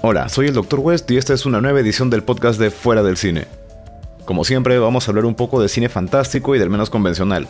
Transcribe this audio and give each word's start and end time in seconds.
Hola, 0.00 0.28
soy 0.28 0.46
el 0.46 0.54
Dr. 0.54 0.78
West 0.78 1.10
y 1.10 1.16
esta 1.16 1.34
es 1.34 1.44
una 1.44 1.60
nueva 1.60 1.80
edición 1.80 2.08
del 2.08 2.22
podcast 2.22 2.60
de 2.60 2.70
Fuera 2.70 3.02
del 3.02 3.16
Cine. 3.16 3.46
Como 4.26 4.44
siempre, 4.44 4.78
vamos 4.78 5.08
a 5.08 5.10
hablar 5.10 5.24
un 5.24 5.34
poco 5.34 5.60
de 5.60 5.68
cine 5.68 5.88
fantástico 5.88 6.54
y 6.54 6.60
del 6.60 6.70
menos 6.70 6.88
convencional, 6.88 7.48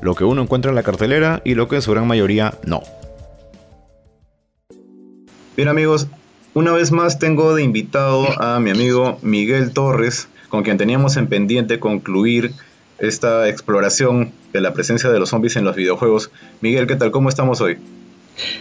lo 0.00 0.14
que 0.14 0.24
uno 0.24 0.40
encuentra 0.40 0.70
en 0.70 0.76
la 0.76 0.82
cartelera 0.82 1.42
y 1.44 1.54
lo 1.54 1.68
que 1.68 1.76
en 1.76 1.82
su 1.82 1.90
gran 1.90 2.06
mayoría 2.06 2.54
no. 2.64 2.82
Bien 5.58 5.68
amigos, 5.68 6.06
una 6.54 6.72
vez 6.72 6.90
más 6.90 7.18
tengo 7.18 7.54
de 7.54 7.62
invitado 7.62 8.26
a 8.40 8.58
mi 8.60 8.70
amigo 8.70 9.18
Miguel 9.20 9.74
Torres, 9.74 10.28
con 10.48 10.62
quien 10.62 10.78
teníamos 10.78 11.18
en 11.18 11.26
pendiente 11.26 11.80
concluir 11.80 12.54
esta 12.98 13.46
exploración 13.46 14.32
de 14.54 14.62
la 14.62 14.72
presencia 14.72 15.10
de 15.10 15.18
los 15.18 15.28
zombies 15.28 15.56
en 15.56 15.64
los 15.64 15.76
videojuegos. 15.76 16.30
Miguel, 16.62 16.86
¿qué 16.86 16.96
tal? 16.96 17.10
¿Cómo 17.10 17.28
estamos 17.28 17.60
hoy? 17.60 17.76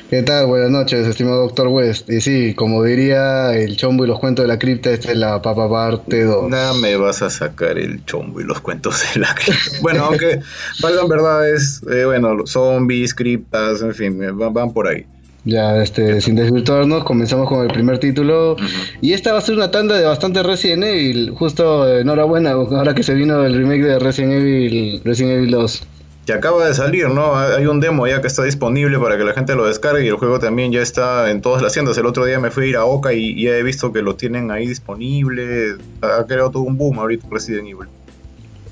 ¿Qué 0.10 0.24
tal? 0.24 0.48
Buenas 0.48 0.72
noches, 0.72 1.08
estimado 1.08 1.44
Doctor 1.44 1.68
West. 1.68 2.10
Y 2.10 2.22
sí, 2.22 2.54
como 2.54 2.84
diría 2.84 3.54
el 3.56 3.78
chombo 3.78 4.06
y 4.06 4.08
los 4.08 4.20
cuentos 4.20 4.44
de 4.44 4.48
la 4.48 4.58
cripta, 4.58 4.92
esta 4.92 5.12
es 5.12 5.18
la 5.18 5.42
papa 5.42 5.70
parte 5.70 6.24
2. 6.24 6.50
Nada 6.50 6.74
me 6.74 6.96
vas 6.98 7.22
a 7.22 7.30
sacar 7.30 7.78
el 7.78 8.04
chombo 8.06 8.42
y 8.42 8.44
los 8.44 8.60
cuentos 8.60 9.04
de 9.14 9.22
la 9.22 9.34
cripta. 9.36 9.78
bueno, 9.82 10.06
aunque 10.06 10.40
valgan 10.82 11.08
verdades, 11.08 11.82
eh, 11.92 12.06
bueno, 12.06 12.46
zombies, 12.46 13.14
criptas, 13.14 13.82
en 13.82 13.94
fin, 13.94 14.24
eh, 14.24 14.32
van, 14.32 14.74
por 14.74 14.88
ahí. 14.88 15.06
Ya, 15.46 15.82
este, 15.82 16.20
sin 16.22 16.36
desvirtuarnos, 16.36 17.04
comenzamos 17.04 17.48
con 17.48 17.62
el 17.62 17.72
primer 17.72 18.00
título. 18.00 18.58
Y 19.02 19.14
esta 19.14 19.32
va 19.32 19.40
a 19.40 19.42
ser 19.42 19.56
una 19.56 19.72
tanda 19.72 19.96
de 19.96 20.06
bastante 20.06 20.44
Resident 20.44 20.84
Evil. 20.84 21.32
Justo, 21.32 21.88
enhorabuena, 21.98 22.52
ahora 22.52 22.94
que 22.94 23.04
se 23.04 23.14
vino 23.14 23.46
el 23.46 23.56
remake 23.56 23.84
de 23.84 24.00
Resident 24.00 24.34
Evil, 24.34 25.02
Resident 25.06 25.38
Evil 25.38 25.52
2 25.52 25.88
que 26.30 26.34
acaba 26.34 26.68
de 26.68 26.76
salir, 26.76 27.10
¿no? 27.10 27.36
Hay 27.36 27.66
un 27.66 27.80
demo 27.80 28.06
ya 28.06 28.22
que 28.22 28.28
está 28.28 28.44
disponible 28.44 29.00
para 29.00 29.18
que 29.18 29.24
la 29.24 29.34
gente 29.34 29.56
lo 29.56 29.66
descargue 29.66 30.06
y 30.06 30.10
el 30.10 30.16
juego 30.18 30.38
también 30.38 30.72
ya 30.72 30.80
está 30.80 31.32
en 31.32 31.42
todas 31.42 31.64
las 31.64 31.74
tiendas. 31.74 31.98
El 31.98 32.06
otro 32.06 32.24
día 32.24 32.40
me 32.40 32.52
fui 32.52 32.66
a 32.66 32.68
ir 32.68 32.76
a 32.78 32.86
Oca 32.86 33.14
y 33.14 33.42
ya 33.42 33.58
he 33.58 33.64
visto 33.64 33.92
que 33.92 34.04
lo 34.04 34.16
tienen 34.16 34.52
ahí 34.52 34.68
disponible. 34.68 35.78
Ha 36.02 36.24
creado 36.28 36.52
todo 36.52 36.62
un 36.62 36.78
boom 36.78 37.00
ahorita 37.00 37.26
Resident 37.32 37.70
Evil. 37.70 37.88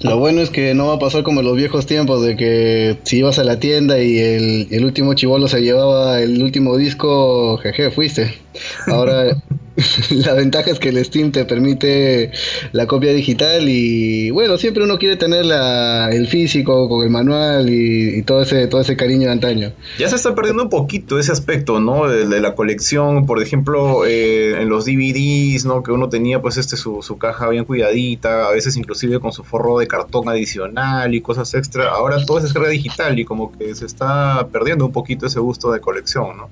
Lo 0.02 0.20
bueno 0.20 0.42
es 0.42 0.52
que 0.52 0.76
no 0.76 0.90
va 0.90 0.98
a 0.98 1.00
pasar 1.00 1.24
como 1.24 1.40
en 1.40 1.48
los 1.48 1.56
viejos 1.56 1.88
tiempos 1.88 2.24
de 2.24 2.38
que 2.38 3.00
si 3.06 3.18
ibas 3.18 3.40
a 3.40 3.44
la 3.44 3.60
tienda 3.60 3.98
y 3.98 4.20
el, 4.20 4.68
el 4.70 4.86
último 4.86 5.16
chivolo 5.16 5.48
se 5.48 5.64
llevaba 5.64 6.22
el 6.22 6.44
último 6.44 6.78
disco, 6.78 7.58
jeje, 7.58 7.90
fuiste. 7.90 8.38
Ahora 8.86 9.36
la 10.10 10.34
ventaja 10.34 10.72
es 10.72 10.80
que 10.80 10.90
el 10.90 11.04
Steam 11.06 11.32
te 11.32 11.46
permite 11.46 12.32
la 12.72 12.88
copia 12.88 13.14
digital 13.14 13.70
y 13.70 14.32
bueno, 14.32 14.58
siempre 14.58 14.84
uno 14.84 14.98
quiere 14.98 15.18
tener 15.18 15.46
la, 15.46 16.10
el 16.12 16.28
físico 16.28 16.90
con 16.90 17.04
el 17.04 17.12
manual 17.12 17.70
y, 17.70 18.24
todo 18.24 18.42
ese 18.42 18.68
todo 18.68 18.82
ese 18.82 18.96
cariño 18.98 19.28
de 19.28 19.34
antaño. 19.34 19.74
Ya 20.00 20.10
se 20.10 20.16
está 20.16 20.34
perdiendo 20.34 20.64
un 20.64 20.70
poquito 20.70 21.20
ese 21.20 21.32
aspecto, 21.32 21.80
¿no? 21.80 22.08
De, 22.08 22.38
la 22.38 22.56
colección, 22.56 23.26
por 23.26 23.42
ejemplo, 23.42 24.06
eh, 24.06 24.62
en 24.62 24.70
los 24.70 24.86
DVDs, 24.86 25.66
¿no? 25.66 25.84
Que 25.84 25.92
uno 25.92 26.10
tenía 26.10 26.42
pues 26.42 26.58
este 26.58 26.76
su, 26.76 27.02
su 27.02 27.18
caja 27.18 27.50
bien 27.50 27.66
cuidadita, 27.66 28.48
a 28.48 28.52
veces 28.52 28.78
inclusive 28.78 29.20
con 29.20 29.32
su 29.32 29.44
forro 29.44 29.80
de 29.80 29.88
cartón 29.88 30.28
adicional 30.30 31.14
y 31.14 31.22
cosas 31.22 31.54
extra. 31.54 31.90
Ahora 31.90 32.24
todo 32.26 32.40
es 32.40 32.46
escala 32.46 32.68
digital 32.70 33.18
y 33.20 33.26
como 33.26 33.52
que 33.52 33.74
se 33.76 33.86
está 33.86 34.48
perdiendo 34.52 34.86
un 34.86 34.92
poquito 34.92 35.28
ese 35.28 35.40
gusto 35.40 35.72
de 35.72 35.80
colección, 35.80 36.38
¿no? 36.38 36.50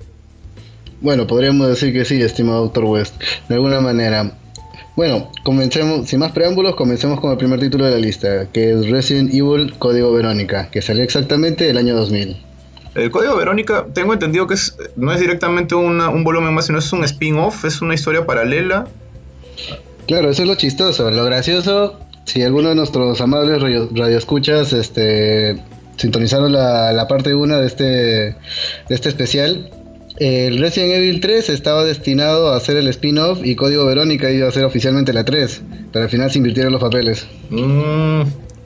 Bueno, 1.06 1.28
podríamos 1.28 1.68
decir 1.68 1.92
que 1.92 2.04
sí, 2.04 2.20
estimado 2.20 2.62
Doctor 2.62 2.84
West, 2.86 3.22
de 3.48 3.54
alguna 3.54 3.80
manera. 3.80 4.32
Bueno, 4.96 5.30
comencemos, 5.44 6.08
sin 6.08 6.18
más 6.18 6.32
preámbulos, 6.32 6.74
comencemos 6.74 7.20
con 7.20 7.30
el 7.30 7.36
primer 7.38 7.60
título 7.60 7.84
de 7.84 7.92
la 7.92 7.98
lista, 7.98 8.48
que 8.52 8.72
es 8.72 8.90
Resident 8.90 9.32
Evil 9.32 9.78
Código 9.78 10.12
Verónica, 10.12 10.68
que 10.68 10.82
salió 10.82 11.04
exactamente 11.04 11.70
el 11.70 11.76
año 11.76 11.94
2000. 11.94 12.36
El 12.96 13.12
Código 13.12 13.36
Verónica, 13.36 13.86
tengo 13.94 14.14
entendido 14.14 14.48
que 14.48 14.54
es, 14.54 14.76
no 14.96 15.12
es 15.12 15.20
directamente 15.20 15.76
un 15.76 16.24
volumen 16.24 16.52
más, 16.52 16.66
sino 16.66 16.80
es 16.80 16.92
un 16.92 17.04
spin-off, 17.04 17.64
es 17.64 17.80
una 17.80 17.94
historia 17.94 18.26
paralela. 18.26 18.88
Claro, 20.08 20.28
eso 20.30 20.42
es 20.42 20.48
lo 20.48 20.56
chistoso. 20.56 21.08
Lo 21.12 21.24
gracioso, 21.24 22.00
si 22.24 22.42
alguno 22.42 22.70
de 22.70 22.74
nuestros 22.74 23.20
amables 23.20 23.62
radioescuchas 23.92 24.72
este, 24.72 25.62
sintonizaron 25.98 26.52
la, 26.52 26.92
la 26.92 27.06
parte 27.06 27.32
1 27.32 27.58
de 27.58 27.66
este, 27.68 27.84
de 27.84 28.34
este 28.88 29.08
especial, 29.08 29.70
el 30.18 30.58
Resident 30.58 30.94
Evil 30.94 31.20
3 31.20 31.50
estaba 31.50 31.84
destinado 31.84 32.52
a 32.52 32.60
ser 32.60 32.76
el 32.76 32.88
spin-off 32.88 33.40
y 33.44 33.54
Código 33.54 33.84
Verónica 33.84 34.30
iba 34.30 34.48
a 34.48 34.52
ser 34.52 34.64
oficialmente 34.64 35.12
la 35.12 35.24
3, 35.24 35.62
pero 35.92 36.04
al 36.04 36.10
final 36.10 36.30
se 36.30 36.38
invirtieron 36.38 36.72
los 36.72 36.80
papeles. 36.80 37.26
Mm, 37.50 38.22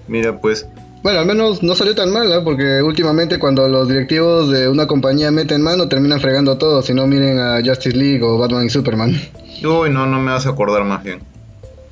mira 0.09 0.41
pues. 0.41 0.67
Bueno, 1.03 1.21
al 1.21 1.27
menos 1.27 1.63
no 1.63 1.75
salió 1.75 1.95
tan 1.95 2.13
mal, 2.13 2.31
¿eh? 2.31 2.41
porque 2.45 2.83
últimamente 2.83 3.39
cuando 3.39 3.69
los 3.69 3.89
directivos 3.89 4.51
de 4.51 4.69
una 4.69 4.87
compañía 4.87 5.31
meten 5.31 5.63
mano 5.63 5.89
terminan 5.89 6.21
fregando 6.21 6.59
todo, 6.59 6.83
si 6.83 6.93
no 6.93 7.07
miren 7.07 7.39
a 7.39 7.61
Justice 7.65 7.97
League 7.97 8.23
o 8.23 8.37
Batman 8.37 8.67
y 8.67 8.71
Superman. 8.71 9.19
Uy, 9.65 9.91
no, 9.91 10.07
no 10.07 10.21
me 10.21 10.31
vas 10.31 10.47
a 10.47 10.51
acordar 10.51 10.85
más 10.85 11.03
bien. 11.03 11.21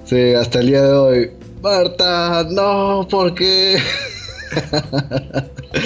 Sí, 0.04 0.34
hasta 0.34 0.60
el 0.60 0.66
día 0.66 0.82
de 0.82 0.92
hoy. 0.92 1.30
Marta, 1.62 2.46
no, 2.50 3.06
¿por 3.10 3.34
qué? 3.34 3.78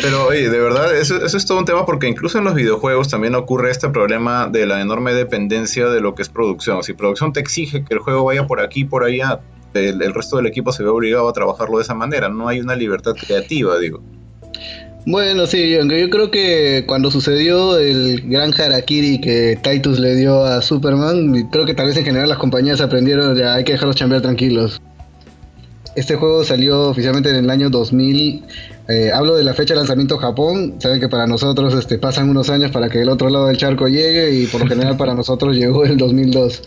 Pero 0.02 0.26
oye, 0.26 0.48
de 0.48 0.58
verdad, 0.58 0.96
eso, 0.96 1.24
es 1.24 1.46
todo 1.46 1.58
un 1.58 1.64
tema 1.64 1.84
porque 1.84 2.08
incluso 2.08 2.38
en 2.38 2.44
los 2.44 2.54
videojuegos 2.54 3.08
también 3.08 3.34
ocurre 3.34 3.70
este 3.70 3.88
problema 3.88 4.48
de 4.48 4.66
la 4.66 4.80
enorme 4.80 5.12
dependencia 5.12 5.88
de 5.88 6.00
lo 6.00 6.14
que 6.14 6.22
es 6.22 6.28
producción. 6.28 6.82
Si 6.82 6.92
producción 6.92 7.32
te 7.32 7.40
exige 7.40 7.84
que 7.84 7.94
el 7.94 8.00
juego 8.00 8.24
vaya 8.24 8.46
por 8.46 8.60
aquí, 8.60 8.84
por 8.84 9.04
allá, 9.04 9.40
el, 9.74 10.14
resto 10.14 10.36
del 10.36 10.46
equipo 10.46 10.72
se 10.72 10.82
ve 10.82 10.88
obligado 10.88 11.28
a 11.28 11.32
trabajarlo 11.32 11.78
de 11.78 11.84
esa 11.84 11.94
manera. 11.94 12.28
No 12.28 12.48
hay 12.48 12.60
una 12.60 12.76
libertad 12.76 13.12
creativa, 13.14 13.78
digo. 13.78 14.02
Bueno, 15.04 15.46
sí, 15.46 15.76
aunque 15.76 16.00
yo 16.00 16.10
creo 16.10 16.30
que 16.30 16.84
cuando 16.86 17.10
sucedió 17.10 17.76
el 17.76 18.20
gran 18.24 18.52
harakiri 18.54 19.20
que 19.20 19.58
Titus 19.60 19.98
le 19.98 20.14
dio 20.14 20.44
a 20.44 20.62
Superman, 20.62 21.48
creo 21.50 21.66
que 21.66 21.74
tal 21.74 21.86
vez 21.86 21.96
en 21.96 22.04
general 22.04 22.28
las 22.28 22.38
compañías 22.38 22.80
aprendieron 22.80 23.36
ya 23.36 23.54
hay 23.54 23.64
que 23.64 23.72
dejarlos 23.72 23.96
chambear 23.96 24.22
tranquilos. 24.22 24.80
Este 25.94 26.16
juego 26.16 26.42
salió 26.42 26.88
oficialmente 26.88 27.28
en 27.30 27.36
el 27.36 27.50
año 27.50 27.68
2000. 27.68 28.44
Eh, 28.88 29.10
hablo 29.12 29.36
de 29.36 29.44
la 29.44 29.52
fecha 29.52 29.74
de 29.74 29.78
lanzamiento 29.78 30.16
Japón. 30.16 30.76
Saben 30.78 31.00
que 31.00 31.08
para 31.08 31.26
nosotros 31.26 31.74
este, 31.74 31.98
pasan 31.98 32.30
unos 32.30 32.48
años 32.48 32.70
para 32.70 32.88
que 32.88 33.02
el 33.02 33.10
otro 33.10 33.28
lado 33.28 33.46
del 33.46 33.58
charco 33.58 33.88
llegue 33.88 34.32
y 34.32 34.46
por 34.46 34.62
lo 34.62 34.66
general 34.66 34.96
para 34.96 35.14
nosotros 35.14 35.54
llegó 35.56 35.84
el 35.84 35.98
2002. 35.98 36.62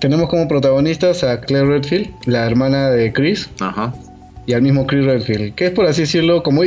Tenemos 0.00 0.30
como 0.30 0.48
protagonistas 0.48 1.24
a 1.24 1.42
Claire 1.42 1.66
Redfield, 1.66 2.08
la 2.24 2.46
hermana 2.46 2.88
de 2.88 3.12
Chris. 3.12 3.50
Y 4.46 4.54
al 4.54 4.62
mismo 4.62 4.86
Chris 4.86 5.04
Redfield, 5.04 5.54
que 5.54 5.66
es 5.66 5.70
por 5.70 5.84
así 5.86 6.00
decirlo, 6.00 6.42
como, 6.42 6.62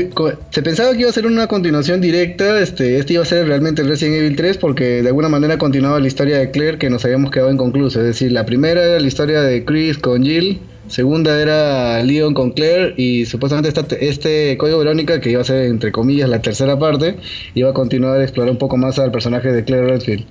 se 0.52 0.62
pensaba 0.62 0.94
que 0.94 1.00
iba 1.00 1.10
a 1.10 1.14
ser 1.14 1.26
una 1.26 1.48
continuación 1.48 2.00
directa, 2.00 2.60
este, 2.60 3.00
este 3.00 3.14
iba 3.14 3.24
a 3.24 3.26
ser 3.26 3.48
realmente 3.48 3.82
el 3.82 3.88
Resident 3.90 4.18
Evil 4.18 4.36
3 4.36 4.58
porque 4.58 5.02
de 5.02 5.08
alguna 5.08 5.28
manera 5.28 5.58
continuaba 5.58 6.00
la 6.00 6.08
historia 6.08 6.38
de 6.38 6.52
Claire 6.52 6.78
que 6.78 6.92
nos 6.92 7.04
habíamos 7.04 7.32
quedado 7.32 7.52
inconclusa, 7.52 8.00
es 8.00 8.06
decir, 8.06 8.32
la 8.32 8.46
primera 8.46 8.84
era 8.84 9.00
la 9.00 9.08
historia 9.08 9.42
de 9.42 9.66
Chris 9.66 9.98
con 9.98 10.24
Jill, 10.24 10.62
Segunda 10.88 11.42
era 11.42 12.04
Leon 12.04 12.34
con 12.34 12.52
Claire 12.52 12.94
y 12.98 13.26
supuestamente 13.26 13.74
este 14.02 14.58
Código 14.58 14.80
Verónica, 14.80 15.22
que 15.22 15.32
iba 15.32 15.42
a 15.42 15.46
ser 15.46 15.66
entre 15.66 15.92
comillas 15.92 16.30
la 16.30 16.42
tercera 16.42 16.78
parte, 16.78 17.18
iba 17.54 17.70
a 17.70 17.74
continuar 17.74 18.20
a 18.20 18.24
explorar 18.24 18.52
un 18.52 18.58
poco 18.58 18.78
más 18.78 19.00
al 19.00 19.12
personaje 19.12 19.52
de 19.52 19.64
Claire 19.64 19.88
Redfield. 19.88 20.26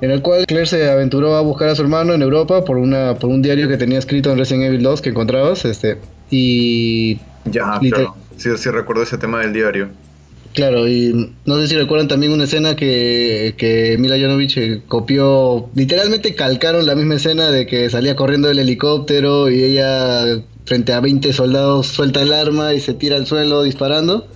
En 0.00 0.10
el 0.10 0.22
cual 0.22 0.46
Claire 0.46 0.66
se 0.66 0.90
aventuró 0.90 1.36
a 1.36 1.40
buscar 1.40 1.68
a 1.70 1.74
su 1.74 1.82
hermano 1.82 2.14
en 2.14 2.22
Europa 2.22 2.64
por 2.64 2.76
una 2.76 3.14
por 3.14 3.30
un 3.30 3.42
diario 3.42 3.68
que 3.68 3.76
tenía 3.76 3.98
escrito 3.98 4.30
en 4.30 4.38
Resident 4.38 4.66
Evil 4.66 4.82
2 4.82 5.02
que 5.02 5.10
encontrabas, 5.10 5.64
este 5.64 5.98
y 6.30 7.18
ya, 7.46 7.80
claro. 7.80 8.14
Sí, 8.36 8.50
sí 8.56 8.70
recuerdo 8.70 9.02
ese 9.02 9.18
tema 9.18 9.40
del 9.40 9.52
diario. 9.52 9.88
Claro, 10.54 10.88
y 10.88 11.32
no 11.44 11.60
sé 11.60 11.68
si 11.68 11.76
recuerdan 11.76 12.08
también 12.08 12.32
una 12.32 12.44
escena 12.44 12.74
que, 12.74 13.54
que 13.56 13.96
Mila 13.98 14.16
Jovovich 14.18 14.56
eh, 14.56 14.82
copió, 14.88 15.70
literalmente 15.74 16.34
calcaron 16.34 16.84
la 16.86 16.94
misma 16.94 17.14
escena 17.14 17.50
de 17.50 17.66
que 17.66 17.88
salía 17.90 18.16
corriendo 18.16 18.48
del 18.48 18.58
helicóptero 18.58 19.50
y 19.50 19.62
ella 19.62 20.42
frente 20.64 20.92
a 20.92 21.00
20 21.00 21.32
soldados 21.32 21.86
suelta 21.86 22.22
el 22.22 22.32
arma 22.32 22.74
y 22.74 22.80
se 22.80 22.94
tira 22.94 23.16
al 23.16 23.26
suelo 23.26 23.62
disparando. 23.62 24.26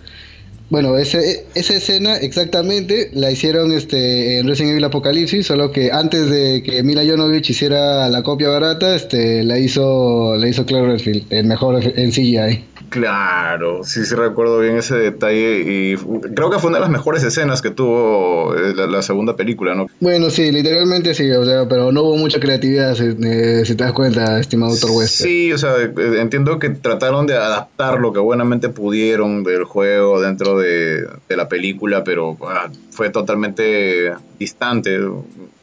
Bueno, 0.70 0.96
ese, 0.96 1.44
esa 1.54 1.74
escena 1.74 2.16
exactamente 2.16 3.10
la 3.12 3.30
hicieron 3.30 3.72
este, 3.72 4.38
en 4.38 4.48
Resident 4.48 4.72
Evil 4.72 4.84
Apocalipsis, 4.84 5.46
solo 5.46 5.70
que 5.70 5.92
antes 5.92 6.30
de 6.30 6.62
que 6.62 6.82
Mila 6.82 7.02
Jovovich 7.04 7.50
hiciera 7.50 8.08
la 8.08 8.22
copia 8.22 8.48
barata, 8.48 8.94
este, 8.94 9.42
la 9.44 9.58
hizo, 9.58 10.34
la 10.36 10.48
hizo 10.48 10.64
Claire 10.64 10.86
Redfield, 10.86 11.26
el 11.30 11.46
mejor 11.46 11.82
en 11.84 12.10
CGI. 12.10 12.71
Claro, 12.92 13.84
sí, 13.84 14.04
sí 14.04 14.14
recuerdo 14.14 14.58
bien 14.58 14.76
ese 14.76 14.96
detalle 14.96 15.60
y 15.60 15.96
creo 16.34 16.50
que 16.50 16.58
fue 16.58 16.68
una 16.68 16.76
de 16.76 16.82
las 16.82 16.90
mejores 16.90 17.22
escenas 17.24 17.62
que 17.62 17.70
tuvo 17.70 18.54
eh, 18.54 18.74
la, 18.74 19.00
segunda 19.00 19.34
película, 19.34 19.74
¿no? 19.74 19.86
Bueno, 19.98 20.28
sí, 20.28 20.52
literalmente 20.52 21.14
sí, 21.14 21.30
o 21.30 21.42
sea, 21.42 21.66
pero 21.66 21.90
no 21.90 22.02
hubo 22.02 22.18
mucha 22.18 22.38
creatividad, 22.38 22.94
si, 22.94 23.04
eh, 23.04 23.64
te 23.66 23.74
das 23.76 23.94
cuenta, 23.94 24.38
estimado 24.38 24.74
Dr. 24.74 24.90
West. 24.90 25.22
Sí, 25.22 25.50
o 25.54 25.56
sea, 25.56 25.72
eh, 25.78 26.20
entiendo 26.20 26.58
que 26.58 26.68
trataron 26.68 27.26
de 27.26 27.34
adaptar 27.34 27.98
lo 27.98 28.12
que 28.12 28.20
buenamente 28.20 28.68
pudieron 28.68 29.42
del 29.42 29.64
juego 29.64 30.20
dentro 30.20 30.58
de, 30.58 31.06
la 31.30 31.48
película, 31.48 32.04
pero 32.04 32.36
ah, 32.46 32.68
fue 32.90 33.08
totalmente 33.08 34.12
distante, 34.38 35.00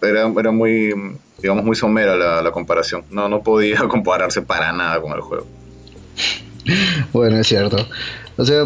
era, 0.02 0.28
era 0.36 0.52
muy, 0.52 0.96
digamos, 1.40 1.64
muy 1.64 1.76
somera 1.76 2.16
la, 2.16 2.42
la 2.42 2.52
comparación, 2.52 3.04
no, 3.12 3.30
no 3.30 3.44
podía 3.44 3.78
compararse 3.88 4.42
para 4.42 4.72
nada 4.72 5.00
con 5.00 5.12
el 5.12 5.22
juego. 5.22 5.46
bueno, 7.14 7.38
es 7.38 7.48
cierto. 7.48 7.78
O 8.38 8.46
sea, 8.46 8.66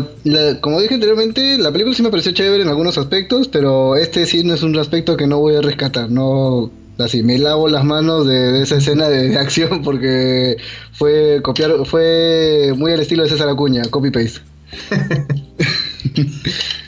como 0.61 0.79
dije 0.81 0.93
anteriormente, 0.93 1.57
la 1.57 1.71
película 1.71 1.95
sí 1.95 2.03
me 2.03 2.11
pareció 2.11 2.31
chévere 2.31 2.63
en 2.63 2.69
algunos 2.69 2.97
aspectos, 2.97 3.47
pero 3.47 3.95
este 3.95 4.25
sí 4.25 4.43
no 4.43 4.53
es 4.53 4.61
un 4.61 4.77
aspecto 4.77 5.17
que 5.17 5.25
no 5.25 5.39
voy 5.39 5.55
a 5.55 5.61
rescatar. 5.61 6.11
No, 6.11 6.71
Así, 6.99 7.23
me 7.23 7.39
lavo 7.39 7.67
las 7.67 7.83
manos 7.83 8.27
de, 8.27 8.61
esa 8.61 8.75
escena 8.77 9.09
de, 9.09 9.35
acción 9.37 9.81
porque 9.83 10.57
fue 10.91 11.41
copiar, 11.41 11.85
fue 11.85 12.73
muy 12.77 12.91
al 12.91 12.99
estilo 12.99 13.23
de 13.23 13.29
César 13.29 13.49
Acuña, 13.49 13.83
copy 13.89 14.11
paste. 14.11 14.41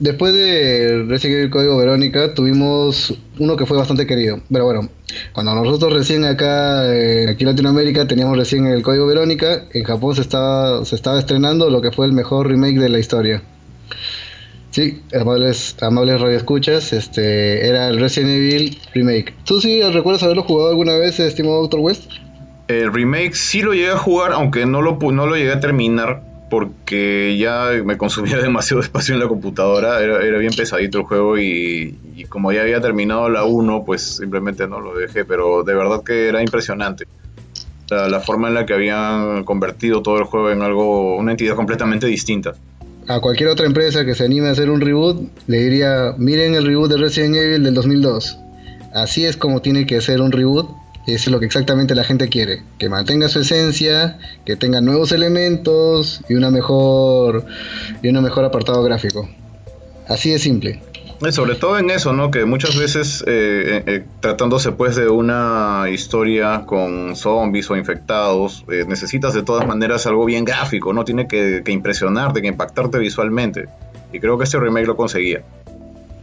Después 0.00 0.32
de 0.32 1.04
Resident 1.06 1.40
Evil 1.40 1.50
Código 1.50 1.76
Verónica, 1.76 2.32
tuvimos 2.32 3.14
uno 3.38 3.54
que 3.54 3.66
fue 3.66 3.76
bastante 3.76 4.06
querido. 4.06 4.40
Pero 4.50 4.64
bueno, 4.64 4.88
cuando 5.34 5.54
nosotros 5.54 5.92
recién 5.92 6.24
acá, 6.24 6.90
eh, 6.90 7.28
aquí 7.28 7.44
en 7.44 7.50
Latinoamérica, 7.50 8.08
teníamos 8.08 8.34
recién 8.38 8.66
el 8.66 8.82
Código 8.82 9.06
Verónica, 9.06 9.66
en 9.74 9.84
Japón 9.84 10.16
se 10.16 10.22
estaba, 10.22 10.86
se 10.86 10.94
estaba 10.94 11.18
estrenando 11.18 11.68
lo 11.68 11.82
que 11.82 11.92
fue 11.92 12.06
el 12.06 12.14
mejor 12.14 12.48
remake 12.48 12.78
de 12.78 12.88
la 12.88 12.98
historia. 12.98 13.42
Sí, 14.70 15.02
amables, 15.12 15.76
amables 15.82 16.18
radioescuchas, 16.18 16.94
este, 16.94 17.68
era 17.68 17.88
el 17.88 18.00
Resident 18.00 18.30
Evil 18.30 18.78
Remake. 18.94 19.34
¿Tú 19.44 19.60
sí 19.60 19.82
recuerdas 19.82 20.22
haberlo 20.22 20.44
jugado 20.44 20.70
alguna 20.70 20.94
vez, 20.94 21.20
estimado 21.20 21.60
Dr. 21.60 21.80
West? 21.80 22.10
El 22.68 22.90
remake 22.90 23.34
sí 23.34 23.60
lo 23.60 23.74
llegué 23.74 23.90
a 23.90 23.98
jugar, 23.98 24.32
aunque 24.32 24.64
no 24.64 24.80
lo, 24.80 24.96
no 25.12 25.26
lo 25.26 25.36
llegué 25.36 25.52
a 25.52 25.60
terminar 25.60 26.29
porque 26.50 27.38
ya 27.38 27.70
me 27.84 27.96
consumía 27.96 28.36
demasiado 28.42 28.82
espacio 28.82 29.14
en 29.14 29.20
la 29.20 29.28
computadora, 29.28 30.00
era, 30.00 30.38
bien 30.38 30.52
pesadito 30.52 30.98
el 30.98 31.04
juego 31.04 31.38
y, 31.38 32.26
como 32.28 32.52
ya 32.52 32.62
había 32.62 32.80
terminado 32.80 33.28
la 33.28 33.44
1, 33.44 33.84
pues 33.86 34.16
simplemente 34.16 34.66
no 34.66 34.80
lo 34.80 34.94
dejé, 34.94 35.24
pero 35.24 35.62
de 35.62 35.74
verdad 35.74 36.02
que 36.04 36.28
era 36.28 36.42
impresionante. 36.42 37.06
La, 37.88 38.20
forma 38.20 38.48
en 38.48 38.54
la 38.54 38.66
que 38.66 38.74
habían 38.74 39.42
convertido 39.42 40.00
todo 40.00 40.18
el 40.18 40.24
juego 40.24 40.50
en 40.50 40.62
algo, 40.62 41.16
una 41.16 41.32
entidad 41.32 41.56
completamente 41.56 42.06
distinta. 42.06 42.52
A 43.08 43.18
cualquier 43.20 43.48
otra 43.48 43.66
empresa 43.66 44.04
que 44.04 44.14
se 44.14 44.24
anime 44.24 44.46
a 44.46 44.52
hacer 44.52 44.70
un 44.70 44.80
reboot, 44.80 45.28
le 45.48 45.58
diría, 45.58 46.14
miren 46.16 46.54
el 46.54 46.64
reboot 46.64 46.90
de 46.90 46.98
Resident 46.98 47.34
Evil 47.34 47.64
del 47.64 47.74
2002. 47.74 48.38
Así 48.94 49.24
es 49.24 49.36
como 49.36 49.60
tiene 49.60 49.86
que 49.86 50.00
ser 50.00 50.20
un 50.20 50.30
reboot 50.30 50.70
es 51.14 51.28
lo 51.28 51.40
que 51.40 51.46
exactamente 51.46 51.94
la 51.94 52.04
gente 52.04 52.28
quiere, 52.28 52.62
que 52.78 52.88
mantenga 52.88 53.28
su 53.28 53.40
esencia, 53.40 54.18
que 54.44 54.56
tenga 54.56 54.80
nuevos 54.80 55.12
elementos 55.12 56.20
y 56.28 56.34
una 56.34 56.50
mejor 56.50 57.44
y 58.02 58.08
un 58.08 58.22
mejor 58.22 58.44
apartado 58.44 58.82
gráfico. 58.82 59.28
Así 60.08 60.30
de 60.30 60.38
simple. 60.38 60.80
Sobre 61.30 61.54
todo 61.54 61.78
en 61.78 61.90
eso, 61.90 62.14
¿no? 62.14 62.30
Que 62.30 62.46
muchas 62.46 62.78
veces 62.78 63.22
eh, 63.26 63.82
eh, 63.86 64.04
tratándose 64.20 64.72
pues 64.72 64.96
de 64.96 65.08
una 65.08 65.84
historia 65.92 66.64
con 66.64 67.14
zombies 67.14 67.70
o 67.70 67.76
infectados, 67.76 68.64
eh, 68.72 68.86
necesitas 68.88 69.34
de 69.34 69.42
todas 69.42 69.66
maneras 69.66 70.06
algo 70.06 70.24
bien 70.24 70.46
gráfico, 70.46 70.94
¿no? 70.94 71.04
Tiene 71.04 71.28
que, 71.28 71.60
que 71.62 71.72
impresionarte, 71.72 72.40
que 72.40 72.48
impactarte 72.48 72.98
visualmente. 72.98 73.68
Y 74.12 74.18
creo 74.18 74.38
que 74.38 74.44
este 74.44 74.58
remake 74.58 74.86
lo 74.86 74.96
conseguía. 74.96 75.42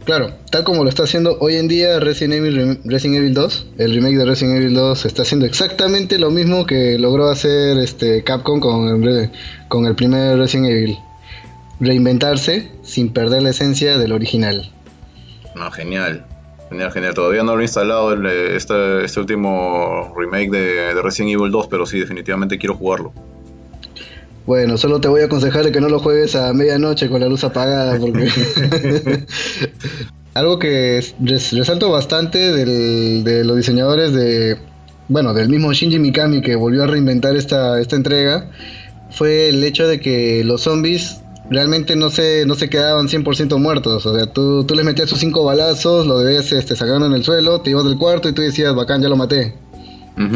Claro, 0.08 0.30
tal 0.50 0.64
como 0.64 0.84
lo 0.84 0.88
está 0.88 1.02
haciendo 1.02 1.36
hoy 1.38 1.56
en 1.56 1.68
día 1.68 2.00
Resident 2.00 2.32
Evil, 2.32 2.80
Resident 2.86 3.18
Evil 3.18 3.34
2, 3.34 3.66
el 3.76 3.94
remake 3.94 4.16
de 4.16 4.24
Resident 4.24 4.56
Evil 4.56 4.72
2 4.72 5.04
está 5.04 5.20
haciendo 5.20 5.44
exactamente 5.44 6.18
lo 6.18 6.30
mismo 6.30 6.64
que 6.64 6.98
logró 6.98 7.28
hacer 7.28 7.76
este 7.76 8.24
Capcom 8.24 8.58
con 8.58 8.88
el, 9.86 9.94
primer 9.96 10.38
Resident 10.38 10.70
Evil. 10.70 10.98
Reinventarse 11.78 12.72
sin 12.82 13.12
perder 13.12 13.42
la 13.42 13.50
esencia 13.50 13.98
del 13.98 14.12
original. 14.12 14.72
No, 15.54 15.70
genial. 15.72 16.24
Genial, 16.70 16.90
genial. 16.90 17.12
Todavía 17.12 17.42
no 17.42 17.54
lo 17.54 17.60
he 17.60 17.64
instalado 17.64 18.14
este, 18.14 19.04
este 19.04 19.20
último 19.20 20.14
remake 20.16 20.50
de, 20.50 20.94
de 20.94 21.02
Resident 21.02 21.34
Evil 21.34 21.50
2, 21.50 21.66
pero 21.66 21.84
sí, 21.84 22.00
definitivamente 22.00 22.56
quiero 22.56 22.76
jugarlo. 22.76 23.12
Bueno, 24.48 24.78
solo 24.78 24.98
te 24.98 25.08
voy 25.08 25.20
a 25.20 25.26
aconsejar 25.26 25.70
que 25.70 25.78
no 25.78 25.90
lo 25.90 25.98
juegues 25.98 26.34
a 26.34 26.54
medianoche 26.54 27.10
con 27.10 27.20
la 27.20 27.28
luz 27.28 27.44
apagada, 27.44 27.98
porque 27.98 28.30
algo 30.32 30.58
que 30.58 31.04
resalto 31.20 31.90
bastante 31.90 32.38
de 32.38 33.44
los 33.44 33.58
diseñadores 33.58 34.14
de, 34.14 34.56
bueno, 35.08 35.34
del 35.34 35.50
mismo 35.50 35.70
Shinji 35.74 35.98
Mikami 35.98 36.40
que 36.40 36.56
volvió 36.56 36.84
a 36.84 36.86
reinventar 36.86 37.36
esta, 37.36 37.78
esta 37.78 37.96
entrega, 37.96 38.50
fue 39.10 39.50
el 39.50 39.62
hecho 39.62 39.86
de 39.86 40.00
que 40.00 40.42
los 40.44 40.62
zombies 40.62 41.20
realmente 41.50 41.94
no 41.94 42.08
se, 42.08 42.46
no 42.46 42.54
se 42.54 42.70
quedaban 42.70 43.08
100% 43.08 43.58
muertos. 43.58 44.06
O 44.06 44.16
sea, 44.16 44.32
tú, 44.32 44.64
tú 44.64 44.74
les 44.74 44.86
metías 44.86 45.10
sus 45.10 45.18
cinco 45.18 45.44
balazos, 45.44 46.06
lo 46.06 46.20
debías 46.20 46.50
este, 46.52 46.74
sacando 46.74 47.04
en 47.04 47.12
el 47.12 47.22
suelo, 47.22 47.60
te 47.60 47.68
ibas 47.68 47.84
del 47.84 47.98
cuarto 47.98 48.30
y 48.30 48.32
tú 48.32 48.40
decías, 48.40 48.74
bacán, 48.74 49.02
ya 49.02 49.10
lo 49.10 49.16
maté. 49.16 49.54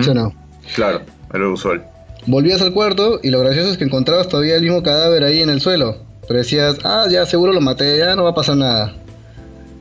¿Sí 0.03 0.11
o 0.11 0.15
no? 0.15 0.35
Claro, 0.75 1.01
era 1.31 1.39
lo 1.39 1.55
usual. 1.55 1.83
Volvías 2.27 2.63
al 2.63 2.73
cuarto 2.73 3.19
y 3.23 3.31
lo 3.31 3.41
gracioso 3.41 3.71
es 3.71 3.79
que 3.79 3.85
encontrabas 3.85 4.29
todavía 4.29 4.55
el 4.55 4.63
mismo 4.63 4.83
cadáver 4.83 5.25
ahí 5.25 5.41
en 5.41 5.51
el 5.51 5.61
suelo. 5.61 5.97
Pero 6.29 6.39
decías, 6.39 6.79
ah, 6.85 7.07
ya 7.11 7.27
seguro 7.27 7.53
lo 7.53 7.61
maté, 7.61 7.99
ya 7.99 8.15
no 8.15 8.25
va 8.25 8.31
a 8.31 8.35
pasar 8.35 8.57
nada. 8.57 8.95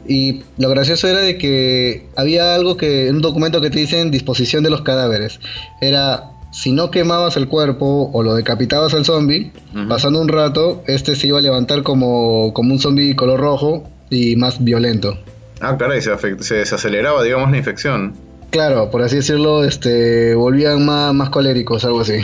Y 0.08 0.42
lo 0.58 0.70
gracioso 0.70 1.08
era 1.08 1.20
de 1.20 1.38
que 1.38 2.08
había 2.16 2.56
algo 2.56 2.78
que, 2.78 3.08
en 3.08 3.18
un 3.18 3.22
documento 3.22 3.62
que 3.62 3.70
te 3.70 3.80
dicen 3.80 4.10
disposición 4.10 4.64
de 4.64 4.72
los 4.72 4.82
cadáveres. 4.82 5.40
Era, 5.82 6.32
si 6.52 6.72
no 6.72 6.90
quemabas 6.90 7.38
el 7.38 7.48
cuerpo 7.48 8.10
o 8.12 8.24
lo 8.24 8.34
decapitabas 8.34 8.96
al 8.96 9.06
zombie, 9.06 9.52
pasando 9.88 10.20
un 10.20 10.28
rato, 10.28 10.84
este 10.88 11.16
se 11.16 11.28
iba 11.28 11.38
a 11.38 11.42
levantar 11.42 11.84
como, 11.84 12.54
como 12.54 12.74
un 12.74 12.80
zombie 12.80 13.16
color 13.16 13.40
rojo 13.40 13.88
y 14.10 14.36
más 14.36 14.64
violento. 14.64 15.18
Ah, 15.60 15.78
caray, 15.78 16.02
se, 16.02 16.18
se, 16.40 16.66
se 16.66 16.76
aceleraba, 16.76 17.22
digamos, 17.24 17.52
la 17.52 17.58
infección. 17.58 18.16
Claro, 18.52 18.92
por 18.92 19.02
así 19.02 19.16
decirlo, 19.16 19.64
este, 19.64 20.36
volvían 20.36 20.86
más, 20.86 21.14
más 21.14 21.30
coléricos, 21.30 21.86
algo 21.86 22.02
así. 22.02 22.20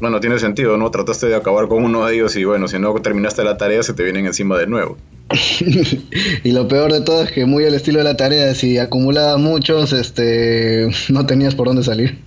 Bueno, 0.00 0.20
tiene 0.20 0.38
sentido, 0.38 0.76
¿no? 0.76 0.90
Trataste 0.90 1.26
de 1.26 1.34
acabar 1.34 1.68
con 1.68 1.84
uno 1.84 2.06
de 2.06 2.14
ellos 2.14 2.34
y 2.36 2.44
bueno, 2.44 2.68
si 2.68 2.78
no 2.78 2.94
terminaste 2.94 3.44
la 3.44 3.58
tarea 3.58 3.82
se 3.82 3.92
te 3.92 4.02
vienen 4.02 4.26
encima 4.26 4.56
de 4.56 4.66
nuevo. 4.66 4.96
y 6.44 6.52
lo 6.52 6.68
peor 6.68 6.92
de 6.92 7.02
todo 7.02 7.22
es 7.22 7.32
que 7.32 7.44
muy 7.44 7.64
al 7.64 7.74
estilo 7.74 7.98
de 7.98 8.04
la 8.04 8.16
tarea, 8.16 8.54
si 8.54 8.78
acumulabas 8.78 9.38
muchos, 9.38 9.92
este, 9.92 10.88
no 11.10 11.26
tenías 11.26 11.54
por 11.54 11.66
dónde 11.66 11.82
salir. 11.82 12.18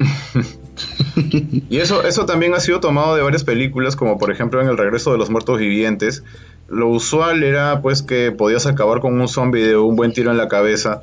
y 1.68 1.76
eso, 1.76 2.04
eso 2.04 2.26
también 2.26 2.54
ha 2.54 2.60
sido 2.60 2.80
tomado 2.80 3.14
de 3.14 3.22
varias 3.22 3.44
películas, 3.44 3.96
como 3.96 4.18
por 4.18 4.32
ejemplo 4.32 4.60
en 4.60 4.68
El 4.68 4.78
regreso 4.78 5.12
de 5.12 5.18
los 5.18 5.30
muertos 5.30 5.58
vivientes. 5.58 6.24
Lo 6.68 6.88
usual 6.88 7.42
era 7.42 7.82
pues 7.82 8.02
que 8.02 8.32
podías 8.32 8.66
acabar 8.66 9.00
con 9.00 9.20
un 9.20 9.28
zombie 9.28 9.62
de 9.62 9.76
un 9.76 9.94
buen 9.94 10.12
tiro 10.12 10.30
en 10.30 10.38
la 10.38 10.48
cabeza, 10.48 11.02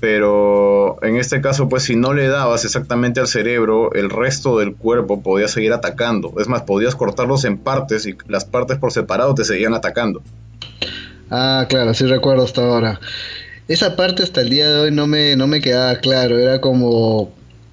pero 0.00 1.02
en 1.02 1.16
este 1.16 1.40
caso, 1.40 1.68
pues 1.68 1.82
si 1.84 1.94
no 1.94 2.14
le 2.14 2.28
dabas 2.28 2.64
exactamente 2.64 3.20
al 3.20 3.28
cerebro, 3.28 3.92
el 3.92 4.08
resto 4.08 4.58
del 4.58 4.74
cuerpo 4.74 5.22
podía 5.22 5.46
seguir 5.46 5.72
atacando. 5.72 6.32
Es 6.40 6.48
más, 6.48 6.62
podías 6.62 6.94
cortarlos 6.94 7.44
en 7.44 7.58
partes 7.58 8.06
y 8.06 8.16
las 8.26 8.44
partes 8.44 8.78
por 8.78 8.92
separado 8.92 9.34
te 9.34 9.44
seguían 9.44 9.74
atacando. 9.74 10.22
Ah, 11.30 11.66
claro, 11.68 11.92
sí 11.94 12.06
recuerdo 12.06 12.44
hasta 12.44 12.62
ahora. 12.62 13.00
Esa 13.68 13.94
parte 13.94 14.22
hasta 14.22 14.40
el 14.40 14.50
día 14.50 14.68
de 14.68 14.80
hoy 14.80 14.90
no 14.90 15.06
me, 15.06 15.36
no 15.36 15.46
me 15.46 15.60
quedaba 15.60 15.96
claro, 15.96 16.38
era 16.38 16.60
como, 16.60 17.30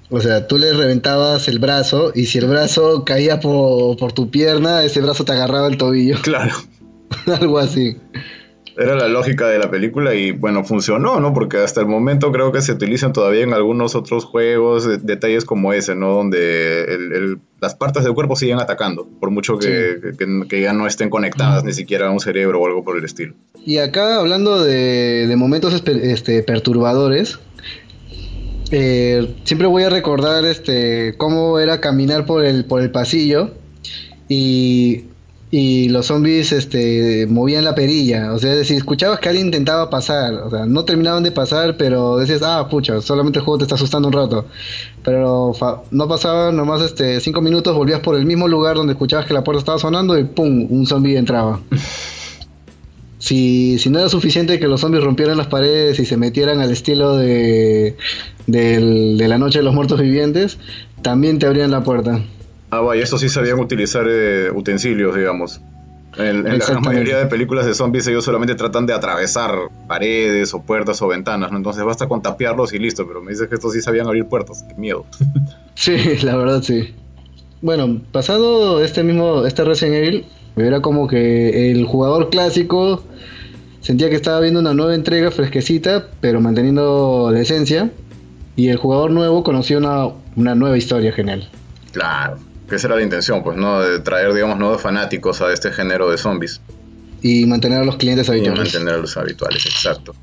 o 0.10 0.20
sea, 0.22 0.48
tú 0.48 0.58
le 0.58 0.74
reventabas 0.74 1.48
el 1.48 1.58
brazo 1.58 2.12
y 2.14 2.28
si 2.28 2.38
el 2.38 2.46
brazo 2.46 3.04
caía 3.06 3.40
por, 3.40 3.98
por 3.98 4.12
tu 4.12 4.30
pierna, 4.30 4.84
ese 4.84 5.02
brazo 5.02 5.26
te 5.26 5.32
agarraba 5.32 5.68
el 5.68 5.78
tobillo. 5.78 6.22
Claro. 6.22 6.54
Algo 7.40 7.58
así 7.58 7.96
era 8.78 8.96
la 8.96 9.08
lógica 9.08 9.48
de 9.48 9.58
la 9.58 9.72
película 9.72 10.14
y 10.14 10.32
bueno, 10.32 10.64
funcionó, 10.64 11.20
¿no? 11.20 11.34
Porque 11.34 11.58
hasta 11.58 11.82
el 11.82 11.88
momento 11.88 12.32
creo 12.32 12.52
que 12.52 12.62
se 12.62 12.74
utilizan 12.74 13.12
todavía 13.12 13.44
en 13.44 13.54
algunos 13.54 13.96
otros 13.96 14.26
juegos 14.26 15.04
detalles 15.04 15.46
como 15.46 15.74
ese, 15.74 15.96
¿no? 15.96 16.14
Donde 16.14 17.38
las 17.60 17.76
partes 17.76 18.04
del 18.04 18.14
cuerpo 18.14 18.36
siguen 18.36 18.60
atacando, 18.60 19.08
por 19.20 19.32
mucho 19.32 19.58
que, 19.58 20.62
ya 20.62 20.74
no 20.74 20.86
estén 20.86 21.10
conectadas 21.10 21.64
ni 21.64 21.74
siquiera 21.74 22.08
a 22.08 22.12
un 22.12 22.20
cerebro 22.20 22.62
o 22.62 22.68
algo 22.68 22.84
por 22.84 22.98
el 22.98 23.06
estilo. 23.06 23.34
Y 23.66 23.78
acá 23.78 24.20
hablando 24.20 24.64
de, 24.64 25.34
momentos 25.38 25.84
este, 25.86 26.44
perturbadores, 26.44 27.40
eh, 28.70 29.36
siempre 29.44 29.68
voy 29.68 29.84
a 29.84 29.90
recordar 29.90 30.46
este 30.46 31.16
cómo 31.18 31.58
era 31.58 31.80
caminar 31.80 32.26
por 32.26 32.46
el, 32.46 32.66
por 32.66 32.82
el 32.82 32.92
pasillo 32.92 33.52
y 34.28 35.06
y 35.50 35.88
los 35.90 36.08
zombies 36.08 36.52
este, 36.52 37.26
movían 37.28 37.64
la 37.64 37.74
perilla. 37.74 38.34
O 38.34 38.40
sea, 38.40 38.52
es 38.52 38.58
decir, 38.60 38.78
escuchabas 38.78 39.20
que 39.20 39.30
alguien 39.30 39.48
intentaba 39.48 39.90
pasar. 39.90 40.34
O 40.34 40.50
sea, 40.50 40.66
no 40.66 40.84
terminaban 40.84 41.24
de 41.24 41.32
pasar, 41.32 41.78
pero 41.78 42.18
decías, 42.18 42.42
ah, 42.44 42.68
pucha, 42.70 43.02
solamente 43.02 43.40
el 43.40 43.46
juego 43.46 43.60
te 43.60 43.64
está 43.64 43.76
asustando 43.76 44.10
un 44.10 44.14
rato. 44.14 44.46
Pero 45.04 45.54
no 45.92 46.08
pasaban 46.08 46.58
nomás 46.58 46.82
este, 46.82 47.20
cinco 47.22 47.42
minutos, 47.42 47.76
volvías 47.76 48.02
por 48.02 48.16
el 48.16 48.26
mismo 48.26 48.48
lugar 48.48 48.76
donde 48.76 48.94
escuchabas 48.94 49.26
que 49.26 49.34
la 49.34 49.44
puerta 49.44 49.60
estaba 49.60 49.80
sonando 49.80 50.18
y 50.20 50.26
¡pum! 50.26 50.68
Un 50.70 50.86
zombie 50.86 51.16
entraba. 51.16 51.62
si, 53.18 53.80
si 53.80 53.90
no 53.90 54.00
era 54.00 54.10
suficiente 54.10 54.60
que 54.60 54.68
los 54.68 54.82
zombies 54.82 55.04
rompieran 55.04 55.38
las 55.38 55.48
paredes 55.48 55.98
y 56.00 56.06
se 56.06 56.18
metieran 56.18 56.60
al 56.60 56.72
estilo 56.72 57.16
de, 57.16 57.96
de 58.48 59.28
la 59.30 59.38
noche 59.38 59.60
de 59.60 59.64
los 59.64 59.74
muertos 59.74 60.02
vivientes, 60.02 60.58
también 61.02 61.40
te 61.40 61.46
abrían 61.46 61.72
la 61.72 61.84
puerta. 61.84 62.22
Ah, 62.70 62.82
vaya, 62.82 63.04
estos 63.04 63.22
sí 63.22 63.30
sabían 63.30 63.60
utilizar 63.60 64.06
eh, 64.10 64.52
utensilios, 64.54 65.16
digamos. 65.16 65.62
En, 66.18 66.44
la 66.44 66.80
mayoría 66.80 67.18
de 67.20 67.28
películas 67.28 67.68
de 67.68 67.76
zombies 67.76 68.08
ellos 68.08 68.26
solamente 68.26 68.56
tratan 68.56 68.88
de 68.88 68.94
atravesar 68.94 69.52
paredes 69.88 70.52
o 70.56 70.64
puertas 70.64 71.00
o 71.04 71.08
ventanas, 71.08 71.52
¿no? 71.52 71.58
Entonces 71.58 71.84
basta 71.84 72.08
con 72.08 72.24
tapiarlos 72.24 72.74
y 72.74 72.80
listo, 72.80 73.08
pero 73.08 73.22
me 73.22 73.32
dices 73.32 73.48
que 73.48 73.56
estos 73.56 73.74
sí 73.74 73.82
sabían 73.82 74.08
abrir 74.08 74.26
puertas, 74.26 74.66
qué 74.68 74.74
miedo. 74.76 75.06
sí, 75.76 75.96
la 76.24 76.36
verdad 76.36 76.64
sí. 76.64 76.96
Bueno, 77.62 78.02
pasado 78.12 78.84
este 78.84 79.04
mismo, 79.04 79.46
este 79.46 79.64
Resident 79.64 79.96
Evil, 79.96 80.26
era 80.56 80.82
como 80.82 81.08
que 81.08 81.72
el 81.72 81.86
jugador 81.86 82.30
clásico 82.32 83.04
Sentía 83.88 84.10
que 84.10 84.18
estaba 84.18 84.42
viendo 84.42 84.60
una 84.60 84.74
nueva 84.74 84.96
entrega 84.96 85.32
fresquecita, 85.32 86.08
pero 86.20 86.42
manteniendo 86.42 87.30
la 87.32 87.40
esencia. 87.40 87.90
Y 88.58 88.68
el 88.68 88.76
jugador 88.76 89.12
nuevo 89.12 89.46
conoció 89.46 89.78
una, 89.78 90.10
una 90.36 90.56
nueva 90.56 90.78
historia 90.78 91.14
genial. 91.14 91.48
Claro, 91.94 92.38
que 92.68 92.76
esa 92.76 92.88
era 92.88 92.96
la 92.98 93.04
intención, 93.04 93.44
pues, 93.44 93.58
¿no? 93.58 93.82
De 93.82 94.00
traer, 94.00 94.34
digamos, 94.34 94.58
nuevos 94.60 94.82
fanáticos 94.82 95.42
a 95.42 95.52
este 95.54 95.72
género 95.72 96.10
de 96.10 96.18
zombies. 96.18 96.62
Y 97.22 97.46
mantener 97.46 97.80
a 97.82 97.86
los 97.86 97.96
clientes 97.98 98.28
Y 98.28 98.32
habituales. 98.32 98.74
mantener 98.74 98.96
a 98.96 98.98
los 98.98 99.16
habituales, 99.18 99.66
exacto. 99.66 100.14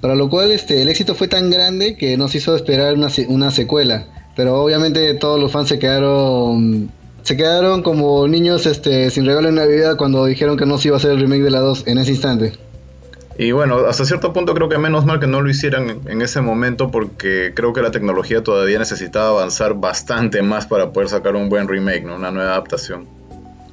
Para 0.00 0.14
lo 0.14 0.28
cual 0.28 0.52
este, 0.52 0.82
el 0.82 0.88
éxito 0.88 1.14
fue 1.14 1.28
tan 1.28 1.50
grande 1.50 1.96
que 1.96 2.16
nos 2.16 2.34
hizo 2.34 2.54
esperar 2.54 2.94
una, 2.94 3.08
una 3.28 3.50
secuela. 3.50 4.06
Pero 4.36 4.62
obviamente 4.62 5.14
todos 5.14 5.40
los 5.40 5.50
fans 5.50 5.68
se 5.68 5.78
quedaron 5.78 6.90
se 7.22 7.36
quedaron 7.36 7.82
como 7.82 8.28
niños 8.28 8.66
este, 8.66 9.10
sin 9.10 9.26
regalo 9.26 9.48
en 9.48 9.56
Navidad 9.56 9.96
cuando 9.96 10.24
dijeron 10.26 10.56
que 10.56 10.64
no 10.64 10.78
se 10.78 10.88
iba 10.88 10.96
a 10.96 10.98
hacer 10.98 11.10
el 11.10 11.18
remake 11.20 11.42
de 11.42 11.50
la 11.50 11.58
2 11.58 11.84
en 11.88 11.98
ese 11.98 12.12
instante. 12.12 12.52
Y 13.38 13.52
bueno, 13.52 13.78
hasta 13.86 14.04
cierto 14.06 14.32
punto 14.32 14.54
creo 14.54 14.68
que 14.68 14.78
menos 14.78 15.04
mal 15.04 15.20
que 15.20 15.26
no 15.26 15.42
lo 15.42 15.50
hicieran 15.50 16.00
en- 16.06 16.22
ese 16.22 16.40
momento 16.40 16.90
porque 16.90 17.52
creo 17.54 17.72
que 17.74 17.82
la 17.82 17.90
tecnología 17.90 18.42
todavía 18.42 18.78
necesitaba 18.78 19.28
avanzar 19.28 19.74
bastante 19.74 20.42
más 20.42 20.66
para 20.66 20.92
poder 20.92 21.08
sacar 21.10 21.36
un 21.36 21.48
buen 21.50 21.68
remake, 21.68 22.04
¿no? 22.04 22.16
Una 22.16 22.30
nueva 22.30 22.52
adaptación. 22.52 23.06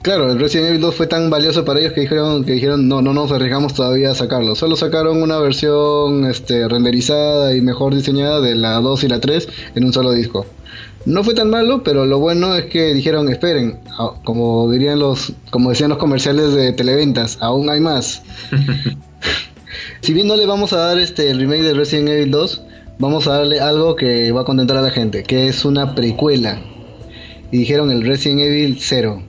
Claro, 0.01 0.29
el 0.29 0.37
Resident 0.37 0.67
Evil 0.67 0.81
2 0.81 0.95
fue 0.95 1.07
tan 1.07 1.29
valioso 1.29 1.63
para 1.63 1.79
ellos 1.79 1.93
que 1.93 2.01
dijeron 2.01 2.43
que 2.43 2.51
dijeron 2.51 2.89
no, 2.89 3.01
no 3.01 3.13
nos 3.13 3.31
arriesgamos 3.31 3.73
todavía 3.73 4.11
a 4.11 4.15
sacarlo. 4.15 4.53
Solo 4.53 4.75
sacaron 4.75 5.21
una 5.23 5.39
versión 5.39 6.25
este, 6.25 6.67
renderizada 6.67 7.55
y 7.55 7.61
mejor 7.61 7.95
diseñada 7.95 8.41
de 8.41 8.55
la 8.55 8.81
2 8.81 9.01
y 9.05 9.07
la 9.07 9.21
3 9.21 9.47
en 9.75 9.85
un 9.85 9.93
solo 9.93 10.11
disco. 10.11 10.45
No 11.05 11.23
fue 11.23 11.33
tan 11.35 11.49
malo, 11.49 11.83
pero 11.83 12.05
lo 12.05 12.19
bueno 12.19 12.53
es 12.55 12.65
que 12.65 12.93
dijeron, 12.93 13.29
esperen, 13.29 13.79
como 14.25 14.69
dirían 14.69 14.99
los, 14.99 15.31
como 15.51 15.69
decían 15.69 15.89
los 15.89 15.99
comerciales 15.99 16.53
de 16.53 16.73
televentas, 16.73 17.37
aún 17.39 17.69
hay 17.69 17.79
más. 17.79 18.23
si 20.03 20.13
bien 20.13 20.27
no 20.27 20.35
le 20.35 20.45
vamos 20.45 20.73
a 20.73 20.77
dar 20.77 20.99
este 20.99 21.29
el 21.29 21.39
remake 21.39 21.61
de 21.61 21.73
Resident 21.73 22.09
Evil 22.09 22.29
2, 22.29 22.61
vamos 22.99 23.25
a 23.25 23.37
darle 23.37 23.61
algo 23.61 23.95
que 23.95 24.33
va 24.33 24.41
a 24.41 24.43
contentar 24.43 24.75
a 24.75 24.81
la 24.81 24.89
gente, 24.89 25.23
que 25.23 25.47
es 25.47 25.63
una 25.63 25.95
precuela. 25.95 26.59
Y 27.51 27.59
dijeron 27.59 27.89
el 27.89 28.05
Resident 28.05 28.41
Evil 28.41 28.77
0. 28.81 29.23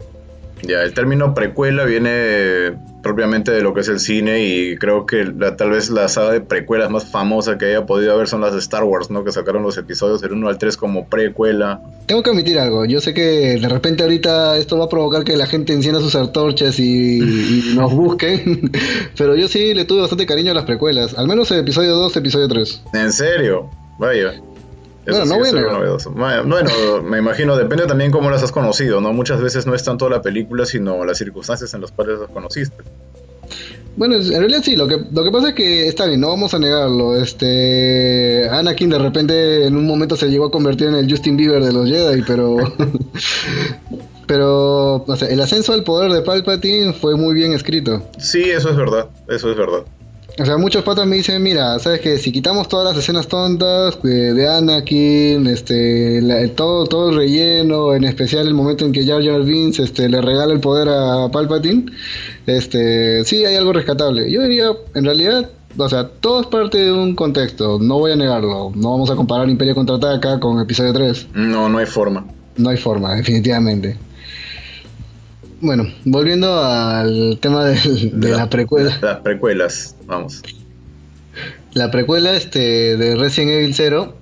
Ya, 0.63 0.83
el 0.83 0.93
término 0.93 1.33
precuela 1.33 1.85
viene 1.85 2.73
propiamente 3.05 3.53
de 3.53 3.61
lo 3.63 3.73
que 3.73 3.83
es 3.83 3.89
el 3.89 4.01
cine 4.01 4.43
y 4.45 4.77
creo 4.77 5.07
que 5.07 5.25
la- 5.27 5.55
tal 5.57 5.71
vez 5.71 5.91
la 5.91 6.09
saga 6.09 6.33
de 6.33 6.41
precuelas 6.41 6.91
más 6.91 7.05
famosa 7.05 7.57
que 7.59 7.67
haya 7.67 7.87
podido 7.87 8.13
haber 8.15 8.27
son 8.27 8.41
las 8.41 8.53
de 8.53 8.59
Star 8.59 8.83
Wars, 8.83 9.11
¿no? 9.11 9.23
Que 9.23 9.31
sacaron 9.31 9.63
los 9.63 9.79
episodios 9.79 10.21
del 10.21 10.33
1 10.33 10.49
al 10.49 10.59
3 10.59 10.77
como 10.77 11.07
precuela. 11.09 11.81
Tengo 12.07 12.25
que 12.25 12.31
admitir 12.31 12.59
algo, 12.59 12.85
yo 12.87 13.01
sé 13.01 13.15
que 13.15 13.59
de 13.61 13.69
repente 13.69 14.03
ahorita 14.03 14.57
esto 14.57 14.77
va 14.79 14.87
a 14.87 14.89
provocar 14.89 15.23
que 15.23 15.37
la 15.37 15.47
gente 15.47 15.73
encienda 15.73 16.01
sus 16.01 16.17
antorchas 16.17 16.81
y, 16.81 17.19
y 17.21 17.73
nos 17.77 17.93
busquen, 17.95 18.73
pero 19.17 19.37
yo 19.37 19.47
sí 19.47 19.75
le 19.75 19.85
tuve 19.85 20.01
bastante 20.01 20.27
cariño 20.27 20.51
a 20.51 20.55
las 20.55 20.65
precuelas, 20.65 21.15
al 21.17 21.29
menos 21.29 21.51
el 21.53 21.61
episodio 21.61 21.93
2, 21.95 22.17
episodio 22.17 22.49
3. 22.49 22.83
¿En 22.95 23.13
serio? 23.13 23.71
Vaya. 23.99 24.33
Eso 25.07 25.19
Bueno, 25.19 25.37
no 25.37 25.45
sí 25.45 25.57
algo 25.57 25.73
novedoso. 25.73 26.11
Bueno, 26.11 26.45
me 27.03 27.19
imagino, 27.19 27.57
depende 27.57 27.87
también 27.87 28.11
cómo 28.11 28.31
las 28.31 28.43
has 28.43 28.53
conocido, 28.53 29.01
¿no? 29.01 29.13
Muchas 29.13 29.41
veces 29.41 29.67
no 29.67 29.75
es 29.75 29.85
tanto 29.85 30.09
la 30.09 30.23
película, 30.23 30.65
sino 30.65 31.05
las 31.05 31.19
circunstancias 31.19 31.75
en 31.75 31.83
las 31.83 31.93
cuales 31.93 32.21
las 32.21 32.31
conociste. 32.31 32.83
Bueno, 33.97 34.17
en 34.17 34.41
realidad 34.41 34.63
sí, 34.65 34.75
lo 34.75 34.89
que, 34.89 34.97
lo 35.13 35.23
que 35.23 35.31
pasa 35.31 35.49
es 35.51 35.55
que 35.55 35.87
está 35.87 36.07
bien, 36.07 36.21
no 36.21 36.29
vamos 36.29 36.53
a 36.55 36.59
negarlo. 36.59 37.15
Este 37.17 38.49
Anakin 38.51 38.91
de 38.91 38.99
repente 38.99 39.67
en 39.67 39.77
un 39.77 39.87
momento 39.87 40.17
se 40.17 40.29
llegó 40.29 40.47
a 40.47 40.51
convertir 40.51 40.89
en 40.89 40.97
el 40.97 41.09
Justin 41.09 41.37
Bieber 41.37 41.63
de 41.63 41.73
los 41.73 41.89
Jedi, 41.89 42.23
pero 42.27 42.57
pero 44.27 44.97
o 44.97 45.17
sea, 45.17 45.29
el 45.29 45.41
ascenso 45.41 45.73
al 45.73 45.85
poder 45.85 46.11
de 46.11 46.23
Palpatine 46.23 46.93
fue 46.93 47.15
muy 47.15 47.35
bien 47.35 47.53
escrito. 47.53 48.03
Sí, 48.19 48.43
eso 48.43 48.71
es 48.71 48.77
verdad, 48.77 49.09
eso 49.29 49.51
es 49.51 49.57
verdad. 49.57 49.85
O 50.37 50.45
sea, 50.45 50.57
muchos 50.57 50.83
patas 50.83 51.07
me 51.07 51.15
dicen, 51.17 51.41
mira, 51.43 51.79
sabes 51.79 52.01
que 52.01 52.19
si 52.19 52.33
quitamos 52.33 52.69
todas 52.69 52.87
las 52.93 52.97
escenas 53.01 53.29
tontas 53.29 54.03
de, 54.03 54.35
de 54.35 54.49
Anakin, 54.49 55.47
este, 55.47 56.21
la- 56.23 56.49
todo, 56.49 56.87
todo 56.87 57.11
el 57.11 57.17
relleno, 57.17 57.95
en 57.95 58.03
especial 58.03 58.49
el 58.49 58.55
momento 58.55 58.85
en 58.85 58.91
que 58.91 59.07
Jar 59.07 59.23
Jar 59.25 59.45
Binks 59.45 59.79
este, 59.79 60.09
le 60.09 60.21
regala 60.21 60.53
el 60.53 60.59
poder 60.59 60.89
a 60.89 61.29
Palpatine, 61.31 61.87
este, 62.47 63.25
sí 63.25 63.45
hay 63.45 63.55
algo 63.55 63.73
rescatable. 63.73 64.29
Yo 64.31 64.43
diría, 64.43 64.73
en 64.95 65.05
realidad, 65.05 65.51
o 65.77 65.89
sea, 65.89 66.09
todo 66.09 66.41
es 66.41 66.47
parte 66.49 66.79
de 66.79 66.93
un 66.93 67.15
contexto, 67.15 67.79
no 67.81 67.99
voy 67.99 68.11
a 68.13 68.17
negarlo. 68.17 68.73
No 68.75 68.91
vamos 68.91 69.11
a 69.11 69.17
comparar 69.17 69.49
Imperio 69.49 69.77
Contraataca 69.77 70.41
con 70.41 70.61
Episodio 70.61 70.93
3. 70.93 71.29
No, 71.35 71.69
no 71.69 71.79
hay 71.79 71.87
forma. 71.87 72.27
No 72.57 72.71
hay 72.71 72.77
forma, 72.77 73.15
definitivamente. 73.15 73.97
Bueno, 75.65 75.87
volviendo 76.05 76.63
al 76.63 77.39
tema 77.41 77.65
de, 77.65 77.79
la 78.13 78.51
precuela. 78.51 78.99
Las 79.01 79.21
precuelas, 79.21 79.97
vamos. 80.05 80.43
La 81.73 81.91
precuela 81.91 82.35
este, 82.35 82.99
de 82.99 83.17
Resident 83.17 83.53
Evil 83.53 83.75
0 83.75 84.15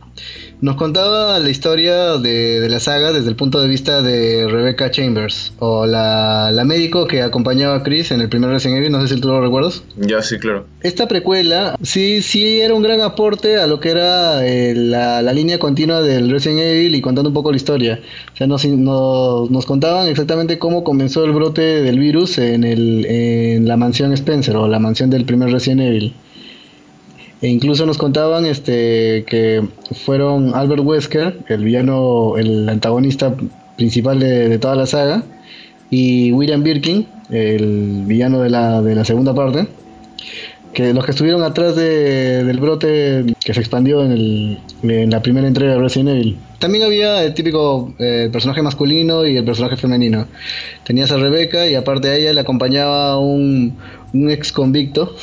nos 0.62 0.76
contaba 0.76 1.40
la 1.40 1.50
historia 1.50 2.18
de, 2.18 2.60
de 2.60 2.68
la 2.68 2.78
saga 2.78 3.12
desde 3.12 3.28
el 3.28 3.34
punto 3.34 3.60
de 3.60 3.66
vista 3.66 4.00
de 4.00 4.46
Rebecca 4.48 4.92
Chambers, 4.92 5.52
o 5.58 5.86
la, 5.86 6.50
la 6.52 6.64
médico 6.64 7.08
que 7.08 7.20
acompañaba 7.20 7.74
a 7.74 7.82
Chris 7.82 8.12
en 8.12 8.20
el 8.20 8.28
primer 8.28 8.50
Resident 8.50 8.78
Evil, 8.78 8.92
no 8.92 9.00
sé 9.04 9.12
si 9.12 9.20
tú 9.20 9.26
lo 9.26 9.40
recuerdas. 9.40 9.82
Ya, 9.96 10.22
sí, 10.22 10.38
claro. 10.38 10.64
Esta 10.80 11.08
precuela 11.08 11.76
sí, 11.82 12.22
sí 12.22 12.60
era 12.60 12.74
un 12.74 12.82
gran 12.84 13.00
aporte 13.00 13.56
a 13.58 13.66
lo 13.66 13.80
que 13.80 13.90
era 13.90 14.46
eh, 14.46 14.74
la, 14.76 15.20
la 15.20 15.32
línea 15.32 15.58
continua 15.58 16.00
del 16.00 16.30
Resident 16.30 16.60
Evil 16.60 16.94
y 16.94 17.00
contando 17.00 17.30
un 17.30 17.34
poco 17.34 17.50
la 17.50 17.56
historia. 17.56 18.00
O 18.32 18.36
sea, 18.36 18.46
nos, 18.46 18.64
nos, 18.64 19.50
nos 19.50 19.66
contaban 19.66 20.06
exactamente 20.06 20.60
cómo 20.60 20.84
comenzó 20.84 21.24
el 21.24 21.32
brote 21.32 21.82
del 21.82 21.98
virus 21.98 22.38
en, 22.38 22.62
el, 22.62 23.04
en 23.06 23.66
la 23.66 23.76
mansión 23.76 24.12
Spencer 24.12 24.54
o 24.54 24.68
la 24.68 24.78
mansión 24.78 25.10
del 25.10 25.24
primer 25.24 25.50
Resident 25.50 25.80
Evil. 25.80 26.14
E 27.42 27.48
incluso 27.48 27.84
nos 27.86 27.98
contaban 27.98 28.46
este 28.46 29.24
que 29.26 29.66
fueron 30.04 30.54
Albert 30.54 30.82
Wesker, 30.84 31.38
el 31.48 31.64
villano, 31.64 32.36
el 32.38 32.68
antagonista 32.68 33.34
principal 33.76 34.20
de, 34.20 34.58
toda 34.58 34.76
la 34.76 34.86
saga, 34.86 35.24
y 35.90 36.30
William 36.32 36.62
Birkin, 36.62 37.04
el 37.30 38.04
villano 38.06 38.40
de 38.40 38.48
la, 38.50 38.80
de 38.80 38.94
la 38.94 39.04
segunda 39.04 39.34
parte, 39.34 39.66
que 40.72 40.94
los 40.94 41.04
que 41.04 41.10
estuvieron 41.10 41.42
atrás 41.42 41.74
de- 41.74 42.44
del 42.44 42.60
brote 42.60 43.24
que 43.44 43.52
se 43.52 43.60
expandió 43.60 44.04
en, 44.04 44.12
el- 44.12 44.58
en 44.84 45.10
la 45.10 45.20
primera 45.20 45.46
entrega 45.48 45.72
de 45.72 45.78
Resident 45.80 46.10
Evil. 46.10 46.36
También 46.60 46.84
había 46.84 47.24
el 47.24 47.34
típico 47.34 47.92
eh, 47.98 48.28
personaje 48.32 48.62
masculino 48.62 49.26
y 49.26 49.36
el 49.36 49.44
personaje 49.44 49.76
femenino. 49.76 50.26
Tenías 50.84 51.10
a 51.10 51.16
Rebeca 51.16 51.66
y 51.66 51.74
aparte 51.74 52.06
de 52.08 52.20
ella 52.20 52.32
le 52.32 52.40
acompañaba 52.40 53.18
un, 53.18 53.74
un 54.14 54.30
ex 54.30 54.52
convicto 54.52 55.14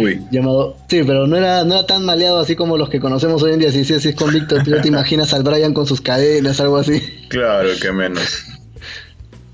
Uy, 0.00 0.20
llamado 0.30 0.76
sí 0.88 1.02
pero 1.06 1.26
no 1.26 1.36
era 1.36 1.64
no 1.64 1.74
era 1.74 1.86
tan 1.86 2.04
maleado 2.04 2.38
así 2.38 2.54
como 2.56 2.76
los 2.76 2.88
que 2.88 3.00
conocemos 3.00 3.42
hoy 3.42 3.52
en 3.52 3.58
día. 3.60 3.72
Si 3.72 3.84
sí 3.84 3.98
si 4.00 4.08
es 4.10 4.14
convicto. 4.16 4.56
Tú 4.64 4.72
te 4.82 4.88
imaginas 4.88 5.32
al 5.34 5.42
Brian 5.42 5.72
con 5.74 5.86
sus 5.86 6.00
cadenas 6.00 6.60
algo 6.60 6.76
así. 6.78 7.00
Claro, 7.28 7.68
que 7.80 7.92
menos. 7.92 8.44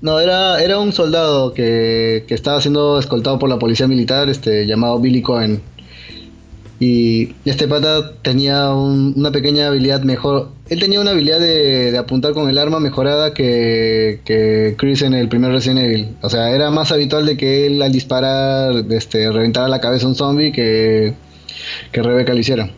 no 0.01 0.19
era 0.19 0.61
era 0.61 0.79
un 0.79 0.91
soldado 0.91 1.53
que, 1.53 2.25
que 2.27 2.33
estaba 2.33 2.59
siendo 2.61 2.99
escoltado 2.99 3.39
por 3.39 3.49
la 3.49 3.57
policía 3.59 3.87
militar 3.87 4.29
este 4.29 4.65
llamado 4.67 4.99
Billy 4.99 5.21
Cohen. 5.21 5.61
Y 6.79 7.33
este 7.45 7.67
pata 7.67 8.11
tenía 8.21 8.71
un- 8.71 9.13
una 9.15 9.31
pequeña 9.31 9.67
habilidad 9.67 10.01
mejor 10.01 10.49
él 10.73 10.79
tenía 10.79 10.99
una 10.99 11.11
habilidad 11.11 11.39
de, 11.39 11.91
de 11.91 11.97
apuntar 11.97 12.33
con 12.33 12.49
el 12.49 12.57
arma 12.57 12.79
mejorada 12.79 13.33
que, 13.33 14.19
que 14.25 14.75
Chris 14.77 15.01
en 15.03 15.13
el 15.13 15.29
primer 15.29 15.51
Resident 15.51 15.79
Evil 15.79 16.09
o 16.21 16.29
sea 16.29 16.51
era 16.51 16.69
más 16.71 16.91
habitual 16.91 17.25
de 17.25 17.37
que 17.37 17.65
él 17.67 17.81
al 17.81 17.91
disparar 17.91 18.73
este 18.89 19.31
reventara 19.31 19.67
la 19.67 19.79
cabeza 19.81 20.05
a 20.05 20.09
un 20.09 20.15
zombie 20.15 20.51
que 20.51 21.13
que 21.91 22.01
Rebeca 22.01 22.33
lo 22.33 22.39
hiciera 22.39 22.69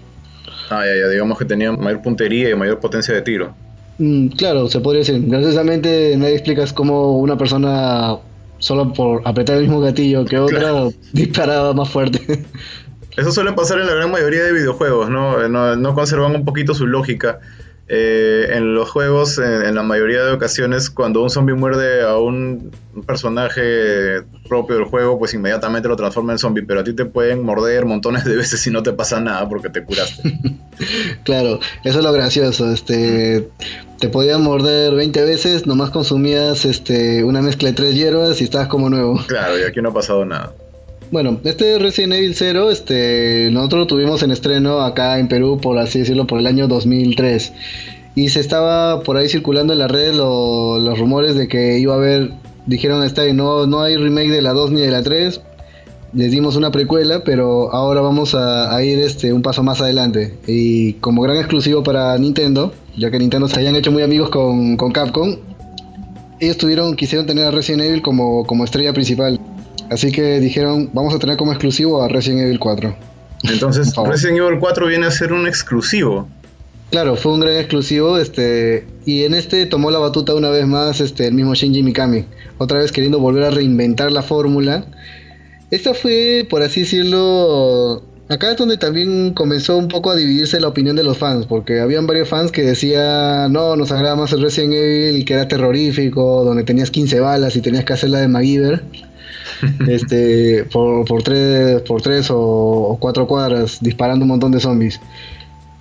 Ah, 0.69 0.83
ya, 0.85 0.95
ya, 0.99 1.07
digamos 1.09 1.37
que 1.37 1.45
tenía 1.45 1.71
mayor 1.71 2.01
puntería 2.01 2.49
y 2.49 2.55
mayor 2.55 2.79
potencia 2.79 3.13
de 3.13 3.21
tiro. 3.21 3.53
Mm, 3.99 4.29
claro, 4.29 4.67
se 4.67 4.79
podría 4.79 5.01
decir. 5.01 5.21
Graciosamente 5.27 6.15
nadie 6.17 6.33
explicas 6.33 6.73
cómo 6.73 7.19
una 7.19 7.37
persona, 7.37 8.15
solo 8.57 8.91
por 8.91 9.21
apretar 9.25 9.57
el 9.57 9.61
mismo 9.61 9.79
gatillo 9.79 10.25
que 10.25 10.39
otra, 10.39 10.57
Claro. 10.59 10.91
disparaba 11.13 11.73
más 11.75 11.89
fuerte. 11.89 12.19
Eso 13.15 13.31
suele 13.31 13.53
pasar 13.53 13.79
en 13.79 13.85
la 13.85 13.93
gran 13.93 14.09
mayoría 14.09 14.43
de 14.43 14.53
videojuegos, 14.53 15.07
¿no? 15.11 15.43
Eh, 15.45 15.49
No, 15.49 15.75
no 15.75 15.93
conservan 15.93 16.35
un 16.35 16.43
poquito 16.45 16.73
su 16.73 16.87
lógica. 16.87 17.39
Eh, 17.87 18.47
en 18.53 18.73
los 18.73 18.89
juegos, 18.89 19.37
en, 19.37 19.63
en 19.63 19.75
la 19.75 19.83
mayoría 19.83 20.23
de 20.23 20.31
ocasiones, 20.31 20.89
cuando 20.89 21.21
un 21.21 21.29
zombie 21.29 21.53
muerde 21.53 22.01
a 22.01 22.17
un, 22.17 22.71
un 22.95 23.03
personaje 23.03 24.23
propio 24.47 24.77
del 24.77 24.85
juego, 24.85 25.19
pues 25.19 25.33
inmediatamente 25.35 25.87
lo 25.87 25.95
transforma 25.95 26.31
en 26.31 26.39
zombie, 26.39 26.63
pero 26.63 26.79
a 26.79 26.83
ti 26.83 26.93
te 26.93 27.05
pueden 27.05 27.43
morder 27.43 27.85
montones 27.85 28.25
de 28.25 28.35
veces 28.35 28.65
y 28.65 28.71
no 28.71 28.81
te 28.81 28.93
pasa 28.93 29.19
nada 29.19 29.47
porque 29.47 29.69
te 29.69 29.83
curaste. 29.83 30.23
claro, 31.23 31.59
eso 31.83 31.99
es 31.99 32.03
lo 32.03 32.11
gracioso. 32.11 32.71
Este, 32.71 33.49
te 33.99 34.09
podían 34.09 34.41
morder 34.41 34.95
20 34.95 35.23
veces, 35.23 35.67
nomás 35.67 35.91
consumías 35.91 36.65
este, 36.65 37.23
una 37.23 37.41
mezcla 37.41 37.69
de 37.69 37.75
tres 37.75 37.95
hierbas 37.95 38.41
y 38.41 38.45
estabas 38.45 38.67
como 38.67 38.89
nuevo. 38.89 39.21
Claro, 39.27 39.59
y 39.59 39.63
aquí 39.63 39.81
no 39.81 39.89
ha 39.89 39.93
pasado 39.93 40.25
nada. 40.25 40.53
Bueno, 41.11 41.39
este 41.43 41.77
Resident 41.79 42.13
Evil 42.13 42.33
0, 42.35 42.71
este, 42.71 43.49
nosotros 43.51 43.79
lo 43.81 43.87
tuvimos 43.87 44.23
en 44.23 44.31
estreno 44.31 44.81
acá 44.81 45.19
en 45.19 45.27
Perú, 45.27 45.59
por 45.61 45.77
así 45.77 45.99
decirlo, 45.99 46.27
por 46.27 46.39
el 46.39 46.47
año 46.47 46.67
2003. 46.67 47.53
Y 48.15 48.29
se 48.29 48.39
estaba 48.39 49.01
por 49.01 49.17
ahí 49.17 49.29
circulando 49.29 49.73
en 49.73 49.79
la 49.79 49.87
red 49.87 50.13
lo- 50.13 50.79
los 50.79 50.97
rumores 50.97 51.35
de 51.35 51.47
que 51.47 51.79
iba 51.79 51.93
a 51.93 51.97
haber, 51.97 52.31
dijeron, 52.65 53.05
bien, 53.15 53.37
no, 53.37 53.67
no 53.67 53.81
hay 53.81 53.95
remake 53.97 54.29
de 54.31 54.41
la 54.41 54.53
2 54.53 54.71
ni 54.71 54.81
de 54.81 54.91
la 54.91 55.03
3. 55.03 55.41
les 56.13 56.31
dimos 56.31 56.55
una 56.55 56.71
precuela, 56.71 57.25
pero 57.25 57.73
ahora 57.73 57.99
vamos 57.99 58.35
a, 58.35 58.81
ir 58.81 58.99
este 58.99 59.33
un 59.33 59.41
paso 59.41 59.63
más 59.63 59.81
adelante. 59.81 60.37
Y 60.47 60.93
como 60.93 61.21
gran 61.21 61.35
exclusivo 61.37 61.83
para 61.83 62.17
Nintendo, 62.17 62.71
ya 62.97 63.11
que 63.11 63.19
Nintendo 63.19 63.49
se 63.49 63.59
hayan 63.59 63.75
hecho 63.75 63.91
muy 63.91 64.01
amigos 64.01 64.29
con, 64.29 64.77
Capcom, 64.77 65.35
ellos 66.39 66.57
tuvieron, 66.57 66.95
quisieron 66.95 67.27
tener 67.27 67.43
a 67.45 67.51
Resident 67.51 67.83
Evil 67.83 68.01
como, 68.01 68.45
como 68.45 68.63
estrella 68.63 68.93
principal. 68.93 69.41
Así 69.89 70.11
que 70.11 70.39
dijeron, 70.39 70.89
vamos 70.93 71.13
a 71.13 71.19
tener 71.19 71.37
como 71.37 71.51
exclusivo 71.51 72.01
a 72.01 72.07
Resident 72.07 72.41
Evil 72.41 72.59
4. 72.59 72.95
Entonces, 73.43 73.93
Resident 74.05 74.39
Evil 74.39 74.59
4 74.59 74.87
viene 74.87 75.05
a 75.05 75.11
ser 75.11 75.33
un 75.33 75.47
exclusivo. 75.47 76.27
Claro, 76.91 77.15
fue 77.15 77.33
un 77.33 77.39
gran 77.39 77.55
exclusivo, 77.55 78.17
este, 78.17 78.85
y 79.05 79.23
en 79.23 79.33
este 79.33 79.65
tomó 79.65 79.91
la 79.91 79.99
batuta 79.99 80.35
una 80.35 80.49
vez 80.49 80.67
más 80.67 81.01
este, 81.01 81.27
el 81.27 81.33
mismo 81.33 81.55
Shinji 81.55 81.83
Mikami, 81.83 82.25
otra 82.57 82.79
vez 82.79 82.91
queriendo 82.91 83.19
volver 83.19 83.43
a 83.43 83.49
reinventar 83.49 84.11
la 84.11 84.21
fórmula. 84.21 84.85
Esta 85.71 85.93
fue, 85.93 86.45
por 86.47 86.61
así 86.61 86.81
decirlo, 86.81 88.03
acá 88.29 88.51
es 88.51 88.57
donde 88.57 88.77
también 88.77 89.33
comenzó 89.33 89.77
un 89.77 89.87
poco 89.87 90.11
a 90.11 90.15
dividirse 90.15 90.59
la 90.59 90.67
opinión 90.67 90.95
de 90.95 91.03
los 91.03 91.17
fans, 91.17 91.47
porque 91.47 91.79
habían 91.79 92.05
varios 92.05 92.29
fans 92.29 92.51
que 92.51 92.61
decían, 92.61 93.51
no, 93.51 93.75
nos 93.75 93.91
agrada 93.91 94.15
más 94.15 94.31
el 94.31 94.41
Resident 94.41 94.75
Evil, 94.75 95.25
que 95.25 95.33
era 95.33 95.47
terrorífico, 95.47 96.43
donde 96.45 96.63
tenías 96.63 96.91
15 96.91 97.19
balas 97.19 97.55
y 97.55 97.61
tenías 97.61 97.83
que 97.83 97.93
hacer 97.93 98.11
la 98.11 98.19
de 98.19 98.27
MacGyver. 98.27 98.83
Este, 99.87 100.65
por, 100.65 101.05
por, 101.05 101.23
tres, 101.23 101.81
por 101.81 102.01
tres 102.01 102.27
o, 102.31 102.97
cuatro 102.99 103.27
cuadras, 103.27 103.79
disparando 103.81 104.23
un 104.23 104.29
montón 104.29 104.51
de 104.51 104.59
zombies. 104.59 104.99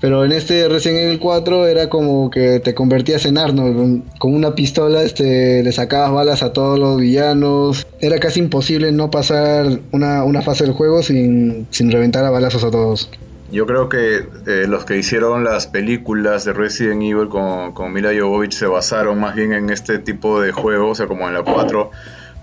Pero 0.00 0.22
en 0.22 0.32
este 0.32 0.68
Resident 0.68 0.98
Evil 0.98 1.18
4 1.18 1.66
era 1.66 1.88
como 1.88 2.28
que 2.28 2.60
te 2.60 2.74
convertías 2.74 3.24
en 3.24 3.38
Arnold. 3.38 4.02
Con 4.18 4.34
una 4.34 4.54
pistola 4.54 5.02
este, 5.02 5.62
le 5.62 5.72
sacabas 5.72 6.12
balas 6.12 6.42
a 6.42 6.52
todos 6.52 6.78
los 6.78 7.00
villanos. 7.00 7.86
Era 8.00 8.18
casi 8.18 8.40
imposible 8.40 8.92
no 8.92 9.10
pasar 9.10 9.80
una, 9.92 10.24
una 10.24 10.42
fase 10.42 10.64
del 10.64 10.74
juego 10.74 11.02
sin, 11.02 11.66
sin 11.70 11.90
reventar 11.90 12.22
a 12.22 12.28
balazos 12.28 12.64
a 12.64 12.70
todos. 12.70 13.08
Yo 13.50 13.66
creo 13.66 13.88
que 13.88 14.26
eh, 14.46 14.66
los 14.68 14.84
que 14.84 14.98
hicieron 14.98 15.44
las 15.44 15.68
películas 15.68 16.44
de 16.44 16.52
Resident 16.52 17.02
Evil 17.02 17.28
con, 17.28 17.72
con 17.72 17.92
Mila 17.92 18.10
Jovovich 18.18 18.52
se 18.52 18.66
basaron 18.66 19.20
más 19.20 19.34
bien 19.34 19.52
en 19.52 19.70
este 19.70 19.98
tipo 19.98 20.40
de 20.40 20.50
juego, 20.50 20.90
o 20.90 20.94
sea, 20.94 21.06
como 21.06 21.28
en 21.28 21.34
la 21.34 21.44
4 21.44 21.90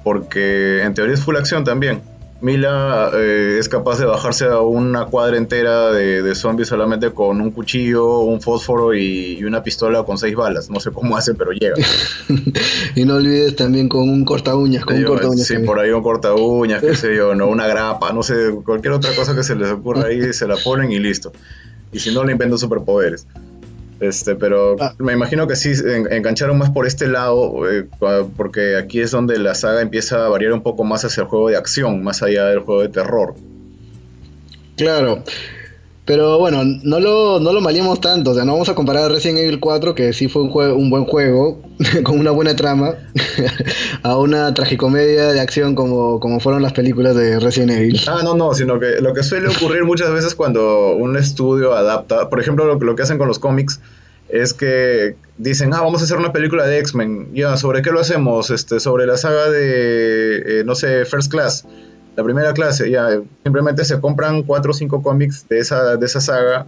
porque 0.03 0.81
en 0.83 0.93
teoría 0.93 1.13
es 1.13 1.21
full 1.21 1.35
acción 1.35 1.63
también. 1.63 2.01
Mila 2.41 3.11
eh, 3.13 3.57
es 3.59 3.69
capaz 3.69 3.99
de 3.99 4.05
bajarse 4.05 4.45
a 4.45 4.61
una 4.61 5.05
cuadra 5.05 5.37
entera 5.37 5.91
de, 5.91 6.33
zombies 6.33 6.69
solamente 6.69 7.11
con 7.11 7.39
un 7.39 7.51
cuchillo, 7.51 8.21
un 8.21 8.41
fósforo 8.41 8.95
y, 8.95 9.43
una 9.43 9.61
pistola 9.61 10.03
con 10.03 10.17
seis 10.17 10.35
balas. 10.35 10.69
No 10.71 10.79
sé 10.79 10.91
cómo 10.91 11.15
hace, 11.15 11.35
pero 11.35 11.51
llega. 11.51 11.75
y 12.95 13.05
no 13.05 13.15
olvides 13.15 13.55
también 13.55 13.87
con 13.87 14.09
un 14.09 14.25
corta 14.25 14.55
uñas, 14.55 14.85
con 14.85 14.97
un 14.97 15.03
corta 15.03 15.29
uñas. 15.29 15.45
Sí, 15.45 15.59
por 15.59 15.79
ahí 15.79 15.91
un 15.91 16.01
corta 16.01 16.33
uñas, 16.33 16.81
qué 16.81 16.95
sé 16.95 17.15
yo, 17.15 17.35
no, 17.35 17.47
una 17.47 17.67
grapa, 17.67 18.11
no 18.11 18.23
sé, 18.23 18.51
cualquier 18.65 18.93
otra 18.93 19.13
cosa 19.15 19.35
que 19.35 19.43
se 19.43 19.55
les 19.55 19.69
ocurra 19.69 20.07
ahí, 20.07 20.33
se 20.33 20.47
la 20.47 20.55
ponen 20.55 20.91
y 20.91 20.97
listo. 20.97 21.31
Y 21.91 21.99
si 21.99 22.11
no, 22.11 22.23
le 22.23 22.31
inventan 22.31 22.57
superpoderes. 22.57 23.27
Este, 24.01 24.35
pero 24.35 24.77
ah. 24.79 24.95
me 24.97 25.13
imagino 25.13 25.45
que 25.45 25.55
sí 25.55 25.73
engancharon 26.09 26.57
más 26.57 26.71
por 26.71 26.87
este 26.87 27.07
lado, 27.07 27.71
eh, 27.71 27.87
porque 28.35 28.75
aquí 28.75 28.99
es 28.99 29.11
donde 29.11 29.37
la 29.37 29.53
saga 29.53 29.81
empieza 29.81 30.25
a 30.25 30.29
variar 30.29 30.53
un 30.53 30.63
poco 30.63 30.83
más 30.83 31.05
hacia 31.05 31.21
el 31.21 31.27
juego 31.27 31.49
de 31.49 31.55
acción, 31.55 32.03
más 32.03 32.23
allá 32.23 32.47
del 32.47 32.61
juego 32.61 32.81
de 32.81 32.89
terror. 32.89 33.35
Claro. 34.75 35.23
Pero 36.05 36.39
bueno, 36.39 36.63
no 36.65 36.99
lo, 36.99 37.39
no 37.39 37.53
lo 37.53 37.61
malíamos 37.61 38.01
tanto. 38.01 38.31
O 38.31 38.33
sea, 38.33 38.43
no 38.43 38.53
vamos 38.53 38.69
a 38.69 38.75
comparar 38.75 39.03
a 39.03 39.09
Resident 39.09 39.39
Evil 39.39 39.59
4, 39.59 39.93
que 39.93 40.13
sí 40.13 40.27
fue 40.27 40.41
un, 40.41 40.49
juego, 40.49 40.75
un 40.75 40.89
buen 40.89 41.05
juego, 41.05 41.61
con 42.03 42.19
una 42.19 42.31
buena 42.31 42.55
trama, 42.55 42.95
a 44.03 44.17
una 44.17 44.53
tragicomedia 44.53 45.31
de 45.31 45.39
acción 45.39 45.75
como, 45.75 46.19
como 46.19 46.39
fueron 46.39 46.63
las 46.63 46.73
películas 46.73 47.15
de 47.15 47.39
Resident 47.39 47.71
Evil. 47.71 48.01
Ah, 48.07 48.21
no, 48.23 48.35
no, 48.35 48.53
sino 48.55 48.79
que 48.79 48.99
lo 48.99 49.13
que 49.13 49.21
suele 49.21 49.49
ocurrir 49.49 49.83
muchas 49.83 50.11
veces 50.11 50.33
cuando 50.33 50.95
un 50.95 51.17
estudio 51.17 51.73
adapta, 51.73 52.29
por 52.29 52.39
ejemplo, 52.39 52.65
lo, 52.65 52.79
lo 52.79 52.95
que 52.95 53.03
hacen 53.03 53.19
con 53.19 53.27
los 53.27 53.37
cómics, 53.37 53.79
es 54.27 54.53
que 54.53 55.15
dicen, 55.37 55.73
ah, 55.73 55.81
vamos 55.81 56.01
a 56.01 56.05
hacer 56.05 56.17
una 56.17 56.31
película 56.31 56.65
de 56.65 56.79
X-Men. 56.79 57.29
Ya, 57.33 57.57
¿sobre 57.57 57.81
qué 57.81 57.91
lo 57.91 57.99
hacemos? 57.99 58.49
Este, 58.49 58.79
sobre 58.79 59.05
la 59.05 59.17
saga 59.17 59.49
de, 59.49 60.61
eh, 60.61 60.63
no 60.65 60.73
sé, 60.73 61.05
First 61.05 61.29
Class 61.29 61.65
la 62.15 62.23
primera 62.23 62.53
clase, 62.53 62.89
ya 62.89 63.21
simplemente 63.43 63.85
se 63.85 63.99
compran 63.99 64.43
cuatro 64.43 64.71
o 64.71 64.73
cinco 64.73 65.01
cómics 65.01 65.47
de 65.47 65.59
esa, 65.59 65.95
de 65.97 66.05
esa 66.05 66.19
saga, 66.19 66.65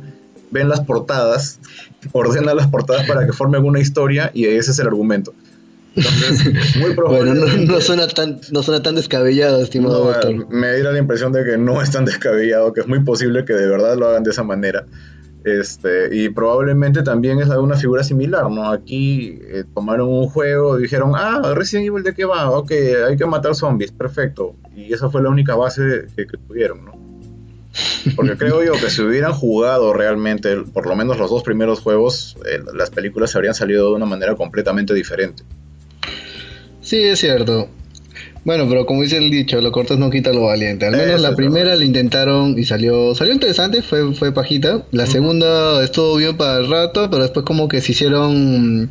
ven 0.51 0.69
las 0.69 0.82
portadas, 0.82 1.60
ordenan 2.12 2.56
las 2.56 2.67
portadas 2.67 3.06
para 3.08 3.25
que 3.25 3.34
formen 3.34 3.63
una 3.63 3.79
historia 3.79 4.32
y 4.34 4.45
ese 4.45 4.71
es 4.71 4.79
el 4.79 4.88
argumento. 4.88 5.34
Entonces, 5.95 6.75
muy 6.79 6.93
Bueno, 6.95 7.36
no, 7.36 7.82
suena 7.82 8.08
tan, 8.08 8.39
no 8.51 8.63
suena 8.63 8.82
tan 8.82 8.95
descabellado, 8.95 9.62
estimado. 9.62 10.12
Me 10.49 10.82
da 10.82 10.91
la 10.91 10.97
impresión 10.97 11.32
de 11.34 11.43
que 11.43 11.58
no 11.58 11.82
es 11.82 11.91
tan 11.91 12.06
descabellado, 12.06 12.73
que 12.73 12.82
es 12.82 12.88
muy 12.88 13.01
posible 13.01 13.45
que 13.45 13.53
de 13.53 13.67
verdad 13.67 13.97
lo 13.97 14.08
hagan 14.08 14.23
de 14.23 14.32
esa 14.32 14.43
manera. 14.43 14.86
Este, 15.43 16.15
y 16.15 16.29
probablemente 16.29 17.03
también 17.03 17.39
es 17.39 17.49
una 17.49 17.75
figura 17.75 18.03
similar, 18.03 18.49
¿no? 18.49 18.69
Aquí 18.69 19.39
eh, 19.41 19.65
tomaron 19.73 20.08
un 20.08 20.29
juego 20.29 20.77
dijeron, 20.77 21.13
ah, 21.15 21.53
Resident 21.53 21.88
Evil 21.88 22.03
de 22.03 22.13
qué 22.13 22.23
va, 22.23 22.49
ok, 22.49 22.71
hay 23.10 23.17
que 23.17 23.25
matar 23.25 23.53
zombies, 23.53 23.91
perfecto. 23.91 24.56
Y 24.73 24.93
esa 24.93 25.10
fue 25.10 25.21
la 25.21 25.29
única 25.29 25.56
base 25.56 26.08
que, 26.15 26.25
tuvieron, 26.47 26.86
¿no? 26.86 26.93
Porque 28.15 28.38
creo 28.38 28.63
yo 28.63 28.73
que 28.73 28.89
si 28.89 29.01
hubieran 29.01 29.34
jugado 29.34 29.93
realmente, 29.93 30.58
por 30.62 30.88
lo 30.88 30.95
menos 30.95 31.17
los 31.17 31.29
dos 31.29 31.43
primeros 31.43 31.82
juegos, 31.82 32.38
eh, 32.45 32.60
las 32.73 32.89
películas 32.91 33.36
habrían 33.36 33.56
salido 33.56 33.89
de 33.89 33.95
una 33.95 34.06
manera 34.06 34.36
completamente 34.36 34.93
diferente. 34.93 35.43
Sí, 36.82 37.03
es 37.03 37.19
cierto. 37.19 37.67
Bueno, 38.45 38.65
pero 38.67 38.86
como 38.86 39.03
dice 39.03 39.17
el 39.17 39.29
dicho, 39.29 39.62
lo 39.62 39.71
cortas 39.71 39.97
no 39.97 40.10
quita 40.10 40.34
lo 40.34 40.43
valiente. 40.43 40.86
Al 40.86 40.97
menos 40.97 41.21
la 41.21 41.36
primera 41.36 41.75
la 41.75 41.86
intentaron 41.86 42.58
y 42.60 42.65
salió 42.65 43.15
salió 43.15 43.34
interesante, 43.34 43.82
fue 43.82 44.13
fue 44.13 44.34
pajita. 44.34 44.84
La 44.91 45.06
segunda 45.06 45.82
estuvo 45.84 46.15
bien 46.17 46.36
para 46.36 46.60
el 46.60 46.69
rato, 46.69 47.10
pero 47.10 47.23
después 47.23 47.45
como 47.45 47.67
que 47.67 47.79
se 47.79 47.93
hicieron 47.93 48.89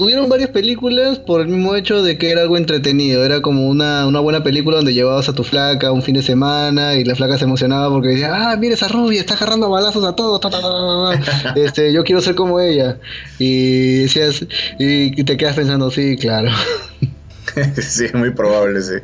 tuvieron 0.00 0.30
varias 0.30 0.48
películas 0.48 1.18
por 1.18 1.42
el 1.42 1.48
mismo 1.48 1.74
hecho 1.74 2.02
de 2.02 2.16
que 2.16 2.30
era 2.30 2.40
algo 2.40 2.56
entretenido, 2.56 3.22
era 3.22 3.42
como 3.42 3.68
una, 3.68 4.06
una 4.06 4.20
buena 4.20 4.42
película 4.42 4.76
donde 4.76 4.94
llevabas 4.94 5.28
a 5.28 5.34
tu 5.34 5.44
flaca 5.44 5.92
un 5.92 6.02
fin 6.02 6.14
de 6.14 6.22
semana 6.22 6.94
y 6.94 7.04
la 7.04 7.14
flaca 7.14 7.36
se 7.36 7.44
emocionaba 7.44 7.90
porque 7.90 8.08
decía, 8.08 8.30
ah, 8.32 8.56
mira 8.56 8.72
esa 8.72 8.88
rubia, 8.88 9.20
está 9.20 9.34
agarrando 9.34 9.68
balazos 9.68 10.02
a 10.04 10.16
todos, 10.16 10.40
este, 11.54 11.92
yo 11.92 12.02
quiero 12.02 12.22
ser 12.22 12.34
como 12.34 12.60
ella. 12.60 12.96
Y 13.38 13.98
decías, 13.98 14.46
y 14.78 15.22
te 15.22 15.36
quedas 15.36 15.56
pensando, 15.56 15.90
sí, 15.90 16.16
claro. 16.16 16.48
sí, 17.82 18.06
muy 18.14 18.30
probable, 18.30 18.82
sí. 18.82 18.94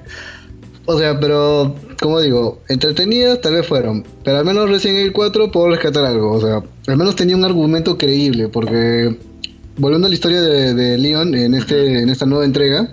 O 0.87 0.96
sea, 0.96 1.18
pero, 1.18 1.74
como 2.00 2.20
digo, 2.20 2.61
entretenidas 2.68 3.40
tal 3.40 3.54
vez 3.54 3.66
fueron. 3.66 4.04
Pero 4.22 4.38
al 4.38 4.44
menos 4.44 4.70
Resident 4.70 5.00
Evil 5.00 5.12
4 5.12 5.50
puedo 5.50 5.68
rescatar 5.68 6.04
algo. 6.04 6.32
O 6.32 6.40
sea, 6.40 6.62
al 6.87 6.96
menos 6.96 7.16
tenía 7.16 7.37
un 7.37 7.44
argumento 7.44 7.98
creíble. 7.98 8.48
Porque, 8.48 9.16
volviendo 9.76 10.06
a 10.06 10.09
la 10.09 10.14
historia 10.14 10.40
de, 10.40 10.96
Leon 10.96 11.35
en, 11.35 11.54
este, 11.54 11.98
en 11.98 12.09
esta 12.09 12.24
nueva 12.24 12.44
entrega, 12.44 12.88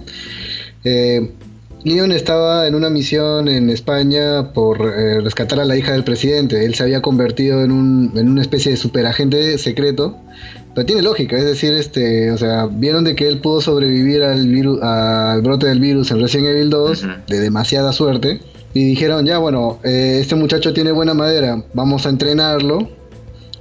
eh, 0.83 1.31
Leon 1.83 2.11
estaba 2.11 2.67
en 2.67 2.73
una 2.73 2.89
misión 2.89 3.47
en 3.47 3.69
España 3.69 4.53
por 4.53 4.81
eh, 4.81 5.21
rescatar 5.21 5.59
a 5.59 5.65
la 5.65 5.77
hija 5.77 5.91
del 5.91 6.03
presidente. 6.03 6.65
Él 6.65 6.73
se 6.73 6.83
había 6.83 7.03
convertido 7.03 7.63
en, 7.63 7.71
un, 7.71 8.11
en 8.15 8.27
una 8.27 8.41
especie 8.41 8.71
de 8.71 8.77
superagente 8.77 9.55
secreto 9.59 10.17
pero 10.73 10.85
tiene 10.85 11.01
lógica, 11.01 11.37
es 11.37 11.45
decir, 11.45 11.73
este, 11.73 12.31
o 12.31 12.37
sea, 12.37 12.65
vieron 12.65 13.03
de 13.03 13.15
que 13.15 13.27
él 13.27 13.39
pudo 13.39 13.61
sobrevivir 13.61 14.23
al 14.23 14.47
virus, 14.47 14.81
al 14.81 15.41
brote 15.41 15.67
del 15.67 15.79
virus 15.79 16.11
en 16.11 16.19
Resident 16.19 16.47
Evil 16.49 16.69
2 16.69 17.07
de 17.27 17.39
demasiada 17.39 17.93
suerte 17.93 18.39
y 18.73 18.83
dijeron, 18.85 19.25
ya 19.25 19.37
bueno, 19.37 19.77
eh, 19.83 20.17
este 20.21 20.35
muchacho 20.35 20.73
tiene 20.73 20.91
buena 20.91 21.13
madera, 21.13 21.63
vamos 21.73 22.05
a 22.05 22.09
entrenarlo. 22.09 22.89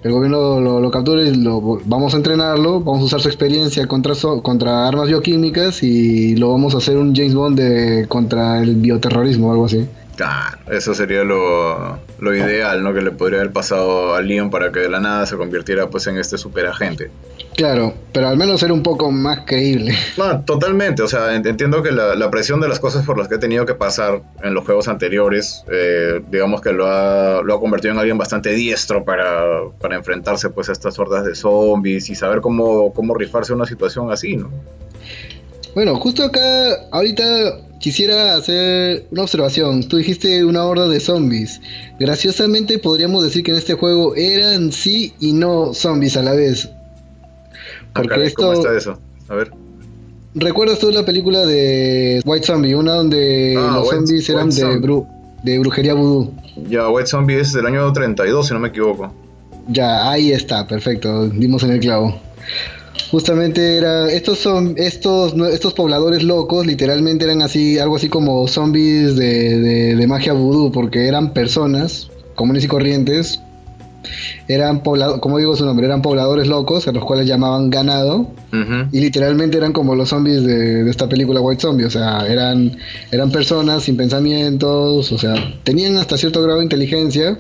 El 0.03 0.11
gobierno 0.11 0.61
lo, 0.61 0.91
captura 0.91 1.23
y 1.23 1.33
lo, 1.33 1.81
vamos 1.85 2.15
a 2.15 2.17
entrenarlo, 2.17 2.81
vamos 2.81 3.03
a 3.03 3.05
usar 3.05 3.21
su 3.21 3.29
experiencia 3.29 3.87
contra, 3.87 4.15
contra 4.43 4.89
armas 4.89 5.07
bioquímicas 5.07 5.85
y 5.85 6.35
lo 6.35 6.51
vamos 6.51 6.75
a 6.75 6.79
hacer 6.79 6.97
un 6.97 7.15
James 7.15 7.35
Bond 7.35 7.57
de, 7.57 8.09
contra 8.09 8.61
el 8.61 8.75
bioterrorismo 8.77 9.51
o 9.51 9.53
algo 9.53 9.67
así. 9.67 9.87
Claro, 10.17 10.59
eso 10.71 10.95
sería 10.95 11.25
lo, 11.25 11.99
ideal, 12.21 12.83
¿no? 12.83 12.93
Que 12.93 13.01
le 13.01 13.11
podría 13.13 13.41
haber 13.41 13.53
pasado 13.53 14.15
a 14.15 14.21
Leon 14.21 14.51
para 14.51 14.71
que 14.71 14.81
de 14.81 14.89
la 14.89 15.01
nada 15.01 15.27
se 15.27 15.37
convirtiera 15.37 15.89
pues 15.89 16.07
en 16.07 16.19
este 16.19 16.37
superagente. 16.37 17.11
Claro, 17.57 17.95
pero 18.13 18.29
al 18.29 18.37
menos 18.37 18.61
ser 18.61 18.73
un 18.73 18.83
poco 18.83 19.11
más 19.11 19.41
creíble. 19.47 19.95
No, 20.17 20.43
totalmente, 20.45 21.03
o 21.03 21.09
sea, 21.09 21.35
entiendo 21.35 21.83
que 21.83 21.93
la, 21.93 22.31
presión 22.31 22.61
de 22.61 22.69
las 22.69 22.81
cosas 22.81 23.05
por 23.05 23.19
las 23.19 23.29
que 23.29 23.37
he 23.37 23.39
tenido 23.39 23.67
que 23.67 23.75
pasar 23.75 24.23
en 24.43 24.55
los 24.55 24.65
juegos 24.65 24.89
anteriores, 24.89 25.65
eh, 25.71 26.23
digamos 26.31 26.61
que 26.61 26.73
lo 26.73 26.87
ha, 26.87 27.43
lo 27.43 27.55
ha 27.55 27.61
convertido 27.61 27.93
en 27.93 27.99
alguien 27.99 28.19
bastante 28.19 28.51
diestro 28.51 29.05
para, 29.05 29.45
para 29.81 29.97
enfrentarse 29.97 30.51
pues 30.51 30.69
a 30.69 30.73
estas 30.73 30.99
hordas 30.99 31.25
de 31.25 31.35
zombies 31.35 32.09
y 32.11 32.15
saber 32.15 32.41
cómo, 32.41 32.93
cómo 32.95 33.15
rifarse 33.15 33.53
una 33.53 33.67
situación 33.67 34.11
así, 34.11 34.37
¿no? 34.37 34.51
Bueno, 35.75 35.97
justo 35.97 36.25
acá, 36.25 36.87
ahorita 36.91 37.59
quisiera 37.79 38.37
hacer 38.37 39.07
una 39.11 39.23
observación. 39.23 39.83
Tú 39.89 39.97
dijiste 39.97 40.45
una 40.45 40.65
horda 40.65 40.89
de 40.89 41.01
zombies. 41.01 41.61
Graciosamente 41.99 42.79
podríamos 42.79 43.25
decir 43.25 43.43
que 43.43 43.53
en 43.53 43.59
este 43.59 43.75
juego 43.75 44.15
eran 44.15 44.73
sí 44.73 45.15
y 45.19 45.33
no 45.33 45.75
zombies 45.75 46.17
a 46.17 46.23
la 46.23 46.33
vez. 46.33 46.69
Ah, 47.95 48.03
Porque 48.03 48.25
esto... 48.25 48.43
¿Cómo 48.43 48.53
está 48.55 48.77
eso? 48.77 48.99
A 49.29 49.35
ver. 49.35 49.51
¿Recuerdas 50.35 50.79
tú 50.79 50.91
la 50.91 51.05
película 51.05 51.45
de 51.45 52.23
White 52.25 52.47
Zombie? 52.47 52.75
Una 52.75 52.95
donde 52.95 53.55
ah, 53.59 53.73
los 53.75 53.89
zombies 53.89 54.29
eran 54.31 54.51
de 54.51 54.79
Bru 54.79 55.07
de 55.43 55.59
brujería 55.59 55.95
vudú. 55.95 56.33
Ya, 56.69 56.89
White 56.89 57.09
Zombie 57.09 57.41
es 57.41 57.53
del 57.53 57.67
año 57.67 57.93
32, 57.93 58.47
si 58.47 58.55
no 58.55 58.61
me 58.61 58.69
equivoco. 58.69 59.13
Ya, 59.69 60.11
ahí 60.11 60.33
está, 60.33 60.67
perfecto, 60.67 61.29
dimos 61.29 61.63
en 61.63 61.73
el 61.73 61.81
clavo. 61.81 62.21
Justamente 63.11 63.77
era, 63.77 64.11
estos 64.11 64.39
son, 64.39 64.75
estos, 64.77 65.35
estos 65.53 65.75
pobladores 65.75 66.23
locos, 66.23 66.67
literalmente 66.67 67.25
eran 67.25 67.43
así, 67.43 67.79
algo 67.79 67.97
así 67.97 68.09
como 68.09 68.47
zombies 68.49 69.17
de, 69.17 69.95
de 69.95 70.07
magia 70.07 70.33
vudú, 70.33 70.73
porque 70.73 71.07
eran 71.07 71.33
personas 71.33 72.11
comunes 72.35 72.65
y 72.65 72.69
corrientes, 72.69 73.41
eran 74.49 74.83
poblados, 74.83 75.21
como 75.21 75.39
digo 75.39 75.55
su 75.57 75.65
nombre, 75.65 75.87
eran 75.87 76.03
pobladores 76.03 76.49
locos, 76.49 76.89
a 76.89 76.93
los 76.93 77.05
cuales 77.05 77.27
llamaban 77.27 77.71
ganado, 77.71 78.29
y 78.93 79.01
literalmente 79.01 79.57
eran 79.57 79.73
como 79.73 79.95
los 79.95 80.11
zombies 80.11 80.45
de, 80.45 80.89
esta 80.91 81.09
película 81.09 81.41
White 81.41 81.63
Zombie, 81.63 81.85
o 81.85 81.91
sea, 81.91 82.27
eran, 82.27 82.77
eran 83.11 83.31
personas 83.31 83.85
sin 83.85 83.97
pensamientos, 83.97 85.11
o 85.13 85.19
sea, 85.19 85.35
tenían 85.65 85.97
hasta 85.97 86.17
cierto 86.17 86.43
grado 86.43 86.59
de 86.59 86.65
inteligencia, 86.65 87.39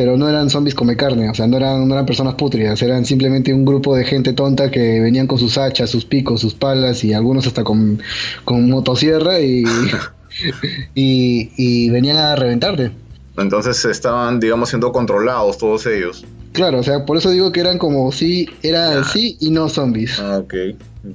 pero 0.00 0.16
no 0.16 0.30
eran 0.30 0.48
zombies 0.48 0.74
come 0.74 0.96
carne, 0.96 1.28
o 1.28 1.34
sea, 1.34 1.46
no 1.46 1.58
eran, 1.58 1.86
no 1.86 1.92
eran 1.92 2.06
personas 2.06 2.32
putridas, 2.32 2.80
eran 2.80 3.04
simplemente 3.04 3.52
un 3.52 3.66
grupo 3.66 3.94
de 3.94 4.04
gente 4.06 4.32
tonta 4.32 4.70
que 4.70 4.98
venían 4.98 5.26
con 5.26 5.38
sus 5.38 5.58
hachas, 5.58 5.90
sus 5.90 6.06
picos, 6.06 6.40
sus 6.40 6.54
palas, 6.54 7.04
y 7.04 7.12
algunos 7.12 7.46
hasta 7.46 7.64
con, 7.64 8.00
con 8.46 8.70
motosierra 8.70 9.40
y, 9.40 9.62
y, 10.94 11.50
y 11.54 11.90
venían 11.90 12.16
a 12.16 12.34
reventarte. 12.34 12.92
Entonces 13.36 13.84
estaban, 13.84 14.40
digamos, 14.40 14.70
siendo 14.70 14.90
controlados 14.90 15.58
todos 15.58 15.84
ellos. 15.84 16.24
Claro, 16.52 16.78
o 16.78 16.82
sea, 16.82 17.04
por 17.04 17.18
eso 17.18 17.28
digo 17.28 17.52
que 17.52 17.60
eran 17.60 17.76
como 17.76 18.10
sí, 18.10 18.48
era 18.62 19.04
sí 19.04 19.36
y 19.38 19.50
no 19.50 19.68
zombies. 19.68 20.18
Ah, 20.18 20.38
ok, 20.38 20.54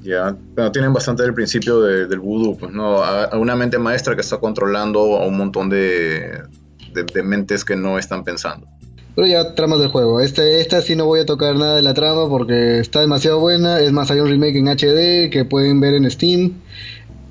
ya. 0.03 0.37
Bueno, 0.53 0.71
tienen 0.71 0.93
bastante 0.93 1.23
del 1.23 1.33
principio 1.33 1.81
del 1.81 2.19
vudú, 2.19 2.55
pues, 2.55 2.71
¿no? 2.71 3.03
A, 3.03 3.35
una 3.35 3.55
mente 3.55 3.79
maestra 3.79 4.13
que 4.13 4.21
está 4.21 4.37
controlando 4.37 5.17
a 5.17 5.25
un 5.25 5.37
montón 5.37 5.71
de, 5.71 6.43
de, 7.03 7.23
mentes 7.23 7.65
que 7.65 7.75
no 7.75 7.99
están 7.99 8.23
pensando. 8.23 8.67
Pero 9.15 9.27
ya, 9.27 9.55
tramas 9.55 9.79
del 9.79 9.89
juego. 9.89 10.19
Este, 10.19 10.59
esta 10.59 10.81
sí 10.81 10.95
no 10.95 11.05
voy 11.05 11.21
a 11.21 11.25
tocar 11.25 11.55
nada 11.55 11.77
de 11.77 11.81
la 11.81 11.93
trama 11.93 12.27
porque 12.27 12.79
está 12.79 13.01
demasiado 13.01 13.39
buena. 13.39 13.79
Es 13.79 13.91
más, 13.91 14.11
hay 14.11 14.19
un 14.19 14.29
remake 14.29 14.57
en 14.57 14.67
HD 14.67 15.29
que 15.31 15.45
pueden 15.45 15.79
ver 15.79 15.93
en 15.93 16.09
Steam. 16.11 16.53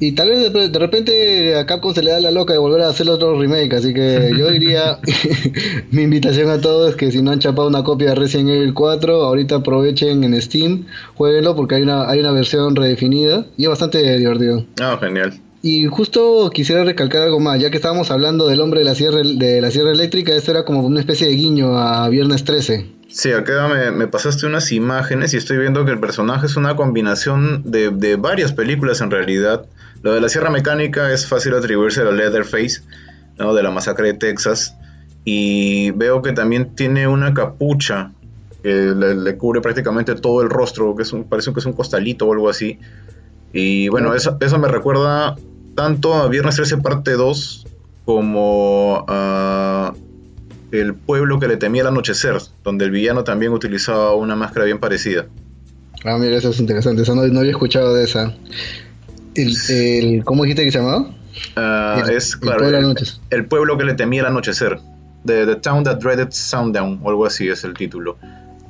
Y 0.01 0.13
tal 0.13 0.31
vez 0.31 0.53
de, 0.53 0.79
repente 0.79 1.57
a 1.57 1.67
Capcom 1.67 1.95
se 1.95 2.03
le 2.03 2.11
da 2.11 2.21
la 2.21 2.31
loca 2.31 2.53
de 2.53 2.59
volver 2.59 2.83
a 2.83 2.89
hacer 2.89 3.09
otro 3.09 3.41
remake, 3.41 3.75
así 3.75 3.95
que 3.95 4.33
yo 4.37 4.51
diría, 4.51 4.99
mi 5.93 6.03
invitación 6.03 6.51
a 6.51 6.61
todos 6.61 6.91
es 6.91 6.97
que 6.97 7.13
si 7.13 7.23
no 7.23 7.31
han 7.31 7.39
chapado 7.39 7.69
una 7.69 7.85
copia 7.85 8.09
de 8.09 8.17
Resident 8.17 8.51
Evil 8.51 8.75
4, 8.75 9.23
ahorita 9.23 9.57
aprovechen 9.57 10.25
en 10.25 10.41
Steam, 10.43 10.87
jueguenlo 11.15 11.55
porque 11.55 11.77
hay 11.77 11.83
una, 11.83 12.11
hay 12.11 12.19
una 12.19 12.33
versión 12.33 12.75
redefinida 12.75 13.47
y 13.57 13.63
es 13.63 13.69
bastante 13.69 14.19
divertido. 14.19 14.67
Ah, 14.81 14.99
genial. 15.01 15.33
Y 15.67 15.87
justo 15.87 16.51
quisiera 16.51 16.85
recalcar 16.85 17.23
algo 17.23 17.41
más, 17.41 17.59
ya 17.59 17.71
que 17.71 17.79
estábamos 17.79 18.11
hablando 18.11 18.47
del 18.49 18.61
hombre 18.61 18.81
de 18.81 18.85
la 18.85 18.95
sierra, 18.95 19.23
de 19.25 19.63
la 19.63 19.71
sierra 19.71 19.93
eléctrica, 19.93 20.35
esto 20.35 20.51
era 20.51 20.67
como 20.67 20.81
una 20.81 21.01
especie 21.01 21.27
de 21.27 21.33
guiño 21.37 21.79
a 21.79 22.07
Viernes 22.11 22.45
13. 22.45 22.87
Sí, 23.09 23.33
acá 23.33 23.67
me, 23.69 23.91
me, 23.91 24.07
pasaste 24.07 24.45
unas 24.45 24.73
imágenes 24.73 25.33
y 25.33 25.39
estoy 25.39 25.57
viendo 25.57 25.87
que 25.87 25.93
el 25.93 26.01
personaje 26.01 26.45
es 26.45 26.57
una 26.57 26.77
combinación 26.77 27.63
de, 27.65 27.89
de 27.89 28.17
varias 28.17 28.53
películas 28.53 29.01
en 29.01 29.11
realidad. 29.11 29.65
Lo 30.03 30.13
de 30.13 30.21
la 30.21 30.29
sierra 30.29 30.51
mecánica 30.51 31.11
es 31.11 31.27
fácil 31.27 31.55
atribuirse 31.55 32.03
a 32.03 32.11
Leatherface, 32.11 32.83
¿no? 33.39 33.55
de 33.55 33.63
la 33.63 33.71
masacre 33.71 34.09
de 34.09 34.19
Texas. 34.19 34.77
Y 35.25 35.93
veo 35.93 36.21
que 36.21 36.33
también 36.33 36.75
tiene 36.75 37.09
una 37.09 37.33
capucha 37.33 38.13
que 38.63 38.71
le, 38.71 39.37
cubre 39.39 39.63
prácticamente 39.63 40.15
todo 40.15 40.43
el 40.43 40.51
rostro, 40.51 40.95
que 40.95 41.05
es 41.05 41.13
un, 41.15 41.25
parece 41.25 41.55
que 41.55 41.61
es 41.61 41.65
un 41.65 41.73
costalito 41.73 42.27
o 42.27 42.35
algo 42.35 42.51
así. 42.51 42.79
Y 43.55 43.89
bueno, 43.89 44.15
eso, 44.15 44.37
eso 44.41 44.59
me 44.59 44.69
recuerda 44.69 45.37
tanto 45.75 46.15
a 46.15 46.29
Viernes 46.29 46.57
13 46.57 46.79
parte 46.79 47.13
2 47.13 47.67
como 48.05 49.05
a 49.09 49.93
El 50.73 50.95
pueblo 50.95 51.39
que 51.39 51.49
le 51.49 51.57
temía 51.57 51.83
el 51.83 51.89
anochecer, 51.89 52.39
donde 52.63 52.85
el 52.85 52.91
villano 52.91 53.25
también 53.25 53.53
utilizaba 53.53 54.15
una 54.15 54.37
máscara 54.37 54.67
bien 54.67 54.79
parecida. 54.79 55.27
Ah, 56.05 56.19
mira, 56.19 56.37
eso 56.37 56.51
es 56.51 56.61
interesante, 56.61 57.03
eso 57.03 57.15
no 57.15 57.39
había 57.39 57.51
escuchado 57.51 57.95
de 57.95 58.05
esa. 58.05 58.35
El, 59.35 60.23
¿Cómo 60.25 60.45
dijiste 60.45 60.65
que 60.65 60.73
se 60.73 60.79
llamaba? 60.79 61.11
Ah, 61.57 62.03
es, 62.11 62.37
claro, 62.37 62.67
el, 63.31 63.47
pueblo 63.47 63.77
que 63.79 63.85
le 63.85 63.95
temía 63.95 64.21
el 64.21 64.27
anochecer. 64.27 64.79
The, 65.25 65.47
the 65.47 65.57
Town 65.57 65.85
That 65.85 65.99
Dreaded 65.99 66.31
Sundown, 66.31 67.01
o 67.03 67.09
algo 67.09 67.27
así 67.27 67.49
es 67.49 67.65
el 67.65 67.75
título. 67.75 68.19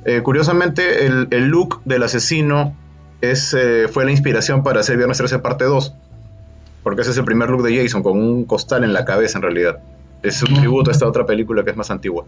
Eh, 0.05 0.21
curiosamente, 0.21 1.05
el, 1.05 1.27
el, 1.31 1.47
look 1.47 1.81
del 1.83 2.03
asesino 2.03 2.75
es, 3.21 3.53
eh, 3.53 3.87
fue 3.91 4.05
la 4.05 4.11
inspiración 4.11 4.63
para 4.63 4.79
hacer 4.79 4.97
Viernes 4.97 5.17
13 5.17 5.39
parte 5.39 5.65
2. 5.65 5.93
Porque 6.85 7.01
ese 7.01 7.09
es 7.09 7.17
el 7.17 7.25
primer 7.25 7.49
look 7.49 7.63
de 7.63 7.75
Jason, 7.75 8.03
con 8.03 8.15
un 8.15 8.45
costal 8.45 8.83
en 8.83 8.93
la 8.93 9.05
cabeza 9.05 9.39
en 9.39 9.41
realidad. 9.41 9.79
Es 10.21 10.43
un 10.43 10.53
tributo 10.53 10.91
a 10.91 10.93
esta 10.93 11.07
otra 11.07 11.25
película 11.25 11.63
que 11.63 11.71
es 11.71 11.75
más 11.75 11.89
antigua. 11.89 12.25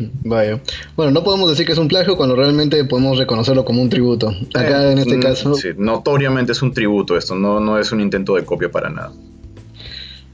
Vaya. 0.24 0.60
Bueno, 0.96 1.12
no 1.12 1.22
podemos 1.22 1.48
decir 1.48 1.64
que 1.64 1.70
es 1.70 1.78
un 1.78 1.86
plagio 1.86 2.16
cuando 2.16 2.34
realmente 2.34 2.84
podemos 2.86 3.18
reconocerlo 3.18 3.64
como 3.64 3.82
un 3.82 3.88
tributo. 3.88 4.34
Acá 4.52 4.90
en 4.90 4.98
este 4.98 5.18
mm, 5.18 5.20
caso. 5.20 5.54
Sí, 5.54 5.68
notoriamente 5.76 6.50
es 6.50 6.60
un 6.60 6.72
tributo 6.72 7.16
esto, 7.16 7.36
no, 7.36 7.60
no 7.60 7.78
es 7.78 7.92
un 7.92 8.00
intento 8.00 8.34
de 8.34 8.44
copia 8.44 8.68
para 8.68 8.90
nada. 8.90 9.12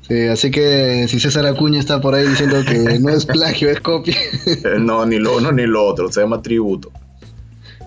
Sí, 0.08 0.22
así 0.28 0.50
que 0.50 1.06
si 1.06 1.20
César 1.20 1.44
Acuña 1.44 1.80
está 1.80 2.00
por 2.00 2.14
ahí 2.14 2.26
diciendo 2.26 2.64
que 2.66 2.98
no 2.98 3.10
es 3.10 3.26
plagio, 3.26 3.68
es 3.68 3.80
copia. 3.80 4.16
Eh, 4.46 4.78
no, 4.80 5.04
ni 5.04 5.18
lo 5.18 5.36
uno 5.36 5.52
ni 5.52 5.66
lo 5.66 5.84
otro, 5.84 6.10
se 6.10 6.22
llama 6.22 6.40
tributo. 6.40 6.90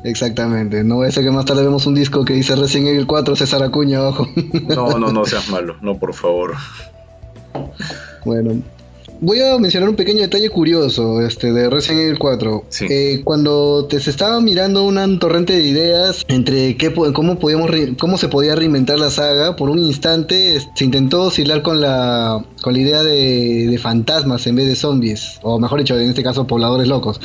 Exactamente, 0.06 0.84
no 0.84 0.98
voy 0.98 1.08
a 1.08 1.12
ser 1.12 1.24
que 1.24 1.32
más 1.32 1.46
tarde 1.46 1.64
vemos 1.64 1.88
un 1.88 1.96
disco 1.96 2.24
que 2.24 2.34
dice 2.34 2.56
Resident 2.56 2.90
Evil 2.90 3.08
4 3.08 3.36
César 3.36 3.64
Acuña 3.64 3.98
abajo. 4.00 4.28
No, 4.76 5.00
no, 5.00 5.12
no 5.12 5.26
seas 5.26 5.50
malo, 5.50 5.78
no, 5.82 5.98
por 5.98 6.14
favor. 6.14 6.54
Bueno, 8.24 8.62
voy 9.20 9.42
a 9.42 9.58
mencionar 9.58 9.90
un 9.90 9.96
pequeño 9.96 10.22
detalle 10.22 10.50
curioso 10.50 11.22
este, 11.22 11.52
de 11.52 11.72
Resident 11.72 12.02
Evil 12.02 12.20
4. 12.20 12.66
Eh, 12.82 13.22
cuando 13.24 13.86
te 13.86 14.00
se 14.00 14.12
estaba 14.12 14.40
mirando 14.42 14.84
un 14.84 15.18
torrente 15.18 15.54
de 15.54 15.64
ideas 15.64 16.24
entre 16.28 16.78
qué, 16.78 16.94
cómo, 16.94 17.40
podíamos 17.40 17.72
cómo 17.98 18.20
se 18.20 18.28
podía 18.28 18.56
reinventar 18.56 19.00
la 19.00 19.10
saga, 19.10 19.56
por 19.56 19.72
un 19.72 19.80
instante 19.80 20.60
se 20.76 20.86
intentó 20.86 21.24
oscilar 21.24 21.64
con 21.64 21.82
la, 21.82 22.46
con 22.62 22.74
la 22.74 22.80
idea 22.80 23.02
de, 23.02 23.68
de 23.68 23.78
fantasmas 23.80 24.46
en 24.46 24.56
vez 24.56 24.68
de 24.68 24.76
zombies, 24.76 25.40
o 25.42 25.60
mejor 25.60 25.80
dicho, 25.80 25.98
en 25.98 26.10
este 26.10 26.22
caso 26.22 26.46
pobladores 26.46 26.88
locos 26.88 27.20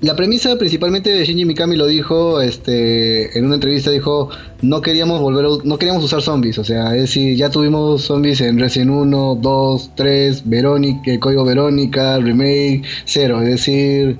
la 0.00 0.16
premisa 0.16 0.56
principalmente 0.56 1.10
de 1.10 1.24
Shinji 1.24 1.44
Mikami 1.44 1.76
lo 1.76 1.86
dijo 1.86 2.40
este 2.40 3.38
en 3.38 3.46
una 3.46 3.54
entrevista 3.54 3.90
dijo 3.90 4.28
no 4.62 4.80
queríamos 4.80 5.20
volver 5.20 5.64
no 5.64 5.78
queríamos 5.78 6.04
usar 6.04 6.22
zombies 6.22 6.58
o 6.58 6.64
sea 6.64 6.94
es 6.94 7.02
decir 7.02 7.36
ya 7.36 7.50
tuvimos 7.50 8.02
zombies 8.02 8.40
en 8.40 8.58
Resident 8.58 8.90
1 8.90 9.38
2 9.40 9.90
3 9.94 10.42
Verónica 10.48 11.10
el 11.10 11.20
código 11.20 11.44
Verónica 11.44 12.18
remake 12.18 12.82
0 13.04 13.42
es 13.42 13.48
decir 13.48 14.18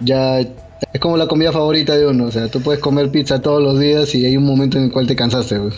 ya 0.00 0.40
es 0.40 1.00
como 1.00 1.16
la 1.16 1.26
comida 1.26 1.52
favorita 1.52 1.96
de 1.96 2.06
uno 2.06 2.26
o 2.26 2.30
sea 2.30 2.48
tú 2.48 2.60
puedes 2.60 2.80
comer 2.80 3.10
pizza 3.10 3.40
todos 3.40 3.62
los 3.62 3.78
días 3.78 4.14
y 4.14 4.26
hay 4.26 4.36
un 4.36 4.44
momento 4.44 4.76
en 4.78 4.84
el 4.84 4.92
cual 4.92 5.06
te 5.06 5.16
cansaste 5.16 5.58
pues. 5.58 5.74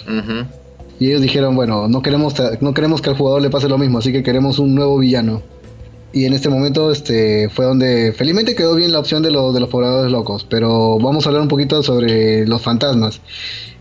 y 0.98 1.08
ellos 1.08 1.20
dijeron 1.20 1.54
bueno 1.54 1.86
no 1.86 2.02
queremos 2.02 2.34
no 2.60 2.74
queremos 2.74 3.02
que 3.02 3.10
al 3.10 3.16
jugador 3.16 3.42
le 3.42 3.50
pase 3.50 3.68
lo 3.68 3.78
mismo 3.78 3.98
así 3.98 4.10
que 4.10 4.22
queremos 4.22 4.58
un 4.58 4.74
nuevo 4.74 4.98
villano 4.98 5.42
y 6.12 6.24
en 6.24 6.32
este 6.32 6.48
momento 6.48 6.90
este 6.90 7.48
fue 7.50 7.66
donde 7.66 8.12
felizmente 8.16 8.54
quedó 8.54 8.74
bien 8.74 8.92
la 8.92 8.98
opción 8.98 9.22
de, 9.22 9.30
lo, 9.30 9.52
de 9.52 9.60
los 9.60 9.68
pobladores 9.68 10.10
locos, 10.10 10.46
pero 10.48 10.98
vamos 10.98 11.26
a 11.26 11.28
hablar 11.28 11.42
un 11.42 11.48
poquito 11.48 11.82
sobre 11.82 12.46
los 12.46 12.62
fantasmas. 12.62 13.20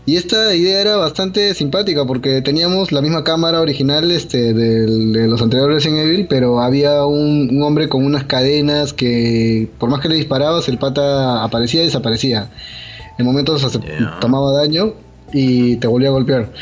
Y 0.08 0.16
esta 0.16 0.54
idea 0.54 0.80
era 0.80 0.96
bastante 0.96 1.52
simpática 1.52 2.06
porque 2.06 2.40
teníamos 2.40 2.92
la 2.92 3.02
misma 3.02 3.24
cámara 3.24 3.60
original 3.60 4.10
este, 4.10 4.54
de, 4.54 5.28
los 5.28 5.42
anteriores 5.42 5.84
Resident 5.84 6.06
Evil, 6.06 6.26
pero 6.26 6.62
había 6.62 7.04
un, 7.04 7.62
hombre 7.62 7.90
con 7.90 8.06
unas 8.06 8.24
cadenas 8.24 8.94
que 8.94 9.68
por 9.78 9.90
más 9.90 10.00
que 10.00 10.08
le 10.08 10.14
disparabas 10.14 10.66
el 10.68 10.78
pata 10.78 11.44
aparecía 11.44 11.82
y 11.82 11.86
desaparecía. 11.86 12.48
En 13.18 13.26
momentos 13.26 13.60
se 13.60 13.78
tomaba 14.18 14.54
daño 14.54 14.94
y 15.30 15.76
te 15.76 15.86
volvía 15.86 16.08
a 16.08 16.12
golpear. 16.12 16.52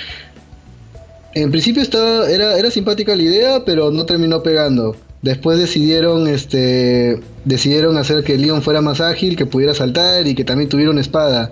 En 1.35 1.53
principio 1.53 1.83
estaba, 1.83 2.29
era, 2.29 2.59
era 2.59 2.69
simpática 2.73 3.15
la 3.15 3.23
idea, 3.23 3.65
pero 3.65 3.93
no 3.93 4.07
terminó 4.07 4.43
pegando. 4.43 4.97
Después 5.27 5.59
decidieron, 5.59 6.29
este, 6.29 7.21
decidieron 7.45 7.99
hacer 7.99 8.23
que 8.23 8.39
Leon 8.39 8.63
fuera 8.63 8.81
más 8.81 9.01
ágil, 9.01 9.35
que 9.35 9.45
pudiera 9.45 9.75
saltar 9.75 10.25
y 10.25 10.37
que 10.37 10.45
también 10.45 10.69
tuviera 10.69 10.93
una 10.93 11.01
espada. 11.01 11.51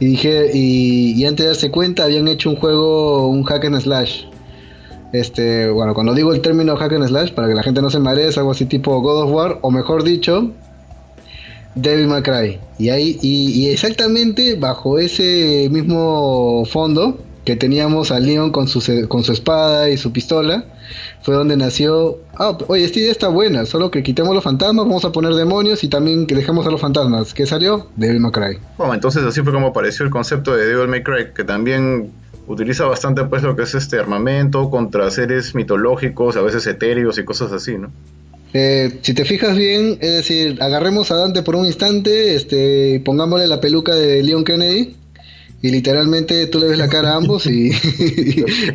Y 0.00 0.06
dije, 0.06 0.50
y, 0.52 1.24
antes 1.24 1.44
de 1.44 1.52
darse 1.52 1.70
cuenta 1.70 2.02
habían 2.02 2.26
hecho 2.26 2.50
un 2.50 2.56
juego, 2.56 3.28
un 3.28 3.44
hack 3.44 3.64
and 3.66 3.80
slash. 3.80 4.24
Este, 5.12 5.70
bueno, 5.70 5.94
cuando 5.94 6.14
digo 6.14 6.32
el 6.32 6.40
término 6.40 6.74
hack 6.76 6.94
and 6.94 7.06
slash, 7.06 7.30
para 7.30 7.46
que 7.46 7.54
la 7.54 7.62
gente 7.62 7.80
no 7.80 7.90
se 7.90 8.00
maree, 8.00 8.26
es 8.26 8.38
algo 8.38 8.50
así 8.50 8.64
tipo 8.64 9.00
God 9.00 9.22
of 9.22 9.30
War, 9.30 9.58
o 9.62 9.70
mejor 9.70 10.02
dicho, 10.02 10.50
Devil 11.76 12.08
May 12.08 12.22
Cry. 12.22 12.58
Y 12.80 12.88
ahí, 12.88 13.20
y 13.22 13.68
exactamente 13.68 14.56
bajo 14.56 14.98
ese 14.98 15.68
mismo 15.70 16.64
fondo 16.66 17.18
que 17.44 17.56
teníamos 17.56 18.12
a 18.12 18.20
Leon 18.20 18.52
con 18.52 18.68
su, 18.68 19.08
con 19.08 19.24
su 19.24 19.32
espada 19.32 19.90
y 19.90 19.96
su 19.96 20.12
pistola 20.12 20.64
fue 21.22 21.34
donde 21.34 21.56
nació. 21.56 22.18
Ah, 22.34 22.56
oye, 22.68 22.84
esta 22.84 23.00
idea 23.00 23.10
está 23.10 23.28
buena, 23.28 23.66
solo 23.66 23.90
que 23.90 24.02
quitemos 24.02 24.34
los 24.34 24.44
fantasmas, 24.44 24.86
vamos 24.86 25.04
a 25.04 25.12
poner 25.12 25.34
demonios 25.34 25.82
y 25.84 25.88
también 25.88 26.26
que 26.26 26.34
dejemos 26.34 26.66
a 26.66 26.70
los 26.70 26.80
fantasmas. 26.80 27.34
¿Qué 27.34 27.46
salió? 27.46 27.88
Devil 27.96 28.20
May 28.20 28.32
Cry. 28.32 28.58
Bueno, 28.78 28.94
entonces 28.94 29.24
así 29.24 29.42
fue 29.42 29.52
como 29.52 29.68
apareció 29.68 30.04
el 30.04 30.10
concepto 30.10 30.54
de 30.54 30.66
Devil 30.66 30.88
May 30.88 31.02
Cry, 31.02 31.32
que 31.34 31.44
también 31.44 32.12
utiliza 32.46 32.84
bastante 32.84 33.24
pues 33.24 33.42
lo 33.42 33.56
que 33.56 33.62
es 33.62 33.74
este 33.74 33.98
armamento 33.98 34.70
contra 34.70 35.10
seres 35.10 35.54
mitológicos, 35.54 36.36
a 36.36 36.42
veces 36.42 36.66
etéreos 36.66 37.18
y 37.18 37.24
cosas 37.24 37.52
así, 37.52 37.76
¿no? 37.78 37.90
Eh, 38.54 38.98
si 39.00 39.14
te 39.14 39.24
fijas 39.24 39.56
bien, 39.56 39.96
es 40.00 40.12
decir, 40.12 40.62
agarremos 40.62 41.10
a 41.10 41.16
Dante 41.16 41.42
por 41.42 41.56
un 41.56 41.64
instante, 41.64 42.34
este, 42.34 43.00
pongámosle 43.02 43.46
la 43.46 43.60
peluca 43.60 43.94
de 43.94 44.22
Leon 44.22 44.44
Kennedy 44.44 44.94
y 45.62 45.70
literalmente 45.70 46.46
tú 46.48 46.58
le 46.58 46.66
ves 46.66 46.78
la 46.78 46.88
cara 46.88 47.12
a 47.12 47.16
ambos 47.16 47.46
y, 47.46 47.70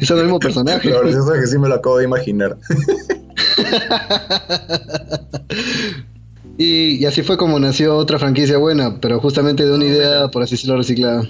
es 0.01 0.09
el 0.09 0.23
mismo 0.23 0.39
personaje. 0.39 0.89
La 0.89 1.01
verdad 1.01 1.35
es 1.35 1.41
que 1.41 1.47
sí 1.47 1.59
me 1.59 1.67
lo 1.67 1.75
acabo 1.75 1.97
de 1.97 2.05
imaginar. 2.05 2.55
y, 6.57 7.03
así 7.05 7.23
fue 7.23 7.37
como 7.37 7.59
nació 7.59 7.97
otra 7.97 8.19
franquicia 8.19 8.57
buena, 8.57 9.01
pero 9.01 9.19
justamente 9.19 9.65
de 9.65 9.73
una 9.73 9.83
idea, 9.83 10.29
por 10.29 10.43
así 10.43 10.55
decirlo, 10.55 10.77
reciclada. 10.77 11.27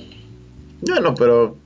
Bueno, 0.82 1.15
pero, 1.15 1.58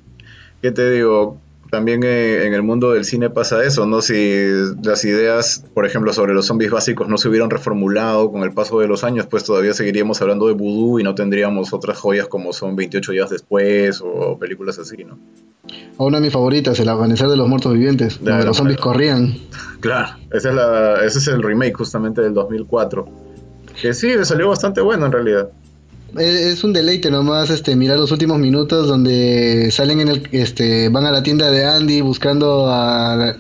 ¿qué 0.62 0.72
te 0.72 0.90
digo? 0.90 1.41
También 1.72 2.04
eh, 2.04 2.46
en 2.46 2.54
el 2.54 2.64
mundo 2.64 2.92
del 2.92 3.06
cine 3.06 3.30
pasa 3.30 3.64
eso, 3.64 3.86
¿no? 3.86 4.02
Si 4.02 4.46
las 4.84 5.06
ideas, 5.06 5.64
por 5.74 5.86
ejemplo, 5.86 6.12
sobre 6.12 6.34
los 6.34 6.46
zombies 6.46 6.70
básicos 6.70 7.08
no 7.08 7.18
se 7.18 7.30
hubieran 7.30 7.50
reformulado 7.50 8.30
con 8.30 8.44
el 8.44 8.52
paso 8.52 8.82
de 8.82 8.90
los 8.90 9.06
años, 9.06 9.26
pues 9.28 9.46
todavía 9.46 9.74
seguiríamos 9.74 10.22
hablando 10.22 10.48
de 10.48 10.54
vudú 10.54 11.00
y 11.00 11.04
no 11.04 11.16
tendríamos 11.16 11.72
otras 11.74 11.98
joyas 11.98 12.28
como 12.28 12.52
son 12.52 12.76
28 12.76 13.14
días 13.14 13.30
después 13.30 14.02
o 14.04 14.38
películas 14.38 14.80
así, 14.80 14.98
¿no? 15.06 15.18
Una 15.98 16.18
de 16.18 16.26
mis 16.26 16.34
favoritas, 16.34 16.78
El 16.80 16.90
Amanecer 16.90 17.30
de 17.30 17.38
los 17.38 17.48
Muertos 17.48 17.74
Vivientes, 17.74 18.20
donde 18.22 18.44
los 18.44 18.58
zombies 18.58 18.78
corrían. 18.78 19.38
Claro, 19.80 20.18
ese 20.34 20.50
es, 20.50 20.56
la, 20.56 21.06
ese 21.06 21.20
es 21.20 21.28
el 21.30 21.42
remake 21.42 21.74
justamente 21.74 22.22
del 22.22 22.34
2004. 22.34 23.08
Que 23.82 23.94
sí, 23.94 24.12
salió 24.24 24.50
bastante 24.50 24.82
bueno 24.82 25.06
en 25.06 25.12
realidad 25.14 25.50
es 26.18 26.64
un 26.64 26.74
deleite 26.74 27.10
nomás 27.10 27.50
este 27.50 27.76
mirar 27.76 27.98
los 27.98 28.12
últimos 28.12 28.38
minutos 28.40 28.88
donde 28.88 29.70
salen 29.72 30.02
en 30.02 30.08
el 30.10 30.28
este 30.32 30.90
van 30.90 31.06
a 31.06 31.12
la 31.12 31.24
tienda 31.24 31.50
de 31.52 31.66
Andy 31.66 32.02
buscando 32.02 32.68
a 32.70 33.36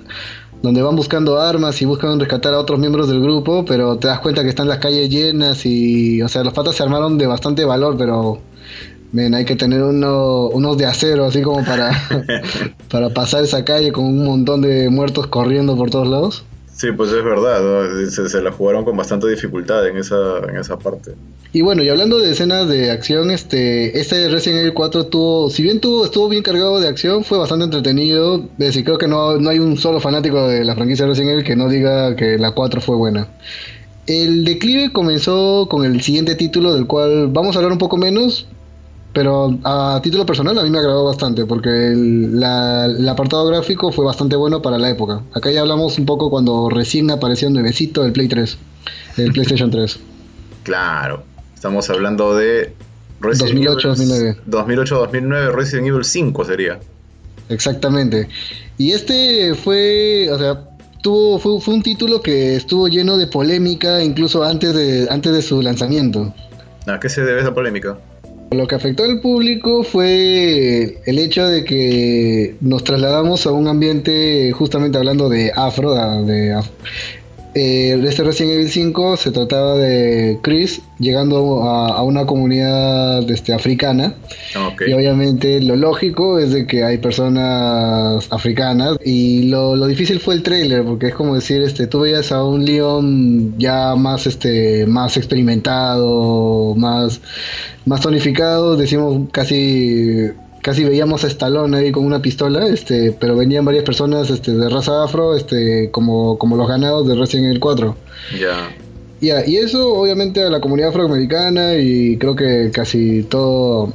donde 0.61 0.81
van 0.81 0.95
buscando 0.95 1.39
armas 1.39 1.81
y 1.81 1.85
buscan 1.85 2.19
rescatar 2.19 2.53
a 2.53 2.59
otros 2.59 2.79
miembros 2.79 3.09
del 3.09 3.19
grupo, 3.19 3.65
pero 3.65 3.97
te 3.97 4.07
das 4.07 4.19
cuenta 4.19 4.43
que 4.43 4.49
están 4.49 4.67
las 4.67 4.77
calles 4.77 5.09
llenas 5.09 5.65
y 5.65 6.21
o 6.21 6.29
sea, 6.29 6.43
los 6.43 6.53
patas 6.53 6.75
se 6.75 6.83
armaron 6.83 7.17
de 7.17 7.25
bastante 7.25 7.65
valor, 7.65 7.97
pero 7.97 8.39
ven, 9.11 9.33
hay 9.33 9.43
que 9.43 9.55
tener 9.55 9.81
uno, 9.81 10.47
unos 10.47 10.77
de 10.77 10.85
acero 10.85 11.25
así 11.25 11.41
como 11.41 11.65
para 11.65 11.91
para 12.91 13.09
pasar 13.09 13.43
esa 13.43 13.65
calle 13.65 13.91
con 13.91 14.05
un 14.05 14.23
montón 14.23 14.61
de 14.61 14.89
muertos 14.89 15.27
corriendo 15.27 15.75
por 15.75 15.89
todos 15.89 16.07
lados. 16.07 16.43
Sí, 16.81 16.91
pues 16.93 17.11
es 17.11 17.23
verdad, 17.23 17.61
se, 18.09 18.41
la 18.41 18.51
jugaron 18.51 18.83
con 18.83 18.97
bastante 18.97 19.29
dificultad 19.29 19.87
en 19.87 19.97
esa, 19.97 20.39
en 20.49 20.57
esa 20.57 20.79
parte. 20.79 21.11
Y 21.53 21.61
bueno, 21.61 21.83
y 21.83 21.89
hablando 21.89 22.17
de 22.17 22.31
escenas 22.31 22.67
de 22.67 22.89
acción, 22.89 23.29
este, 23.29 23.99
este 23.99 24.27
Resident 24.29 24.61
Evil 24.61 24.73
4 24.73 25.05
tuvo, 25.05 25.51
si 25.51 25.61
bien 25.61 25.79
tuvo, 25.79 26.05
estuvo 26.05 26.27
bien 26.27 26.41
cargado 26.41 26.79
de 26.79 26.87
acción, 26.87 27.23
fue 27.23 27.37
bastante 27.37 27.65
entretenido. 27.65 28.45
Es 28.53 28.57
decir, 28.57 28.83
creo 28.83 28.97
que 28.97 29.07
no, 29.07 29.37
no 29.37 29.51
hay 29.51 29.59
un 29.59 29.77
solo 29.77 29.99
fanático 29.99 30.47
de 30.47 30.65
la 30.65 30.73
franquicia 30.73 31.05
Resident 31.05 31.33
Evil 31.33 31.43
que 31.43 31.55
no 31.55 31.69
diga 31.69 32.15
que 32.15 32.39
la 32.39 32.55
4 32.55 32.81
fue 32.81 32.95
buena. 32.95 33.27
El 34.07 34.43
declive 34.43 34.91
comenzó 34.91 35.67
con 35.69 35.85
el 35.85 36.01
siguiente 36.01 36.33
título, 36.33 36.73
del 36.73 36.87
cual 36.87 37.27
vamos 37.27 37.55
a 37.55 37.59
hablar 37.59 37.73
un 37.73 37.77
poco 37.77 37.97
menos, 37.97 38.47
pero 39.13 39.57
a 39.63 39.99
título 40.01 40.25
personal 40.25 40.57
a 40.57 40.63
mí 40.63 40.69
me 40.69 40.79
agradó 40.79 41.05
bastante 41.05 41.45
porque 41.45 41.87
el, 41.87 42.43
apartado 43.09 43.45
gráfico 43.47 43.91
fue 43.91 44.05
bastante 44.05 44.35
bueno 44.35 44.61
para 44.61 44.77
la 44.77 44.89
época. 44.89 45.21
Acá 45.33 45.51
ya 45.51 45.61
hablamos 45.61 45.99
un 45.99 46.05
poco 46.05 46.29
cuando 46.29 46.69
recién 46.69 47.11
apareció 47.11 47.49
un 47.49 47.55
nuevecito 47.55 48.05
el 48.05 48.13
Play 48.13 48.29
3, 48.29 48.57
el 49.17 49.33
PlayStation 49.33 49.69
3. 49.69 49.99
Claro, 50.63 51.23
estamos 51.53 51.89
hablando 51.89 52.35
de 52.35 52.73
2008-2009. 53.21 54.37
2008-2009 54.47 55.51
Resident 55.53 55.87
Evil 55.87 56.05
5 56.05 56.45
sería. 56.45 56.79
Exactamente. 57.49 58.29
Y 58.77 58.93
este 58.93 59.55
fue, 59.55 60.29
o 60.31 60.37
sea, 60.37 60.69
tuvo, 61.03 61.37
fue, 61.37 61.59
fue 61.59 61.73
un 61.73 61.83
título 61.83 62.21
que 62.21 62.55
estuvo 62.55 62.87
lleno 62.87 63.17
de 63.17 63.27
polémica 63.27 64.01
incluso 64.01 64.43
antes 64.43 64.73
de, 64.73 65.07
antes 65.09 65.33
de 65.33 65.41
su 65.41 65.61
lanzamiento. 65.61 66.33
¿A 66.87 66.99
qué 66.99 67.09
se 67.09 67.23
debe 67.23 67.41
esa 67.41 67.53
polémica? 67.53 67.97
Lo 68.51 68.67
que 68.67 68.75
afectó 68.75 69.05
al 69.05 69.21
público 69.21 69.81
fue 69.81 70.97
el 71.05 71.19
hecho 71.19 71.47
de 71.47 71.63
que 71.63 72.55
nos 72.59 72.83
trasladamos 72.83 73.47
a 73.47 73.51
un 73.53 73.69
ambiente, 73.69 74.51
justamente 74.51 74.97
hablando 74.97 75.29
de 75.29 75.53
afro, 75.55 75.93
de, 76.25 76.61
eh, 77.53 78.01
este 78.07 78.23
Resident 78.23 78.53
Evil 78.53 78.69
5 78.69 79.17
se 79.17 79.31
trataba 79.31 79.75
de 79.75 80.39
Chris 80.41 80.81
llegando 80.99 81.63
a, 81.63 82.01
una 82.03 82.25
comunidad 82.25 83.29
este, 83.29 83.53
africana. 83.53 84.15
Y 84.87 84.93
obviamente 84.93 85.61
lo 85.61 85.75
lógico 85.75 86.39
es 86.39 86.51
de 86.51 86.65
que 86.65 86.83
hay 86.83 86.97
personas 86.97 88.27
africanas 88.31 88.97
y 89.03 89.49
lo, 89.49 89.75
difícil 89.87 90.19
fue 90.19 90.35
el 90.35 90.43
trailer 90.43 90.83
porque 90.85 91.07
es 91.07 91.15
como 91.15 91.35
decir 91.35 91.61
este 91.61 91.87
tú 91.87 92.01
veías 92.01 92.31
a 92.31 92.43
un 92.43 92.63
Leon 92.63 93.57
ya 93.57 93.95
más 93.95 94.27
este 94.27 94.85
más 94.85 95.17
experimentado 95.17 96.75
más 96.75 97.19
más 97.85 98.01
tonificado 98.01 98.77
decimos 98.77 99.27
casi 99.31 100.31
casi 100.61 100.83
veíamos 100.83 101.23
a 101.23 101.27
Stallone 101.27 101.77
ahí 101.77 101.91
con 101.91 102.05
una 102.05 102.21
pistola, 102.21 102.67
este, 102.67 103.11
pero 103.11 103.35
venían 103.35 103.65
varias 103.65 103.83
personas 103.83 104.29
este, 104.29 104.53
de 104.53 104.69
raza 104.69 105.03
afro, 105.03 105.35
este, 105.35 105.89
como, 105.91 106.37
como 106.37 106.55
los 106.55 106.67
ganados 106.67 107.07
de 107.07 107.15
Resident 107.15 107.47
Evil 107.47 107.59
4. 107.59 107.95
Ya. 108.39 108.73
y 109.45 109.57
eso 109.57 109.93
obviamente 109.93 110.43
a 110.43 110.49
la 110.49 110.61
comunidad 110.61 110.89
afroamericana 110.89 111.75
y 111.75 112.17
creo 112.17 112.35
que 112.35 112.71
casi 112.71 113.23
todo, 113.23 113.93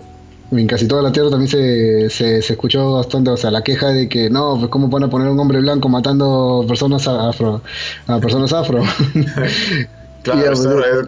en 0.53 0.67
casi 0.67 0.87
toda 0.87 1.03
la 1.03 1.13
tierra 1.13 1.31
también 1.31 1.49
se, 1.49 2.11
se, 2.11 2.39
escuchó 2.39 2.93
bastante, 2.93 3.31
o 3.31 3.37
sea, 3.37 3.51
la 3.51 3.63
queja 3.63 3.89
de 3.89 4.09
que 4.09 4.31
no, 4.31 4.57
pues 4.59 4.71
cómo 4.71 4.89
van 4.89 5.05
a 5.05 5.11
poner 5.11 5.29
un 5.29 5.39
hombre 5.39 5.61
blanco 5.61 5.89
matando 5.89 6.65
personas 6.69 7.07
afro, 7.09 7.63
a 8.07 8.21
personas 8.21 8.53
afro. 8.53 8.83
Claro, 10.33 10.57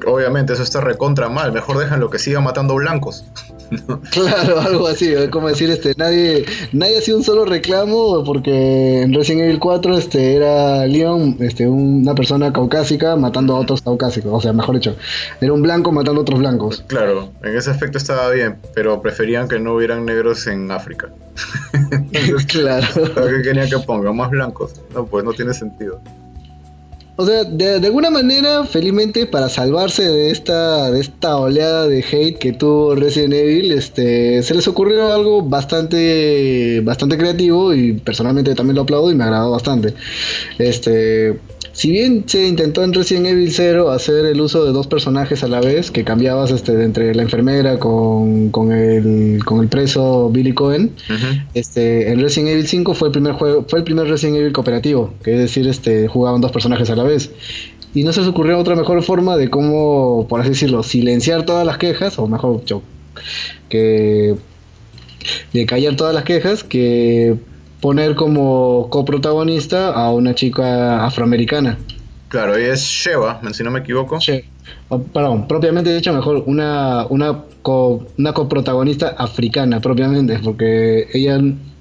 obviamente 0.07 0.53
eso 0.53 0.63
está 0.63 0.81
recontra 0.81 1.29
mal. 1.29 1.53
Mejor 1.53 1.79
déjenlo 1.79 2.09
que 2.09 2.19
siga 2.19 2.41
matando 2.41 2.77
blancos. 2.77 3.25
claro, 4.11 4.61
algo 4.61 4.87
así. 4.87 5.13
Como 5.31 5.49
decir, 5.49 5.71
este, 5.71 5.95
nadie, 5.97 6.45
nadie 6.73 6.99
ha 6.99 7.01
sido 7.01 7.19
un 7.19 7.25
solo 7.25 7.45
reclamo 7.45 8.23
porque 8.25 9.03
en 9.03 9.13
Resident 9.13 9.43
Evil 9.43 9.59
4 9.59 9.99
este, 9.99 10.35
era 10.37 10.87
Leon, 10.87 11.37
este, 11.41 11.67
una 11.67 12.15
persona 12.15 12.53
caucásica 12.53 13.17
matando 13.17 13.57
a 13.57 13.61
otros 13.61 13.83
caucásicos. 13.83 14.33
O 14.33 14.41
sea, 14.41 14.53
mejor 14.53 14.77
dicho, 14.77 14.97
era 15.41 15.53
un 15.53 15.63
blanco 15.63 15.91
matando 15.91 16.21
a 16.21 16.23
otros 16.23 16.39
blancos. 16.39 16.85
Claro, 16.87 17.31
en 17.43 17.57
ese 17.57 17.71
aspecto 17.71 17.99
estaba 17.99 18.31
bien, 18.31 18.57
pero 18.75 19.03
preferían 19.03 19.49
que 19.49 19.59
no 19.59 19.75
hubieran 19.75 20.05
negros 20.05 20.47
en 20.47 20.71
África. 20.71 21.09
claro. 22.49 22.87
qué 22.95 23.43
querían 23.43 23.69
que 23.69 23.79
pongan 23.81 24.17
más 24.17 24.31
blancos? 24.31 24.75
No, 24.95 25.07
pues 25.07 25.25
no 25.25 25.33
tiene 25.33 25.55
sentido. 25.55 26.01
O 27.21 27.27
sea, 27.27 27.43
de, 27.43 27.85
alguna 27.85 28.11
manera, 28.11 28.65
felizmente, 28.65 29.27
para 29.27 29.49
salvarse 29.49 30.09
de 30.09 30.31
esta, 30.31 30.89
de 30.93 31.01
esta 31.01 31.37
oleada 31.37 31.89
de 31.89 31.99
hate 31.99 32.39
que 32.39 32.53
tuvo 32.53 32.95
Resident 32.95 33.35
Evil, 33.35 33.73
este, 33.73 34.41
se 34.45 34.55
les 34.55 34.69
ocurrió 34.69 35.13
algo 35.13 35.43
bastante, 35.43 36.81
bastante 36.85 37.19
creativo 37.19 37.75
y 37.75 37.95
personalmente 37.95 38.55
también 38.55 38.77
lo 38.77 38.83
aplaudo 38.83 39.11
y 39.11 39.17
me 39.17 39.25
agradó 39.25 39.51
bastante. 39.51 39.95
Este, 40.61 41.37
si 41.79 41.93
bien 41.93 42.25
se 42.27 42.45
intentó 42.45 42.83
en 42.83 42.93
Resident 42.93 43.27
Evil 43.27 43.53
0 43.53 43.93
hacer 43.93 44.27
el 44.27 44.41
uso 44.41 44.65
de 44.65 44.73
dos 44.73 44.89
personajes 44.89 45.45
a 45.45 45.47
la 45.47 45.61
vez, 45.61 45.93
que 45.93 46.03
cambiabas 46.03 46.51
este, 46.51 46.73
entre 46.83 47.15
la 47.15 47.23
enfermera 47.23 47.79
con, 47.79 48.51
con, 48.51 48.73
el, 48.73 49.45
con 49.45 49.61
el 49.61 49.69
preso 49.69 50.29
Billy 50.29 50.55
Cohen, 50.55 50.91
este, 51.55 52.11
en 52.11 52.21
Resident 52.21 52.51
Evil 52.51 52.67
5 52.67 52.95
fue 52.95 53.09
el 53.09 53.13
primer 53.13 53.35
juego, 53.35 53.65
fue 53.69 53.79
el 53.79 53.85
primer 53.85 54.09
Resident 54.09 54.39
Evil 54.39 54.53
cooperativo, 54.53 55.15
que 55.23 55.35
es 55.35 55.39
decir, 55.39 55.69
este, 55.69 56.09
jugaban 56.09 56.41
dos 56.41 56.51
personajes 56.51 56.91
a 56.91 56.97
la 56.97 57.05
vez. 57.05 57.31
Y 57.95 58.03
no 58.03 58.13
se 58.13 58.23
les 58.23 58.29
ocurrió 58.29 58.59
otra 58.59 58.75
mejor 58.75 59.01
forma 59.05 59.37
de 59.37 59.49
cómo, 59.49 60.27
por 60.29 60.41
así 60.41 60.49
decirlo, 60.49 60.83
silenciar 60.83 61.47
todas 61.47 61.65
las 61.65 61.79
quejas, 61.79 62.19
o 62.19 62.27
mejor 62.27 62.59
dicho, 62.59 62.83
que 63.69 64.35
de 65.53 65.67
callar 65.67 65.95
todas 65.95 66.13
las 66.13 66.25
quejas, 66.25 66.65
que 66.65 67.37
poner 67.81 68.15
como 68.15 68.89
coprotagonista 68.91 69.93
a 69.93 70.11
una 70.11 70.35
chica 70.35 71.05
afroamericana. 71.05 71.79
Claro, 72.29 72.57
ella 72.57 72.75
es 72.75 72.83
Sheva, 72.83 73.41
si 73.53 73.63
no 73.63 73.71
me 73.71 73.81
equivoco. 73.81 74.19
perdón, 75.13 75.49
propiamente 75.49 75.95
dicho, 75.95 76.13
mejor 76.13 76.43
una, 76.47 77.07
una, 77.09 77.45
una 78.19 78.33
coprotagonista 78.35 79.15
africana, 79.17 79.81
propiamente, 79.81 80.39
porque 80.39 81.09
ella, 81.13 81.41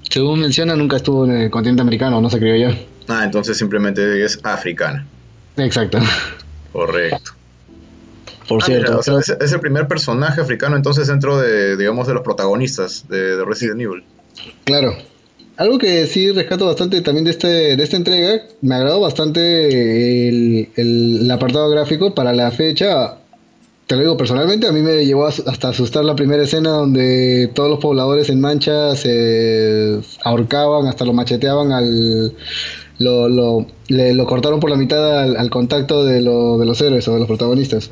según 0.09 0.39
menciona, 0.39 0.75
nunca 0.75 0.97
estuvo 0.97 1.25
en 1.25 1.31
el 1.31 1.49
continente 1.49 1.81
americano, 1.81 2.21
no 2.21 2.29
se 2.29 2.39
crió 2.39 2.55
ya. 2.55 2.77
Ah, 3.09 3.23
entonces 3.25 3.57
simplemente 3.57 4.23
es 4.23 4.39
africana. 4.43 5.05
Exacto. 5.57 5.99
Correcto. 6.71 7.31
Por 8.47 8.61
ah, 8.61 8.65
cierto. 8.65 9.01
es, 9.19 9.51
el 9.51 9.59
primer 9.59 9.89
personaje 9.89 10.39
africano 10.39 10.77
entonces 10.77 11.07
dentro 11.07 11.37
de, 11.37 11.75
digamos, 11.75 12.07
de 12.07 12.13
los 12.13 12.23
protagonistas 12.23 13.05
de 13.09 13.43
Resident 13.43 13.81
Evil. 13.81 14.03
Claro. 14.63 14.95
Algo 15.57 15.79
que 15.79 16.05
sí 16.05 16.31
rescato 16.31 16.67
bastante 16.67 17.01
también 17.01 17.25
de, 17.25 17.31
este, 17.31 17.75
de 17.75 17.83
esta 17.83 17.97
entrega, 17.97 18.43
me 18.61 18.75
agradó 18.75 18.99
bastante 18.99 20.29
el, 20.29 21.31
apartado 21.31 21.67
gráfico 21.71 22.13
para 22.13 22.31
la 22.31 22.51
fecha. 22.51 23.15
te 23.87 23.95
lo 23.95 24.01
digo 24.01 24.17
personalmente, 24.17 24.67
a 24.67 24.71
mí 24.71 24.81
me 24.81 25.03
llevó 25.03 25.25
hasta 25.25 25.69
asustar 25.69 26.05
la 26.05 26.15
primera 26.15 26.43
escena 26.43 26.69
donde 26.69 27.49
todos 27.55 27.71
los 27.71 27.79
pobladores 27.79 28.29
en 28.29 28.39
mancha 28.39 28.95
se 28.95 29.99
ahorcaban, 30.23 30.85
hasta 30.87 31.05
lo 31.05 31.13
macheteaban 31.13 31.71
al... 31.71 32.33
Lo, 32.99 33.29
lo, 33.29 33.67
le, 33.89 34.15
lo 34.15 34.25
cortaron 34.25 34.59
por 34.59 34.71
la 34.71 34.75
mitad 34.75 35.21
al, 35.37 35.49
contacto 35.51 36.03
de, 36.03 36.19
lo, 36.19 36.57
de 36.57 36.65
los 36.65 36.81
héroes 36.81 37.07
o 37.07 37.13
de 37.13 37.19
los 37.19 37.27
protagonistas. 37.27 37.91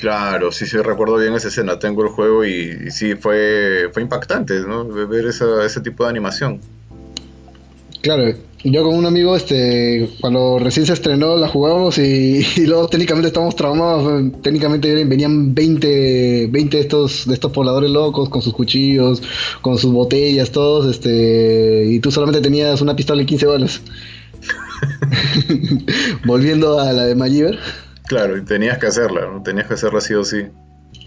Claro, 0.00 0.50
sí, 0.50 0.66
sí, 0.66 0.76
recuerdo 0.78 1.16
bien 1.16 1.34
esa 1.34 1.48
escena. 1.48 1.78
Tengo 1.78 2.02
el 2.02 2.08
juego 2.08 2.44
y, 2.44 2.90
sí, 2.90 3.14
fue, 3.14 3.88
fue 3.92 4.02
impactante, 4.02 4.60
¿no? 4.60 4.84
Ver 4.84 5.26
esa, 5.26 5.64
ese 5.64 5.80
tipo 5.80 6.04
de 6.04 6.10
animación. 6.10 6.60
Claro, 8.06 8.32
yo 8.62 8.84
con 8.84 8.94
un 8.94 9.04
amigo, 9.04 9.34
este, 9.34 10.08
cuando 10.20 10.60
recién 10.60 10.86
se 10.86 10.92
estrenó, 10.92 11.36
la 11.36 11.48
jugábamos 11.48 11.98
y, 11.98 12.46
luego 12.64 12.86
técnicamente 12.86 13.26
estábamos 13.26 13.56
traumados. 13.56 14.30
Técnicamente 14.42 15.04
venían 15.04 15.52
20, 15.56 16.46
20 16.46 16.76
de 16.76 16.80
estos, 16.80 17.26
de 17.26 17.34
estos 17.34 17.50
pobladores 17.50 17.90
locos 17.90 18.28
con 18.28 18.42
sus 18.42 18.52
cuchillos, 18.52 19.24
con 19.60 19.76
sus 19.76 19.92
botellas, 19.92 20.52
todos, 20.52 20.86
este, 20.86 21.86
y 21.86 21.98
tú 21.98 22.12
solamente 22.12 22.40
tenías 22.40 22.80
una 22.80 22.94
pistola 22.94 23.22
y 23.22 23.26
15 23.26 23.46
balas. 23.46 23.80
Volviendo 26.24 26.78
a 26.78 26.92
la 26.92 27.06
de 27.06 27.16
Malliver. 27.16 27.58
Claro, 28.06 28.36
y 28.36 28.44
tenías 28.44 28.78
que 28.78 28.86
hacerla, 28.86 29.22
¿no? 29.32 29.42
Tenías 29.42 29.66
que 29.66 29.74
hacerla 29.74 30.00
sí 30.00 30.14
o 30.14 30.22
sí. 30.22 30.46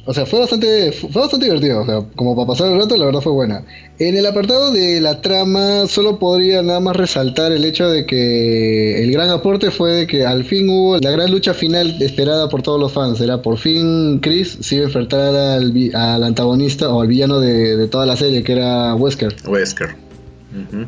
O 0.09 0.13
sea, 0.15 0.25
fue 0.25 0.39
bastante, 0.39 0.91
fue 0.91 1.21
bastante 1.21 1.45
divertido. 1.45 1.81
O 1.81 1.85
sea, 1.85 2.03
como 2.15 2.35
para 2.35 2.47
pasar 2.47 2.71
el 2.71 2.79
rato, 2.79 2.97
la 2.97 3.05
verdad 3.05 3.21
fue 3.21 3.31
buena. 3.31 3.63
En 3.99 4.17
el 4.17 4.25
apartado 4.25 4.71
de 4.71 4.99
la 4.99 5.21
trama, 5.21 5.85
solo 5.85 6.17
podría 6.17 6.63
nada 6.63 6.79
más 6.79 6.95
resaltar 6.95 7.51
el 7.51 7.63
hecho 7.63 7.87
de 7.87 8.07
que 8.07 9.03
el 9.03 9.11
gran 9.11 9.29
aporte 9.29 9.69
fue 9.69 9.91
de 9.91 10.07
que 10.07 10.25
al 10.25 10.45
fin 10.45 10.67
hubo 10.67 10.97
la 10.97 11.11
gran 11.11 11.29
lucha 11.29 11.53
final 11.53 12.01
esperada 12.01 12.49
por 12.49 12.63
todos 12.63 12.79
los 12.79 12.91
fans. 12.91 13.21
Era 13.21 13.43
por 13.43 13.59
fin 13.59 14.17
Chris 14.19 14.57
se 14.61 14.77
iba 14.77 14.85
a 14.85 14.87
enfrentar 14.87 15.35
al, 15.35 15.91
al 15.93 16.23
antagonista 16.23 16.89
o 16.89 17.01
al 17.01 17.07
villano 17.07 17.39
de, 17.39 17.87
toda 17.87 18.07
la 18.07 18.17
serie, 18.17 18.41
que 18.41 18.53
era 18.53 18.95
Wesker. 18.95 19.35
Wesker. 19.45 19.89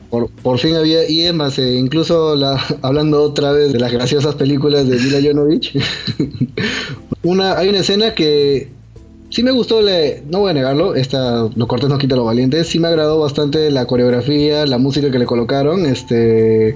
por, 0.10 0.32
por, 0.32 0.58
fin 0.58 0.76
había, 0.78 1.08
y 1.08 1.22
es 1.22 1.34
más, 1.36 1.60
eh, 1.60 1.76
incluso 1.76 2.36
la, 2.36 2.60
hablando 2.82 3.22
otra 3.22 3.52
vez 3.52 3.72
de 3.72 3.78
las 3.78 3.92
graciosas 3.92 4.34
películas 4.34 4.88
de 4.88 4.98
Mila 4.98 5.20
Jovovich, 5.22 5.78
una, 7.22 7.56
hay 7.60 7.70
una 7.70 7.82
escena 7.82 8.16
que 8.16 8.81
sí 9.32 9.44
me 9.44 9.52
gustó, 9.52 9.82
le, 9.82 10.22
no 10.30 10.40
voy 10.40 10.52
a 10.52 10.54
negarlo, 10.54 10.94
esta, 10.94 11.48
lo 11.56 11.68
cortés 11.68 11.90
no 11.90 11.98
quita 11.98 12.16
lo 12.16 12.26
valiente, 12.26 12.64
sí 12.64 12.80
me 12.80 12.90
agradó 12.90 13.20
bastante 13.20 13.72
la 13.72 13.86
coreografía, 13.86 14.66
la 14.66 14.78
música 14.78 15.10
que 15.10 15.18
le 15.18 15.26
colocaron, 15.26 15.86
este 15.86 16.76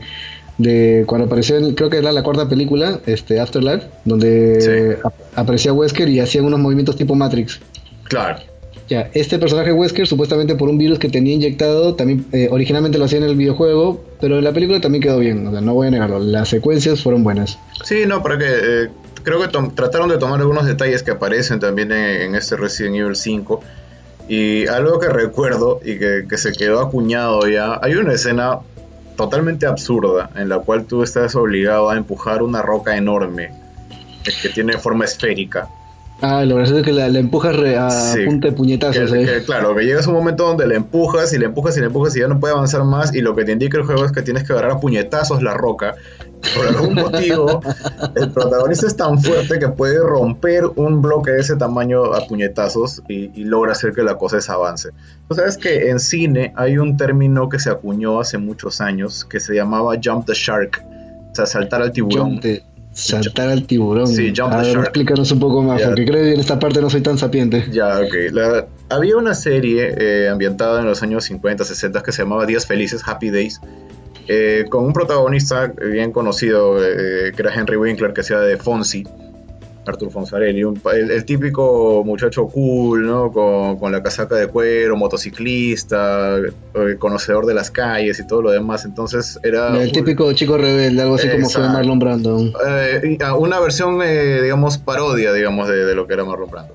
de 0.58 1.04
cuando 1.06 1.26
apareció 1.28 1.58
creo 1.76 1.90
que 1.90 1.98
era 1.98 2.14
la 2.14 2.24
cuarta 2.24 2.48
película, 2.48 3.02
este 3.06 3.40
Afterlife, 3.40 3.88
donde 4.06 4.98
aparecía 5.36 5.74
Wesker 5.74 6.08
y 6.08 6.22
hacían 6.22 6.46
unos 6.46 6.60
movimientos 6.60 6.96
tipo 6.96 7.14
Matrix. 7.14 7.60
Claro. 8.06 8.40
Ya, 8.88 9.10
este 9.14 9.40
personaje 9.40 9.74
Wesker, 9.74 10.06
supuestamente 10.06 10.56
por 10.56 10.70
un 10.70 10.78
virus 10.78 11.00
que 11.00 11.10
tenía 11.10 11.34
inyectado, 11.34 11.96
también 11.96 12.26
eh, 12.32 12.48
originalmente 12.52 13.00
lo 13.00 13.06
hacía 13.06 13.18
en 13.18 13.24
el 13.24 13.36
videojuego, 13.36 14.02
pero 14.22 14.38
en 14.38 14.44
la 14.44 14.54
película 14.54 14.80
también 14.80 15.02
quedó 15.02 15.20
bien, 15.20 15.46
o 15.48 15.52
sea, 15.52 15.60
no 15.60 15.74
voy 15.74 15.88
a 15.88 15.92
negarlo, 15.92 16.20
las 16.20 16.50
secuencias 16.50 17.02
fueron 17.02 17.24
buenas. 17.24 17.58
Sí, 17.84 18.04
no, 18.08 18.22
pero 18.22 18.38
que 18.38 18.46
eh, 18.48 18.90
creo 19.26 19.42
que 19.42 19.50
trataron 19.76 20.08
de 20.08 20.18
tomar 20.18 20.40
algunos 20.40 20.66
detalles 20.66 21.04
que 21.04 21.12
aparecen 21.12 21.60
también 21.60 21.92
en, 21.92 22.36
este 22.36 22.56
Resident 22.56 22.96
Evil 22.96 23.16
5. 23.16 23.62
Y 24.30 24.68
algo 24.68 25.00
que 25.00 25.10
recuerdo 25.10 25.82
y 25.84 26.00
que, 26.00 26.38
se 26.38 26.54
quedó 26.54 26.80
acuñado 26.80 27.48
ya, 27.48 27.80
hay 27.82 27.96
una 27.96 28.14
escena 28.14 28.60
totalmente 29.18 29.66
absurda 29.66 30.30
en 30.36 30.50
la 30.50 30.60
cual 30.60 30.86
tú 30.86 31.04
estás 31.04 31.36
obligado 31.36 31.90
a 31.90 31.98
empujar 31.98 32.44
una 32.44 32.62
roca 32.62 32.96
enorme 32.96 33.52
que 34.42 34.50
tiene 34.50 34.78
forma 34.78 35.06
esférica. 35.06 35.68
Ah, 36.22 36.46
lo 36.46 36.56
gracioso 36.56 36.80
es 36.80 36.86
que 36.86 36.94
la, 36.94 37.08
empujas 37.08 37.56
a 37.56 38.16
punta 38.26 38.48
de 38.48 38.54
puñetazos. 38.54 39.12
¿eh? 39.14 39.44
claro, 39.46 39.76
que 39.76 39.84
llegas 39.84 40.08
a 40.08 40.10
un 40.10 40.16
momento 40.16 40.48
donde 40.48 40.66
le 40.66 40.76
empujas 40.76 41.34
y 41.34 41.38
le 41.38 41.46
empujas 41.46 41.76
y 41.78 41.82
le 41.82 41.88
empujas 41.88 42.16
y 42.16 42.22
ya 42.22 42.28
no 42.28 42.40
puede 42.40 42.54
avanzar 42.54 42.84
más 42.86 43.14
y 43.14 43.22
lo 43.22 43.36
que 43.36 43.44
te 43.44 43.52
indica 43.52 43.78
el 43.78 43.84
juego 43.84 44.06
es 44.06 44.12
que 44.12 44.22
tienes 44.22 44.44
que 44.44 44.54
agarrar 44.54 44.72
a 44.72 44.80
puñetazos 44.80 45.44
la 45.44 45.54
roca 45.54 45.96
por 46.54 46.68
algún 46.68 46.94
motivo, 46.96 47.62
el 48.16 48.32
protagonista 48.32 48.88
es 48.88 48.96
tan 48.96 49.20
fuerte 49.22 49.60
que 49.60 49.70
puede 49.70 50.00
romper 50.00 50.66
un 50.76 51.02
bloque 51.02 51.32
de 51.32 51.42
ese 51.42 51.56
tamaño 51.56 52.14
a 52.14 52.26
puñetazos 52.28 53.02
y, 53.08 53.44
logra 53.46 53.74
hacer 53.74 53.94
que 53.94 54.04
la 54.04 54.18
cosa 54.18 54.38
avance. 54.52 54.90
Tú 55.28 55.36
sabes 55.36 55.58
que 55.58 55.90
en 55.90 56.00
cine 56.00 56.54
hay 56.56 56.78
un 56.78 56.98
término 56.98 57.48
que 57.48 57.60
se 57.60 57.70
acuñó 57.70 58.20
hace 58.20 58.38
muchos 58.38 58.82
años 58.82 59.24
que 59.26 59.40
se 59.40 59.54
llamaba 59.54 59.94
jump 60.04 60.26
the 60.26 60.34
shark, 60.34 60.84
o 61.32 61.36
sea, 61.36 61.46
saltar 61.46 61.82
al 61.82 61.92
tiburón. 61.92 62.40
Saltar 62.96 63.50
al 63.50 63.68
tiburón. 63.68 64.08
Sí, 64.08 64.34
jump 64.36 64.56
the 64.56 64.72
shark. 64.72 64.84
Explícanos 64.86 65.32
un 65.32 65.40
poco 65.40 65.62
más, 65.62 65.82
porque 65.82 66.06
creo 66.06 66.24
que 66.24 66.34
en 66.34 66.40
esta 66.40 66.58
parte 66.58 66.82
no 66.82 66.90
soy 66.90 67.02
tan 67.02 67.18
sapiente. 67.18 67.66
Ya, 67.72 68.00
ok. 68.00 68.68
había 68.90 69.18
una 69.18 69.36
serie 69.36 69.94
eh, 69.98 70.30
ambientada 70.30 70.80
en 70.80 70.88
los 70.88 71.04
años 71.04 71.26
50, 71.26 71.64
60 71.66 72.02
que 72.02 72.12
se 72.12 72.24
llamaba 72.24 72.46
Días 72.46 72.66
Felices, 72.66 73.04
Happy 73.06 73.30
Days, 73.30 73.60
eh, 74.28 74.66
con 74.70 74.86
un 74.86 74.94
protagonista 74.94 75.68
bien 75.68 76.12
conocido, 76.12 76.78
eh, 76.84 77.34
que 77.36 77.42
era 77.42 77.54
Henry 77.54 77.76
Winkler, 77.76 78.14
que 78.14 78.22
hacía 78.22 78.40
de 78.40 78.58
Fonsi, 78.58 79.04
Arthur 79.86 80.12
Fonsarelli, 80.12 80.62
el, 80.62 81.26
típico 81.26 82.04
muchacho 82.06 82.48
cool, 82.48 83.06
¿no? 83.06 83.32
Con, 83.32 83.92
la 83.92 84.02
casaca 84.02 84.36
de 84.36 84.48
cuero, 84.48 84.96
motociclista, 84.96 86.38
eh, 86.38 86.96
conocedor 86.98 87.46
de 87.46 87.54
las 87.54 87.72
calles 87.72 88.20
y 88.20 88.28
todo 88.28 88.42
lo 88.42 88.52
demás. 88.52 88.86
Entonces 88.86 89.40
era. 89.44 89.80
El 89.82 89.92
típico 89.92 90.32
chico 90.34 90.58
rebelde, 90.58 91.02
algo 91.02 91.16
así 91.16 91.30
como 91.30 91.50
fue 91.50 91.68
Marlon 91.68 92.00
Brando. 92.00 92.52
Ah, 93.22 93.36
una 93.36 93.60
versión, 93.60 94.00
digamos, 94.00 94.78
parodia, 94.78 95.34
digamos, 95.34 95.68
de, 95.68 95.96
lo 95.96 96.08
que 96.08 96.14
era 96.14 96.26
Marlon 96.26 96.50
Brando. 96.50 96.74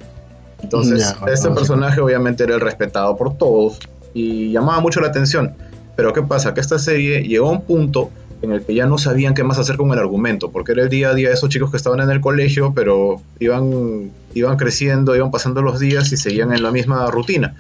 Entonces, 0.63 1.15
este 1.27 1.51
personaje 1.51 2.01
obviamente 2.01 2.45
era 2.45 2.55
el 2.55 2.61
respetado 2.61 3.17
por 3.17 3.37
todos 3.37 3.79
y 4.15 4.53
llamaba 4.53 4.81
mucho 4.81 5.01
la 5.01 5.09
atención. 5.09 5.55
Pero 5.97 6.13
¿qué 6.13 6.23
pasa? 6.23 6.55
Que 6.55 6.61
esta 6.61 6.79
serie 6.79 7.23
llegó 7.23 7.49
a 7.49 7.53
un 7.53 7.63
punto 7.63 8.11
en 8.43 8.53
el 8.53 8.63
que 8.65 8.75
ya 8.75 8.87
no 8.87 8.99
sabían 8.99 9.35
qué 9.35 9.45
más 9.45 9.59
hacer 9.59 9.77
con 9.77 9.93
el 9.93 9.99
argumento, 9.99 10.51
porque 10.51 10.73
era 10.73 10.83
el 10.83 10.89
día 10.89 11.11
a 11.11 11.15
día 11.15 11.29
de 11.29 11.35
esos 11.35 11.51
chicos 11.51 11.71
que 11.71 11.77
estaban 11.77 12.01
en 12.01 12.11
el 12.11 12.21
colegio, 12.21 12.73
pero 12.75 13.21
iban, 13.39 14.11
iban 14.35 14.57
creciendo, 14.57 15.15
iban 15.15 15.31
pasando 15.31 15.63
los 15.63 15.79
días 15.79 16.11
y 16.13 16.17
seguían 16.17 16.53
en 16.53 16.63
la 16.63 16.71
misma 16.71 17.11
rutina. 17.11 17.55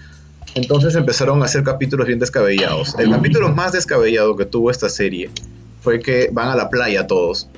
Entonces 0.54 0.94
empezaron 0.96 1.42
a 1.42 1.44
hacer 1.44 1.62
capítulos 1.62 2.06
bien 2.06 2.18
descabellados. 2.18 2.98
El 2.98 3.10
capítulo 3.10 3.50
más 3.50 3.72
descabellado 3.72 4.36
que 4.36 4.46
tuvo 4.46 4.70
esta 4.70 4.88
serie 4.88 5.30
fue 5.80 6.00
que 6.00 6.28
van 6.32 6.48
a 6.48 6.56
la 6.56 6.68
playa 6.68 7.06
todos 7.06 7.48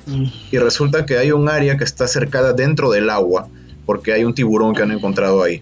y 0.51 0.57
resulta 0.57 1.05
que 1.05 1.17
hay 1.17 1.31
un 1.31 1.49
área 1.49 1.77
que 1.77 1.83
está 1.83 2.07
cercada 2.07 2.53
dentro 2.53 2.91
del 2.91 3.09
agua 3.09 3.47
porque 3.85 4.13
hay 4.13 4.23
un 4.23 4.33
tiburón 4.33 4.75
que 4.75 4.83
han 4.83 4.91
encontrado 4.91 5.43
ahí. 5.43 5.61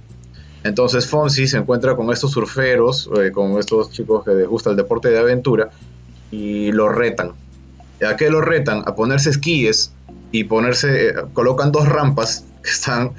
Entonces 0.63 1.08
Fonsi 1.08 1.47
se 1.47 1.58
encuentra 1.58 1.95
con 1.95 2.12
estos 2.12 2.32
surferos, 2.32 3.10
eh, 3.17 3.32
con 3.32 3.58
estos 3.58 3.91
chicos 3.91 4.24
que 4.24 4.32
les 4.32 4.47
gusta 4.47 4.69
el 4.69 4.76
deporte 4.76 5.10
de 5.10 5.17
aventura, 5.17 5.71
y 6.32 6.71
lo 6.71 6.89
retan. 6.89 7.32
¿A 8.08 8.16
qué 8.16 8.30
lo 8.30 8.42
retan? 8.42 8.84
A 8.86 8.96
ponerse 8.96 9.30
esquíes 9.30 9.92
y 10.32 10.46
ponerse, 10.46 11.10
eh, 11.10 11.14
colocan 11.34 11.72
dos 11.72 11.88
rampas 11.88 12.46
que 12.64 12.70
están, 12.70 13.12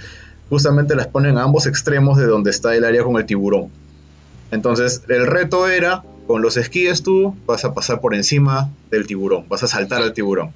justamente 0.48 0.94
las 0.94 1.06
ponen 1.06 1.38
a 1.38 1.42
ambos 1.42 1.66
extremos 1.66 2.18
de 2.18 2.26
donde 2.26 2.50
está 2.50 2.74
el 2.74 2.84
área 2.84 3.04
con 3.04 3.16
el 3.16 3.26
tiburón. 3.26 3.70
Entonces 4.50 5.02
el 5.08 5.26
reto 5.26 5.68
era, 5.68 6.02
con 6.26 6.42
los 6.42 6.56
esquíes 6.56 7.02
tú 7.02 7.36
vas 7.46 7.64
a 7.64 7.74
pasar 7.74 8.00
por 8.00 8.14
encima 8.14 8.70
del 8.90 9.06
tiburón, 9.06 9.48
vas 9.48 9.62
a 9.62 9.66
saltar 9.66 10.02
al 10.02 10.12
tiburón. 10.12 10.52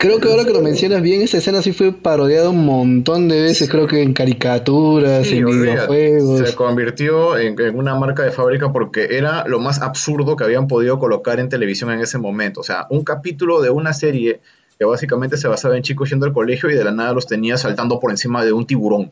Creo 0.00 0.18
que 0.18 0.30
ahora 0.30 0.46
que 0.46 0.54
lo 0.54 0.62
mencionas 0.62 1.02
bien, 1.02 1.20
esa 1.20 1.36
escena 1.36 1.60
sí 1.60 1.72
fue 1.72 1.92
parodiada 1.92 2.48
un 2.48 2.64
montón 2.64 3.28
de 3.28 3.42
veces, 3.42 3.68
creo 3.68 3.86
que 3.86 4.00
en 4.00 4.14
caricaturas, 4.14 5.30
en 5.30 5.44
videojuegos. 5.44 6.48
Se 6.48 6.54
convirtió 6.54 7.36
en, 7.36 7.76
una 7.76 7.94
marca 7.94 8.22
de 8.22 8.30
fábrica 8.30 8.72
porque 8.72 9.08
era 9.10 9.46
lo 9.46 9.60
más 9.60 9.82
absurdo 9.82 10.36
que 10.36 10.44
habían 10.44 10.68
podido 10.68 10.98
colocar 10.98 11.38
en 11.38 11.50
televisión 11.50 11.90
en 11.90 12.00
ese 12.00 12.16
momento. 12.16 12.60
O 12.60 12.62
sea, 12.62 12.86
un 12.88 13.04
capítulo 13.04 13.60
de 13.60 13.68
una 13.68 13.92
serie 13.92 14.40
que 14.78 14.86
básicamente 14.86 15.36
se 15.36 15.48
basaba 15.48 15.76
en 15.76 15.82
chicos 15.82 16.08
yendo 16.08 16.24
al 16.24 16.32
colegio 16.32 16.70
y 16.70 16.74
de 16.74 16.82
la 16.82 16.92
nada 16.92 17.12
los 17.12 17.26
tenía 17.26 17.58
saltando 17.58 18.00
por 18.00 18.10
encima 18.10 18.42
de 18.42 18.54
un 18.54 18.64
tiburón. 18.64 19.10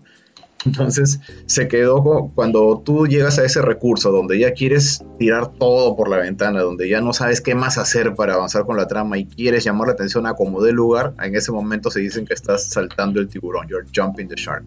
Entonces 0.67 1.21
se 1.47 1.69
quedó 1.69 2.33
cuando 2.35 2.83
tú 2.85 3.07
llegas 3.07 3.39
a 3.39 3.45
ese 3.45 3.63
recurso 3.63 4.11
donde 4.11 4.39
ya 4.39 4.53
quieres 4.53 5.05
tirar 5.19 5.53
todo 5.53 5.97
por 5.97 6.09
la 6.09 6.19
ventana, 6.19 6.61
donde 6.61 6.89
ya 6.89 7.01
no 7.01 7.13
sabes 7.13 7.41
qué 7.41 7.55
más 7.55 7.79
hacer 7.79 8.15
para 8.15 8.35
avanzar 8.35 8.67
con 8.67 8.77
la 8.77 8.89
trama 8.89 9.19
y 9.19 9.27
quieres 9.27 9.65
llamar 9.65 9.89
la 9.89 9.95
atención 9.95 10.27
a 10.27 10.35
como 10.35 10.61
dé 10.63 10.73
lugar, 10.73 11.15
en 11.23 11.37
ese 11.37 11.53
momento 11.53 11.91
se 11.91 12.01
dicen 12.01 12.27
que 12.27 12.35
estás 12.35 12.71
saltando 12.71 13.21
el 13.21 13.29
tiburón, 13.29 13.69
you're 13.69 13.87
jumping 13.95 14.29
the 14.29 14.35
shark. 14.37 14.65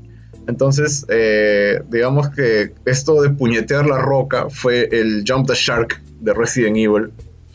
Entonces, 0.48 1.06
eh, 1.10 1.82
digamos 1.90 2.30
que 2.30 2.74
esto 2.86 3.22
de 3.22 3.30
puñetear 3.30 3.86
la 3.86 4.00
roca 4.00 4.50
fue 4.50 4.90
el 4.92 5.24
Jump 5.28 5.48
the 5.48 5.54
Shark 5.56 6.02
de 6.20 6.34
Resident 6.34 6.78
Evil. 6.78 7.12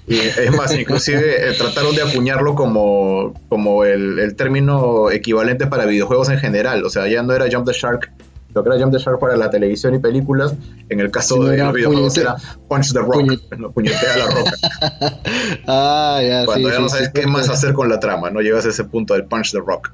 Y 0.07 0.19
es 0.21 0.55
más, 0.57 0.73
inclusive 0.79 1.49
eh, 1.49 1.55
trataron 1.59 1.97
de 1.97 2.03
acuñarlo 2.03 2.55
como, 2.55 3.35
como 3.49 3.85
el, 3.85 4.21
el, 4.21 4.37
término 4.37 5.11
equivalente 5.11 5.67
para 5.67 5.85
videojuegos 5.85 6.29
en 6.29 6.39
general. 6.39 6.85
O 6.85 6.91
sea, 6.91 7.09
ya 7.09 7.25
no 7.25 7.33
era 7.33 7.47
Jump 7.51 7.67
the 7.67 7.73
Shark 7.73 8.13
lo 8.57 8.65
que 8.65 8.71
era 8.71 8.81
Jump 8.81 8.93
the 8.93 8.99
Shark 8.99 9.21
para 9.21 9.37
la 9.37 9.51
televisión 9.51 9.95
y 9.95 9.99
películas, 9.99 10.55
en 10.89 11.01
el 11.01 11.11
caso 11.11 11.45
de 11.45 11.59
los 11.59 11.75
videojuegos 11.75 12.17
era 12.17 12.37
Punch 12.69 12.93
the 12.93 13.01
Rock, 13.01 13.73
puñetea 13.75 14.17
la 14.17 14.27
roca. 14.27 14.53
ah, 15.67 16.21
ya, 16.27 16.47
Cuando 16.47 16.71
ya 16.71 16.81
no 16.81 16.89
sabes 16.89 17.11
qué 17.11 17.27
más 17.27 17.51
hacer 17.51 17.75
con 17.75 17.91
la 17.91 18.01
trama, 18.01 18.31
no 18.31 18.41
llegas 18.41 18.65
a 18.65 18.71
ese 18.71 18.85
punto 18.85 19.13
del 19.13 19.27
Punch 19.27 19.53
the 19.53 19.59
Rock. 19.59 19.93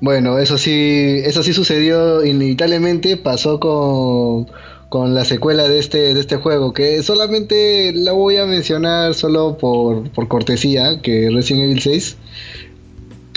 Bueno, 0.00 0.38
eso 0.38 0.58
sí, 0.58 1.20
eso 1.24 1.42
sí 1.42 1.52
sucedió 1.52 2.24
inevitablemente, 2.24 3.16
pasó 3.16 3.58
con, 3.58 4.46
con 4.88 5.12
la 5.16 5.24
secuela 5.24 5.68
de 5.68 5.80
este, 5.80 6.14
de 6.14 6.20
este 6.20 6.36
juego, 6.36 6.72
que 6.72 7.02
solamente 7.02 7.92
la 7.92 8.12
voy 8.12 8.36
a 8.36 8.46
mencionar 8.46 9.14
solo 9.14 9.58
por, 9.58 10.08
por 10.12 10.28
cortesía, 10.28 11.02
que 11.02 11.30
Resident 11.34 11.64
Evil 11.64 11.80
6 11.80 12.16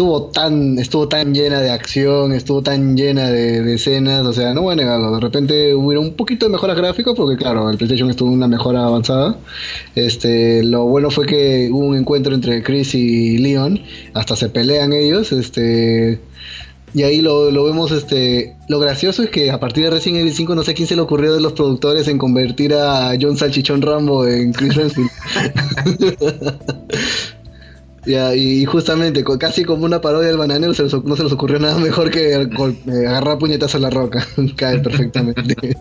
estuvo 0.01 0.23
tan, 0.31 0.79
estuvo 0.79 1.07
tan 1.07 1.31
llena 1.31 1.61
de 1.61 1.69
acción, 1.69 2.31
estuvo 2.31 2.63
tan 2.63 2.97
llena 2.97 3.29
de, 3.29 3.71
escenas, 3.75 4.25
o 4.25 4.33
sea, 4.33 4.51
no 4.51 4.63
voy 4.63 4.73
a 4.73 4.75
negarlo, 4.75 5.11
de 5.11 5.19
repente 5.19 5.75
hubo 5.75 5.91
un 5.91 6.15
poquito 6.15 6.47
de 6.47 6.51
mejoras 6.51 6.75
gráficas, 6.75 7.13
porque 7.15 7.37
claro, 7.37 7.69
el 7.69 7.77
PlayStation 7.77 8.09
estuvo 8.09 8.31
una 8.31 8.47
mejora 8.47 8.83
avanzada. 8.83 9.37
Este, 9.93 10.63
lo 10.63 10.85
bueno 10.85 11.11
fue 11.11 11.27
que 11.27 11.69
hubo 11.71 11.85
un 11.85 11.97
encuentro 11.97 12.33
entre 12.33 12.63
Chris 12.63 12.95
y 12.95 13.37
Leon, 13.37 13.79
hasta 14.15 14.35
se 14.35 14.49
pelean 14.49 14.91
ellos, 14.91 15.31
este 15.31 16.19
y 16.95 17.03
ahí 17.03 17.21
lo, 17.21 17.51
vemos, 17.51 17.91
este, 17.91 18.55
lo 18.67 18.79
gracioso 18.79 19.21
es 19.21 19.29
que 19.29 19.51
a 19.51 19.59
partir 19.59 19.83
de 19.83 19.91
Resident 19.91 20.21
Evil 20.21 20.33
5 20.33 20.55
no 20.55 20.63
sé 20.63 20.73
quién 20.73 20.87
se 20.87 20.95
le 20.95 21.01
ocurrió 21.03 21.31
de 21.33 21.41
los 21.41 21.53
productores 21.53 22.07
en 22.07 22.17
convertir 22.17 22.73
a 22.73 23.13
John 23.21 23.37
Salchichón 23.37 23.83
Rambo 23.83 24.25
en 24.25 24.51
Chris 24.51 24.75
Redfield. 24.75 25.09
Ya, 28.05 28.33
y 28.35 28.65
justamente, 28.65 29.23
casi 29.39 29.63
como 29.63 29.85
una 29.85 30.01
parodia 30.01 30.29
del 30.29 30.37
bananero, 30.37 30.73
no 31.03 31.15
se 31.15 31.23
les 31.23 31.31
ocurrió 31.31 31.59
nada 31.59 31.77
mejor 31.77 32.09
que 32.09 32.33
eh, 32.33 33.07
agarrar 33.07 33.37
puñetazos 33.37 33.75
a 33.75 33.79
la 33.79 33.89
roca. 33.91 34.25
Cae 34.55 34.79
perfectamente. 34.79 35.77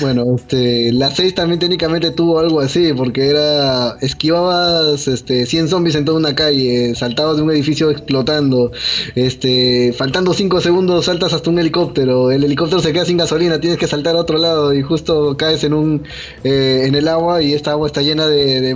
Bueno, 0.00 0.36
este, 0.36 0.92
la 0.92 1.10
6 1.10 1.34
también 1.34 1.60
técnicamente 1.60 2.10
tuvo 2.10 2.38
algo 2.38 2.60
así, 2.60 2.92
porque 2.94 3.28
era 3.28 3.96
esquivabas 4.00 5.06
este 5.08 5.44
100 5.44 5.68
zombies 5.68 5.94
en 5.94 6.06
toda 6.06 6.18
una 6.18 6.34
calle, 6.34 6.94
saltabas 6.94 7.36
de 7.36 7.42
un 7.42 7.50
edificio 7.50 7.90
explotando, 7.90 8.72
este, 9.14 9.92
faltando 9.92 10.32
5 10.32 10.60
segundos 10.62 11.04
saltas 11.04 11.34
hasta 11.34 11.50
un 11.50 11.58
helicóptero, 11.58 12.30
el 12.30 12.44
helicóptero 12.44 12.80
se 12.80 12.92
queda 12.92 13.04
sin 13.04 13.18
gasolina, 13.18 13.60
tienes 13.60 13.78
que 13.78 13.86
saltar 13.86 14.16
a 14.16 14.20
otro 14.20 14.38
lado 14.38 14.72
y 14.72 14.82
justo 14.82 15.36
caes 15.36 15.64
en 15.64 15.74
un 15.74 16.02
eh, 16.44 16.84
en 16.86 16.94
el 16.94 17.06
agua 17.06 17.42
y 17.42 17.52
esta 17.52 17.72
agua 17.72 17.86
está 17.86 18.00
llena 18.00 18.26
de, 18.26 18.74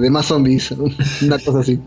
de 0.00 0.10
más 0.10 0.26
zombies, 0.26 0.72
una 1.22 1.38
cosa 1.38 1.60
así. 1.60 1.80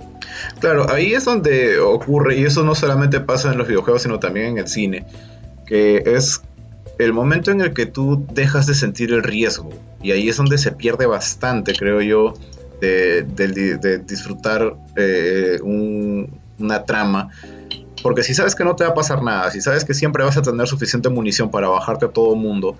Claro, 0.59 0.89
ahí 0.89 1.13
es 1.13 1.25
donde 1.25 1.79
ocurre, 1.79 2.37
y 2.37 2.45
eso 2.45 2.63
no 2.63 2.75
solamente 2.75 3.19
pasa 3.19 3.51
en 3.51 3.57
los 3.57 3.67
videojuegos, 3.67 4.03
sino 4.03 4.19
también 4.19 4.47
en 4.47 4.57
el 4.59 4.67
cine, 4.67 5.05
que 5.65 6.03
es 6.05 6.41
el 7.01 7.13
momento 7.13 7.51
en 7.51 7.61
el 7.61 7.73
que 7.73 7.85
tú 7.85 8.25
dejas 8.33 8.67
de 8.67 8.75
sentir 8.75 9.11
el 9.11 9.23
riesgo, 9.23 9.69
y 10.01 10.11
ahí 10.11 10.29
es 10.29 10.37
donde 10.37 10.57
se 10.57 10.71
pierde 10.71 11.05
bastante, 11.05 11.73
creo 11.73 12.01
yo, 12.01 12.33
de, 12.79 14.01
disfrutar 14.05 14.75
eh, 14.95 15.59
una 15.61 16.83
trama. 16.85 17.29
Porque 18.01 18.23
si 18.23 18.33
sabes 18.33 18.55
que 18.55 18.63
no 18.63 18.75
te 18.75 18.83
va 18.83 18.91
a 18.91 18.93
pasar 18.93 19.21
nada, 19.21 19.51
si 19.51 19.61
sabes 19.61 19.85
que 19.85 19.93
siempre 19.93 20.23
vas 20.23 20.35
a 20.35 20.41
tener 20.41 20.67
suficiente 20.67 21.09
munición 21.09 21.51
para 21.51 21.67
bajarte 21.67 22.05
a 22.05 22.09
todo 22.09 22.35
mundo, 22.35 22.75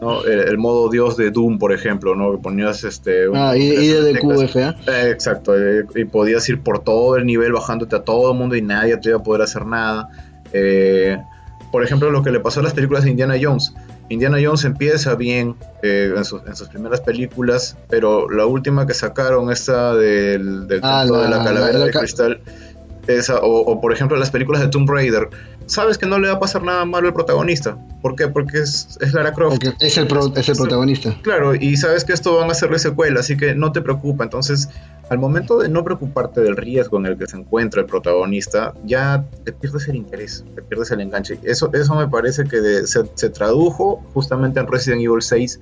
¿no? 0.00 0.22
el, 0.24 0.58
modo 0.58 0.90
Dios 0.90 1.16
de 1.16 1.30
Doom, 1.30 1.58
por 1.58 1.72
ejemplo, 1.72 2.14
¿no? 2.14 2.32
que 2.32 2.38
ponías 2.38 2.84
este... 2.84 3.26
ah, 3.34 3.56
y, 3.56 3.88
de 3.88 4.18
QFA. 4.18 4.76
Eh, 4.86 5.10
exacto, 5.10 5.56
eh, 5.56 5.86
y 5.94 6.04
podías 6.04 6.46
ir 6.48 6.60
por 6.60 6.80
todo 6.80 7.16
el 7.16 7.24
nivel 7.24 7.52
bajándote 7.52 7.96
a 7.96 8.00
todo 8.00 8.32
el 8.32 8.38
mundo 8.38 8.54
y 8.54 8.62
nadie 8.62 8.96
te 8.98 9.08
iba 9.08 9.18
a 9.18 9.22
poder 9.22 9.42
hacer 9.42 9.64
nada. 9.64 10.08
Eh, 10.52 11.18
por 11.76 11.84
ejemplo, 11.84 12.10
lo 12.10 12.22
que 12.22 12.30
le 12.30 12.40
pasó 12.40 12.60
a 12.60 12.62
las 12.62 12.72
películas 12.72 13.04
de 13.04 13.10
Indiana 13.10 13.34
Jones. 13.38 13.74
Indiana 14.08 14.38
Jones 14.42 14.64
empieza 14.64 15.14
bien 15.14 15.56
eh, 15.82 16.10
en, 16.16 16.24
sus, 16.24 16.40
primeras 16.70 17.02
películas, 17.02 17.76
pero 17.90 18.30
la 18.30 18.46
última 18.46 18.86
que 18.86 18.94
sacaron, 18.94 19.52
esta 19.52 19.94
del, 19.94 20.68
del 20.68 20.80
ah, 20.82 21.04
de 21.04 21.28
la 21.28 21.44
calavera 21.44 21.80
de 21.80 21.90
cristal, 21.90 22.40
esa, 23.06 23.38
o, 23.40 23.80
por 23.80 23.92
ejemplo 23.92 24.16
las 24.16 24.30
películas 24.30 24.62
de 24.62 24.68
Tomb 24.68 24.88
Raider, 24.88 25.28
sabes 25.66 25.98
que 25.98 26.06
no 26.06 26.18
le 26.18 26.28
va 26.28 26.34
a 26.34 26.40
pasar 26.40 26.62
nada 26.62 26.84
malo 26.84 27.08
al 27.08 27.14
protagonista. 27.14 27.76
¿Por 28.02 28.14
qué? 28.14 28.28
Porque 28.28 28.58
es, 28.58 28.98
es 29.00 29.12
Lara 29.14 29.32
Croft. 29.32 29.58
es 29.80 29.98
el, 29.98 30.08
es 30.36 30.48
el 30.48 30.56
protagonista. 30.56 31.16
Claro, 31.22 31.54
y 31.54 31.76
sabes 31.76 32.04
que 32.04 32.12
esto 32.12 32.36
van 32.36 32.48
a 32.48 32.52
hacerle 32.52 32.78
secuela, 32.78 33.20
así 33.20 33.36
que 33.36 33.54
no 33.54 33.72
te 33.72 33.80
preocupa. 33.80 34.24
Entonces, 34.24 34.68
al 35.08 35.18
momento 35.18 35.58
de 35.58 35.68
no 35.68 35.84
preocuparte 35.84 36.40
del 36.40 36.56
riesgo 36.56 36.98
en 36.98 37.06
el 37.06 37.18
que 37.18 37.26
se 37.26 37.36
encuentra 37.36 37.80
el 37.80 37.86
protagonista, 37.86 38.74
ya 38.84 39.24
te 39.44 39.52
pierdes 39.52 39.88
el 39.88 39.96
interés, 39.96 40.44
te 40.54 40.62
pierdes 40.62 40.90
el 40.90 41.00
enganche. 41.00 41.38
Eso, 41.42 41.70
eso 41.72 41.94
me 41.94 42.08
parece 42.08 42.44
que 42.44 42.86
se, 42.86 43.02
se 43.14 43.30
tradujo 43.30 44.04
justamente 44.14 44.60
en 44.60 44.66
Resident 44.66 45.02
Evil 45.02 45.22
6 45.22 45.60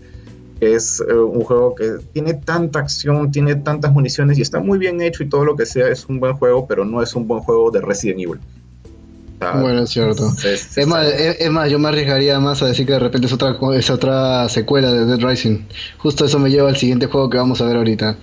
es 0.60 1.00
eh, 1.00 1.12
un 1.12 1.42
juego 1.42 1.74
que 1.74 1.98
tiene 2.12 2.34
tanta 2.34 2.78
acción, 2.80 3.30
tiene 3.30 3.56
tantas 3.56 3.92
municiones 3.92 4.38
y 4.38 4.42
está 4.42 4.60
muy 4.60 4.78
bien 4.78 5.00
hecho 5.00 5.22
y 5.22 5.28
todo 5.28 5.44
lo 5.44 5.56
que 5.56 5.66
sea 5.66 5.88
es 5.88 6.06
un 6.06 6.20
buen 6.20 6.34
juego, 6.34 6.66
pero 6.66 6.84
no 6.84 7.02
es 7.02 7.14
un 7.14 7.26
buen 7.26 7.40
juego 7.40 7.70
de 7.70 7.80
Resident 7.80 8.20
Evil. 8.20 8.40
bueno, 9.40 9.82
es 9.82 9.90
cierto. 9.90 10.32
Es, 10.44 10.86
más, 10.86 11.70
yo 11.70 11.78
me 11.78 11.88
arriesgaría 11.88 12.38
más 12.40 12.62
a 12.62 12.66
decir 12.66 12.86
que 12.86 12.92
de 12.92 12.98
repente 13.00 13.26
es 13.26 13.32
otra, 13.32 13.56
es 13.74 13.90
otra 13.90 14.48
secuela 14.48 14.92
de 14.92 15.04
Dead 15.06 15.18
Rising. 15.18 15.66
Justo 15.98 16.24
eso 16.24 16.38
me 16.38 16.50
lleva 16.50 16.68
al 16.68 16.76
siguiente 16.76 17.06
juego 17.06 17.28
que 17.28 17.38
vamos 17.38 17.60
a 17.60 17.66
ver 17.66 17.76
ahorita. 17.76 18.16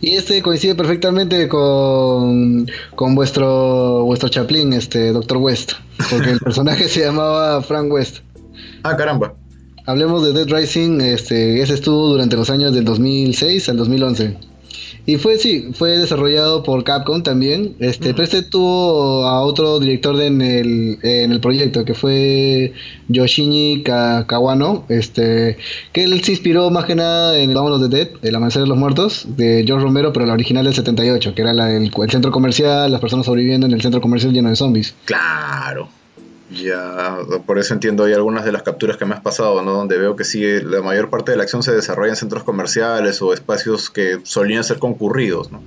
Y 0.00 0.16
este 0.16 0.42
coincide 0.42 0.74
perfectamente 0.74 1.48
con, 1.48 2.66
con 2.94 3.14
vuestro, 3.14 4.04
vuestro 4.04 4.28
Chaplin, 4.28 4.72
este 4.72 5.12
Doctor 5.12 5.38
West. 5.38 5.72
Porque 6.10 6.30
el 6.30 6.38
personaje 6.44 6.88
se 6.88 7.00
llamaba 7.00 7.62
Frank 7.62 7.92
West. 7.92 8.18
Ah, 8.82 8.96
caramba 8.96 9.34
hablemos 9.86 10.24
de 10.24 10.32
Dead 10.32 10.48
Rising, 10.48 11.00
este, 11.00 11.62
ese 11.62 11.74
estuvo 11.74 12.08
durante 12.08 12.36
los 12.36 12.50
años 12.50 12.74
del 12.74 12.84
2006 12.84 13.68
al 13.68 13.76
2011. 13.78 14.36
Y 15.08 15.18
fue, 15.18 15.38
sí, 15.38 15.68
fue 15.72 15.98
desarrollado 15.98 16.64
por 16.64 16.82
Capcom 16.82 17.22
también. 17.22 17.76
Este, 17.78 18.12
pero 18.12 18.24
este 18.24 18.42
tuvo 18.42 19.24
a 19.24 19.40
otro 19.42 19.78
director 19.78 20.20
en, 20.20 20.42
el, 20.42 20.98
en 21.02 21.30
el 21.30 21.40
proyecto, 21.40 21.84
que 21.84 21.94
fue 21.94 22.72
Yoshini 23.06 23.84
Kawano, 23.84 24.84
este, 24.88 25.58
que 25.92 26.02
él 26.02 26.24
se 26.24 26.32
inspiró 26.32 26.70
más 26.70 26.86
que 26.86 26.96
nada 26.96 27.38
en 27.38 27.54
Vámonos 27.54 27.80
de 27.80 27.88
Dead, 27.88 28.08
El 28.22 28.34
Amanecer 28.34 28.62
de 28.62 28.68
los 28.68 28.76
Muertos, 28.76 29.26
de 29.36 29.62
George 29.64 29.84
Romero, 29.84 30.12
pero 30.12 30.26
la 30.26 30.32
original 30.32 30.64
del 30.64 30.74
78, 30.74 31.34
que 31.36 31.42
era 31.42 31.52
la 31.52 31.66
del 31.66 31.92
el 31.96 32.10
centro 32.10 32.32
comercial, 32.32 32.90
las 32.90 33.00
personas 33.00 33.26
sobreviviendo 33.26 33.68
en 33.68 33.74
el 33.74 33.82
centro 33.82 34.00
comercial 34.00 34.32
lleno 34.32 34.48
de 34.48 34.56
zombies. 34.56 34.92
Claro. 35.04 35.88
Ya, 36.50 37.18
por 37.44 37.58
eso 37.58 37.74
entiendo 37.74 38.04
hay 38.04 38.12
algunas 38.12 38.44
de 38.44 38.52
las 38.52 38.62
capturas 38.62 38.96
que 38.96 39.04
me 39.04 39.14
has 39.14 39.20
pasado, 39.20 39.62
¿no? 39.62 39.72
Donde 39.72 39.98
veo 39.98 40.14
que 40.14 40.24
sí, 40.24 40.42
la 40.60 40.80
mayor 40.80 41.10
parte 41.10 41.32
de 41.32 41.36
la 41.36 41.42
acción 41.42 41.62
se 41.62 41.72
desarrolla 41.72 42.10
en 42.10 42.16
centros 42.16 42.44
comerciales 42.44 43.20
o 43.20 43.32
espacios 43.32 43.90
que 43.90 44.20
solían 44.22 44.62
ser 44.62 44.78
concurridos, 44.78 45.50
¿no? 45.50 45.60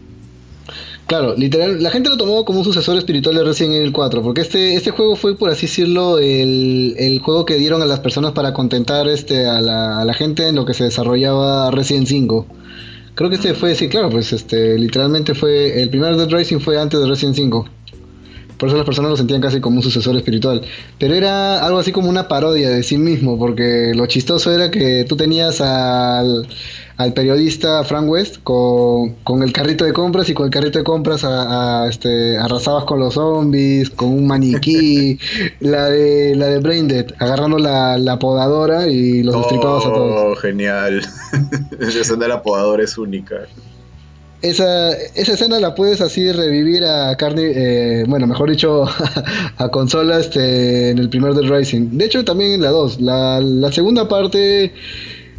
Claro, 1.05 1.35
literal, 1.35 1.81
la 1.81 1.89
gente 1.89 2.07
lo 2.07 2.17
tomó 2.17 2.45
como 2.45 2.59
un 2.59 2.65
sucesor 2.65 2.95
espiritual 2.95 3.35
de 3.35 3.43
Resident 3.43 3.77
Evil 3.77 3.91
4, 3.91 4.21
porque 4.21 4.41
este, 4.41 4.75
este 4.75 4.91
juego 4.91 5.15
fue, 5.15 5.35
por 5.35 5.49
así 5.49 5.65
decirlo, 5.65 6.19
el, 6.19 6.93
el 6.99 7.19
juego 7.19 7.45
que 7.45 7.55
dieron 7.55 7.81
a 7.81 7.85
las 7.85 7.99
personas 7.99 8.33
para 8.33 8.53
contentar 8.53 9.07
este, 9.07 9.47
a, 9.47 9.59
la, 9.59 9.99
a 9.99 10.05
la 10.05 10.13
gente 10.13 10.47
en 10.47 10.55
lo 10.55 10.65
que 10.65 10.75
se 10.75 10.83
desarrollaba 10.83 11.71
Resident 11.71 12.07
5. 12.07 12.45
Creo 13.15 13.29
que 13.29 13.37
este 13.37 13.55
fue, 13.55 13.73
sí, 13.73 13.89
claro, 13.89 14.11
pues 14.11 14.31
este, 14.33 14.77
literalmente 14.77 15.33
fue, 15.33 15.81
el 15.81 15.89
primer 15.89 16.15
Dead 16.15 16.29
Rising 16.29 16.59
fue 16.59 16.79
antes 16.79 16.99
de 16.99 17.07
Resident 17.07 17.35
5. 17.35 17.65
Por 18.59 18.67
eso 18.67 18.75
las 18.75 18.85
personas 18.85 19.11
lo 19.11 19.15
sentían 19.15 19.39
casi 19.39 19.61
como 19.61 19.77
un 19.77 19.83
sucesor 19.83 20.17
espiritual. 20.17 20.61
Pero 20.97 21.15
era 21.15 21.65
algo 21.65 21.79
así 21.79 21.93
como 21.93 22.09
una 22.09 22.27
parodia 22.27 22.69
de 22.69 22.83
sí 22.83 22.97
mismo, 22.97 23.39
porque 23.39 23.93
lo 23.95 24.05
chistoso 24.05 24.51
era 24.51 24.69
que 24.69 25.05
tú 25.07 25.15
tenías 25.15 25.61
al, 25.61 26.45
periodista 27.15 27.85
Frank 27.85 28.09
West 28.09 28.39
con, 28.43 29.43
el 29.43 29.53
carrito 29.53 29.85
de 29.85 29.93
compras 29.93 30.27
y 30.27 30.33
con 30.33 30.47
el 30.47 30.51
carrito 30.51 30.77
de 30.77 30.83
compras 30.83 31.23
a, 31.23 31.87
este, 31.89 32.37
arrasabas 32.37 32.83
con 32.83 32.99
los 32.99 33.13
zombies, 33.13 33.89
con 33.91 34.09
un 34.09 34.27
maniquí, 34.27 35.17
la 35.61 35.85
de 35.85 36.35
la 36.35 36.47
de 36.47 36.59
Braindead, 36.59 37.13
agarrando 37.17 37.57
la, 37.57 38.19
podadora 38.19 38.87
y 38.87 39.23
los 39.23 39.37
destripabas 39.37 39.85
a 39.85 39.93
todos. 39.93 40.15
Oh, 40.17 40.35
genial. 40.35 41.01
Esa 41.79 42.17
de 42.17 42.27
la 42.27 42.43
podadora 42.43 42.83
es 42.83 42.97
única 42.97 43.37
esa, 44.41 44.93
esa 44.93 45.33
escena 45.33 45.59
la 45.59 45.75
puedes 45.75 46.01
así 46.01 46.31
revivir 46.31 46.85
a 46.85 47.15
carne, 47.17 47.51
eh, 47.53 48.05
bueno, 48.07 48.25
mejor 48.27 48.49
dicho, 48.49 48.85
a 49.57 49.69
consola 49.69 50.19
este, 50.19 50.91
en 50.91 50.97
el 50.97 51.09
primer 51.09 51.33
del 51.33 51.49
Rising. 51.49 51.97
De 51.97 52.05
hecho, 52.05 52.23
también 52.23 52.53
en 52.53 52.61
la 52.61 52.69
2. 52.69 53.01
La, 53.01 53.41
la 53.41 53.71
segunda 53.71 54.07
parte, 54.07 54.73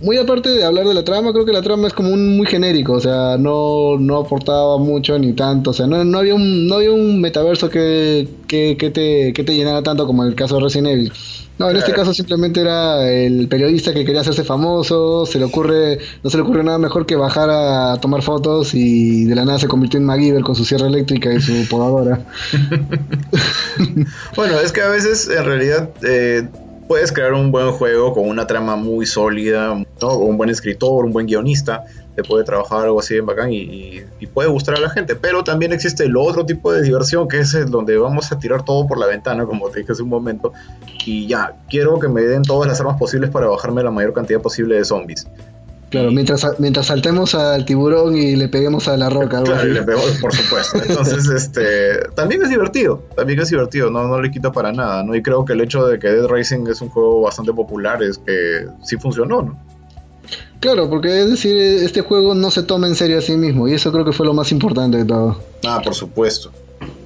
muy 0.02 0.18
aparte 0.18 0.50
de 0.50 0.64
hablar 0.64 0.86
de 0.86 0.94
la 0.94 1.04
trama, 1.04 1.32
creo 1.32 1.46
que 1.46 1.52
la 1.52 1.62
trama 1.62 1.88
es 1.88 1.94
como 1.94 2.10
un 2.10 2.36
muy 2.36 2.46
genérico, 2.46 2.94
o 2.94 3.00
sea, 3.00 3.36
no, 3.38 3.96
no 3.98 4.18
aportaba 4.18 4.78
mucho 4.78 5.18
ni 5.18 5.32
tanto, 5.32 5.70
o 5.70 5.72
sea, 5.72 5.86
no, 5.86 6.04
no, 6.04 6.18
había, 6.18 6.34
un, 6.34 6.66
no 6.66 6.76
había 6.76 6.92
un 6.92 7.20
metaverso 7.20 7.70
que, 7.70 8.28
que, 8.46 8.76
que, 8.78 8.90
te, 8.90 9.32
que 9.32 9.44
te 9.44 9.54
llenara 9.54 9.82
tanto 9.82 10.06
como 10.06 10.24
el 10.24 10.34
caso 10.34 10.56
de 10.56 10.62
Resident 10.62 10.88
Evil. 10.88 11.12
No, 11.60 11.68
en 11.68 11.76
este 11.76 11.92
caso 11.92 12.14
simplemente 12.14 12.62
era 12.62 13.06
el 13.06 13.46
periodista 13.46 13.92
que 13.92 14.02
quería 14.06 14.22
hacerse 14.22 14.44
famoso, 14.44 15.26
se 15.26 15.38
le 15.38 15.44
ocurre, 15.44 15.98
no 16.24 16.30
se 16.30 16.38
le 16.38 16.42
ocurre 16.42 16.64
nada 16.64 16.78
mejor 16.78 17.04
que 17.04 17.16
bajar 17.16 17.50
a 17.50 17.98
tomar 18.00 18.22
fotos 18.22 18.72
y 18.72 19.26
de 19.26 19.34
la 19.34 19.44
nada 19.44 19.58
se 19.58 19.68
convirtió 19.68 20.00
en 20.00 20.06
MacGyver 20.06 20.40
con 20.40 20.54
su 20.54 20.64
sierra 20.64 20.86
eléctrica 20.86 21.30
y 21.30 21.38
su 21.38 21.68
podadora. 21.68 22.24
bueno, 24.36 24.58
es 24.58 24.72
que 24.72 24.80
a 24.80 24.88
veces 24.88 25.28
en 25.28 25.44
realidad 25.44 25.90
eh, 26.02 26.48
puedes 26.88 27.12
crear 27.12 27.34
un 27.34 27.52
buen 27.52 27.72
juego 27.72 28.14
con 28.14 28.26
una 28.26 28.46
trama 28.46 28.76
muy 28.76 29.04
sólida, 29.04 29.84
¿no? 30.00 30.16
un 30.16 30.38
buen 30.38 30.48
escritor, 30.48 31.04
un 31.04 31.12
buen 31.12 31.26
guionista, 31.26 31.84
te 32.14 32.22
puede 32.22 32.44
trabajar 32.44 32.84
algo 32.84 33.00
así 33.00 33.14
bien 33.14 33.26
bacán 33.26 33.52
y, 33.52 34.02
puede 34.32 34.48
gustar 34.48 34.76
a 34.76 34.80
la 34.80 34.90
gente. 34.90 35.16
Pero 35.16 35.42
también 35.42 35.72
existe 35.72 36.04
el 36.04 36.16
otro 36.16 36.46
tipo 36.46 36.72
de 36.72 36.82
diversión 36.82 37.28
que 37.28 37.40
es 37.40 37.54
el 37.54 37.70
donde 37.70 37.96
vamos 37.96 38.30
a 38.32 38.38
tirar 38.38 38.64
todo 38.64 38.86
por 38.86 38.98
la 38.98 39.06
ventana, 39.06 39.44
como 39.44 39.68
te 39.70 39.80
dije 39.80 39.92
hace 39.92 40.02
un 40.02 40.08
momento, 40.08 40.52
y 41.04 41.26
ya, 41.26 41.54
quiero 41.68 41.98
que 41.98 42.08
me 42.08 42.22
den 42.22 42.42
todas 42.42 42.68
las 42.68 42.80
armas 42.80 42.98
posibles 42.98 43.30
para 43.30 43.48
bajarme 43.48 43.82
la 43.82 43.90
mayor 43.90 44.12
cantidad 44.12 44.40
posible 44.40 44.76
de 44.76 44.84
zombies. 44.84 45.26
Claro, 45.90 46.12
mientras, 46.12 46.46
mientras 46.60 46.86
saltemos 46.86 47.34
al 47.34 47.64
tiburón 47.64 48.16
y 48.16 48.36
le 48.36 48.48
peguemos 48.48 48.86
a 48.86 48.96
la 48.96 49.10
roca. 49.10 49.42
Claro, 49.42 49.68
y 49.68 49.72
le 49.72 49.82
pegamos, 49.82 50.12
por 50.20 50.32
supuesto. 50.32 50.80
Entonces, 50.88 51.28
este, 51.28 51.98
también 52.14 52.42
es 52.42 52.48
divertido, 52.48 53.02
también 53.16 53.40
es 53.40 53.50
divertido, 53.50 53.90
no, 53.90 54.06
no 54.06 54.20
le 54.20 54.30
quito 54.30 54.52
para 54.52 54.70
nada, 54.70 55.02
¿no? 55.02 55.16
Y 55.16 55.22
creo 55.22 55.44
que 55.44 55.54
el 55.54 55.60
hecho 55.60 55.84
de 55.86 55.98
que 55.98 56.06
Dead 56.08 56.26
Racing 56.28 56.68
es 56.68 56.80
un 56.80 56.90
juego 56.90 57.22
bastante 57.22 57.52
popular 57.52 58.00
es 58.04 58.18
que 58.18 58.66
sí 58.84 58.98
funcionó, 58.98 59.42
¿no? 59.42 59.58
Claro, 60.60 60.90
porque 60.90 61.22
es 61.22 61.30
decir, 61.30 61.56
este 61.56 62.02
juego 62.02 62.34
no 62.34 62.50
se 62.50 62.62
toma 62.62 62.86
en 62.86 62.94
serio 62.94 63.18
a 63.18 63.22
sí 63.22 63.36
mismo, 63.36 63.66
y 63.66 63.72
eso 63.72 63.90
creo 63.90 64.04
que 64.04 64.12
fue 64.12 64.26
lo 64.26 64.34
más 64.34 64.52
importante 64.52 64.98
de 64.98 65.04
todo. 65.06 65.42
Ah, 65.66 65.80
por 65.82 65.94
supuesto. 65.94 66.52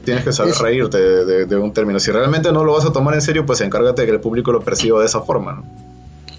Tienes 0.05 0.25
que 0.25 0.33
saber 0.33 0.55
reírte 0.55 0.99
de, 0.99 1.47
de 1.47 1.57
un 1.57 1.73
término. 1.73 1.99
Si 1.99 2.11
realmente 2.11 2.53
no 2.53 2.65
lo 2.65 2.75
vas 2.75 2.85
a 2.85 2.93
tomar 2.93 3.15
en 3.15 3.23
serio, 3.23 3.47
pues 3.47 3.61
encárgate 3.61 4.03
de 4.03 4.07
que 4.07 4.13
el 4.13 4.21
público 4.21 4.53
lo 4.53 4.61
perciba 4.61 5.01
de 5.01 5.07
esa 5.07 5.23
forma, 5.23 5.55
¿no? 5.55 5.65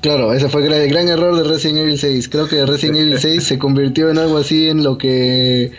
Claro, 0.01 0.33
ese 0.33 0.49
fue 0.49 0.63
el 0.63 0.87
gran 0.87 1.07
error 1.07 1.35
de 1.35 1.43
Resident 1.43 1.79
Evil 1.79 1.97
6. 1.97 2.29
Creo 2.29 2.47
que 2.47 2.63
Resident 2.63 2.97
Evil 2.97 3.17
6 3.19 3.43
se 3.43 3.57
convirtió 3.57 4.11
en 4.11 4.19
algo 4.19 4.37
así 4.37 4.69
en 4.69 4.83
lo 4.83 4.99
que 4.99 5.71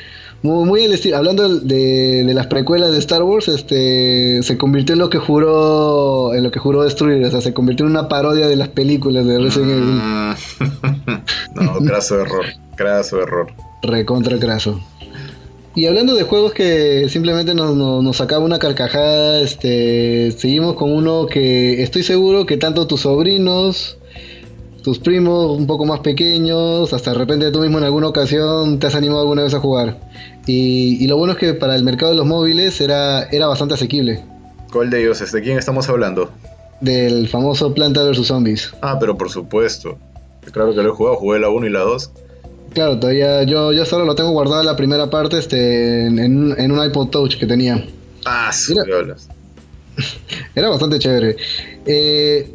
muy, 0.42 0.64
muy 0.64 0.84
el 0.84 0.92
estilo, 0.92 1.16
hablando 1.16 1.48
de, 1.48 2.24
las 2.34 2.46
precuelas 2.46 2.92
de 2.92 2.98
Star 2.98 3.22
Wars, 3.22 3.48
este 3.48 4.42
se 4.42 4.58
convirtió 4.58 4.92
en 4.92 5.00
lo 5.00 5.10
que 5.10 5.18
juró 5.18 6.34
en 6.34 6.42
lo 6.42 6.50
que 6.50 6.58
juró 6.58 6.82
destruir, 6.82 7.24
o 7.24 7.30
sea, 7.30 7.40
se 7.40 7.52
convirtió 7.52 7.86
en 7.86 7.92
una 7.92 8.08
parodia 8.08 8.46
de 8.46 8.56
las 8.56 8.68
películas 8.68 9.26
de 9.26 9.38
Resident 9.38 9.70
Evil. 9.72 9.84
Mm. 9.84 10.34
no, 11.54 11.74
craso 11.86 12.20
error, 12.20 12.44
craso 12.76 13.22
error. 13.22 13.52
Recontra 13.82 14.38
craso. 14.38 14.80
Y 15.74 15.84
hablando 15.84 16.14
de 16.14 16.22
juegos 16.22 16.54
que 16.54 17.06
simplemente 17.10 17.54
nos, 17.54 17.76
nos, 17.76 18.16
sacaba 18.16 18.42
una 18.42 18.58
carcajada, 18.58 19.42
este, 19.42 20.30
seguimos 20.32 20.74
con 20.74 20.90
uno 20.90 21.26
que 21.26 21.82
estoy 21.82 22.02
seguro 22.02 22.46
que 22.46 22.56
tanto 22.56 22.86
tus 22.86 23.02
sobrinos, 23.02 23.98
tus 24.86 25.00
primos 25.00 25.58
un 25.58 25.66
poco 25.66 25.84
más 25.84 25.98
pequeños, 25.98 26.92
hasta 26.92 27.10
de 27.10 27.18
repente 27.18 27.50
tú 27.50 27.58
mismo 27.58 27.78
en 27.78 27.82
alguna 27.82 28.06
ocasión 28.06 28.78
te 28.78 28.86
has 28.86 28.94
animado 28.94 29.22
alguna 29.22 29.42
vez 29.42 29.52
a 29.52 29.58
jugar. 29.58 29.98
Y, 30.46 31.04
lo 31.08 31.16
bueno 31.16 31.32
es 31.32 31.40
que 31.40 31.54
para 31.54 31.74
el 31.74 31.82
mercado 31.82 32.12
de 32.12 32.16
los 32.16 32.24
móviles 32.24 32.80
era, 32.80 33.24
era 33.24 33.48
bastante 33.48 33.74
asequible. 33.74 34.22
¿Cuál 34.72 34.90
de 34.90 35.02
ellos? 35.02 35.32
¿De 35.32 35.42
quién 35.42 35.58
estamos 35.58 35.88
hablando? 35.88 36.30
Del 36.80 37.26
famoso 37.26 37.74
Planta 37.74 38.04
vs. 38.04 38.28
Zombies. 38.28 38.74
Ah, 38.80 38.96
pero 39.00 39.18
por 39.18 39.28
supuesto. 39.28 39.98
Claro 40.52 40.72
que 40.72 40.82
lo 40.84 40.90
he 40.90 40.94
jugado, 40.94 41.16
jugué 41.16 41.40
la 41.40 41.48
1 41.48 41.66
y 41.66 41.70
la 41.70 41.80
2. 41.80 42.10
Claro, 42.72 43.00
todavía 43.00 43.42
yo, 43.42 43.72
yo 43.72 43.84
solo 43.86 44.04
lo 44.04 44.14
tengo 44.14 44.30
guardado 44.30 44.62
la 44.62 44.76
primera 44.76 45.10
parte 45.10 45.38
este, 45.38 46.06
en, 46.06 46.70
un 46.70 46.84
iPod 46.84 47.08
Touch 47.08 47.38
que 47.40 47.46
tenía. 47.46 47.84
Ah, 48.24 48.52
sí, 48.52 48.72
era 50.54 50.68
bastante 50.68 50.98
chévere. 50.98 51.36
Eh, 51.86 52.48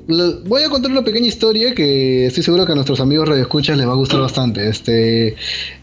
voy 0.45 0.63
a 0.63 0.69
contar 0.69 0.91
una 0.91 1.03
pequeña 1.03 1.27
historia 1.27 1.73
que 1.73 2.25
estoy 2.25 2.43
seguro 2.43 2.65
que 2.65 2.73
a 2.73 2.75
nuestros 2.75 2.99
amigos 2.99 3.29
radioescuchas 3.29 3.77
les 3.77 3.87
va 3.87 3.93
a 3.93 3.95
gustar 3.95 4.19
bastante. 4.19 4.67
Este, 4.67 5.35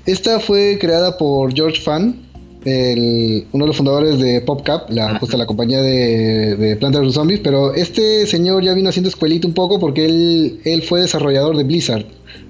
esta 0.06 0.40
fue 0.40 0.78
creada 0.80 1.16
por 1.16 1.54
George 1.54 1.80
Fan, 1.80 2.28
uno 2.64 3.64
de 3.64 3.66
los 3.66 3.76
fundadores 3.76 4.18
de 4.18 4.40
PopCap, 4.40 4.90
la, 4.90 5.18
la 5.20 5.46
compañía 5.46 5.80
de, 5.80 6.56
de 6.56 6.76
Plants 6.76 7.00
vs. 7.00 7.14
Zombies, 7.14 7.40
pero 7.40 7.72
este 7.74 8.26
señor 8.26 8.62
ya 8.62 8.74
vino 8.74 8.88
haciendo 8.88 9.08
escuelita 9.08 9.46
un 9.46 9.54
poco 9.54 9.78
porque 9.78 10.04
él, 10.04 10.60
él 10.64 10.82
fue 10.82 11.00
desarrollador 11.00 11.56
de 11.56 11.64
Blizzard. 11.64 12.04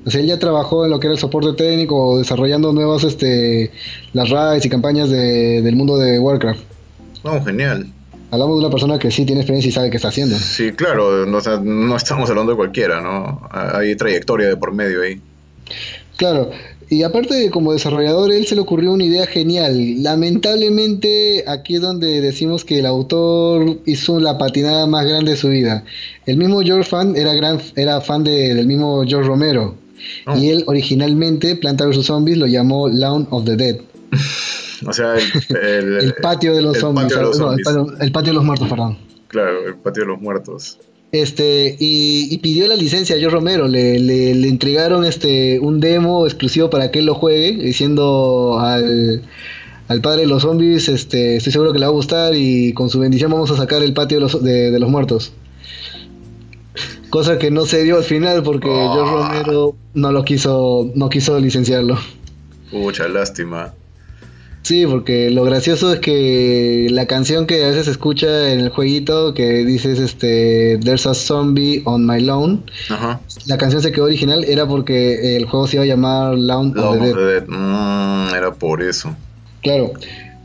O 0.05 0.11
sea, 0.11 0.21
él 0.21 0.27
ya 0.27 0.39
trabajó 0.39 0.85
en 0.85 0.91
lo 0.91 0.99
que 0.99 1.07
era 1.07 1.15
el 1.15 1.21
soporte 1.21 1.53
técnico, 1.53 2.19
desarrollando 2.19 2.73
nuevas, 2.73 3.05
este, 3.05 3.71
las 4.13 4.31
raids 4.31 4.65
y 4.65 4.69
campañas 4.69 5.11
del 5.11 5.77
mundo 5.77 5.99
de 5.99 6.19
Warcraft. 6.19 6.61
Oh, 7.25 7.41
genial. 7.45 7.87
Hablamos 8.31 8.57
de 8.57 8.61
una 8.66 8.70
persona 8.70 8.99
que 8.99 9.11
sí 9.11 9.24
tiene 9.24 9.41
experiencia 9.41 9.68
y 9.68 9.72
sabe 9.72 9.91
qué 9.91 9.97
está 9.97 10.09
haciendo. 10.09 10.37
Sí, 10.37 10.72
claro, 10.72 11.24
no, 11.24 11.41
no 11.41 11.97
estamos 11.97 12.29
hablando 12.29 12.53
de 12.53 12.57
cualquiera, 12.57 13.01
¿no? 13.01 13.49
Hay 13.51 13.97
trayectoria 13.97 14.49
de 14.49 14.57
por 14.57 14.72
medio 14.72 15.03
ahí. 15.03 15.20
Claro, 16.16 16.51
y 16.91 17.03
aparte 17.03 17.35
de 17.35 17.51
como 17.51 17.72
desarrollador, 17.72 18.33
él 18.33 18.47
se 18.47 18.55
le 18.55 18.62
ocurrió 18.62 18.93
una 18.93 19.05
idea 19.05 19.26
genial. 19.26 20.03
Lamentablemente, 20.03 21.45
aquí 21.47 21.76
es 21.76 21.83
donde 21.83 22.20
decimos 22.22 22.64
que 22.64 22.79
el 22.79 22.87
autor 22.87 23.81
hizo 23.85 24.18
la 24.20 24.39
patinada 24.39 24.87
más 24.87 25.07
grande 25.07 25.33
de 25.33 25.37
su 25.37 25.49
vida. 25.49 25.85
El 26.24 26.39
mismo 26.39 26.61
George 26.62 26.89
Fan 26.89 27.14
era, 27.14 27.35
gran, 27.35 27.61
era 27.76 28.01
fan 28.01 28.24
del 28.24 28.66
mismo 28.66 29.05
George 29.07 29.29
Romero. 29.29 29.74
Oh. 30.26 30.37
Y 30.39 30.49
él 30.49 30.64
originalmente, 30.66 31.57
Planta 31.57 31.85
vs. 31.85 32.07
Zombies, 32.07 32.39
lo 32.39 32.47
llamó 32.47 32.89
Lawn 32.89 33.26
of 33.31 33.45
the 33.45 33.57
Dead. 33.57 33.76
o 34.87 34.93
sea, 34.93 35.14
el, 35.14 36.14
patio 36.20 36.55
de 36.55 36.62
los 36.62 36.79
zombies. 36.79 37.12
el, 38.01 38.12
patio, 38.12 38.33
de 38.33 38.35
los 38.35 38.45
muertos, 38.45 38.68
perdón. 38.68 38.99
Claro, 39.29 39.66
el 39.66 39.76
patio 39.76 40.05
de 40.05 40.09
los 40.09 40.20
muertos. 40.20 40.79
Este, 41.11 41.76
y, 41.79 42.37
pidió 42.39 42.66
la 42.66 42.76
licencia 42.76 43.16
a 43.16 43.18
George 43.18 43.35
Romero, 43.35 43.66
le, 43.66 43.99
le, 43.99 44.35
le, 44.35 44.49
entregaron 44.49 45.05
este 45.05 45.59
un 45.59 45.81
demo 45.81 46.26
exclusivo 46.26 46.68
para 46.68 46.91
que 46.91 46.99
él 46.99 47.07
lo 47.07 47.14
juegue, 47.14 47.53
diciendo 47.53 48.59
al, 48.61 49.22
al 49.89 50.01
padre 50.03 50.22
de 50.22 50.26
los 50.26 50.43
zombies, 50.43 50.89
este, 50.89 51.37
estoy 51.37 51.53
seguro 51.53 51.72
que 51.72 51.79
le 51.79 51.87
va 51.87 51.91
a 51.91 51.95
gustar 51.95 52.35
y 52.35 52.74
con 52.74 52.91
su 52.91 52.99
bendición 52.99 53.31
vamos 53.31 53.51
a 53.51 53.57
sacar 53.57 53.83
el 53.83 53.95
patio 53.95 54.18
de 54.18 54.20
los, 54.20 54.43
de 54.43 54.79
los 54.79 54.91
muertos. 54.91 55.33
Cosa 57.11 57.39
que 57.39 57.51
no 57.51 57.64
se 57.64 57.83
dio 57.85 57.97
al 57.97 58.05
final 58.05 58.43
porque. 58.43 58.68
George 58.68 59.12
Romero 59.12 59.76
no 59.95 60.12
lo 60.12 60.24
quiso, 60.24 60.91
no 60.95 61.09
quiso 61.09 61.39
licenciarlo. 61.39 61.99
Mucha 62.70 63.09
lástima. 63.09 63.72
Sí, 64.69 64.85
porque 64.85 65.31
lo 65.31 65.45
gracioso 65.45 65.95
es 65.95 66.01
que 66.01 66.89
la 66.91 67.07
canción 67.07 67.47
que 67.47 67.64
a 67.64 67.69
veces 67.69 67.87
se 67.87 67.93
escucha 67.93 68.53
en 68.53 68.61
el 68.61 68.69
jueguito 68.69 69.33
que 69.33 69.64
dices 69.64 69.99
este 69.99 70.77
There's 70.85 71.07
a 71.07 71.14
zombie 71.14 71.81
on 71.87 72.07
my 72.07 72.21
lawn, 72.21 72.64
la 73.47 73.57
canción 73.57 73.81
se 73.81 73.93
quedó 73.93 74.05
original 74.05 74.45
era 74.45 74.69
porque 74.69 75.39
el 75.39 75.47
juego 75.47 75.66
se 75.66 75.77
iba 75.77 75.85
a 75.85 75.87
llamar 75.87 76.35
Lawn, 76.35 76.79
of 76.79 77.01
the 77.01 77.14
Dead. 77.14 77.45
Mm, 77.49 78.35
era 78.35 78.53
por 78.53 78.83
eso. 78.83 79.16
Claro. 79.62 79.95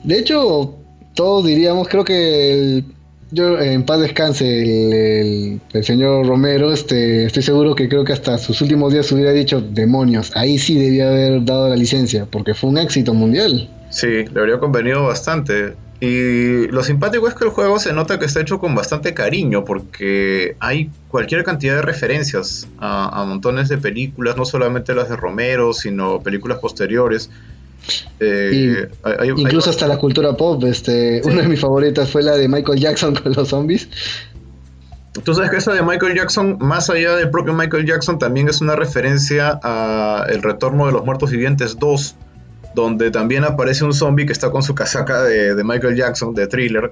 De 0.05 0.19
hecho, 0.19 0.74
todos 1.15 1.43
diríamos, 1.43 1.89
creo 1.89 2.05
que 2.05 2.53
el 2.53 2.86
yo 3.32 3.59
en 3.59 3.84
paz 3.84 3.99
descanse 3.99 5.19
el, 5.19 5.84
señor 5.84 6.26
Romero, 6.26 6.71
este, 6.71 7.26
estoy 7.26 7.43
seguro 7.43 7.76
que 7.76 7.89
creo 7.89 8.05
que 8.05 8.13
hasta 8.13 8.38
sus 8.38 8.61
últimos 8.61 8.93
días 8.93 9.11
hubiera 9.11 9.34
dicho 9.34 9.59
demonios, 9.59 10.32
ahí 10.34 10.57
sí 10.57 10.76
debía 10.76 11.09
haber 11.09 11.43
dado 11.43 11.67
la 11.67 11.76
licencia, 11.76 12.26
porque 12.32 12.53
fue 12.53 12.69
un 12.69 12.78
éxito 12.78 13.13
mundial. 13.13 13.69
Sí, 13.93 14.25
le 14.25 14.39
habría 14.39 14.59
convenido 14.59 15.03
bastante. 15.03 15.75
Y 15.99 16.67
lo 16.67 16.83
simpático 16.83 17.27
es 17.27 17.35
que 17.35 17.45
el 17.45 17.51
juego 17.51 17.77
se 17.77 17.93
nota 17.93 18.17
que 18.17 18.25
está 18.25 18.41
hecho 18.41 18.59
con 18.59 18.73
bastante 18.73 19.13
cariño, 19.13 19.63
porque 19.63 20.57
hay 20.59 20.89
cualquier 21.07 21.43
cantidad 21.43 21.75
de 21.75 21.83
referencias 21.83 22.67
a, 22.79 23.21
a 23.21 23.23
montones 23.23 23.69
de 23.69 23.77
películas, 23.77 24.35
no 24.35 24.45
solamente 24.45 24.95
las 24.95 25.09
de 25.09 25.15
Romero, 25.15 25.73
sino 25.73 26.21
películas 26.21 26.57
posteriores. 26.57 27.29
Eh, 28.19 28.89
incluso 29.37 29.69
hasta 29.69 29.87
la 29.87 29.97
cultura 29.97 30.35
pop, 30.35 30.63
este, 30.63 31.21
una 31.25 31.43
de 31.43 31.47
mis 31.47 31.59
favoritas 31.59 32.09
fue 32.09 32.23
la 32.23 32.35
de 32.35 32.47
Michael 32.47 32.79
Jackson 32.79 33.13
con 33.23 33.31
los 33.33 33.47
zombies. 33.49 33.89
Tú 35.23 35.35
sabes 35.35 35.51
que 35.51 35.57
esa 35.57 35.71
de 35.71 35.83
Michael 35.83 36.15
Jackson, 36.15 36.57
más 36.59 36.89
allá 36.89 37.15
del 37.15 37.29
propio 37.29 37.53
Michael 37.53 37.85
Jackson, 37.85 38.17
también 38.17 38.49
es 38.49 38.61
una 38.61 38.75
referencia 38.75 39.59
a 39.61 40.25
El 40.27 40.41
Retorno 40.41 40.87
de 40.87 40.91
los 40.93 41.05
Muertos 41.05 41.29
Vivientes 41.29 41.77
2, 41.77 42.15
donde 42.74 43.11
también 43.11 43.43
aparece 43.43 43.84
un 43.84 43.93
zombie 43.93 44.26
que 44.26 44.34
está 44.34 44.51
con 44.51 44.63
su 44.63 44.76
casaca 44.76 45.24
de, 45.24 45.55
de 45.55 45.63
Michael 45.63 45.95
Jackson, 45.95 46.34
de 46.34 46.47
thriller, 46.47 46.91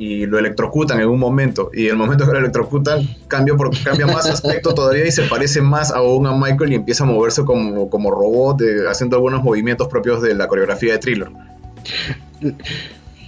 y 0.00 0.24
lo 0.24 0.38
electrocutan 0.38 0.98
en 0.98 1.08
un 1.08 1.18
momento. 1.18 1.70
Y 1.74 1.88
el 1.88 1.96
momento 1.96 2.24
que 2.24 2.32
lo 2.32 2.38
electrocutan 2.38 3.06
cambia, 3.28 3.54
por, 3.54 3.70
cambia 3.84 4.06
más 4.06 4.26
aspecto 4.30 4.72
todavía 4.74 5.06
y 5.06 5.12
se 5.12 5.24
parece 5.24 5.60
más 5.60 5.90
aún 5.90 6.26
a 6.26 6.34
Michael 6.34 6.72
y 6.72 6.76
empieza 6.76 7.04
a 7.04 7.06
moverse 7.06 7.44
como, 7.44 7.90
como 7.90 8.10
robot, 8.10 8.62
haciendo 8.88 9.16
algunos 9.16 9.42
movimientos 9.42 9.88
propios 9.88 10.22
de 10.22 10.34
la 10.34 10.48
coreografía 10.48 10.94
de 10.94 10.98
Thriller. 10.98 11.28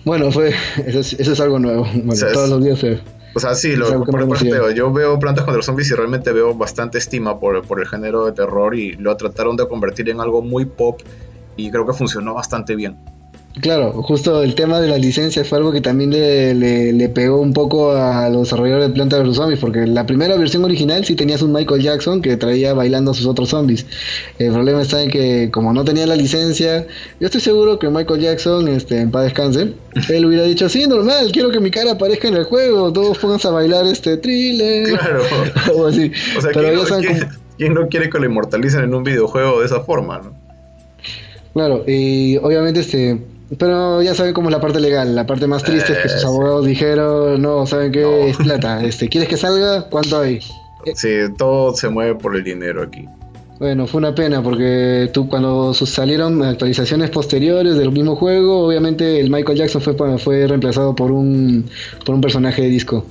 Bueno, 0.07 0.33
fue, 0.33 0.55
eso 0.87 1.01
es, 1.01 1.41
algo 1.41 1.59
nuevo. 1.59 1.87
todos 2.33 2.49
los 2.49 2.65
días 2.65 2.83
O 3.35 3.39
sea, 3.39 3.55
sí, 3.55 3.77
lo, 3.77 4.05
por 4.05 4.75
yo 4.75 4.93
veo 4.93 5.19
Plantas 5.19 5.45
contra 5.45 5.59
los 5.59 5.67
Zombies 5.67 5.91
y 5.91 5.95
realmente 5.95 6.33
veo 6.33 6.55
bastante 6.55 6.97
estima 6.97 7.39
por, 7.39 7.67
por 7.67 7.81
el 7.81 7.87
género 7.87 8.25
de 8.25 8.33
terror 8.33 8.75
y 8.75 8.95
lo 8.95 9.15
trataron 9.19 9.57
de 9.57 9.69
convertir 9.69 10.09
en 10.09 10.23
algo 10.23 10.41
muy 10.41 10.65
pop 10.65 11.03
y 11.57 11.71
creo 11.71 11.87
que 11.87 11.93
funcionó 11.93 12.35
bastante 12.35 12.75
bien. 12.77 12.97
Claro, 13.61 13.93
justo 14.03 14.43
el 14.43 14.55
tema 14.55 14.81
de 14.81 14.89
la 14.89 14.97
licencia 14.97 15.45
fue 15.45 15.59
algo 15.59 15.73
que 15.73 15.83
también 15.83 16.11
le, 16.11 16.55
le, 16.55 17.09
pegó 17.11 17.39
un 17.39 17.53
poco 17.53 17.93
a 17.93 18.31
los 18.31 18.45
desarrolladores 18.45 18.89
de 18.89 18.95
Planta 18.95 19.19
vs 19.19 19.37
Zombies, 19.37 19.59
porque 19.61 19.87
la 19.87 20.07
primera 20.07 20.37
versión 20.37 20.65
original 20.65 21.05
sí 21.05 21.15
tenías 21.15 21.43
un 21.43 21.53
Michael 21.53 21.83
Jackson 21.83 22.23
que 22.23 22.39
traía 22.39 22.73
bailando 22.73 23.11
a 23.11 23.15
sus 23.15 23.27
otros 23.27 23.51
zombies. 23.51 23.85
El 24.39 24.53
problema 24.53 24.81
está 24.81 25.03
en 25.03 25.11
que 25.11 25.51
como 25.53 25.75
no 25.75 25.85
tenía 25.85 26.07
la 26.07 26.17
licencia, 26.17 26.87
yo 27.21 27.27
estoy 27.27 27.43
seguro 27.43 27.79
que 27.79 27.91
Michael 27.91 28.23
Jackson, 28.23 28.69
este, 28.69 29.01
en 29.01 29.11
paz 29.11 29.25
descanse, 29.25 29.75
él 30.09 30.25
hubiera 30.25 30.45
dicho, 30.45 30.71
sí, 30.71 30.87
normal, 30.87 31.31
quiero 31.31 31.51
que 31.51 31.61
mi 31.61 31.71
cara 31.71 31.93
aparezca 31.93 32.29
en 32.29 32.37
el 32.37 32.45
juego, 32.45 32.91
todos 32.91 33.19
pónganse 33.19 33.49
a 33.49 33.51
bailar 33.51 33.85
este 33.85 34.17
thriller. 34.17 34.99
Claro. 34.99 35.23
o 35.77 35.87
así. 35.89 36.11
O 36.39 36.41
sea, 36.41 36.53
¿quién, 37.59 37.75
no, 37.75 37.87
quiere 37.89 38.09
que 38.09 38.19
lo 38.19 38.25
inmortalicen 38.25 38.85
en 38.85 38.95
un 38.95 39.05
videojuego 39.05 39.61
de 39.61 39.67
esa 39.67 39.81
forma, 39.81 40.19
no? 40.19 40.42
Claro, 41.53 41.85
y 41.87 42.37
obviamente 42.39 42.81
este 42.81 43.21
pero 43.59 44.01
ya 44.01 44.15
saben 44.15 44.33
cómo 44.33 44.49
es 44.49 44.53
la 44.55 44.61
parte 44.61 44.81
legal. 44.81 45.15
La 45.15 45.27
parte 45.27 45.47
más 45.47 45.63
triste 45.63 45.93
es 45.93 45.99
que 45.99 46.09
sus 46.09 46.25
abogados 46.25 46.65
dijeron, 46.65 47.43
no, 47.43 47.67
¿saben 47.67 47.93
qué? 47.93 48.31
Es 48.31 48.37
plata. 48.39 48.83
Este, 48.85 49.09
¿Quieres 49.09 49.29
que 49.29 49.37
salga? 49.37 49.89
¿Cuánto 49.91 50.21
hay? 50.21 50.41
Sí, 50.95 51.11
todo 51.37 51.75
se 51.75 51.89
mueve 51.89 52.15
por 52.15 52.35
el 52.35 52.43
dinero 52.43 52.83
aquí. 52.83 53.07
Bueno, 53.59 53.87
fue 53.87 53.99
una 53.99 54.15
pena 54.15 54.43
porque 54.43 55.09
tú 55.13 55.29
cuando 55.29 55.73
salieron 55.73 56.43
actualizaciones 56.43 57.11
posteriores 57.11 57.77
del 57.77 57.93
mismo 57.93 58.17
juego, 58.17 58.67
obviamente 58.67 59.21
el 59.21 59.31
Michael 59.31 59.59
Jackson 59.59 59.81
fue, 59.81 60.19
fue 60.19 60.47
reemplazado 60.49 60.97
por 60.97 61.13
un, 61.13 61.71
por 62.05 62.15
un 62.15 62.21
personaje 62.21 62.63
de 62.63 62.69
disco. 62.69 63.05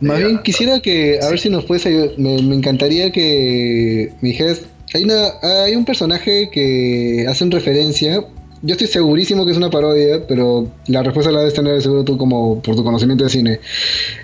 Más 0.00 0.18
bien 0.18 0.42
quisiera 0.42 0.80
que, 0.80 1.18
a 1.20 1.30
ver 1.30 1.38
si 1.38 1.48
nos 1.48 1.64
puedes 1.64 1.86
ayudar, 1.86 2.10
me, 2.18 2.36
encantaría 2.36 3.10
que 3.10 4.12
me 4.20 4.28
dijeras, 4.28 4.60
hay, 4.96 5.04
una, 5.04 5.28
hay 5.42 5.76
un 5.76 5.84
personaje 5.84 6.50
que 6.50 7.26
hacen 7.28 7.50
referencia 7.50 8.24
yo 8.62 8.72
estoy 8.72 8.86
segurísimo 8.88 9.44
que 9.44 9.52
es 9.52 9.56
una 9.56 9.70
parodia, 9.70 10.26
pero 10.26 10.68
la 10.88 11.02
respuesta 11.02 11.30
la 11.30 11.40
debes 11.40 11.54
tener 11.54 11.80
seguro 11.82 12.04
tú 12.04 12.16
como 12.16 12.62
por 12.62 12.74
tu 12.74 12.82
conocimiento 12.82 13.24
de 13.24 13.30
cine. 13.30 13.60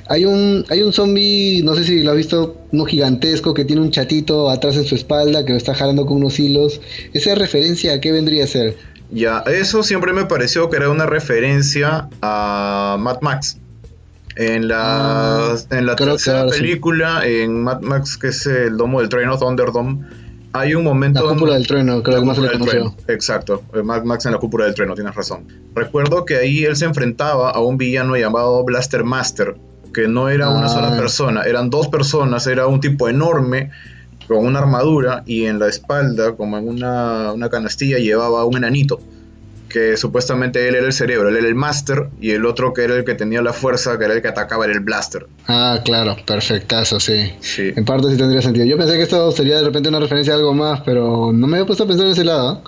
Hay 0.09 0.25
un, 0.25 0.65
hay 0.71 0.83
un 0.83 0.93
zombie, 0.93 1.63
no 1.63 1.75
sé 1.75 1.85
si 1.85 2.03
lo 2.03 2.13
has 2.13 2.17
visto, 2.17 2.57
uno 2.73 2.85
gigantesco 2.85 3.53
que 3.55 3.65
tiene 3.65 3.83
un 3.83 3.91
chatito 3.91 4.49
atrás 4.51 4.77
en 4.77 4.85
su 4.85 4.95
espalda 4.95 5.45
que 5.45 5.53
lo 5.53 5.59
está 5.59 5.75
jalando 5.75 6.07
con 6.07 6.17
unos 6.17 6.41
hilos. 6.41 6.81
¿Esa 7.13 7.35
referencia 7.35 7.95
a 7.95 8.01
qué 8.01 8.11
vendría 8.11 8.45
a 8.45 8.47
ser? 8.47 8.77
Ya, 9.11 9.41
eso 9.41 9.83
siempre 9.83 10.13
me 10.13 10.25
pareció 10.25 10.71
que 10.71 10.77
era 10.77 10.89
una 10.89 11.07
referencia 11.07 12.09
a 12.23 12.97
Mad 12.99 13.21
Max. 13.21 13.59
En 14.35 14.67
la, 14.67 15.53
ah, 15.53 15.57
en 15.71 15.85
la 15.85 15.95
tercera 15.95 16.47
película, 16.47 17.21
en 17.27 17.63
Mad 17.63 17.83
Max, 17.83 18.17
que 18.17 18.29
es 18.29 18.47
el 18.47 18.79
domo 18.79 19.01
del 19.01 19.11
Train 19.11 19.29
of 19.29 19.41
Thunderdome, 19.41 20.01
hay 20.53 20.75
un 20.75 20.85
momento. 20.85 21.25
La 21.25 21.35
cúpula 21.35 21.55
del 21.55 21.67
trueno, 21.67 22.03
creo 22.03 22.21
que 22.21 22.27
más 22.27 22.37
se 22.37 22.43
le 22.43 22.53
conoció. 22.53 22.95
Exacto, 23.09 23.63
eh, 23.75 23.83
Max 23.83 24.27
en 24.27 24.33
la 24.33 24.39
cúpula 24.39 24.67
del 24.67 24.75
trueno, 24.75 24.95
tienes 24.95 25.15
razón. 25.15 25.47
Recuerdo 25.75 26.25
que 26.25 26.37
ahí 26.37 26.65
él 26.65 26.77
se 26.77 26.85
enfrentaba 26.85 27.51
a 27.51 27.61
un 27.61 27.79
villano 27.79 28.17
llamado 28.17 28.63
Blaster 28.65 29.05
Master, 29.05 29.57
que 29.93 30.09
no 30.09 30.29
era 30.29 30.49
una 30.51 30.69
sola 30.69 30.95
ah. 30.95 30.97
persona, 30.97 31.43
eran 31.43 31.71
dos 31.71 31.89
personas, 31.89 32.47
era 32.47 32.67
un 32.67 32.81
tipo 32.81 33.09
enorme 33.09 33.71
con 34.29 34.47
una 34.47 34.61
armadura 34.61 35.23
y 35.27 35.47
en 35.47 35.59
la 35.59 35.69
espalda, 35.69 36.37
como 36.37 36.57
en 36.59 36.69
una, 36.69 37.33
una 37.33 37.49
canastilla, 37.49 37.99
llevaba 37.99 38.45
un 38.45 38.57
enanito 38.57 39.01
que 39.73 39.97
supuestamente 39.97 40.69
él 40.69 40.75
era 40.75 40.87
el 40.87 40.93
cerebro, 40.93 41.29
él 41.29 41.37
era 41.37 41.47
el 41.47 41.55
master 41.55 42.09
y 42.21 42.31
el 42.31 42.47
otro 42.47 42.73
que 42.73 42.85
era 42.85 42.95
el 42.95 43.05
que 43.05 43.15
tenía 43.15 43.43
la 43.43 43.53
fuerza, 43.53 43.99
que 43.99 44.05
era 44.05 44.15
el 44.15 44.23
que 44.23 44.29
atacaba, 44.29 44.65
era 44.65 44.75
el 44.75 44.81
blaster. 44.81 45.27
Ah, 45.49 45.81
claro, 45.85 46.17
perfectazo, 46.27 47.01
sí. 47.01 47.33
sí. 47.41 47.73
En 47.75 47.85
parte 47.85 48.11
sí 48.11 48.17
tendría 48.17 48.43
sentido. 48.43 48.67
Yo 48.67 48.77
pensé 48.77 48.97
que 48.97 49.03
esto 49.03 49.33
sería 49.33 49.57
de 49.57 49.65
repente 49.65 49.89
una 49.89 50.01
referencia 50.01 50.35
a 50.35 50.37
algo 50.37 50.55
más, 50.55 50.81
pero 50.83 51.33
no 51.33 51.47
me 51.47 51.57
había 51.57 51.67
puesto 51.67 51.85
a 51.85 51.87
pensar 51.87 52.07
en 52.07 52.13
ese 52.13 52.25
lado. 52.25 52.63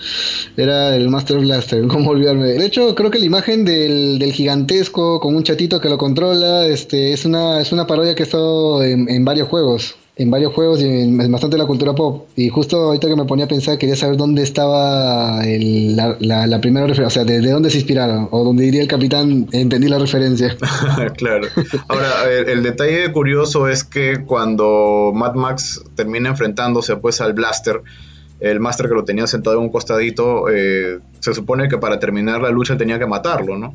Era 0.56 0.96
el 0.96 1.08
Master 1.08 1.38
Blaster, 1.38 1.86
¿cómo 1.88 2.10
olvidarme? 2.10 2.48
De 2.48 2.66
hecho, 2.66 2.94
creo 2.94 3.10
que 3.10 3.18
la 3.18 3.26
imagen 3.26 3.64
del, 3.64 4.18
del 4.18 4.32
gigantesco 4.32 5.20
con 5.20 5.36
un 5.36 5.44
chatito 5.44 5.80
que 5.80 5.88
lo 5.88 5.98
controla 5.98 6.66
este, 6.66 7.12
es, 7.12 7.24
una, 7.24 7.60
es 7.60 7.72
una 7.72 7.86
parodia 7.86 8.14
que 8.14 8.22
ha 8.22 8.26
estado 8.26 8.82
en, 8.82 9.08
en 9.08 9.24
varios 9.24 9.48
juegos 9.48 9.96
en 10.16 10.30
varios 10.30 10.52
juegos 10.52 10.80
y 10.80 10.86
en, 10.86 11.30
bastante 11.30 11.58
la 11.58 11.66
cultura 11.66 11.92
pop. 11.94 12.28
Y 12.36 12.48
justo 12.48 12.76
ahorita 12.76 13.08
que 13.08 13.16
me 13.16 13.24
ponía 13.24 13.46
a 13.46 13.48
pensar, 13.48 13.78
quería 13.78 13.96
saber 13.96 14.16
dónde 14.16 14.42
estaba 14.42 15.42
la, 15.44 16.60
primera 16.60 16.86
referencia, 16.86 17.22
o 17.22 17.24
sea, 17.24 17.24
de, 17.24 17.50
dónde 17.50 17.70
se 17.70 17.78
inspiraron, 17.78 18.28
o 18.30 18.44
donde 18.44 18.64
diría 18.64 18.82
el 18.82 18.88
capitán, 18.88 19.48
entendí 19.52 19.88
la 19.88 19.98
referencia. 19.98 20.56
claro. 21.16 21.48
Ahora, 21.88 22.30
el, 22.30 22.62
detalle 22.62 23.10
curioso 23.12 23.68
es 23.68 23.82
que 23.82 24.24
cuando 24.24 25.10
Mad 25.14 25.34
Max 25.34 25.82
termina 25.96 26.30
enfrentándose 26.30 26.96
pues 26.96 27.20
al 27.20 27.32
Blaster, 27.32 27.82
el 28.38 28.60
Master 28.60 28.88
que 28.88 28.94
lo 28.94 29.04
tenía 29.04 29.26
sentado 29.26 29.56
en 29.56 29.62
un 29.62 29.70
costadito, 29.70 30.48
eh, 30.48 31.00
se 31.18 31.34
supone 31.34 31.68
que 31.68 31.78
para 31.78 31.98
terminar 31.98 32.40
la 32.40 32.50
lucha 32.50 32.76
tenía 32.76 32.98
que 32.98 33.06
matarlo, 33.06 33.58
¿no? 33.58 33.74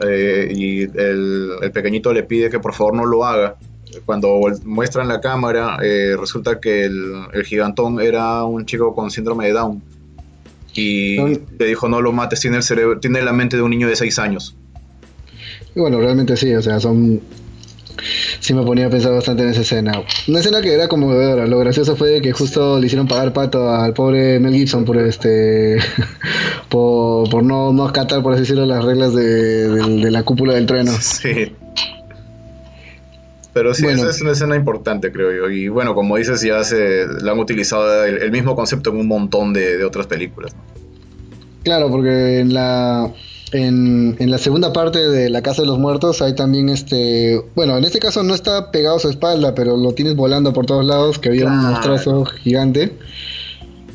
Eh, 0.00 0.52
y 0.54 0.82
el, 0.82 1.52
el 1.62 1.72
pequeñito 1.72 2.12
le 2.12 2.22
pide 2.22 2.50
que 2.50 2.60
por 2.60 2.74
favor 2.74 2.94
no 2.94 3.06
lo 3.06 3.24
haga 3.24 3.56
cuando 4.04 4.40
muestran 4.64 5.08
la 5.08 5.20
cámara, 5.20 5.78
eh, 5.82 6.16
resulta 6.18 6.60
que 6.60 6.84
el, 6.84 7.44
gigantón 7.44 8.00
era 8.00 8.44
un 8.44 8.66
chico 8.66 8.94
con 8.94 9.10
síndrome 9.10 9.46
de 9.46 9.52
Down. 9.52 9.82
Y 10.74 11.16
le 11.16 11.66
dijo, 11.66 11.88
no 11.88 12.02
lo 12.02 12.12
mates, 12.12 12.40
tiene, 12.40 12.58
el 12.58 12.62
cerebro, 12.62 13.00
tiene 13.00 13.22
la 13.22 13.32
mente 13.32 13.56
de 13.56 13.62
un 13.62 13.70
niño 13.70 13.88
de 13.88 13.96
6 13.96 14.18
años. 14.18 14.56
Y 15.74 15.80
bueno, 15.80 15.98
realmente 16.00 16.36
sí, 16.36 16.54
o 16.54 16.62
sea, 16.62 16.80
son... 16.80 17.20
Sí 18.40 18.52
me 18.52 18.62
ponía 18.62 18.86
a 18.86 18.90
pensar 18.90 19.12
bastante 19.12 19.42
en 19.42 19.48
esa 19.48 19.62
escena. 19.62 20.02
Una 20.28 20.40
escena 20.40 20.60
que 20.60 20.74
era 20.74 20.86
conmovedora. 20.86 21.46
Lo 21.46 21.58
gracioso 21.58 21.96
fue 21.96 22.20
que 22.20 22.32
justo 22.32 22.78
le 22.78 22.86
hicieron 22.86 23.08
pagar 23.08 23.32
pato 23.32 23.70
al 23.70 23.94
pobre 23.94 24.38
Mel 24.38 24.54
Gibson 24.54 24.84
por 24.84 24.98
este... 24.98 25.78
por, 26.68 27.42
no, 27.42 27.72
no 27.72 27.86
acatar, 27.86 28.22
por 28.22 28.34
así 28.34 28.42
decirlo, 28.42 28.66
las 28.66 28.84
reglas 28.84 29.14
de, 29.14 29.68
de 29.68 30.10
la 30.10 30.24
cúpula 30.24 30.54
del 30.54 30.66
trueno. 30.66 30.92
Sí. 31.00 31.52
Pero 33.56 33.72
sí, 33.72 33.86
esa 33.86 34.10
es 34.10 34.20
una 34.20 34.32
escena 34.32 34.54
importante, 34.54 35.10
creo 35.10 35.32
yo. 35.34 35.50
Y 35.50 35.68
bueno, 35.68 35.94
como 35.94 36.18
dices, 36.18 36.42
ya 36.42 36.62
se 36.62 37.06
la 37.22 37.32
han 37.32 37.38
utilizado 37.38 38.04
el, 38.04 38.30
mismo 38.30 38.54
concepto 38.54 38.90
en 38.90 38.98
un 38.98 39.08
montón 39.08 39.54
de, 39.54 39.82
otras 39.82 40.06
películas. 40.06 40.54
Claro, 41.62 41.88
porque 41.88 42.40
en 42.40 42.52
la, 42.52 43.10
en, 43.52 44.14
la 44.18 44.36
segunda 44.36 44.74
parte 44.74 44.98
de 44.98 45.30
La 45.30 45.40
Casa 45.40 45.62
de 45.62 45.68
los 45.68 45.78
Muertos 45.78 46.20
hay 46.20 46.34
también 46.34 46.68
este... 46.68 47.42
Bueno, 47.54 47.78
en 47.78 47.84
este 47.84 47.98
caso 47.98 48.22
no 48.22 48.34
está 48.34 48.70
pegado 48.70 48.96
a 48.96 49.00
su 49.00 49.08
espalda, 49.08 49.54
pero 49.54 49.78
lo 49.78 49.92
tienes 49.92 50.16
volando 50.16 50.52
por 50.52 50.66
todos 50.66 50.84
lados, 50.84 51.18
que 51.18 51.30
había 51.30 51.46
un 51.46 51.56
monstruoso 51.56 52.26
gigante. 52.26 52.92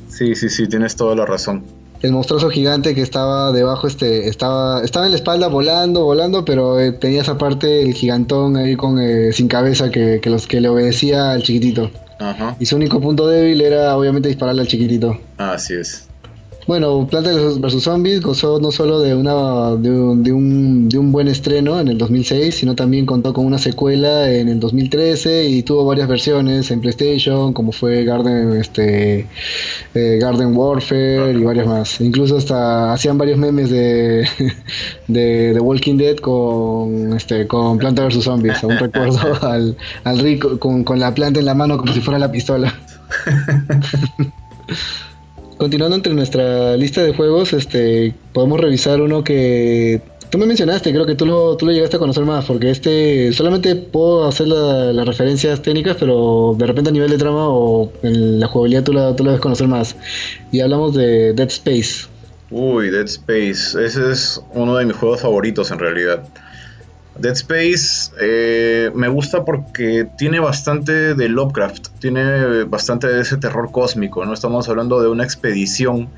Sí, 0.07 0.33
sí, 0.33 0.49
sí, 0.49 0.67
tienes 0.67 0.95
toda 0.95 1.15
la 1.15 1.27
razón 1.27 1.80
el 2.01 2.11
monstruoso 2.11 2.49
gigante 2.49 2.95
que 2.95 3.01
estaba 3.01 3.51
debajo, 3.51 3.87
este, 3.87 4.27
estaba, 4.27 4.81
estaba 4.83 5.05
en 5.05 5.11
la 5.11 5.17
espalda 5.17 5.47
volando, 5.47 6.03
volando, 6.03 6.45
pero 6.45 6.79
eh, 6.79 6.91
tenía 6.91 7.21
esa 7.21 7.37
parte 7.37 7.83
el 7.83 7.93
gigantón 7.93 8.57
ahí 8.57 8.75
con 8.75 8.99
eh, 8.99 9.31
sin 9.33 9.47
cabeza 9.47 9.91
que, 9.91 10.19
que, 10.21 10.29
los 10.29 10.47
que 10.47 10.61
le 10.61 10.69
obedecía 10.69 11.31
al 11.31 11.43
chiquitito. 11.43 11.91
Ajá. 12.19 12.55
Y 12.59 12.65
su 12.65 12.75
único 12.75 12.99
punto 12.99 13.27
débil 13.27 13.61
era 13.61 13.95
obviamente 13.97 14.29
dispararle 14.29 14.61
al 14.61 14.67
chiquitito. 14.67 15.17
Así 15.37 15.73
es. 15.73 16.07
Bueno, 16.67 17.07
Planta 17.09 17.31
vs. 17.33 17.83
Zombies 17.83 18.21
gozó 18.21 18.59
no 18.59 18.71
solo 18.71 18.99
de, 18.99 19.15
una, 19.15 19.75
de 19.75 19.89
un, 19.89 20.23
de, 20.23 20.31
un, 20.31 20.89
de, 20.89 20.97
un, 20.99 21.11
buen 21.11 21.27
estreno 21.27 21.79
en 21.79 21.87
el 21.87 21.97
2006, 21.97 22.53
sino 22.53 22.75
también 22.75 23.05
contó 23.05 23.33
con 23.33 23.45
una 23.45 23.57
secuela 23.57 24.31
en 24.31 24.47
el 24.47 24.59
2013 24.59 25.45
y 25.45 25.63
tuvo 25.63 25.85
varias 25.85 26.07
versiones 26.07 26.69
en 26.69 26.79
PlayStation, 26.79 27.53
como 27.53 27.71
fue 27.71 28.03
Garden, 28.03 28.57
este, 28.57 29.27
eh, 29.95 30.19
Garden 30.21 30.55
Warfare 30.55 31.33
y 31.33 31.43
varias 31.43 31.65
más. 31.65 31.99
Incluso 31.99 32.37
hasta 32.37 32.93
hacían 32.93 33.17
varios 33.17 33.39
memes 33.39 33.71
de, 33.71 34.27
de, 35.07 35.59
Walking 35.59 35.97
Dead 35.97 36.17
con, 36.17 37.13
este, 37.13 37.47
con 37.47 37.79
Planta 37.79 38.05
vs. 38.05 38.23
Zombies. 38.23 38.63
Aún 38.63 38.77
recuerdo 38.77 39.19
al, 39.41 39.75
al 40.03 40.19
Rico 40.19 40.59
con, 40.59 40.83
con 40.83 40.99
la 40.99 41.13
planta 41.13 41.39
en 41.39 41.45
la 41.45 41.55
mano 41.55 41.77
como 41.77 41.91
si 41.91 42.01
fuera 42.01 42.19
la 42.19 42.31
pistola. 42.31 42.73
continuando 45.61 45.95
entre 45.95 46.15
nuestra 46.15 46.75
lista 46.75 47.03
de 47.03 47.13
juegos, 47.13 47.53
este, 47.53 48.15
podemos 48.33 48.59
revisar 48.59 48.99
uno 48.99 49.23
que 49.23 50.01
tú 50.31 50.39
me 50.39 50.47
mencionaste, 50.47 50.91
creo 50.91 51.05
que 51.05 51.13
tú 51.13 51.27
lo, 51.27 51.55
tú 51.55 51.67
lo 51.67 51.71
llegaste 51.71 51.97
a 51.97 51.99
conocer 51.99 52.25
más, 52.25 52.45
porque 52.45 52.71
este 52.71 53.31
solamente 53.31 53.75
puedo 53.75 54.27
hacer 54.27 54.47
las 54.47 55.05
referencias 55.05 55.61
técnicas, 55.61 55.97
pero 55.99 56.55
de 56.57 56.65
repente 56.65 56.89
a 56.89 56.93
nivel 56.93 57.11
de 57.11 57.19
trama 57.19 57.47
o 57.47 57.93
en 58.01 58.39
la 58.39 58.47
jugabilidad 58.47 58.83
tú 58.83 58.91
la, 58.91 59.15
tú 59.15 59.23
la 59.23 59.33
debes 59.33 59.41
conocer 59.43 59.67
más. 59.67 59.95
Y 60.51 60.61
hablamos 60.61 60.95
de 60.95 61.33
Dead 61.33 61.49
Space. 61.49 62.07
Uy, 62.49 62.89
Dead 62.89 63.05
Space, 63.05 63.85
ese 63.85 64.11
es 64.11 64.41
uno 64.55 64.75
de 64.77 64.85
mis 64.85 64.95
juegos 64.95 65.21
favoritos 65.21 65.69
en 65.69 65.77
realidad. 65.77 66.23
Dead 67.21 67.33
Space 67.33 68.11
eh, 68.19 68.91
me 68.93 69.07
gusta 69.07 69.45
porque 69.45 70.07
tiene 70.17 70.39
bastante 70.39 71.13
de 71.13 71.29
Lovecraft, 71.29 71.89
tiene 71.99 72.63
bastante 72.63 73.07
de 73.07 73.21
ese 73.21 73.37
terror 73.37 73.71
cósmico, 73.71 74.25
¿no? 74.25 74.33
Estamos 74.33 74.67
hablando 74.69 75.01
de 75.01 75.07
una 75.07 75.23
expedición 75.23 76.09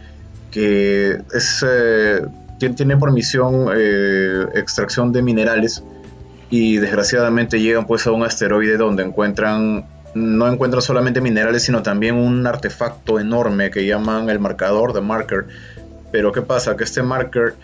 que 0.51 1.21
eh, 1.21 2.21
tiene 2.57 2.97
por 2.97 3.11
misión 3.11 3.67
eh, 3.75 4.45
extracción 4.55 5.11
de 5.11 5.21
minerales 5.21 5.83
y 6.49 6.77
desgraciadamente 6.77 7.59
llegan 7.59 7.85
pues 7.85 8.07
a 8.07 8.11
un 8.11 8.23
asteroide 8.23 8.77
donde 8.77 9.03
encuentran 9.03 9.85
no 10.13 10.47
encuentran 10.47 10.81
solamente 10.83 11.19
minerales 11.19 11.63
sino 11.63 11.81
también 11.81 12.15
un 12.15 12.45
artefacto 12.45 13.19
enorme 13.19 13.71
que 13.71 13.85
llaman 13.85 14.29
el 14.29 14.39
marcador, 14.39 14.93
de 14.93 15.01
marker. 15.01 15.47
Pero 16.11 16.31
¿qué 16.31 16.41
pasa? 16.43 16.77
Que 16.77 16.83
este 16.83 17.01
marker 17.01 17.55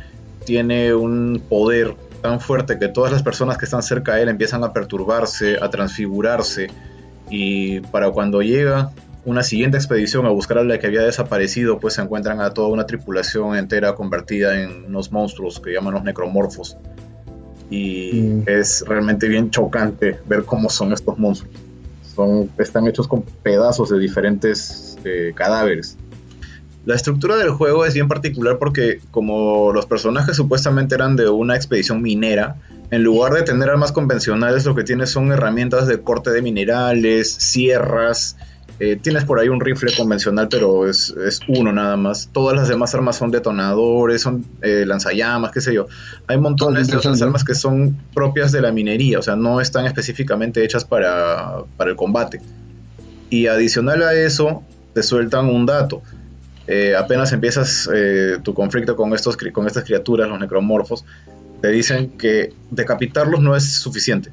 tiene 0.45 0.95
un 0.95 1.41
poder 1.47 1.95
tan 2.21 2.39
fuerte 2.39 2.77
que 2.77 2.87
todas 2.87 3.11
las 3.11 3.23
personas 3.23 3.57
que 3.57 3.65
están 3.65 3.83
cerca 3.83 4.15
de 4.15 4.23
él 4.23 4.29
empiezan 4.29 4.63
a 4.63 4.73
perturbarse, 4.73 5.57
a 5.61 5.69
transfigurarse 5.69 6.67
y 7.29 7.81
para 7.81 8.11
cuando 8.11 8.41
llega 8.41 8.91
una 9.25 9.43
siguiente 9.43 9.77
expedición 9.77 10.25
a 10.25 10.29
buscar 10.29 10.57
a 10.59 10.63
la 10.63 10.79
que 10.79 10.87
había 10.87 11.01
desaparecido, 11.01 11.79
pues 11.79 11.95
se 11.95 12.01
encuentran 12.01 12.41
a 12.41 12.51
toda 12.51 12.69
una 12.69 12.85
tripulación 12.85 13.55
entera 13.55 13.93
convertida 13.93 14.61
en 14.61 14.85
unos 14.85 15.11
monstruos 15.11 15.59
que 15.59 15.73
llaman 15.73 15.93
los 15.93 16.03
necromorfos. 16.03 16.77
Y 17.69 18.13
mm. 18.13 18.43
es 18.47 18.83
realmente 18.87 19.27
bien 19.27 19.51
chocante 19.51 20.19
ver 20.25 20.45
cómo 20.45 20.69
son 20.69 20.93
estos 20.93 21.17
monstruos. 21.19 21.53
Son, 22.15 22.49
están 22.57 22.87
hechos 22.87 23.07
con 23.07 23.21
pedazos 23.21 23.89
de 23.89 23.99
diferentes 23.99 24.97
eh, 25.03 25.33
cadáveres. 25.35 25.97
La 26.85 26.95
estructura 26.95 27.35
del 27.37 27.49
juego 27.49 27.85
es 27.85 27.93
bien 27.93 28.07
particular 28.07 28.57
porque 28.57 28.99
como 29.11 29.71
los 29.73 29.85
personajes 29.85 30.35
supuestamente 30.35 30.95
eran 30.95 31.15
de 31.15 31.29
una 31.29 31.55
expedición 31.55 32.01
minera, 32.01 32.55
en 32.91 33.03
lugar 33.03 33.33
de 33.33 33.43
tener 33.43 33.69
armas 33.69 33.91
convencionales 33.91 34.65
lo 34.65 34.75
que 34.75 34.83
tienes 34.83 35.11
son 35.11 35.31
herramientas 35.31 35.87
de 35.87 36.01
corte 36.01 36.31
de 36.31 36.41
minerales, 36.41 37.31
sierras, 37.31 38.35
eh, 38.81 38.95
tienes 38.95 39.25
por 39.25 39.39
ahí 39.39 39.49
un 39.49 39.59
rifle 39.59 39.91
convencional, 39.95 40.47
pero 40.49 40.87
es, 40.89 41.13
uno 41.49 41.73
nada 41.73 41.97
más. 41.97 42.29
Todas 42.31 42.55
las 42.55 42.69
demás 42.69 42.95
armas 42.95 43.17
son 43.17 43.29
detonadores, 43.29 44.21
son 44.21 44.45
eh, 44.61 44.85
lanzallamas, 44.87 45.51
qué 45.51 45.59
sé 45.59 45.73
yo. 45.73 45.87
Hay 46.27 46.37
montones 46.37 46.87
de 46.87 46.95
otras 46.95 47.21
armas 47.21 47.43
que 47.43 47.55
son 47.55 47.97
propias 48.13 48.53
de 48.53 48.61
la 48.61 48.71
minería, 48.71 49.19
o 49.19 49.21
sea, 49.21 49.35
no 49.35 49.59
están 49.59 49.85
específicamente 49.85 50.63
hechas 50.63 50.85
para, 50.85 51.63
para 51.75 51.89
el 51.89 51.97
combate. 51.97 52.41
Y 53.29 53.47
adicional 53.47 54.01
a 54.01 54.13
eso, 54.13 54.63
te 54.93 55.03
sueltan 55.03 55.47
un 55.47 55.65
dato. 55.65 56.01
Eh, 56.71 56.95
apenas 56.95 57.33
empiezas 57.33 57.89
tu 58.43 58.53
conflicto 58.53 58.95
con, 58.95 59.13
estos, 59.13 59.35
con 59.37 59.65
estas 59.65 59.83
criaturas, 59.83 60.29
los 60.29 60.39
necromorfos, 60.39 61.03
te 61.61 61.69
dicen 61.69 62.11
que 62.17 62.53
decapitarlos 62.69 63.41
no 63.41 63.55
es 63.55 63.73
suficiente. 63.73 64.31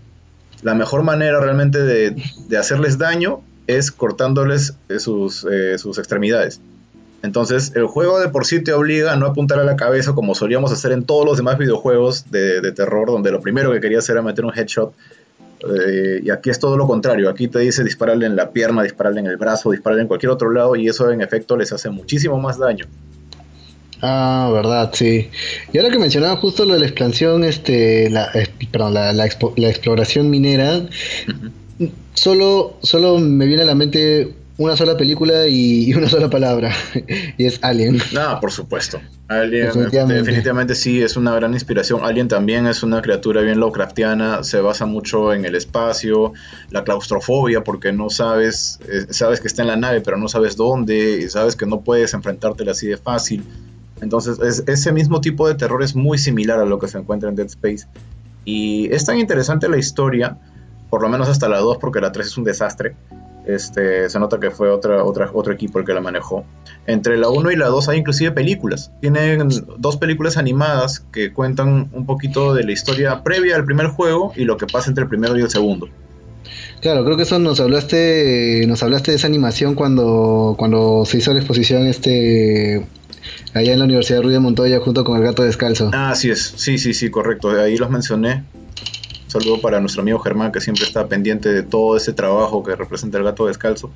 La 0.62 0.74
mejor 0.74 1.02
manera 1.02 1.40
realmente 1.40 1.82
de, 1.82 2.14
de 2.48 2.56
hacerles 2.58 2.98
daño 2.98 3.42
es 3.66 3.90
cortándoles 3.90 4.74
eh, 4.88 4.98
sus, 4.98 5.44
eh, 5.50 5.78
sus 5.78 5.98
extremidades. 5.98 6.60
Entonces, 7.22 7.72
el 7.74 7.86
juego 7.86 8.20
de 8.20 8.28
por 8.28 8.46
sí 8.46 8.62
te 8.62 8.72
obliga 8.72 9.12
a 9.12 9.16
no 9.16 9.26
apuntar 9.26 9.58
a 9.58 9.64
la 9.64 9.76
cabeza 9.76 10.12
como 10.12 10.34
solíamos 10.34 10.70
hacer 10.70 10.92
en 10.92 11.04
todos 11.04 11.24
los 11.24 11.36
demás 11.36 11.58
videojuegos 11.58 12.30
de, 12.30 12.72
terror, 12.72 13.08
donde 13.08 13.32
lo 13.32 13.40
primero 13.40 13.72
que 13.72 13.80
quería 13.80 13.98
hacer 13.98 14.14
era 14.14 14.22
meter 14.22 14.44
un 14.44 14.52
headshot. 14.56 14.94
Eh, 15.68 16.20
y 16.24 16.30
aquí 16.30 16.50
es 16.50 16.58
todo 16.58 16.76
lo 16.76 16.86
contrario. 16.86 17.28
Aquí 17.28 17.48
te 17.48 17.60
dice 17.60 17.84
dispararle 17.84 18.26
en 18.26 18.36
la 18.36 18.50
pierna, 18.50 18.82
dispararle 18.82 19.20
en 19.20 19.26
el 19.26 19.36
brazo, 19.36 19.70
dispararle 19.70 20.02
en 20.02 20.08
cualquier 20.08 20.30
otro 20.30 20.50
lado, 20.50 20.76
y 20.76 20.88
eso 20.88 21.10
en 21.10 21.20
efecto 21.20 21.56
les 21.56 21.72
hace 21.72 21.90
muchísimo 21.90 22.38
más 22.38 22.58
daño. 22.58 22.86
Ah, 24.02 24.50
verdad, 24.52 24.90
sí. 24.92 25.30
Y 25.72 25.78
ahora 25.78 25.90
que 25.90 25.98
mencionaba 25.98 26.36
justo 26.36 26.64
lo 26.64 26.74
de 26.74 26.80
la 26.80 26.86
expansión, 26.86 27.44
este, 27.44 28.10
la, 28.10 28.30
perdón, 28.70 28.94
la, 28.94 29.26
exploración 29.26 30.28
minera, 30.28 30.82
solo, 32.14 32.76
solo 32.82 33.18
me 33.18 33.46
viene 33.46 33.62
a 33.62 33.66
la 33.66 33.74
mente 33.74 34.34
una 34.58 34.76
sola 34.76 34.96
película 34.96 35.46
y, 35.46 35.92
una 35.94 36.08
sola 36.08 36.30
palabra, 36.30 36.72
y 37.36 37.44
es 37.44 37.58
Alien. 37.62 38.00
Ah, 38.18 38.38
por 38.40 38.50
supuesto. 38.50 39.00
Alien 39.28 39.70
definitivamente. 40.08 40.74
sí 40.74 41.02
es 41.02 41.16
una 41.16 41.34
gran 41.34 41.52
inspiración. 41.52 42.00
Alien 42.02 42.28
también 42.28 42.66
es 42.66 42.82
una 42.82 43.02
criatura 43.02 43.42
bien 43.42 43.60
Lovecraftiana, 43.60 44.42
se 44.44 44.60
basa 44.60 44.86
mucho 44.86 45.32
en 45.32 45.44
el 45.44 45.54
espacio, 45.54 46.32
la 46.70 46.84
claustrofobia, 46.84 47.64
porque 47.64 47.92
no 47.92 48.08
sabes, 48.08 48.78
eh, 48.88 49.06
sabes 49.10 49.40
que 49.40 49.48
está 49.48 49.62
en 49.62 49.68
la 49.68 49.76
nave, 49.76 50.00
pero 50.00 50.16
no 50.16 50.28
sabes 50.28 50.56
dónde, 50.56 51.20
y 51.22 51.28
sabes 51.28 51.56
que 51.56 51.66
no 51.66 51.80
puedes 51.80 52.14
enfrentártela 52.14 52.72
así 52.72 52.86
de 52.86 52.96
fácil. 52.96 53.44
Entonces, 54.00 54.62
ese 54.66 54.92
mismo 54.92 55.20
tipo 55.20 55.48
de 55.48 55.54
terror 55.54 55.82
es 55.82 55.94
muy 55.94 56.18
similar 56.18 56.58
a 56.58 56.66
lo 56.66 56.78
que 56.78 56.88
se 56.88 56.98
encuentra 56.98 57.28
en 57.28 57.36
Dead 57.36 57.46
Space. 57.46 57.86
Y 58.44 58.92
es 58.92 59.04
tan 59.04 59.18
interesante 59.18 59.68
la 59.68 59.78
historia 59.78 60.38
por 60.90 61.02
lo 61.02 61.08
menos 61.08 61.28
hasta 61.28 61.48
la 61.48 61.58
2, 61.58 61.78
porque 61.78 62.00
la 62.00 62.12
3 62.12 62.26
es 62.26 62.38
un 62.38 62.44
desastre. 62.44 62.96
Este, 63.46 64.10
se 64.10 64.18
nota 64.18 64.40
que 64.40 64.50
fue 64.50 64.70
otra, 64.70 65.04
otra, 65.04 65.30
otro 65.32 65.52
equipo 65.52 65.78
el 65.78 65.84
que 65.84 65.94
la 65.94 66.00
manejó. 66.00 66.44
Entre 66.86 67.16
la 67.16 67.28
1 67.28 67.52
y 67.52 67.56
la 67.56 67.66
2 67.66 67.88
hay 67.88 67.98
inclusive 67.98 68.32
películas. 68.32 68.90
Tienen 69.00 69.48
dos 69.78 69.96
películas 69.96 70.36
animadas 70.36 71.00
que 71.12 71.32
cuentan 71.32 71.88
un 71.92 72.06
poquito 72.06 72.54
de 72.54 72.64
la 72.64 72.72
historia 72.72 73.22
previa 73.22 73.56
al 73.56 73.64
primer 73.64 73.86
juego 73.86 74.32
y 74.36 74.44
lo 74.44 74.56
que 74.56 74.66
pasa 74.66 74.90
entre 74.90 75.04
el 75.04 75.08
primero 75.08 75.38
y 75.38 75.42
el 75.42 75.50
segundo. 75.50 75.88
Claro, 76.80 77.04
creo 77.04 77.16
que 77.16 77.22
eso 77.22 77.38
nos 77.38 77.60
hablaste, 77.60 78.64
nos 78.66 78.82
hablaste 78.82 79.12
de 79.12 79.16
esa 79.16 79.26
animación 79.26 79.74
cuando, 79.74 80.54
cuando 80.58 81.04
se 81.06 81.18
hizo 81.18 81.32
la 81.32 81.40
exposición 81.40 81.86
este 81.86 82.86
allá 83.54 83.72
en 83.72 83.78
la 83.78 83.86
Universidad 83.86 84.18
de 84.18 84.22
Ruiz 84.22 84.34
de 84.34 84.40
Montoya 84.40 84.80
junto 84.80 85.04
con 85.04 85.16
el 85.16 85.24
gato 85.24 85.42
descalzo. 85.42 85.90
Ah, 85.94 86.10
así 86.10 86.30
es, 86.30 86.54
sí, 86.56 86.78
sí, 86.78 86.94
sí, 86.94 87.10
correcto. 87.10 87.50
Ahí 87.50 87.76
los 87.76 87.90
mencioné 87.90 88.44
saludo 89.40 89.60
para 89.60 89.80
nuestro 89.80 90.02
amigo 90.02 90.18
Germán, 90.18 90.52
que 90.52 90.60
siempre 90.60 90.84
está 90.84 91.06
pendiente 91.06 91.52
de 91.52 91.62
todo 91.62 91.96
ese 91.96 92.12
trabajo 92.12 92.62
que 92.62 92.74
representa 92.76 93.18
el 93.18 93.24
gato 93.24 93.46
descalzo. 93.46 93.90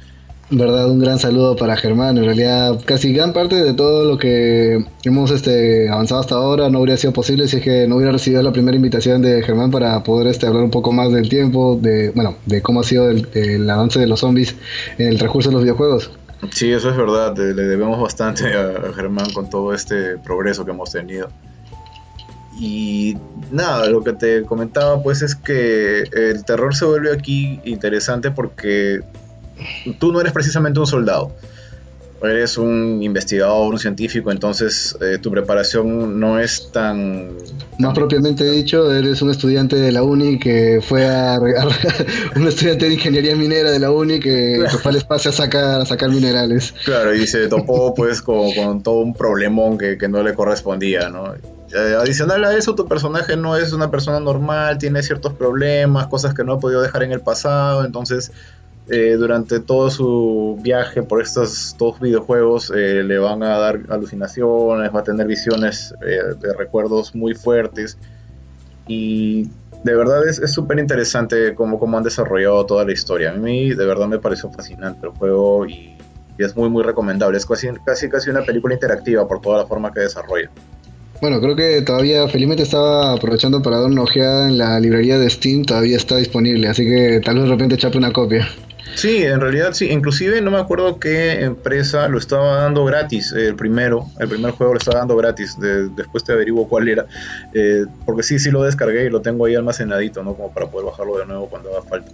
Verdad, 0.53 0.91
un 0.91 0.99
gran 0.99 1.21
saludo 1.21 1.55
para 1.55 1.77
Germán. 1.77 2.19
En 2.19 2.25
realidad, 2.25 2.81
casi 2.85 3.13
gran 3.13 3.33
parte 3.33 3.55
de 3.55 3.73
todo 3.73 4.05
lo 4.05 4.19
que 4.19 4.85
hemos 5.05 5.31
este, 5.31 5.89
avanzado 5.89 6.21
hasta 6.21 6.35
ahora 6.35 6.69
no 6.69 6.79
habría 6.79 6.97
sido 6.97 7.13
posible 7.13 7.47
si 7.47 7.59
es 7.59 7.63
que 7.63 7.87
no 7.87 7.97
hubiera 7.97 8.11
recibido 8.11 8.43
la 8.43 8.53
primera 8.53 8.75
invitación 8.75 9.23
de 9.23 9.43
Germán 9.45 9.71
para 9.71 10.03
poder 10.03 10.27
este, 10.27 10.49
hablar 10.49 10.65
un 10.65 10.73
poco 10.73 10.91
más 10.91 11.13
del 11.13 11.29
tiempo, 11.29 11.79
de 11.81 12.11
bueno, 12.11 12.35
de 12.47 12.63
cómo 12.63 12.81
ha 12.81 12.85
sido 12.85 13.11
el, 13.11 13.71
avance 13.71 14.01
de 14.01 14.09
los 14.09 14.21
zombies 14.21 14.57
en 14.99 15.07
el 15.07 15.21
recurso 15.21 15.51
de 15.51 15.55
los 15.55 15.63
videojuegos. 15.63 16.11
Sí, 16.51 16.73
eso 16.73 16.91
es 16.91 16.97
verdad. 16.97 17.37
Le 17.37 17.55
debemos 17.55 18.01
bastante 18.01 18.53
a 18.53 18.93
Germán 18.93 19.33
con 19.33 19.49
todo 19.49 19.73
este 19.73 20.19
progreso 20.19 20.65
que 20.65 20.73
hemos 20.73 20.91
tenido. 20.91 21.29
Y 22.61 23.17
nada, 23.51 23.89
lo 23.89 24.05
que 24.05 24.13
te 24.13 24.43
comentaba 24.43 25.03
pues 25.03 25.23
es 25.23 25.35
que 25.35 26.03
el 26.13 26.45
terror 26.45 26.75
se 26.75 26.85
vuelve 26.85 27.11
aquí 27.11 27.59
interesante 27.65 28.31
porque 28.31 29.01
tú 29.99 30.13
no 30.13 30.21
eres 30.21 30.35
precisamente 30.35 30.79
un 30.79 30.87
soldado, 30.87 31.35
eres 32.23 32.59
un 32.59 33.03
investigador, 33.03 33.73
un 33.73 33.79
científico, 33.79 34.31
entonces 34.31 34.95
eh, 35.01 35.17
tu 35.17 35.31
preparación 35.31 36.21
no 36.21 36.39
es 36.39 36.71
tan... 36.71 37.31
Más 37.79 37.95
propiamente 37.95 38.45
dicho, 38.51 38.93
eres 38.93 39.23
un 39.23 39.31
estudiante 39.31 39.77
de 39.77 39.91
la 39.91 40.03
uni 40.03 40.39
que 40.39 40.81
fue 40.83 41.07
a... 41.07 41.39
un 42.37 42.47
estudiante 42.47 42.89
de 42.89 42.93
ingeniería 42.93 43.35
minera 43.37 43.71
de 43.71 43.79
la 43.79 43.91
uni 43.91 44.21
que, 44.21 44.67
fue 44.83 44.91
al 44.91 44.97
espacio 44.99 45.31
a 45.31 45.33
sacar, 45.33 45.81
a 45.81 45.87
sacar 45.87 46.11
minerales. 46.11 46.75
Claro, 46.85 47.15
y 47.15 47.27
se 47.27 47.49
topó 47.49 47.95
pues 47.95 48.21
con, 48.21 48.53
con 48.53 48.83
todo 48.83 49.01
un 49.01 49.15
problemón 49.15 49.79
que, 49.79 49.97
que 49.97 50.09
no 50.09 50.23
le 50.23 50.35
correspondía, 50.35 51.09
¿no? 51.09 51.33
Eh, 51.73 51.95
adicional 51.97 52.45
a 52.45 52.57
eso, 52.57 52.75
tu 52.75 52.89
personaje 52.89 53.37
no 53.37 53.57
es 53.57 53.73
una 53.73 53.91
persona 53.91 54.19
normal, 54.19 54.79
tiene 54.79 55.03
ciertos 55.03 55.35
problemas, 55.35 56.09
cosas 56.09 56.35
que 56.35 56.43
no 56.43 56.55
ha 56.55 56.59
podido 56.59 56.83
dejar 56.83 57.05
en 57.05 57.13
el 57.13 57.21
pasado, 57.21 57.85
entonces 57.85 58.33
eh, 58.89 59.15
durante 59.17 59.61
todo 59.61 59.89
su 59.89 60.59
viaje 60.61 61.05
por 61.05 61.23
estos 61.23 61.77
dos 61.79 62.01
videojuegos 62.01 62.73
eh, 62.75 63.05
le 63.05 63.19
van 63.19 63.45
a 63.45 63.59
dar 63.59 63.81
alucinaciones, 63.89 64.93
va 64.93 65.01
a 65.01 65.05
tener 65.05 65.29
visiones 65.29 65.95
de 66.01 66.53
recuerdos 66.55 67.15
muy 67.15 67.35
fuertes 67.35 67.97
y 68.89 69.45
de 69.85 69.95
verdad 69.95 70.27
es 70.27 70.53
súper 70.53 70.81
interesante 70.81 71.55
cómo, 71.55 71.79
cómo, 71.79 71.97
han 71.97 72.03
desarrollado 72.03 72.67
toda 72.67 72.85
la 72.85 72.93
historia. 72.93 73.31
A 73.31 73.35
mí 73.35 73.71
de 73.71 73.87
verdad 73.87 74.09
me 74.09 74.19
pareció 74.19 74.51
fascinante 74.51 75.07
el 75.07 75.13
juego 75.13 75.67
y, 75.67 75.97
y 76.37 76.45
es 76.45 76.57
muy 76.57 76.69
muy 76.69 76.83
recomendable. 76.83 77.39
Es 77.39 77.47
casi, 77.47 77.69
casi, 77.87 78.09
casi 78.09 78.29
una 78.29 78.43
película 78.43 78.75
interactiva 78.75 79.29
por 79.29 79.41
toda 79.41 79.59
la 79.59 79.67
forma 79.67 79.93
que 79.93 80.01
desarrolla. 80.01 80.51
Bueno, 81.21 81.39
creo 81.41 81.55
que 81.55 81.83
todavía 81.83 82.27
felizmente 82.29 82.63
estaba 82.63 83.13
aprovechando 83.13 83.61
para 83.61 83.79
dar 83.79 83.91
una 83.91 84.03
ojeada 84.03 84.49
en 84.49 84.57
la 84.57 84.81
librería 84.81 85.19
de 85.19 85.29
Steam, 85.29 85.65
todavía 85.65 85.99
está 85.99 86.17
disponible, 86.17 86.67
así 86.69 86.85
que 86.85 87.21
tal 87.23 87.37
vez 87.37 87.45
de 87.45 87.51
repente 87.51 87.77
chape 87.77 87.99
una 87.99 88.13
copia. 88.13 88.49
Sí, 88.95 89.23
en 89.23 89.41
realidad 89.41 89.73
sí, 89.73 89.89
inclusive 89.91 90.41
no 90.41 90.51
me 90.51 90.59
acuerdo 90.59 90.99
qué 90.99 91.43
empresa 91.43 92.09
lo 92.09 92.19
estaba 92.19 92.63
dando 92.63 92.85
gratis, 92.87 93.33
el 93.33 93.55
primero, 93.55 94.07
el 94.19 94.29
primer 94.29 94.53
juego 94.53 94.73
lo 94.73 94.79
estaba 94.79 94.99
dando 94.99 95.17
gratis, 95.17 95.57
después 95.61 96.25
te 96.25 96.33
averiguo 96.33 96.69
cuál 96.69 96.89
era, 96.89 97.07
eh, 97.55 97.85
porque 98.07 98.23
sí, 98.23 98.39
sí 98.39 98.51
lo 98.51 98.63
descargué 98.63 99.05
y 99.05 99.11
lo 99.11 99.21
tengo 99.21 99.45
ahí 99.45 99.55
almacenadito, 99.55 100.23
¿no? 100.23 100.35
Como 100.35 100.53
para 100.53 100.67
poder 100.67 100.87
bajarlo 100.87 101.19
de 101.19 101.27
nuevo 101.27 101.49
cuando 101.49 101.71
haga 101.71 101.83
falta. 101.83 102.13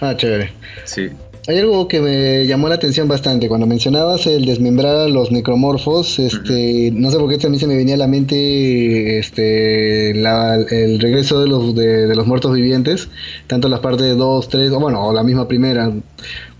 Ah, 0.00 0.14
chévere. 0.14 0.52
Sí. 0.84 1.10
Hay 1.48 1.58
algo 1.58 1.86
que 1.86 2.00
me 2.00 2.44
llamó 2.44 2.68
la 2.68 2.74
atención 2.74 3.06
bastante 3.06 3.48
cuando 3.48 3.68
mencionabas 3.68 4.26
el 4.26 4.46
desmembrar 4.46 4.96
a 4.96 5.08
los 5.08 5.30
necromorfos, 5.30 6.18
este, 6.18 6.90
no 6.92 7.08
sé 7.12 7.18
por 7.18 7.28
qué 7.28 7.38
también 7.38 7.60
se 7.60 7.68
me 7.68 7.76
venía 7.76 7.94
a 7.94 7.98
la 7.98 8.08
mente 8.08 9.18
este, 9.18 10.10
el 10.10 10.98
regreso 10.98 11.38
de 11.40 11.46
los, 11.46 11.72
de, 11.76 12.12
los 12.16 12.26
muertos 12.26 12.52
vivientes, 12.52 13.08
tanto 13.46 13.68
las 13.68 13.78
partes 13.78 14.16
2, 14.16 14.48
3, 14.48 14.72
o 14.72 14.80
bueno, 14.80 15.06
o 15.06 15.12
la 15.12 15.22
misma 15.22 15.46
primera. 15.46 15.92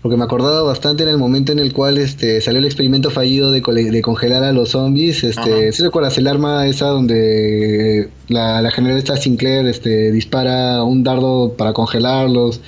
Porque 0.07 0.15
me 0.15 0.23
acordaba 0.23 0.61
bastante 0.61 1.03
en 1.03 1.09
el 1.09 1.17
momento 1.17 1.51
en 1.51 1.59
el 1.59 1.73
cual 1.73 1.97
este 1.97 2.39
salió 2.39 2.59
el 2.59 2.65
experimento 2.65 3.09
fallido 3.09 3.51
de, 3.51 3.59
de 3.59 4.01
congelar 4.01 4.41
a 4.41 4.53
los 4.53 4.69
zombies. 4.69 5.21
Este, 5.25 5.73
¿sí 5.73 5.83
recuerdas 5.83 6.17
el 6.17 6.27
arma 6.27 6.65
esa 6.65 6.87
donde 6.87 8.07
la, 8.29 8.61
la 8.61 8.71
general 8.71 8.97
esta 8.97 9.17
Sinclair 9.17 9.65
este, 9.65 10.13
dispara 10.13 10.81
un 10.85 11.03
dardo 11.03 11.55
para 11.57 11.73
congelarlos? 11.73 12.61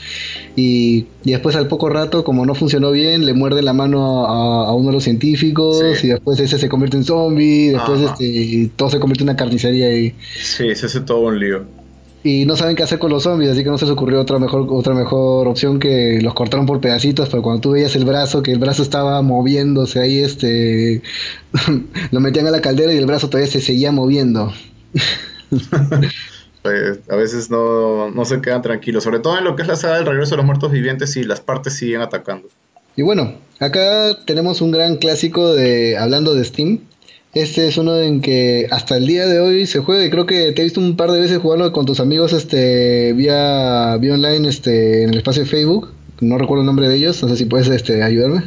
Y, 0.58 1.06
después 1.24 1.56
al 1.56 1.70
poco 1.70 1.88
rato, 1.88 2.26
como 2.26 2.46
no 2.46 2.56
funcionó 2.56 2.92
bien, 2.92 3.26
le 3.26 3.34
muerde 3.34 3.62
la 3.62 3.72
mano 3.72 4.26
a, 4.26 4.74
uno 4.74 4.88
de 4.88 4.96
los 4.96 5.06
científicos 5.06 5.82
y 6.04 6.10
después 6.10 6.42
ese 6.42 6.58
se 6.58 6.68
convierte 6.68 6.98
en 6.98 7.06
zombie, 7.06 7.72
después 7.72 8.02
este, 8.02 8.70
todo 8.76 8.90
se 8.90 9.00
convierte 9.00 9.24
en 9.24 9.30
una 9.30 9.38
carnicería 9.38 9.98
y... 9.98 10.14
Sí, 10.44 10.76
se 10.76 10.88
hace 10.88 11.00
todo 11.00 11.20
un 11.20 11.40
lío 11.40 11.79
y 12.24 12.46
no 12.46 12.56
saben 12.56 12.76
qué 12.76 12.84
hacer 12.84 13.00
con 13.00 13.12
los 13.12 13.24
zombies, 13.24 13.52
así 13.52 13.64
que 13.64 13.70
no 13.70 13.78
se 13.78 13.86
les 13.86 13.94
ocurrió 13.94 14.20
otra 14.20 14.40
mejor, 14.40 14.68
otra 14.70 14.94
mejor 14.94 15.48
opción 15.48 15.80
que 15.80 16.20
los 16.22 16.34
cortaron 16.34 16.66
por 16.66 16.82
pedacitos, 16.82 17.30
pero 17.30 17.42
cuando 17.42 17.62
tú 17.62 17.72
veías 17.72 17.96
el 17.96 18.06
brazo, 18.06 18.44
que 18.44 18.52
el 18.52 18.60
brazo 18.60 18.84
estaba 18.84 19.22
moviéndose 19.22 20.02
ahí, 20.02 20.20
este, 20.20 21.02
lo 22.12 22.20
metían 22.20 22.48
a 22.48 22.52
la 22.52 22.62
caldera 22.62 22.94
y 22.94 22.98
el 22.98 23.06
brazo 23.06 23.30
todavía 23.30 23.52
se 23.52 23.62
seguía 23.62 23.92
moviendo. 23.92 24.54
Pues, 26.62 27.00
a 27.10 27.16
veces 27.16 27.50
no, 27.50 28.12
no 28.12 28.26
se 28.26 28.42
quedan 28.42 28.62
tranquilos, 28.62 29.06
sobre 29.06 29.20
todo 29.20 29.38
en 29.38 29.46
lo 29.46 29.56
que 29.56 29.62
es 29.62 29.68
la 29.70 29.78
saga 29.78 29.96
del 29.96 30.06
regreso 30.06 30.32
de 30.32 30.38
los 30.38 30.46
muertos 30.46 30.74
vivientes 30.74 31.16
y 31.16 31.24
las 31.24 31.40
partes 31.40 31.74
siguen 31.74 32.02
atacando. 32.02 32.50
Y 32.98 33.02
bueno, 33.02 33.36
acá 33.60 34.18
tenemos 34.26 34.60
un 34.60 34.72
gran 34.72 34.98
clásico 34.98 35.54
de 35.54 35.98
hablando 35.98 36.34
de 36.36 36.44
Steam, 36.44 36.82
este 37.34 37.68
es 37.68 37.78
uno 37.78 37.98
en 38.00 38.22
que 38.22 38.68
hasta 38.72 38.98
el 38.98 39.06
día 39.06 39.28
de 39.28 39.40
hoy 39.40 39.68
se 39.68 39.80
juega 39.80 40.04
y 40.04 40.10
creo 40.10 40.26
que 40.26 40.52
te 40.52 40.62
he 40.62 40.64
visto 40.64 40.80
un 40.80 40.96
par 40.96 41.12
de 41.12 41.20
veces 41.20 41.38
jugarlo 41.38 41.72
con 41.72 41.86
tus 41.86 42.00
amigos 42.00 42.34
este 42.34 43.14
vía, 43.14 43.98
vía 43.98 44.16
online 44.16 44.48
este 44.50 45.04
en 45.04 45.12
el 45.12 45.18
espacio 45.18 45.44
de 45.44 45.50
Facebook. 45.50 45.92
No 46.22 46.38
recuerdo 46.38 46.62
el 46.62 46.66
nombre 46.66 46.88
de 46.88 46.96
ellos, 46.96 47.22
no 47.22 47.30
sé 47.30 47.38
si 47.38 47.46
puedes 47.46 47.68
este 47.68 48.02
ayudarme. 48.04 48.44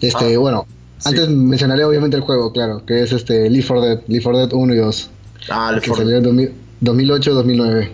Este, 0.00 0.34
ah, 0.34 0.38
bueno, 0.38 0.66
antes 1.04 1.28
mencionaré 1.28 1.84
obviamente 1.84 2.16
el 2.16 2.22
juego, 2.22 2.52
claro, 2.52 2.84
que 2.84 3.02
es 3.02 3.12
este 3.12 3.48
Leaf 3.48 3.66
for 3.66 3.80
Dead, 3.80 4.00
Leaf 4.08 4.24
for 4.24 4.36
Dead 4.36 4.52
1 4.52 4.74
y 4.74 4.76
2. 4.76 5.10
Ah, 5.50 5.70
Leaf 5.72 5.84
que 5.84 5.94
salió 5.94 6.18
en 6.18 6.52
2008-2009. 6.82 7.88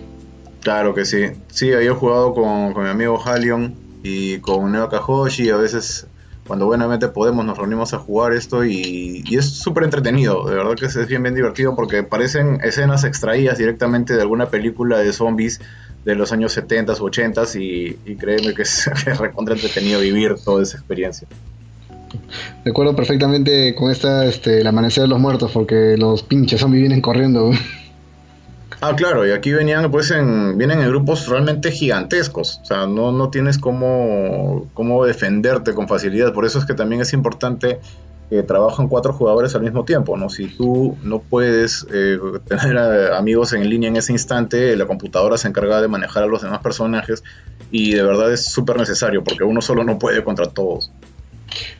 Claro 0.61 0.95
que 0.95 1.05
sí. 1.05 1.25
Sí, 1.47 1.71
había 1.71 1.93
jugado 1.93 2.33
con, 2.33 2.73
con 2.73 2.83
mi 2.83 2.89
amigo 2.89 3.21
Halion 3.23 3.75
y 4.03 4.39
con 4.39 4.71
Neo 4.71 4.89
Kahoshi, 4.89 5.49
a 5.51 5.57
veces 5.57 6.07
cuando 6.47 6.65
buenamente 6.65 7.07
podemos 7.07 7.45
nos 7.45 7.57
reunimos 7.57 7.93
a 7.93 7.97
jugar 7.99 8.33
esto 8.33 8.63
y, 8.63 9.23
es 9.31 9.45
súper 9.45 9.83
entretenido, 9.83 10.47
de 10.47 10.55
verdad 10.55 10.75
que 10.75 10.85
es 10.85 11.07
bien, 11.07 11.23
bien 11.23 11.35
divertido 11.35 11.75
porque 11.75 12.03
parecen 12.03 12.59
escenas 12.63 13.03
extraídas 13.03 13.57
directamente 13.57 14.13
de 14.13 14.21
alguna 14.21 14.47
película 14.47 14.99
de 14.99 15.11
zombies 15.11 15.59
de 16.05 16.15
los 16.15 16.31
años 16.31 16.53
70 16.53 16.93
o 16.93 17.03
80 17.03 17.43
y, 17.55 17.97
y 18.05 18.15
créeme 18.15 18.53
que 18.55 18.61
es, 18.61 18.89
recontra 19.19 19.55
entretenido 19.55 19.99
vivir 19.99 20.35
toda 20.43 20.61
esa 20.61 20.77
experiencia. 20.77 21.27
Recuerdo 22.63 22.95
perfectamente 22.95 23.75
con 23.75 23.91
esta, 23.91 24.25
este, 24.25 24.61
el 24.61 24.67
amanecer 24.67 25.03
de 25.03 25.09
los 25.09 25.19
muertos 25.19 25.51
porque 25.51 25.95
los 25.97 26.23
pinches 26.23 26.61
zombies 26.61 26.81
vienen 26.81 27.01
corriendo. 27.01 27.51
Ah, 28.81 28.95
claro, 28.95 29.25
y 29.27 29.31
aquí 29.31 29.51
venían, 29.51 29.89
pues, 29.89 30.11
en, 30.11 30.57
vienen 30.57 30.81
en 30.81 30.89
grupos 30.89 31.27
realmente 31.27 31.71
gigantescos. 31.71 32.59
O 32.61 32.65
sea, 32.65 32.85
no, 32.85 33.11
no 33.11 33.29
tienes 33.29 33.57
cómo, 33.57 34.67
cómo 34.73 35.05
defenderte 35.05 35.73
con 35.73 35.87
facilidad. 35.87 36.33
Por 36.33 36.45
eso 36.45 36.59
es 36.59 36.65
que 36.65 36.73
también 36.73 37.01
es 37.01 37.13
importante 37.13 37.79
que 38.29 38.41
trabajan 38.43 38.87
cuatro 38.87 39.13
jugadores 39.13 39.53
al 39.55 39.61
mismo 39.61 39.85
tiempo, 39.85 40.17
¿no? 40.17 40.29
Si 40.29 40.47
tú 40.47 40.97
no 41.03 41.19
puedes 41.19 41.85
eh, 41.93 42.17
tener 42.47 42.77
amigos 43.13 43.53
en 43.53 43.69
línea 43.69 43.89
en 43.89 43.97
ese 43.97 44.13
instante, 44.13 44.75
la 44.75 44.87
computadora 44.87 45.37
se 45.37 45.47
encarga 45.47 45.81
de 45.81 45.87
manejar 45.87 46.23
a 46.23 46.27
los 46.27 46.41
demás 46.41 46.59
personajes 46.59 47.23
y 47.71 47.93
de 47.93 48.03
verdad 48.03 48.31
es 48.33 48.45
súper 48.45 48.77
necesario 48.77 49.23
porque 49.23 49.43
uno 49.43 49.61
solo 49.61 49.83
no 49.83 49.99
puede 49.99 50.23
contra 50.23 50.49
todos. 50.49 50.91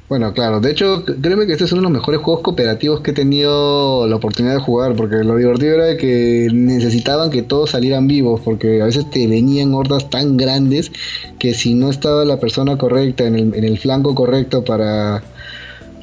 Bueno, 0.08 0.34
claro, 0.34 0.60
de 0.60 0.72
hecho, 0.72 1.04
créeme 1.04 1.48
que 1.48 1.54
este 1.54 1.64
es 1.64 1.72
uno 1.72 1.82
de 1.82 1.86
los 1.86 1.92
mejores 1.92 2.22
juegos 2.22 2.44
cooperativos 2.44 3.02
que 3.02 3.12
he 3.12 3.14
tenido 3.14 4.08
la 4.08 4.18
oportunidad 4.18 4.54
de 4.54 4.60
jugar, 4.60 4.96
porque 4.96 5.18
lo 5.18 5.36
divertido 5.36 5.76
era 5.76 5.98
que 5.98 6.48
necesitaban 6.54 7.32
que 7.32 7.42
todos 7.42 7.72
salieran 7.72 8.08
vivos, 8.08 8.42
porque 8.46 8.82
a 8.82 8.86
veces 8.86 9.10
te 9.10 9.26
venían 9.26 9.74
hordas 9.74 10.10
tan 10.12 10.38
grandes 10.38 10.92
que 11.40 11.56
si 11.56 11.74
no 11.74 11.90
estaba 11.90 12.24
la 12.24 12.40
persona 12.40 12.78
correcta 12.78 13.26
en 13.26 13.36
el, 13.36 13.56
en 13.56 13.64
el 13.64 13.80
flanco 13.80 14.14
correcto 14.14 14.64
para 14.64 15.24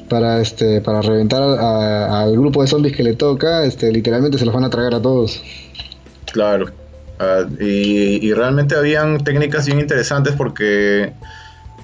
para 0.09 0.41
este 0.41 0.81
para 0.81 1.01
reventar 1.01 1.41
al 1.41 2.33
grupo 2.33 2.61
de 2.61 2.67
zombies 2.67 2.95
que 2.95 3.03
le 3.03 3.13
toca, 3.15 3.63
este 3.63 3.91
literalmente 3.91 4.37
se 4.37 4.45
los 4.45 4.53
van 4.53 4.65
a 4.65 4.69
tragar 4.69 4.93
a 4.95 5.01
todos. 5.01 5.41
Claro. 6.31 6.71
Ah, 7.19 7.45
y, 7.59 8.27
y 8.27 8.33
realmente 8.33 8.75
habían 8.75 9.23
técnicas 9.23 9.65
bien 9.65 9.79
interesantes 9.79 10.35
porque 10.35 11.13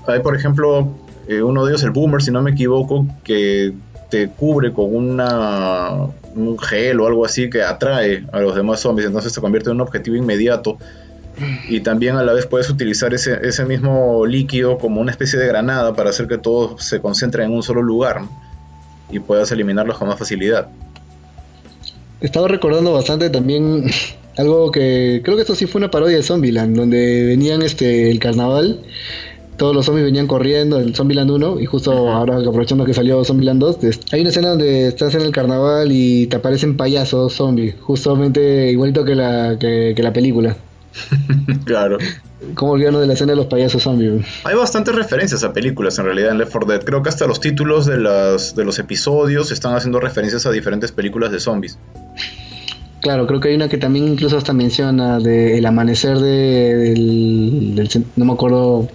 hay 0.05 0.19
por 0.19 0.35
ejemplo 0.35 0.93
eh, 1.29 1.43
uno 1.43 1.63
de 1.63 1.71
ellos, 1.71 1.83
el 1.83 1.91
Boomer, 1.91 2.23
si 2.23 2.31
no 2.31 2.41
me 2.41 2.49
equivoco, 2.49 3.05
que 3.23 3.71
te 4.09 4.29
cubre 4.29 4.73
con 4.73 4.95
una, 4.95 5.91
un 6.35 6.57
gel 6.57 6.99
o 6.99 7.05
algo 7.05 7.23
así 7.23 7.51
que 7.51 7.61
atrae 7.61 8.25
a 8.31 8.39
los 8.39 8.55
demás 8.55 8.79
zombies, 8.79 9.05
entonces 9.05 9.31
se 9.31 9.39
convierte 9.39 9.69
en 9.69 9.75
un 9.75 9.81
objetivo 9.81 10.15
inmediato. 10.15 10.79
Y 11.69 11.81
también 11.81 12.15
a 12.15 12.23
la 12.23 12.33
vez 12.33 12.47
puedes 12.47 12.67
utilizar 12.71 13.13
ese, 13.13 13.37
ese 13.43 13.63
mismo 13.65 14.25
líquido 14.25 14.79
como 14.79 14.99
una 14.99 15.11
especie 15.11 15.37
de 15.37 15.45
granada 15.45 15.93
para 15.93 16.09
hacer 16.09 16.27
que 16.27 16.39
todo 16.39 16.79
se 16.79 16.99
concentre 16.99 17.43
en 17.43 17.51
un 17.51 17.61
solo 17.61 17.83
lugar 17.83 18.23
y 19.11 19.19
puedas 19.19 19.51
eliminarlos 19.51 19.99
con 19.99 20.07
más 20.07 20.17
facilidad. 20.17 20.67
Estaba 22.21 22.47
recordando 22.47 22.91
bastante 22.91 23.29
también 23.29 23.85
algo 24.35 24.71
que 24.71 25.21
creo 25.23 25.35
que 25.35 25.43
esto 25.43 25.53
sí 25.53 25.67
fue 25.67 25.77
una 25.77 25.91
parodia 25.91 26.17
de 26.17 26.23
Zombieland, 26.23 26.75
donde 26.75 27.25
venían 27.27 27.61
este 27.61 28.09
el 28.09 28.17
carnaval 28.17 28.81
todos 29.59 29.75
los 29.75 29.85
zombies 29.85 30.05
venían 30.05 30.25
corriendo 30.25 30.79
en 30.79 30.95
Zombieland 30.95 31.29
1 31.29 31.59
y 31.59 31.65
justo 31.65 32.09
ahora 32.09 32.37
aprovechando 32.37 32.85
que 32.85 32.93
salió 32.93 33.23
Zombieland 33.23 33.59
2, 33.59 33.77
hay 34.13 34.21
una 34.21 34.29
escena 34.29 34.49
donde 34.49 34.87
estás 34.87 35.13
en 35.13 35.21
el 35.21 35.31
carnaval 35.31 35.91
y 35.91 36.25
te 36.27 36.37
aparecen 36.37 36.77
payasos 36.77 37.33
zombies, 37.33 37.75
justamente 37.79 38.71
igualito 38.71 39.05
que 39.05 39.15
la, 39.15 39.57
que, 39.59 39.93
la 39.95 40.13
película. 40.13 40.55
claro. 41.65 41.97
¿Cómo 42.55 42.71
olvidarnos 42.71 43.01
de 43.01 43.07
la 43.07 43.13
escena 43.13 43.33
de 43.33 43.35
los 43.35 43.47
payasos 43.47 43.83
zombies? 43.83 44.25
Hay 44.45 44.55
bastantes 44.55 44.95
referencias 44.95 45.43
a 45.43 45.51
películas 45.51 45.99
en 45.99 46.05
realidad 46.05 46.31
en 46.31 46.37
Left 46.37 46.53
4 46.53 46.71
Dead. 46.71 46.83
Creo 46.85 47.03
que 47.03 47.09
hasta 47.09 47.27
los 47.27 47.41
títulos 47.41 47.85
de, 47.85 47.97
las, 47.97 48.55
de 48.55 48.63
los 48.63 48.79
episodios 48.79 49.51
están 49.51 49.75
haciendo 49.75 49.99
referencias 49.99 50.45
a 50.45 50.51
diferentes 50.51 50.93
películas 50.93 51.31
de 51.33 51.39
zombies. 51.41 51.77
Claro, 53.01 53.27
creo 53.27 53.41
que 53.41 53.49
hay 53.49 53.55
una 53.55 53.67
que 53.67 53.77
también 53.77 54.07
incluso 54.07 54.37
hasta 54.37 54.53
menciona 54.53 55.19
de 55.19 55.57
el 55.57 55.65
amanecer 55.65 56.17
de, 56.19 56.75
del, 56.75 57.89
no 58.15 58.25
me 58.25 58.33
acuerdo 58.33 58.89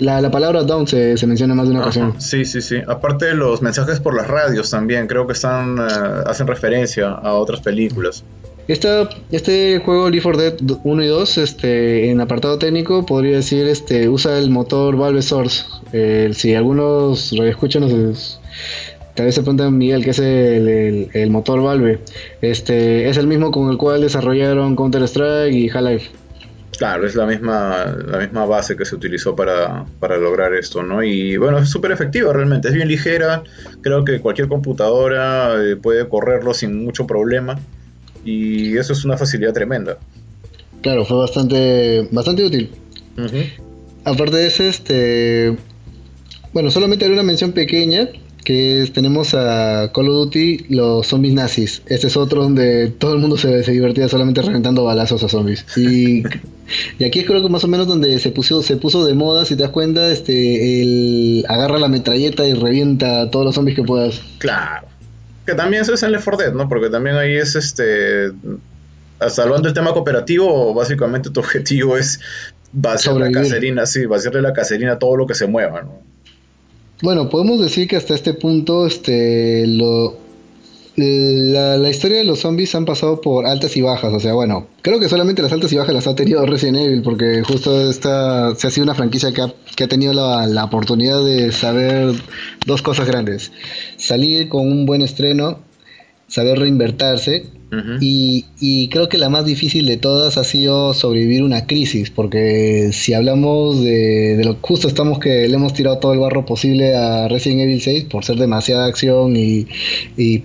la, 0.00 0.30
palabra 0.30 0.62
down 0.64 0.86
se, 0.86 1.14
menciona 1.26 1.54
más 1.54 1.66
de 1.66 1.72
una 1.72 1.82
ocasión. 1.82 2.20
Sí, 2.20 2.44
sí, 2.44 2.60
sí. 2.60 2.76
Aparte 2.86 3.26
de 3.26 3.34
los 3.34 3.62
mensajes 3.62 4.00
por 4.00 4.14
las 4.14 4.26
radios 4.26 4.70
también, 4.70 5.06
creo 5.06 5.26
que 5.26 5.32
están 5.32 5.78
eh, 5.78 6.22
hacen 6.26 6.46
referencia 6.46 7.10
a 7.10 7.34
otras 7.34 7.60
películas. 7.60 8.24
Esta, 8.68 9.08
este 9.32 9.80
juego 9.82 10.10
Leaf 10.10 10.24
4 10.24 10.42
Dead 10.42 10.54
1 10.84 11.02
y 11.02 11.06
2, 11.06 11.38
este, 11.38 12.10
en 12.10 12.20
apartado 12.20 12.58
técnico, 12.58 13.06
podría 13.06 13.36
decir, 13.36 13.66
este, 13.66 14.10
usa 14.10 14.38
el 14.38 14.50
motor 14.50 14.94
Valve 14.94 15.22
Source. 15.22 15.64
Eh, 15.94 16.30
si 16.34 16.54
algunos 16.54 17.32
lo 17.32 17.46
escuchan, 17.46 17.88
tal 19.14 19.26
vez 19.26 19.34
se 19.34 19.40
preguntan 19.40 19.78
Miguel, 19.78 20.04
¿qué 20.04 20.10
es 20.10 20.18
el, 20.18 21.30
motor 21.30 21.62
Valve? 21.62 22.00
Este, 22.42 23.08
es 23.08 23.16
el 23.16 23.26
mismo 23.26 23.50
con 23.50 23.70
el 23.70 23.78
cual 23.78 24.02
desarrollaron 24.02 24.76
Counter 24.76 25.02
Strike 25.04 25.54
y 25.54 25.70
Half-Life. 25.70 26.10
Claro, 26.78 27.08
es 27.08 27.16
la 27.16 27.26
misma, 27.26 27.86
la 28.06 28.18
misma 28.18 28.46
base 28.46 28.76
que 28.76 28.84
se 28.84 28.94
utilizó 28.94 29.34
para, 29.34 29.84
lograr 30.00 30.54
esto, 30.54 30.84
¿no? 30.84 31.02
Y 31.02 31.36
bueno, 31.36 31.58
es 31.58 31.68
súper 31.68 31.90
efectiva 31.90 32.32
realmente, 32.32 32.68
es 32.68 32.74
bien 32.74 32.86
ligera, 32.86 33.42
creo 33.80 34.04
que 34.04 34.20
cualquier 34.20 34.46
computadora 34.46 35.56
eh, 35.60 35.74
puede 35.74 36.08
correrlo 36.08 36.54
sin 36.54 36.84
mucho 36.84 37.04
problema 37.04 37.58
y 38.24 38.76
eso 38.76 38.92
es 38.92 39.04
una 39.04 39.16
facilidad 39.16 39.52
tremenda. 39.52 39.98
Claro, 40.80 41.04
fue 41.04 41.16
bastante, 41.16 42.06
bastante 42.12 42.44
útil. 42.44 42.70
Aparte 44.04 44.36
de 44.36 44.46
eso, 44.46 44.62
este, 44.62 45.56
bueno, 46.52 46.70
solamente 46.70 47.04
haré 47.04 47.14
una 47.14 47.24
mención 47.24 47.50
pequeña 47.50 48.08
que 48.48 48.90
tenemos 48.94 49.34
a 49.34 49.92
Call 49.92 50.08
of 50.08 50.14
Duty, 50.14 50.68
los 50.70 51.06
zombies 51.06 51.34
nazis. 51.34 51.82
Este 51.84 52.06
es 52.06 52.16
otro 52.16 52.44
donde 52.44 52.88
todo 52.88 53.12
el 53.12 53.18
mundo 53.18 53.36
se, 53.36 53.62
se 53.62 53.72
divertía 53.72 54.08
solamente 54.08 54.40
reventando 54.40 54.84
balazos 54.84 55.22
a 55.22 55.28
zombies. 55.28 55.66
Y, 55.76 56.22
y 56.98 57.04
aquí 57.04 57.24
creo 57.24 57.42
que 57.42 57.50
más 57.50 57.64
o 57.64 57.68
menos 57.68 57.86
donde 57.86 58.18
se 58.18 58.30
puso, 58.30 58.62
se 58.62 58.76
puso 58.76 59.04
de 59.04 59.12
moda, 59.12 59.44
si 59.44 59.54
te 59.54 59.64
das 59.64 59.70
cuenta, 59.70 60.10
este, 60.10 60.80
el 60.80 61.44
agarra 61.46 61.78
la 61.78 61.88
metralleta 61.88 62.46
y 62.46 62.54
revienta 62.54 63.20
a 63.20 63.30
todos 63.30 63.44
los 63.44 63.54
zombies 63.54 63.76
que 63.76 63.82
puedas. 63.82 64.22
Claro. 64.38 64.88
Que 65.44 65.52
también 65.52 65.82
eso 65.82 65.92
es 65.92 66.02
en 66.02 66.12
Left 66.12 66.24
4 66.24 66.44
Dead, 66.44 66.54
¿no? 66.54 66.70
Porque 66.70 66.88
también 66.88 67.16
ahí 67.16 67.36
es 67.36 67.54
este... 67.54 68.32
Salvando 69.28 69.68
el 69.68 69.74
tema 69.74 69.92
cooperativo, 69.92 70.72
básicamente 70.72 71.28
tu 71.28 71.40
objetivo 71.40 71.98
es 71.98 72.18
vaciar 72.72 73.16
la 73.16 73.30
caserina, 73.30 73.84
sí, 73.84 74.06
vaciarle 74.06 74.40
la 74.40 74.54
caserina 74.54 74.92
a 74.92 74.98
todo 74.98 75.18
lo 75.18 75.26
que 75.26 75.34
se 75.34 75.46
mueva, 75.46 75.82
¿no? 75.82 76.00
Bueno, 77.00 77.28
podemos 77.28 77.60
decir 77.60 77.86
que 77.86 77.96
hasta 77.96 78.14
este 78.14 78.34
punto, 78.34 78.86
este, 78.86 79.66
lo, 79.66 80.16
la, 80.96 81.88
historia 81.88 82.18
de 82.18 82.24
los 82.24 82.40
zombies 82.40 82.74
han 82.74 82.84
pasado 82.84 83.20
por 83.20 83.46
altas 83.46 83.76
y 83.76 83.82
bajas, 83.82 84.12
o 84.12 84.18
sea, 84.18 84.34
bueno, 84.34 84.66
creo 84.82 84.98
que 84.98 85.08
solamente 85.08 85.42
las 85.42 85.52
altas 85.52 85.72
y 85.72 85.76
bajas 85.76 85.94
las 85.94 86.06
ha 86.08 86.16
tenido 86.16 86.44
Resident 86.44 86.78
Evil, 86.78 87.02
porque 87.02 87.42
justo 87.44 87.88
esta 87.88 88.52
se 88.56 88.66
ha 88.66 88.70
sido 88.70 88.84
una 88.84 88.96
franquicia 88.96 89.32
que 89.32 89.42
ha, 89.42 89.54
que 89.76 89.84
ha 89.84 89.88
tenido 89.88 90.12
la, 90.12 90.48
la, 90.48 90.64
oportunidad 90.64 91.24
de 91.24 91.52
saber 91.52 92.14
dos 92.66 92.82
cosas 92.82 93.06
grandes. 93.06 93.52
Salir 93.96 94.48
con 94.48 94.66
un 94.66 94.84
buen 94.84 95.02
estreno, 95.02 95.60
saber 96.28 96.58
reinvertirse. 96.58 97.46
Y, 98.00 98.88
creo 98.88 99.10
que 99.10 99.18
la 99.18 99.28
más 99.28 99.44
difícil 99.44 99.84
de 99.84 99.98
todas 99.98 100.38
ha 100.38 100.44
sido 100.44 100.94
sobrevivir 100.94 101.42
una 101.42 101.66
crisis, 101.66 102.10
porque 102.10 102.90
si 102.92 103.12
hablamos 103.12 103.82
de, 103.82 104.40
lo 104.42 104.56
justo 104.62 104.88
estamos 104.88 105.18
que 105.18 105.46
le 105.46 105.54
hemos 105.54 105.74
tirado 105.74 105.98
todo 105.98 106.14
el 106.14 106.18
barro 106.18 106.46
posible 106.46 106.96
a 106.96 107.28
Resident 107.28 107.60
Evil 107.60 107.82
6 107.82 108.04
por 108.04 108.24
ser 108.24 108.36
demasiada 108.36 108.86
acción 108.86 109.34
y, 109.36 109.66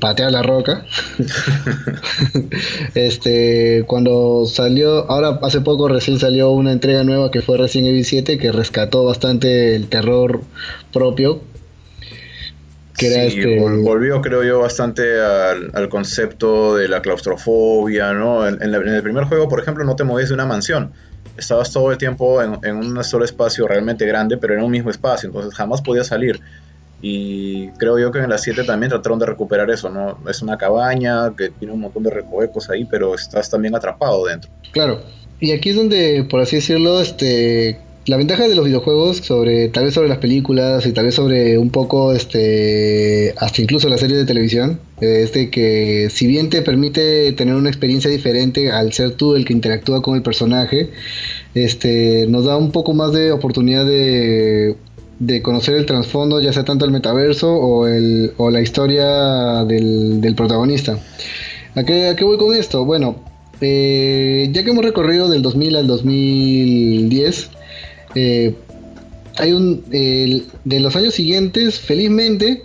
patear 0.01 0.33
la 0.33 0.43
roca. 0.43 0.85
este, 2.95 3.85
cuando 3.87 4.45
salió, 4.45 5.09
ahora 5.09 5.39
hace 5.43 5.61
poco 5.61 5.87
recién 5.87 6.19
salió 6.19 6.51
una 6.51 6.73
entrega 6.73 7.05
nueva 7.05 7.31
que 7.31 7.41
fue 7.41 7.57
Resident 7.57 7.89
Evil 7.89 8.05
7 8.05 8.37
que 8.37 8.51
rescató 8.51 9.05
bastante 9.05 9.75
el 9.75 9.87
terror 9.87 10.41
propio 10.91 11.41
sí, 12.97 13.07
este 13.07 13.59
volvió 13.59 14.21
creo 14.21 14.43
yo 14.43 14.59
bastante 14.59 15.19
al, 15.19 15.89
concepto 15.89 16.75
de 16.75 16.87
la 16.87 17.01
claustrofobia, 17.01 18.13
¿no? 18.13 18.47
En, 18.47 18.61
el 18.61 19.03
primer 19.03 19.25
juego, 19.25 19.49
por 19.49 19.59
ejemplo, 19.59 19.83
no 19.83 19.95
te 19.95 20.03
movías 20.03 20.29
de 20.29 20.35
una 20.35 20.45
mansión, 20.45 20.91
estabas 21.37 21.71
todo 21.71 21.91
el 21.91 21.97
tiempo 21.97 22.41
en, 22.41 22.75
un 22.75 23.03
solo 23.03 23.25
espacio 23.25 23.67
realmente 23.67 24.05
grande, 24.05 24.37
pero 24.37 24.53
en 24.53 24.63
un 24.63 24.71
mismo 24.71 24.89
espacio, 24.89 25.27
entonces 25.27 25.53
jamás 25.53 25.81
podías 25.81 26.07
salir. 26.07 26.39
Y 27.01 27.67
creo 27.71 27.99
yo 27.99 28.11
que 28.11 28.19
en 28.19 28.29
la 28.29 28.37
7 28.37 28.63
también 28.63 28.89
trataron 28.89 29.19
de 29.19 29.25
recuperar 29.25 29.69
eso, 29.69 29.89
¿no? 29.89 30.19
Es 30.29 30.41
una 30.41 30.57
cabaña 30.57 31.35
que 31.35 31.49
tiene 31.49 31.73
un 31.73 31.81
montón 31.81 32.03
de 32.03 32.09
recovecos 32.09 32.69
ahí, 32.69 32.85
pero 32.85 33.13
estás 33.13 33.49
también 33.49 33.75
atrapado 33.75 34.25
dentro. 34.25 34.49
Claro. 34.71 35.01
Y 35.41 35.51
aquí 35.51 35.71
es 35.71 35.75
donde, 35.75 36.25
por 36.29 36.39
así 36.39 36.55
decirlo, 36.55 37.01
este 37.01 37.77
la 38.05 38.17
ventaja 38.17 38.49
de 38.49 38.55
los 38.55 38.65
videojuegos 38.65 39.17
sobre 39.17 39.69
tal 39.69 39.85
vez 39.85 39.93
sobre 39.93 40.09
las 40.09 40.17
películas 40.17 40.85
y 40.85 40.91
tal 40.91 41.05
vez 41.05 41.15
sobre 41.15 41.57
un 41.57 41.69
poco 41.69 42.11
este 42.11 43.33
hasta 43.37 43.61
incluso 43.61 43.87
las 43.87 44.01
series 44.01 44.19
de 44.19 44.25
televisión 44.25 44.79
es 44.99 45.31
que 45.31 46.09
si 46.11 46.27
bien 46.27 46.49
te 46.49 46.61
permite 46.61 47.31
tener 47.31 47.55
una 47.55 47.69
experiencia 47.69 48.11
diferente 48.11 48.71
al 48.71 48.91
ser 48.91 49.11
tú 49.11 49.35
el 49.35 49.45
que 49.45 49.53
interactúa 49.53 50.01
con 50.01 50.15
el 50.15 50.21
personaje 50.21 50.89
este 51.55 52.25
nos 52.27 52.43
da 52.43 52.57
un 52.57 52.71
poco 52.71 52.93
más 52.93 53.13
de 53.13 53.31
oportunidad 53.31 53.85
de, 53.85 54.75
de 55.19 55.41
conocer 55.41 55.75
el 55.75 55.85
trasfondo 55.85 56.41
ya 56.41 56.51
sea 56.51 56.65
tanto 56.65 56.83
el 56.83 56.91
metaverso 56.91 57.53
o 57.53 57.87
el 57.87 58.33
o 58.35 58.49
la 58.49 58.61
historia 58.61 59.63
del, 59.63 60.19
del 60.19 60.35
protagonista 60.35 60.99
¿A 61.75 61.83
qué, 61.85 62.07
¿A 62.09 62.15
qué 62.17 62.25
voy 62.25 62.37
con 62.37 62.53
esto? 62.53 62.83
Bueno 62.83 63.15
eh, 63.61 64.49
ya 64.51 64.65
que 64.65 64.71
hemos 64.71 64.83
recorrido 64.83 65.29
del 65.29 65.41
2000 65.41 65.77
al 65.77 65.87
2010 65.87 67.62
eh, 68.15 68.55
hay 69.37 69.53
un 69.53 69.83
de 69.89 70.79
los 70.79 70.95
años 70.95 71.13
siguientes, 71.13 71.79
felizmente, 71.79 72.63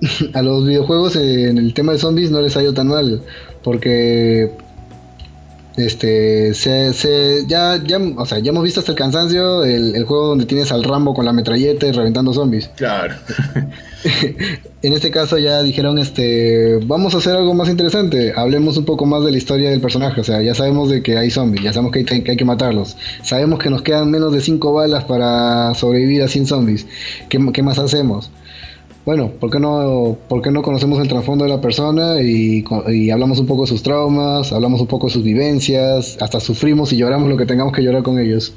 a 0.34 0.42
los 0.42 0.66
videojuegos 0.66 1.16
en 1.16 1.58
el 1.58 1.74
tema 1.74 1.92
de 1.92 1.98
zombies 1.98 2.30
no 2.30 2.40
les 2.40 2.56
ha 2.56 2.62
ido 2.62 2.74
tan 2.74 2.88
mal, 2.88 3.22
porque 3.62 4.50
este 5.76 6.54
se, 6.54 7.44
ya, 7.46 7.82
ya, 7.84 7.98
o 8.16 8.26
sea, 8.26 8.38
ya 8.38 8.50
hemos 8.50 8.62
visto 8.62 8.80
hasta 8.80 8.92
el 8.92 8.98
cansancio 8.98 9.64
el, 9.64 10.04
juego 10.04 10.28
donde 10.28 10.46
tienes 10.46 10.70
al 10.70 10.84
Rambo 10.84 11.14
con 11.14 11.24
la 11.24 11.32
metralleta 11.32 11.86
y 11.86 11.92
reventando 11.92 12.32
zombies. 12.32 12.70
Claro. 12.76 13.14
en 14.82 14.92
este 14.92 15.10
caso 15.10 15.38
ya 15.38 15.62
dijeron, 15.62 15.98
este, 15.98 16.78
vamos 16.84 17.14
a 17.14 17.18
hacer 17.18 17.34
algo 17.34 17.54
más 17.54 17.68
interesante, 17.68 18.32
hablemos 18.36 18.76
un 18.76 18.84
poco 18.84 19.06
más 19.06 19.24
de 19.24 19.32
la 19.32 19.38
historia 19.38 19.70
del 19.70 19.80
personaje, 19.80 20.20
o 20.20 20.24
sea, 20.24 20.42
ya 20.42 20.54
sabemos 20.54 20.90
de 20.90 21.02
que 21.02 21.16
hay 21.16 21.30
zombies, 21.30 21.64
ya 21.64 21.72
sabemos 21.72 21.92
que 21.92 22.06
hay 22.08 22.36
que, 22.36 22.44
matarlos, 22.44 22.96
sabemos 23.22 23.58
que 23.58 23.70
nos 23.70 23.82
quedan 23.82 24.10
menos 24.10 24.32
de 24.32 24.40
5 24.42 24.72
balas 24.72 25.04
para 25.04 25.74
sobrevivir 25.74 26.22
a 26.22 26.28
100 26.28 26.46
zombies, 26.46 26.86
¿qué, 27.28 27.38
qué 27.52 27.62
más 27.62 27.78
hacemos? 27.78 28.30
Bueno, 29.04 29.32
¿por 29.38 29.50
qué 29.50 29.60
no, 29.60 30.16
por 30.28 30.40
qué 30.40 30.50
no 30.50 30.62
conocemos 30.62 30.98
el 30.98 31.08
trasfondo 31.08 31.44
de 31.44 31.50
la 31.50 31.60
persona 31.60 32.20
y, 32.22 32.64
hablamos 33.10 33.38
un 33.38 33.46
poco 33.46 33.62
de 33.62 33.68
sus 33.68 33.82
traumas, 33.82 34.52
hablamos 34.52 34.80
un 34.80 34.86
poco 34.86 35.08
de 35.08 35.12
sus 35.12 35.22
vivencias, 35.22 36.16
hasta 36.20 36.40
sufrimos 36.40 36.92
y 36.92 36.96
lloramos 36.96 37.28
lo 37.28 37.36
que 37.36 37.44
tengamos 37.44 37.74
que 37.74 37.82
llorar 37.82 38.02
con 38.02 38.18
ellos? 38.18 38.54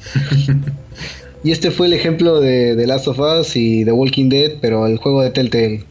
y 1.44 1.52
este 1.52 1.70
fue 1.70 1.88
el 1.88 1.94
ejemplo 1.94 2.40
de 2.40 2.76
The 2.78 2.88
Last 2.88 3.10
of 3.10 3.20
Us 3.20 3.58
y 3.58 3.84
The 3.84 3.92
Walking 3.92 4.30
Dead, 4.30 4.54
pero 4.62 4.88
el 4.88 4.98
juego 4.98 5.22
de 5.22 5.32
Telltale. 5.32 5.84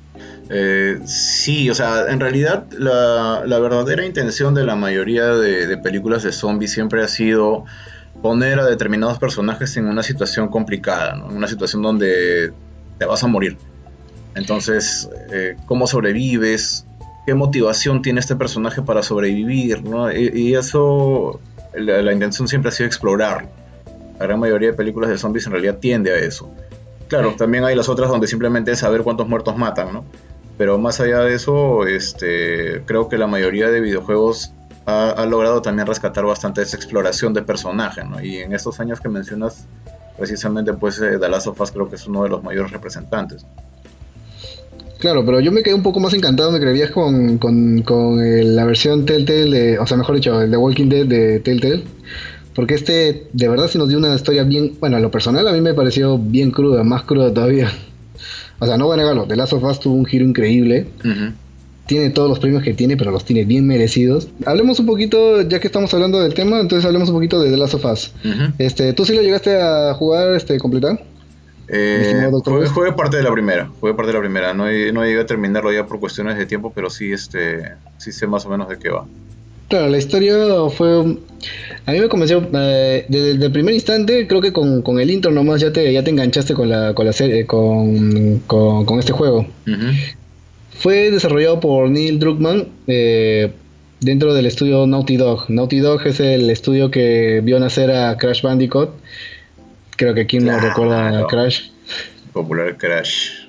Eh, 0.49 1.01
sí, 1.05 1.69
o 1.69 1.75
sea, 1.75 2.07
en 2.09 2.21
realidad 2.21 2.65
la, 2.79 3.43
verdadera 3.59 4.07
intención 4.07 4.55
de 4.55 4.65
la 4.65 4.77
mayoría 4.77 5.27
de, 5.27 5.67
de 5.67 5.77
películas 5.77 6.23
de 6.23 6.33
zombies 6.33 6.73
siempre 6.73 7.03
ha 7.03 7.09
sido 7.09 7.65
poner 8.23 8.59
a 8.61 8.65
determinados 8.65 9.19
personajes 9.19 9.77
en 9.77 9.87
una 9.87 10.03
situación 10.03 10.49
complicada, 10.49 11.15
¿no? 11.15 11.31
en 11.31 11.37
una 11.37 11.49
situación 11.49 11.83
donde 11.83 12.53
te 12.99 13.05
vas 13.05 13.23
a 13.23 13.27
morir. 13.27 13.59
Entonces, 14.37 15.09
eh, 15.33 15.57
¿cómo 15.65 15.87
sobrevives? 15.87 16.87
¿Qué 17.27 17.35
motivación 17.35 18.03
tiene 18.03 18.21
este 18.21 18.37
personaje 18.37 18.83
para 18.83 19.03
sobrevivir? 19.03 19.83
Y, 20.15 20.55
eso, 20.55 21.41
la, 21.75 22.13
intención 22.13 22.47
siempre 22.47 22.69
ha 22.69 22.73
sido 22.73 22.87
explorar. 22.87 23.49
La 24.21 24.27
gran 24.27 24.39
mayoría 24.39 24.71
de 24.71 24.75
películas 24.75 25.11
de 25.11 25.19
zombies 25.19 25.47
en 25.47 25.53
realidad 25.53 25.79
tiende 25.79 26.13
a 26.13 26.17
eso. 26.19 26.51
Claro, 27.09 27.35
también 27.37 27.65
hay 27.65 27.75
las 27.75 27.89
otras 27.89 28.11
donde 28.11 28.27
simplemente 28.27 28.71
es 28.73 28.81
saber 28.81 29.03
cuántos 29.03 29.27
muertos 29.27 29.57
matan, 29.57 29.93
¿no? 29.93 30.05
Pero 30.59 30.79
más 30.79 31.01
allá 31.01 31.21
de 31.21 31.35
eso, 31.35 31.87
este, 31.87 32.83
creo 32.85 33.09
que 33.09 33.17
la 33.17 33.27
mayoría 33.27 33.71
de 33.71 33.81
videojuegos 33.81 34.53
ha, 34.85 35.25
logrado 35.27 35.63
también 35.63 35.87
rescatar 35.87 36.25
bastante 36.25 36.63
esa 36.63 36.77
exploración 36.77 37.33
de 37.33 37.43
personaje, 37.43 38.05
¿no? 38.05 38.21
Y 38.23 38.39
en 38.39 38.53
estos 38.53 38.81
años 38.81 39.01
que 39.01 39.09
mencionas, 39.09 39.67
precisamente, 40.17 40.73
pues 40.75 41.01
eh, 41.01 41.19
The 41.19 41.29
Last 41.29 41.47
of 41.47 41.61
Us 41.61 41.73
creo 41.73 41.89
que 41.89 41.97
es 41.97 42.07
uno 42.07 42.23
de 42.23 42.29
los 42.29 42.43
mayores 42.43 42.71
representantes. 42.71 43.47
Claro, 44.99 45.25
pero 45.27 45.41
yo 45.41 45.53
me 45.53 45.63
quedé 45.63 45.75
un 45.75 45.83
poco 45.83 46.01
más 46.01 46.15
encantado, 46.15 46.51
me 46.51 46.59
creerías, 46.59 46.91
con, 46.91 47.39
con, 47.39 47.83
con 47.83 48.57
la 48.57 48.65
versión 48.65 49.05
Telltale, 49.05 49.51
de, 49.51 49.79
o 49.79 49.87
sea, 49.87 49.97
mejor 49.97 50.15
dicho, 50.15 50.41
el 50.41 50.51
de 50.51 50.57
Walking 50.57 50.89
Dead 50.89 51.07
de 51.07 51.41
Telltale. 51.41 51.83
Porque 52.55 52.75
este, 52.75 53.27
de 53.33 53.49
verdad, 53.49 53.69
sí 53.69 53.77
nos 53.77 53.89
dio 53.89 53.99
una 53.99 54.15
historia 54.15 54.43
bien. 54.45 54.73
Bueno, 54.81 54.97
a 54.97 55.01
lo 55.01 55.11
personal 55.11 55.47
a 55.47 55.53
mí 55.53 55.61
me 55.61 55.75
pareció 55.75 56.19
bien 56.19 56.51
cruda, 56.51 56.83
más 56.83 57.03
cruda 57.03 57.33
todavía. 57.33 57.71
O 58.59 58.65
sea, 58.65 58.79
no 58.79 58.87
voy 58.87 58.95
a 58.95 58.97
negarlo, 58.97 59.27
The 59.27 59.37
Last 59.37 59.53
of 59.53 59.63
Us 59.65 59.81
tuvo 59.81 59.97
un 59.97 60.07
giro 60.07 60.25
increíble. 60.25 60.87
Tiene 61.85 62.09
todos 62.09 62.27
los 62.27 62.39
premios 62.39 62.63
que 62.63 62.73
tiene, 62.73 62.97
pero 62.97 63.11
los 63.11 63.27
tiene 63.27 63.45
bien 63.45 63.67
merecidos. 63.67 64.29
Hablemos 64.47 64.81
un 64.81 64.87
poquito, 64.87 65.43
ya 65.43 65.61
que 65.61 65.67
estamos 65.67 65.93
hablando 65.93 66.23
del 66.23 66.33
tema, 66.33 66.59
entonces 66.59 66.87
hablemos 66.87 67.11
un 67.11 67.17
poquito 67.17 67.39
de 67.39 67.51
The 67.51 67.57
Last 67.59 67.75
of 67.75 67.85
Us. 67.85 68.13
este, 68.57 68.95
¿Tú 68.95 69.05
sí 69.05 69.15
lo 69.15 69.21
llegaste 69.21 69.61
a 69.61 69.93
jugar, 69.93 70.35
este, 70.35 70.59
completar? 70.59 71.05
Eh, 71.69 72.31
fue, 72.73 72.95
parte 72.95 73.17
de 73.17 73.23
la 73.25 73.33
primera, 73.33 73.71
fue 73.81 73.97
parte 73.97 74.09
de 74.09 74.15
la 74.15 74.21
primera. 74.21 74.55
No, 74.55 74.65
no 74.65 75.05
llegué 75.05 75.21
a 75.21 75.27
terminarlo 75.27 75.73
ya 75.73 75.87
por 75.87 75.99
cuestiones 75.99 76.39
de 76.39 76.47
tiempo, 76.47 76.73
pero 76.75 76.91
sí, 76.91 77.13
este, 77.13 77.75
sí 77.99 78.13
sé 78.13 78.27
más 78.27 78.47
o 78.47 78.51
menos 78.51 78.69
de 78.69 78.79
qué 78.79 78.91
va. 78.91 79.07
Claro, 79.69 79.89
la 79.89 79.99
historia 79.99 80.37
fue... 80.71 81.17
A 81.87 81.93
mí 81.93 82.01
me 82.01 82.09
convenció, 82.09 82.49
eh, 82.53 83.05
desde, 83.09 83.45
el 83.45 83.53
primer 83.53 83.75
instante, 83.75 84.27
creo 84.29 84.41
que 84.41 84.53
con, 84.53 84.83
con, 84.83 85.01
el 85.01 85.11
intro 85.11 85.33
nomás 85.33 85.61
ya 85.61 85.73
te, 85.73 85.93
ya 85.93 86.05
te 86.05 86.11
enganchaste 86.11 86.55
con 86.55 86.69
la, 86.69 86.95
con 86.95 87.05
la 87.05 87.13
serie, 87.13 87.47
con, 87.47 88.41
con, 88.47 88.99
este 88.99 89.13
juego. 89.13 89.47
Fue 90.79 91.11
desarrollado 91.11 91.59
por 91.59 91.91
Neil 91.91 92.19
Druckmann 92.19 92.69
eh, 92.87 93.51
dentro 94.01 94.35
del 94.35 94.47
estudio 94.47 94.87
Naughty 94.87 95.17
Dog. 95.17 95.49
Naughty 95.49 95.79
Dog 95.79 96.07
es 96.07 96.21
el 96.21 96.49
estudio 96.51 96.91
que 96.91 97.41
vio 97.43 97.59
nacer 97.59 97.91
a 97.91 98.17
Crash 98.17 98.43
Bandicoot 98.43 98.91
Creo 99.97 100.15
que 100.15 100.23
aquí 100.23 100.39
no 100.39 100.59
recuerda 100.59 101.27
Crash. 101.27 101.71
Popular 102.33 102.77
Crash. 102.77 103.47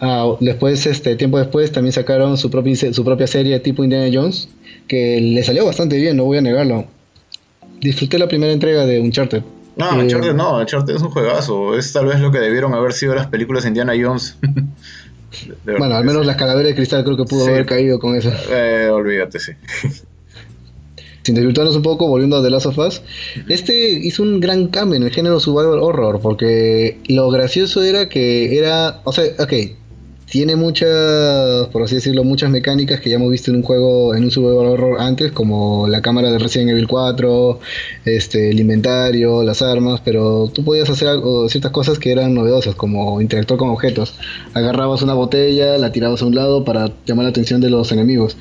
Ah, 0.00 0.34
después, 0.40 0.86
este, 0.86 1.14
tiempo 1.16 1.38
después, 1.38 1.72
también 1.72 1.92
sacaron 1.92 2.38
su 2.38 2.50
propia, 2.50 2.74
su 2.92 3.04
propia 3.04 3.26
serie 3.26 3.60
tipo 3.60 3.84
Indiana 3.84 4.08
Jones, 4.10 4.48
que 4.88 5.20
le 5.20 5.42
salió 5.42 5.66
bastante 5.66 5.96
bien, 5.96 6.16
no 6.16 6.24
voy 6.24 6.38
a 6.38 6.40
negarlo. 6.40 6.86
Disfruté 7.80 8.18
la 8.18 8.26
primera 8.26 8.52
entrega 8.52 8.86
de 8.86 9.00
Uncharted. 9.00 9.42
No, 9.76 9.92
eh, 9.92 10.04
Uncharted 10.04 10.34
no, 10.34 10.58
Uncharted 10.58 10.94
es 10.94 11.02
un 11.02 11.10
juegazo. 11.10 11.76
Es 11.76 11.92
tal 11.92 12.06
vez 12.06 12.20
lo 12.20 12.30
que 12.30 12.38
debieron 12.38 12.72
haber 12.74 12.92
sido 12.92 13.14
las 13.14 13.26
películas 13.26 13.64
de 13.64 13.68
Indiana 13.68 13.92
Jones. 14.00 14.38
bueno, 15.78 15.94
al 15.94 16.04
menos 16.04 16.24
la 16.24 16.36
calavera 16.36 16.68
de 16.68 16.74
cristal 16.74 17.04
creo 17.04 17.16
que 17.16 17.24
pudo 17.24 17.46
haber 17.46 17.66
caído 17.66 17.98
con 17.98 18.16
eso. 18.16 18.32
Eh, 18.50 18.88
olvídate, 18.90 19.38
sí. 19.38 19.52
Sin 21.30 21.36
desvirtuarnos 21.36 21.76
un 21.76 21.82
poco, 21.82 22.08
volviendo 22.08 22.36
a 22.36 22.42
The 22.42 22.50
Last 22.50 22.66
of 22.66 22.78
Us, 22.78 23.02
este 23.48 23.92
hizo 23.92 24.24
un 24.24 24.40
gran 24.40 24.66
cambio 24.66 24.96
en 24.96 25.04
el 25.04 25.10
género 25.10 25.38
survival 25.38 25.78
horror, 25.78 26.18
porque 26.20 26.98
lo 27.06 27.30
gracioso 27.30 27.84
era 27.84 28.08
que 28.08 28.58
era, 28.58 29.00
o 29.04 29.12
sea, 29.12 29.24
ok, 29.38 29.52
tiene 30.26 30.56
muchas, 30.56 31.68
por 31.68 31.84
así 31.84 31.96
decirlo, 31.96 32.24
muchas 32.24 32.50
mecánicas 32.50 33.00
que 33.00 33.10
ya 33.10 33.16
hemos 33.16 33.30
visto 33.30 33.52
en 33.52 33.58
un 33.58 33.62
juego, 33.62 34.12
en 34.12 34.24
un 34.24 34.32
survival 34.32 34.66
horror 34.66 35.00
antes, 35.00 35.30
como 35.30 35.86
la 35.86 36.02
cámara 36.02 36.32
de 36.32 36.38
Resident 36.38 36.70
Evil 36.70 36.88
4, 36.88 37.60
este, 38.06 38.50
el 38.50 38.58
inventario, 38.58 39.44
las 39.44 39.62
armas, 39.62 40.00
pero 40.04 40.50
tú 40.52 40.64
podías 40.64 40.90
hacer 40.90 41.08
ciertas 41.48 41.70
cosas 41.70 42.00
que 42.00 42.10
eran 42.10 42.34
novedosas, 42.34 42.74
como 42.74 43.20
interactuar 43.20 43.58
con 43.58 43.68
objetos. 43.68 44.14
Agarrabas 44.54 45.02
una 45.02 45.14
botella, 45.14 45.78
la 45.78 45.92
tirabas 45.92 46.22
a 46.22 46.26
un 46.26 46.34
lado 46.34 46.64
para 46.64 46.92
llamar 47.06 47.24
la 47.24 47.30
atención 47.30 47.60
de 47.60 47.70
los 47.70 47.92
enemigos. 47.92 48.36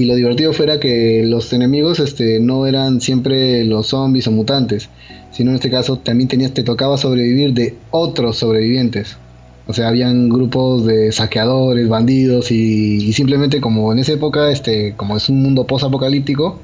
Y 0.00 0.06
lo 0.06 0.14
divertido 0.14 0.54
fuera 0.54 0.80
que 0.80 1.24
los 1.26 1.52
enemigos 1.52 2.00
este, 2.00 2.40
no 2.40 2.64
eran 2.64 3.02
siempre 3.02 3.66
los 3.66 3.88
zombies 3.88 4.26
o 4.28 4.30
mutantes, 4.30 4.88
sino 5.30 5.50
en 5.50 5.56
este 5.56 5.70
caso 5.70 5.98
también 5.98 6.26
tenías, 6.26 6.54
te 6.54 6.62
tocaba 6.62 6.96
sobrevivir 6.96 7.52
de 7.52 7.76
otros 7.90 8.38
sobrevivientes. 8.38 9.18
O 9.66 9.74
sea, 9.74 9.88
habían 9.88 10.30
grupos 10.30 10.86
de 10.86 11.12
saqueadores, 11.12 11.86
bandidos 11.86 12.50
y, 12.50 13.12
simplemente 13.12 13.60
como 13.60 13.92
en 13.92 13.98
esa 13.98 14.12
época, 14.12 14.50
este, 14.50 14.94
como 14.96 15.18
es 15.18 15.28
un 15.28 15.42
mundo 15.42 15.66
post-apocalíptico, 15.66 16.62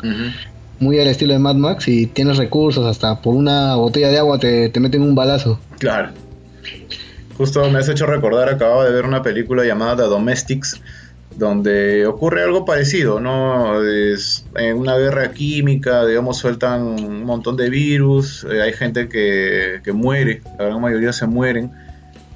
muy 0.78 0.98
al 0.98 1.08
estilo 1.08 1.34
de 1.34 1.38
Mad 1.38 1.56
Max 1.56 1.88
y 1.88 2.06
tienes 2.06 2.38
recursos, 2.38 2.86
hasta 2.86 3.20
por 3.20 3.34
una 3.34 3.76
botella 3.76 4.08
de 4.08 4.16
agua 4.16 4.38
te, 4.38 4.70
te 4.70 4.80
meten 4.80 5.02
un 5.02 5.14
balazo. 5.14 5.60
Claro. 5.78 6.08
Justo 7.36 7.70
me 7.70 7.80
has 7.80 7.88
hecho 7.90 8.06
recordar, 8.06 8.48
acababa 8.48 8.86
de 8.86 8.92
ver 8.92 9.04
una 9.04 9.20
película 9.20 9.62
llamada 9.62 9.96
The 9.96 10.02
Domestics, 10.04 10.80
donde 11.36 12.06
ocurre 12.06 12.42
algo 12.42 12.64
parecido, 12.64 13.20
¿no? 13.20 13.82
Es, 13.84 14.46
en 14.56 14.76
una 14.76 14.96
guerra 14.96 15.32
química, 15.32 16.04
digamos, 16.06 16.38
sueltan 16.38 16.82
un 16.82 17.24
montón 17.24 17.56
de 17.56 17.70
virus, 17.70 18.46
eh, 18.50 18.62
hay 18.62 18.72
gente 18.72 19.08
que, 19.08 19.80
que 19.84 19.92
muere, 19.92 20.42
la 20.58 20.66
gran 20.66 20.80
mayoría 20.80 21.12
se 21.12 21.26
mueren 21.26 21.72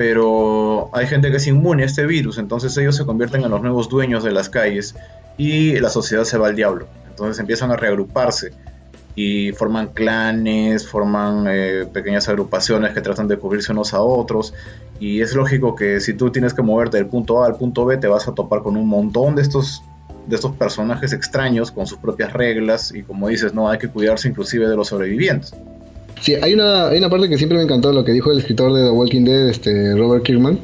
pero 0.01 0.89
hay 0.95 1.07
gente 1.07 1.31
que 1.31 1.37
es 1.37 1.47
inmune 1.47 1.83
a 1.83 1.87
este 1.87 2.07
virus, 2.07 2.39
entonces 2.39 2.75
ellos 2.79 2.97
se 2.97 3.05
convierten 3.05 3.45
en 3.45 3.51
los 3.51 3.61
nuevos 3.61 3.91
dueños 3.91 4.25
de 4.25 4.33
las 4.33 4.49
calles 4.49 4.95
y 5.37 5.79
la 5.79 5.91
sociedad 5.91 6.25
se 6.25 6.39
va 6.39 6.47
al 6.47 6.57
diablo. 6.57 6.89
Entonces 7.11 7.39
empiezan 7.39 7.71
a 7.71 7.77
reagruparse 7.77 8.53
y 9.23 9.53
forman 9.53 9.89
clanes, 9.89 10.89
forman 10.89 11.45
eh, 11.47 11.85
pequeñas 11.93 12.27
agrupaciones 12.31 12.95
que 12.95 13.03
tratan 13.03 13.29
de 13.29 13.37
cubrirse 13.37 13.71
unos 13.73 13.93
a 13.93 14.01
otros. 14.01 14.55
Y 14.99 15.21
es 15.21 15.35
lógico 15.35 15.75
que 15.75 16.01
si 16.01 16.15
tú 16.15 16.31
tienes 16.31 16.55
que 16.55 16.63
moverte 16.63 16.97
del 16.97 17.07
punto 17.07 17.43
A 17.43 17.47
al 17.47 17.57
punto 17.57 17.85
B, 17.85 17.99
te 17.99 18.07
vas 18.07 18.27
a 18.29 18.35
topar 18.35 18.63
con 18.63 18.79
un 18.79 18.89
montón 18.89 19.37
de 19.37 19.43
estos, 19.43 19.83
de 20.27 20.37
estos 20.37 20.53
personajes 20.53 21.13
extraños 21.13 21.71
con 21.71 21.87
sus 21.87 21.99
propias 21.99 22.33
reglas. 22.33 22.95
Y 22.95 23.03
como 23.03 23.29
dices, 23.29 23.53
no 23.53 23.69
hay 23.69 23.79
que 23.79 23.89
cuidarse 23.89 24.27
inclusive 24.27 24.67
de 24.67 24.77
los 24.77 24.89
sobrevivientes. 24.89 25.53
Sí, 26.23 26.37
hay 26.37 26.55
una, 26.55 26.89
hay 26.89 26.99
una 26.99 27.11
parte 27.11 27.29
que 27.29 27.37
siempre 27.37 27.59
me 27.59 27.65
encantó, 27.65 27.93
lo 27.93 28.05
que 28.07 28.13
dijo 28.13 28.33
el 28.33 28.39
escritor 28.39 28.73
de 28.73 28.85
The 28.85 28.91
Walking 28.91 29.25
Dead, 29.25 29.51
este, 29.51 29.97
Robert 29.97 30.25
Kirkman, 30.25 30.59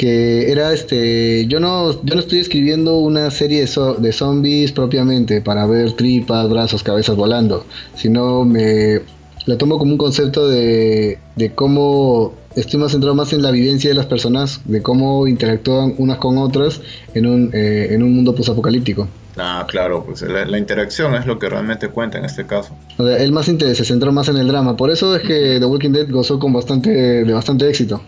que 0.00 0.50
era 0.50 0.72
este, 0.72 1.44
yo 1.46 1.60
no, 1.60 1.92
yo 2.02 2.14
no 2.14 2.20
estoy 2.20 2.38
escribiendo 2.38 2.96
una 2.96 3.30
serie 3.30 3.66
de, 3.66 3.94
de 3.98 4.12
zombies 4.12 4.72
propiamente 4.72 5.42
para 5.42 5.66
ver 5.66 5.92
tripas, 5.92 6.48
brazos, 6.48 6.82
cabezas 6.82 7.16
volando, 7.16 7.66
sino 7.96 8.46
me 8.46 9.02
lo 9.44 9.58
tomo 9.58 9.76
como 9.76 9.92
un 9.92 9.98
concepto 9.98 10.48
de, 10.48 11.18
de 11.36 11.50
cómo 11.52 12.32
estoy 12.56 12.80
más 12.80 12.92
centrado 12.92 13.14
más 13.14 13.34
en 13.34 13.42
la 13.42 13.50
vivencia 13.50 13.90
de 13.90 13.94
las 13.94 14.06
personas, 14.06 14.62
de 14.64 14.80
cómo 14.80 15.26
interactúan 15.26 15.94
unas 15.98 16.16
con 16.16 16.38
otras 16.38 16.80
en 17.12 17.26
un, 17.26 17.50
eh, 17.52 17.88
en 17.90 18.02
un 18.02 18.14
mundo 18.14 18.34
posapocalíptico. 18.34 19.06
Ah, 19.36 19.66
claro, 19.68 20.02
pues 20.06 20.22
la, 20.22 20.56
interacción 20.56 21.14
es 21.14 21.26
lo 21.26 21.38
que 21.38 21.50
realmente 21.50 21.88
cuenta 21.88 22.16
en 22.16 22.24
este 22.24 22.46
caso. 22.46 22.74
O 22.96 23.06
sea, 23.06 23.18
él 23.18 23.32
más 23.32 23.44
se 23.44 23.84
centró 23.84 24.12
más 24.12 24.28
en 24.28 24.38
el 24.38 24.48
drama, 24.48 24.78
por 24.78 24.90
eso 24.90 25.14
es 25.14 25.20
que 25.20 25.58
The 25.60 25.66
Walking 25.66 25.90
Dead 25.90 26.10
gozó 26.10 26.38
con 26.38 26.54
bastante, 26.54 26.90
de 26.90 27.32
bastante 27.34 27.68
éxito. 27.68 28.00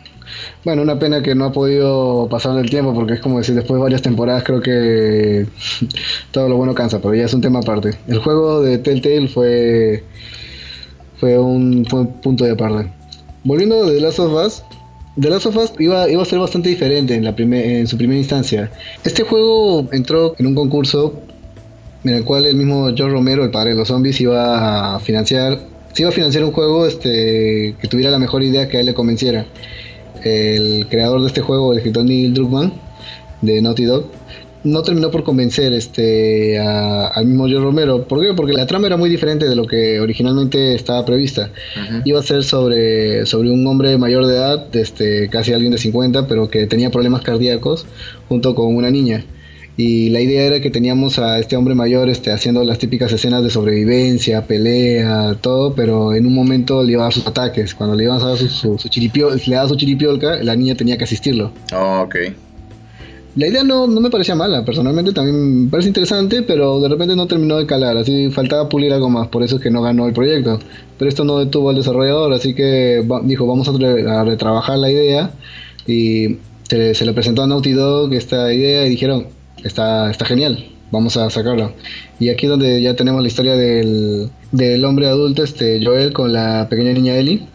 Bueno, 0.64 0.82
una 0.82 0.98
pena 0.98 1.22
que 1.22 1.34
no 1.34 1.46
ha 1.46 1.52
podido 1.52 2.28
pasar 2.30 2.58
el 2.58 2.70
tiempo, 2.70 2.94
porque 2.94 3.14
es 3.14 3.20
como 3.20 3.38
decir, 3.38 3.54
después 3.54 3.78
de 3.78 3.82
varias 3.82 4.02
temporadas 4.02 4.44
creo 4.44 4.60
que 4.60 5.46
todo 6.30 6.48
lo 6.48 6.56
bueno 6.56 6.74
cansa, 6.74 7.00
pero 7.00 7.14
ya 7.14 7.24
es 7.24 7.34
un 7.34 7.40
tema 7.40 7.60
aparte. 7.60 7.90
El 8.08 8.18
juego 8.18 8.62
de 8.62 8.78
Telltale 8.78 9.28
fue, 9.28 10.04
fue, 11.18 11.38
un, 11.38 11.84
punto 12.22 12.44
de 12.44 12.52
aparte. 12.52 12.90
Volviendo 13.44 13.86
de 13.86 13.96
The 13.96 14.00
Last 14.00 14.18
of 14.20 14.32
Us, 14.32 14.62
The 15.20 15.28
Last 15.28 15.46
of 15.46 15.56
Us 15.56 15.72
iba, 15.78 16.08
iba 16.08 16.22
a 16.22 16.26
ser 16.26 16.38
bastante 16.38 16.68
diferente 16.68 17.14
en, 17.14 17.24
la 17.24 17.34
en 17.36 17.86
su 17.86 17.96
primera 17.96 18.18
instancia. 18.18 18.70
Este 19.04 19.24
juego 19.24 19.88
entró 19.92 20.34
en 20.38 20.46
un 20.46 20.54
concurso 20.54 21.22
en 22.04 22.14
el 22.14 22.24
cual 22.24 22.46
el 22.46 22.56
mismo 22.56 22.86
George 22.94 23.14
Romero, 23.14 23.44
el 23.44 23.50
padre 23.50 23.70
de 23.70 23.76
los 23.76 23.88
zombies, 23.88 24.20
iba 24.20 24.94
a 24.94 25.00
financiar, 25.00 25.58
se 25.92 26.02
iba 26.02 26.08
a 26.08 26.12
financiar 26.12 26.44
un 26.44 26.52
juego 26.52 26.86
este, 26.86 27.76
que 27.80 27.88
tuviera 27.88 28.10
la 28.10 28.18
mejor 28.18 28.42
idea 28.42 28.68
que 28.68 28.78
a 28.78 28.80
él 28.80 28.86
le 28.86 28.94
convenciera. 28.94 29.46
El 30.24 30.86
creador 30.88 31.20
de 31.20 31.26
este 31.28 31.40
juego, 31.40 31.72
el 31.72 31.78
escritor 31.78 32.04
Neil 32.04 32.34
Druckmann, 32.34 32.72
de 33.40 33.60
Naughty 33.60 33.84
Dog, 33.84 34.06
no 34.64 34.82
terminó 34.82 35.10
por 35.10 35.24
convencer 35.24 35.72
este 35.72 36.58
al 36.58 37.26
mismo 37.26 37.44
Joe 37.44 37.60
Romero. 37.60 38.04
¿Por 38.04 38.20
qué? 38.20 38.32
Porque 38.34 38.52
la 38.52 38.66
trama 38.66 38.86
era 38.86 38.96
muy 38.96 39.10
diferente 39.10 39.48
de 39.48 39.56
lo 39.56 39.66
que 39.66 40.00
originalmente 40.00 40.74
estaba 40.74 41.04
prevista. 41.04 41.50
Iba 42.04 42.20
a 42.20 42.22
ser 42.22 42.44
sobre, 42.44 43.26
sobre 43.26 43.50
un 43.50 43.66
hombre 43.66 43.98
mayor 43.98 44.26
de 44.26 44.34
edad, 44.34 44.76
este, 44.76 45.28
casi 45.28 45.52
alguien 45.52 45.72
de 45.72 45.78
50, 45.78 46.28
pero 46.28 46.48
que 46.48 46.66
tenía 46.66 46.90
problemas 46.90 47.22
cardíacos, 47.22 47.86
junto 48.28 48.54
con 48.54 48.74
una 48.76 48.90
niña. 48.90 49.24
Y 49.76 50.10
la 50.10 50.20
idea 50.20 50.44
era 50.44 50.60
que 50.60 50.70
teníamos 50.70 51.18
a 51.18 51.38
este 51.38 51.56
hombre 51.56 51.74
mayor 51.74 52.10
este, 52.10 52.30
haciendo 52.30 52.62
las 52.62 52.78
típicas 52.78 53.10
escenas 53.12 53.42
de 53.42 53.48
sobrevivencia, 53.48 54.46
pelea, 54.46 55.34
todo, 55.40 55.74
pero 55.74 56.12
en 56.12 56.26
un 56.26 56.34
momento 56.34 56.82
le 56.82 56.92
iba 56.92 57.02
a 57.02 57.04
dar 57.04 57.12
sus 57.12 57.26
ataques. 57.26 57.74
Cuando 57.74 57.96
le 57.96 58.04
iban 58.04 58.20
a 58.20 58.24
dar 58.24 58.36
su, 58.36 58.48
su, 58.48 58.76
le 58.96 59.54
daba 59.54 59.68
su 59.68 59.76
chiripiolca, 59.76 60.42
la 60.42 60.54
niña 60.54 60.74
tenía 60.74 60.98
que 60.98 61.04
asistirlo. 61.04 61.52
Oh, 61.74 62.02
ok. 62.04 62.16
La 63.34 63.46
idea 63.46 63.64
no, 63.64 63.86
no 63.86 63.98
me 64.02 64.10
parecía 64.10 64.34
mala, 64.34 64.62
personalmente 64.62 65.12
también 65.12 65.64
me 65.64 65.70
parece 65.70 65.88
interesante, 65.88 66.42
pero 66.42 66.80
de 66.80 66.88
repente 66.90 67.16
no 67.16 67.26
terminó 67.26 67.56
de 67.56 67.64
calar, 67.64 67.96
así 67.96 68.28
faltaba 68.30 68.68
pulir 68.68 68.92
algo 68.92 69.08
más, 69.08 69.28
por 69.28 69.42
eso 69.42 69.56
es 69.56 69.62
que 69.62 69.70
no 69.70 69.80
ganó 69.80 70.06
el 70.06 70.12
proyecto. 70.12 70.58
Pero 70.98 71.08
esto 71.08 71.24
no 71.24 71.38
detuvo 71.38 71.70
al 71.70 71.76
desarrollador, 71.76 72.34
así 72.34 72.52
que 72.52 73.02
dijo, 73.24 73.46
vamos 73.46 73.66
a, 73.68 74.24
retrabajar 74.24 74.76
la 74.76 74.90
idea 74.90 75.30
y 75.86 76.36
se, 76.68 77.06
le 77.06 77.12
presentó 77.14 77.42
a 77.42 77.46
Naughty 77.46 77.72
Dog 77.72 78.12
esta 78.12 78.52
idea 78.52 78.86
y 78.86 78.90
dijeron, 78.90 79.28
está, 79.64 80.10
está 80.10 80.24
genial, 80.24 80.66
vamos 80.90 81.16
a 81.16 81.28
sacarlo. 81.30 81.72
Y 82.18 82.28
aquí 82.28 82.46
es 82.46 82.50
donde 82.50 82.80
ya 82.82 82.94
tenemos 82.94 83.22
la 83.22 83.28
historia 83.28 83.56
del, 83.56 84.30
del 84.52 84.84
hombre 84.84 85.06
adulto, 85.06 85.42
este 85.42 85.84
Joel, 85.84 86.12
con 86.12 86.32
la 86.32 86.68
pequeña 86.68 86.92
niña 86.92 87.16
Ellie. 87.16 87.46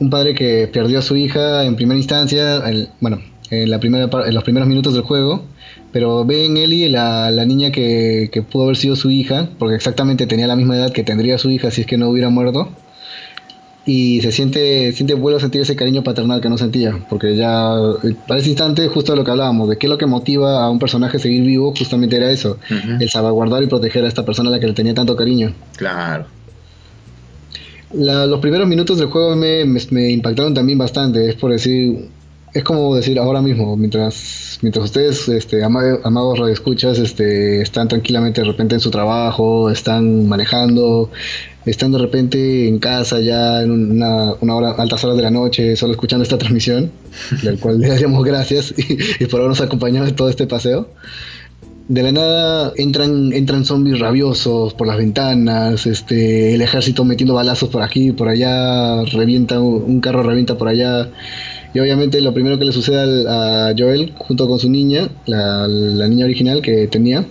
Un 0.00 0.10
padre 0.10 0.34
que 0.34 0.68
perdió 0.72 1.00
a 1.00 1.02
su 1.02 1.16
hija 1.16 1.64
en 1.64 1.76
primera 1.76 1.98
instancia, 1.98 2.56
el, 2.68 2.88
bueno, 3.00 3.20
en, 3.50 3.70
la 3.70 3.80
primera, 3.80 4.08
en 4.26 4.34
los 4.34 4.44
primeros 4.44 4.68
minutos 4.68 4.94
del 4.94 5.02
juego, 5.02 5.44
pero 5.92 6.24
ve 6.24 6.46
en 6.46 6.56
Ellie 6.56 6.88
la, 6.88 7.30
la 7.30 7.44
niña 7.44 7.70
que, 7.70 8.28
que, 8.32 8.42
pudo 8.42 8.64
haber 8.64 8.76
sido 8.76 8.96
su 8.96 9.10
hija, 9.10 9.48
porque 9.58 9.76
exactamente 9.76 10.26
tenía 10.26 10.46
la 10.46 10.56
misma 10.56 10.76
edad 10.76 10.92
que 10.92 11.04
tendría 11.04 11.38
su 11.38 11.50
hija 11.50 11.70
si 11.70 11.82
es 11.82 11.86
que 11.86 11.96
no 11.96 12.08
hubiera 12.08 12.28
muerto. 12.28 12.68
Y 13.86 14.22
se 14.22 14.32
siente, 14.32 14.92
siente, 14.92 15.12
vuelve 15.12 15.36
a 15.36 15.40
sentir 15.40 15.60
ese 15.60 15.76
cariño 15.76 16.02
paternal 16.02 16.40
que 16.40 16.48
no 16.48 16.56
sentía, 16.56 17.04
porque 17.10 17.36
ya 17.36 17.74
para 18.26 18.40
ese 18.40 18.48
instante, 18.48 18.88
justo 18.88 19.12
de 19.12 19.18
lo 19.18 19.24
que 19.24 19.30
hablábamos, 19.30 19.68
de 19.68 19.76
qué 19.76 19.86
es 19.86 19.90
lo 19.90 19.98
que 19.98 20.06
motiva 20.06 20.64
a 20.64 20.70
un 20.70 20.78
personaje 20.78 21.18
a 21.18 21.20
seguir 21.20 21.44
vivo, 21.44 21.74
justamente 21.76 22.16
era 22.16 22.30
eso, 22.30 22.58
el 22.98 23.10
salvaguardar 23.10 23.62
y 23.62 23.66
proteger 23.66 24.04
a 24.04 24.08
esta 24.08 24.24
persona 24.24 24.48
a 24.48 24.52
la 24.52 24.60
que 24.60 24.68
le 24.68 24.72
tenía 24.72 24.94
tanto 24.94 25.14
cariño. 25.14 25.52
Claro. 25.76 26.24
los 27.92 28.40
primeros 28.40 28.66
minutos 28.66 28.98
del 28.98 29.08
juego 29.08 29.36
me, 29.36 29.66
me, 29.66 29.80
me, 29.90 30.10
impactaron 30.10 30.54
también 30.54 30.78
bastante, 30.78 31.28
es 31.28 31.34
por 31.34 31.52
decir, 31.52 32.08
es 32.54 32.62
como 32.62 32.94
decir 32.94 33.18
ahora 33.18 33.42
mismo, 33.42 33.76
mientras, 33.76 34.60
mientras 34.62 34.84
ustedes, 34.84 35.28
este, 35.28 35.64
amados 35.64 36.38
radioescuchas, 36.38 37.00
este, 37.00 37.60
están 37.60 37.88
tranquilamente 37.88 38.42
de 38.42 38.46
repente 38.46 38.76
en 38.76 38.80
su 38.80 38.92
trabajo, 38.92 39.70
están 39.70 40.28
manejando, 40.28 41.10
están 41.66 41.90
de 41.90 41.98
repente 41.98 42.68
en 42.68 42.78
casa 42.78 43.18
ya 43.18 43.60
en 43.60 43.72
una, 43.72 44.34
una 44.40 44.54
hora, 44.54 44.70
altas 44.70 45.02
horas 45.02 45.16
de 45.16 45.24
la 45.24 45.32
noche, 45.32 45.74
solo 45.74 45.94
escuchando 45.94 46.22
esta 46.22 46.38
transmisión, 46.38 46.92
del 47.42 47.58
cual 47.58 47.80
le 47.80 47.88
daríamos 47.88 48.24
gracias 48.24 48.72
y, 48.76 49.26
por 49.26 49.40
habernos 49.40 49.60
acompañado 49.60 50.06
en 50.06 50.14
todo 50.14 50.28
este 50.28 50.46
paseo. 50.46 50.88
De 51.88 52.02
la 52.02 52.12
nada 52.12 52.72
entran, 52.76 53.32
entran 53.32 53.64
zombies 53.64 53.98
rabiosos 53.98 54.72
por 54.74 54.86
las 54.86 54.96
ventanas, 54.96 55.86
este, 55.86 56.54
el 56.54 56.62
ejército 56.62 57.04
metiendo 57.04 57.34
balazos 57.34 57.68
por 57.68 57.82
aquí, 57.82 58.12
por 58.12 58.28
allá, 58.28 59.02
revienta 59.06 59.60
un 59.60 60.00
carro 60.00 60.22
revienta 60.22 60.56
por 60.56 60.68
allá 60.68 61.10
y 61.74 61.80
obviamente 61.80 62.20
lo 62.20 62.32
primero 62.32 62.56
que 62.56 62.64
le 62.64 62.72
sucede 62.72 63.28
a 63.28 63.74
Joel, 63.76 64.14
junto 64.16 64.48
con 64.48 64.60
su 64.60 64.70
niña, 64.70 65.08
la, 65.26 65.66
niña 65.66 66.24
original 66.24 66.62
que 66.62 66.86
tenía, 66.86 67.24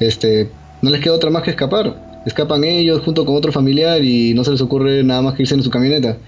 este, 0.00 0.50
no 0.82 0.90
les 0.90 1.00
queda 1.00 1.14
otra 1.14 1.30
más 1.30 1.44
que 1.44 1.50
escapar. 1.50 2.22
Escapan 2.26 2.64
ellos 2.64 3.02
junto 3.04 3.24
con 3.24 3.36
otro 3.36 3.52
familiar 3.52 4.02
y 4.02 4.34
no 4.34 4.42
se 4.42 4.50
les 4.50 4.60
ocurre 4.60 5.04
nada 5.04 5.22
más 5.22 5.34
que 5.34 5.42
irse 5.42 5.54
en 5.54 5.62
su 5.62 5.70
camioneta. 5.70 6.18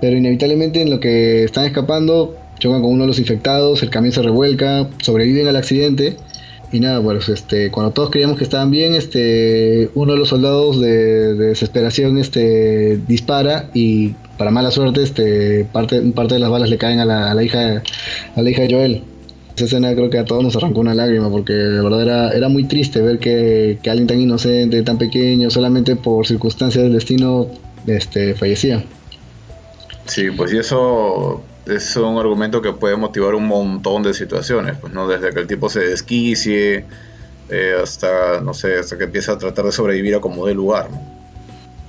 Pero 0.00 0.16
inevitablemente 0.16 0.80
en 0.80 0.88
lo 0.88 0.98
que 0.98 1.44
están 1.44 1.66
escapando, 1.66 2.36
chocan 2.58 2.80
con 2.80 2.92
uno 2.92 3.02
de 3.02 3.08
los 3.08 3.18
infectados, 3.18 3.82
el 3.82 3.90
camión 3.90 4.12
se 4.12 4.22
revuelca, 4.22 4.88
sobreviven 5.02 5.46
al 5.46 5.56
accidente. 5.56 6.16
Y 6.72 6.80
nada, 6.80 7.02
pues 7.02 7.28
este, 7.28 7.70
cuando 7.70 7.92
todos 7.92 8.08
creíamos 8.08 8.38
que 8.38 8.44
estaban 8.44 8.70
bien, 8.70 8.94
este, 8.94 9.90
uno 9.94 10.14
de 10.14 10.18
los 10.18 10.30
soldados 10.30 10.80
de, 10.80 11.34
de 11.34 11.46
desesperación 11.48 12.18
este, 12.18 12.96
dispara 13.06 13.68
y 13.74 14.14
para 14.36 14.50
mala 14.50 14.70
suerte, 14.70 15.02
este, 15.02 15.66
parte, 15.72 16.00
parte 16.12 16.34
de 16.34 16.40
las 16.40 16.50
balas 16.50 16.70
le 16.70 16.78
caen 16.78 17.00
a 17.00 17.04
la, 17.04 17.42
hija, 17.42 17.82
a 18.36 18.42
la 18.42 18.50
hija 18.50 18.62
de 18.62 18.74
Joel. 18.74 19.04
Esa 19.56 19.66
escena 19.66 19.94
creo 19.94 20.10
que 20.10 20.18
a 20.18 20.24
todos 20.24 20.42
nos 20.42 20.56
arrancó 20.56 20.80
una 20.80 20.94
lágrima 20.94 21.30
porque 21.30 21.52
de 21.52 21.80
verdad 21.80 22.34
era, 22.34 22.48
muy 22.48 22.64
triste 22.64 23.00
ver 23.00 23.20
que, 23.20 23.78
alguien 23.86 24.08
tan 24.08 24.20
inocente, 24.20 24.82
tan 24.82 24.98
pequeño, 24.98 25.48
solamente 25.50 25.94
por 25.94 26.26
circunstancias 26.26 26.82
del 26.82 26.92
destino, 26.92 27.46
este, 27.86 28.34
fallecía. 28.34 28.84
Sí, 30.06 30.30
pues 30.36 30.52
y 30.52 30.58
eso 30.58 31.42
es 31.66 31.96
un 31.96 32.18
argumento 32.18 32.60
que 32.60 32.72
puede 32.72 32.96
motivar 32.96 33.34
un 33.34 33.46
montón 33.46 34.02
de 34.02 34.12
situaciones, 34.12 34.76
pues 34.80 34.92
no 34.92 35.06
desde 35.06 35.30
que 35.30 35.40
el 35.40 35.46
tipo 35.46 35.70
se 35.70 35.80
desquicie 35.80 36.84
eh, 37.48 37.74
hasta 37.80 38.40
no 38.40 38.54
sé, 38.54 38.78
hasta 38.78 38.98
que 38.98 39.04
empieza 39.04 39.32
a 39.32 39.38
tratar 39.38 39.66
de 39.66 39.72
sobrevivir 39.72 40.14
a 40.16 40.20
como 40.20 40.46
de 40.46 40.54
lugar. 40.54 40.88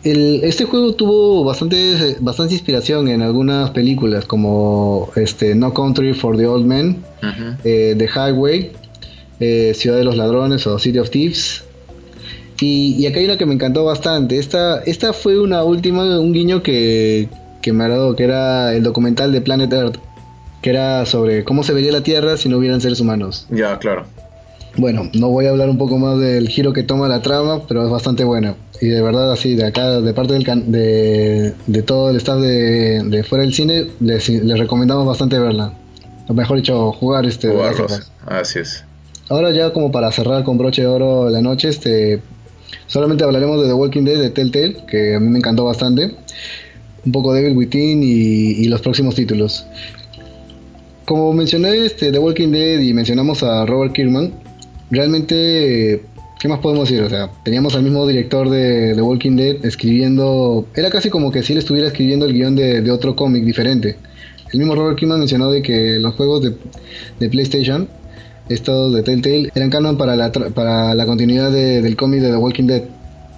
Este 0.06 0.66
juego 0.66 0.94
tuvo 0.94 1.44
bastante, 1.44 2.18
bastante 2.20 2.54
inspiración 2.54 3.08
en 3.08 3.24
algunas 3.24 3.72
películas 3.72 4.26
como 4.26 5.10
este 5.16 5.56
No 5.56 5.74
Country 5.74 6.14
for 6.14 6.38
the 6.38 6.46
Old 6.46 6.66
Men, 6.66 7.04
eh, 7.64 7.96
The 7.98 8.08
Highway, 8.08 8.72
eh, 9.40 9.74
Ciudad 9.74 9.98
de 9.98 10.04
los 10.04 10.16
Ladrones 10.16 10.68
o 10.68 10.78
City 10.78 11.00
of 11.00 11.10
Thieves. 11.10 11.64
Y, 12.62 12.96
y, 12.98 13.08
acá 13.08 13.20
hay 13.20 13.26
una 13.26 13.38
que 13.38 13.46
me 13.46 13.56
encantó 13.56 13.84
bastante. 13.84 14.38
Esta, 14.38 14.82
esta 14.84 15.12
fue 15.12 15.40
una 15.40 15.64
última, 15.64 16.20
un 16.20 16.32
guiño 16.32 16.64
que, 16.64 17.28
que 17.62 17.74
me 17.74 17.84
agradó, 17.84 18.16
que 18.16 18.24
era 18.24 18.74
el 18.74 18.84
documental 18.84 19.32
de 19.32 19.42
Planet 19.42 19.74
Earth, 19.74 19.98
que 20.62 20.70
era 20.70 21.06
sobre 21.06 21.44
cómo 21.44 21.64
se 21.64 21.74
vería 21.74 21.92
la 21.92 22.02
Tierra 22.02 22.38
si 22.38 22.48
no 22.48 22.60
hubieran 22.60 22.80
seres 22.80 23.02
humanos. 23.02 23.48
Ya, 23.50 23.78
claro. 23.80 24.06
Bueno, 24.78 25.10
no 25.14 25.30
voy 25.30 25.46
a 25.46 25.52
hablar 25.52 25.70
un 25.70 25.78
poco 25.78 25.98
más 25.98 26.20
del 26.20 26.50
giro 26.50 26.74
que 26.74 26.84
toma 26.84 27.08
la 27.08 27.22
trama, 27.22 27.66
pero 27.68 27.84
es 27.84 27.90
bastante 27.90 28.24
buena. 28.24 28.56
Y 28.82 28.88
de 28.88 29.02
verdad, 29.02 29.32
así, 29.32 29.56
de 29.56 29.66
acá, 29.66 30.02
de 30.02 30.14
parte 30.14 30.34
del 30.34 30.44
de, 30.72 31.54
de 31.66 31.82
todo 31.82 32.10
el 32.10 32.18
staff 32.18 32.40
de, 32.40 33.02
de 33.04 33.24
fuera 33.24 33.44
del 33.44 33.54
cine, 33.54 33.88
les, 34.02 34.28
les, 34.28 34.60
recomendamos 34.60 35.06
bastante 35.06 35.40
verla. 35.40 35.74
O 36.28 36.34
mejor 36.34 36.58
dicho, 36.58 36.92
jugar 36.92 37.26
este. 37.26 37.54
así 38.26 38.60
es. 38.60 38.84
Ahora 39.30 39.52
ya 39.52 39.72
como 39.72 39.92
para 39.92 40.12
cerrar 40.12 40.44
con 40.44 40.58
broche 40.58 40.82
de 40.82 40.88
oro 40.88 41.30
la 41.30 41.42
noche, 41.42 41.70
este, 41.70 42.22
solamente 42.88 43.24
hablaremos 43.24 43.62
de 43.62 43.68
The 43.68 43.74
Walking 43.74 44.04
Dead 44.04 44.20
de 44.20 44.30
Telltale, 44.30 44.78
que 44.88 45.16
a 45.16 45.20
mí 45.20 45.30
me 45.30 45.40
encantó 45.40 45.66
bastante 45.66 46.16
un 47.06 47.12
poco 47.12 47.34
Devil 47.34 47.56
Within 47.56 48.04
y, 48.04 48.08
y 48.08 48.68
los 48.68 48.82
próximos 48.82 49.16
títulos. 49.16 49.66
Como 51.06 51.32
mencioné 51.34 51.86
este, 51.86 52.12
The 52.12 52.20
Walking 52.20 52.50
Dead 52.50 52.80
y 52.80 52.94
mencionamos 52.94 53.44
a 53.44 53.66
Robert 53.66 53.94
Kirkman, 53.94 54.34
realmente, 54.92 56.04
¿qué 56.40 56.48
más 56.48 56.60
podemos 56.60 56.90
decir? 56.90 57.04
O 57.04 57.10
sea, 57.10 57.30
teníamos 57.44 57.76
al 57.76 57.84
mismo 57.84 58.06
director 58.08 58.50
de 58.50 58.94
The 58.96 59.02
Walking 59.02 59.36
Dead 59.36 59.66
escribiendo, 59.66 60.68
era 60.76 60.90
casi 60.90 61.10
como 61.10 61.32
que 61.32 61.44
si 61.44 61.54
él 61.54 61.60
estuviera 61.60 61.88
escribiendo 61.88 62.26
el 62.26 62.34
guion 62.34 62.56
de, 62.56 62.90
otro 62.92 63.16
cómic 63.16 63.44
diferente. 63.44 63.98
El 64.52 64.60
mismo 64.60 64.76
Robert 64.76 64.98
Kirkman 64.98 65.20
mencionó 65.20 65.50
de 65.50 65.62
que 65.62 66.00
los 66.00 66.14
juegos 66.16 66.42
de, 67.20 67.30
PlayStation, 67.30 67.88
estos 68.48 68.94
de 68.94 69.04
Telltale, 69.04 69.52
eran 69.56 69.70
canon 69.70 69.98
para 69.98 70.16
la, 70.16 70.32
para 70.32 70.94
la 70.94 71.06
continuidad 71.06 71.52
del 71.52 71.96
cómic 71.96 72.22
de 72.22 72.30
The 72.30 72.38
Walking 72.38 72.68
Dead. 72.68 72.84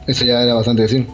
Eso 0.06 0.26
ya 0.26 0.44
era 0.44 0.53
bastante 0.53 0.84
decir. 0.84 1.06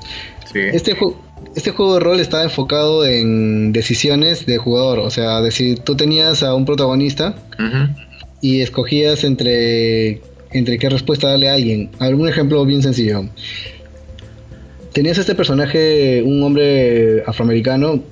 Este, 0.54 0.94
juego 0.94 1.18
este 1.56 1.72
juego 1.72 1.96
de 1.96 2.00
rol 2.00 2.20
estaba 2.20 2.44
enfocado 2.44 3.06
en 3.06 3.74
decisiones 3.74 4.46
de 4.46 4.58
jugador. 4.58 5.00
O 5.00 5.10
sea, 5.10 5.42
decir, 5.42 5.80
tú 5.80 5.96
tenías 5.96 6.44
a 6.44 6.56
un 6.56 6.66
protagonista 6.66 7.36
y 8.44 8.60
escogías 8.60 9.24
entre, 9.24 10.22
entre 10.52 10.78
qué 10.78 10.90
respuesta 10.90 11.30
darle 11.30 11.50
a 11.50 11.54
alguien. 11.54 11.90
Algún 12.00 12.28
ejemplo 12.28 12.66
bien 12.66 12.84
sencillo. 12.84 13.24
Tenías 14.92 15.18
este 15.18 15.34
personaje, 15.34 16.22
un 16.22 16.44
hombre 16.44 17.24
afroamericano, 17.26 18.04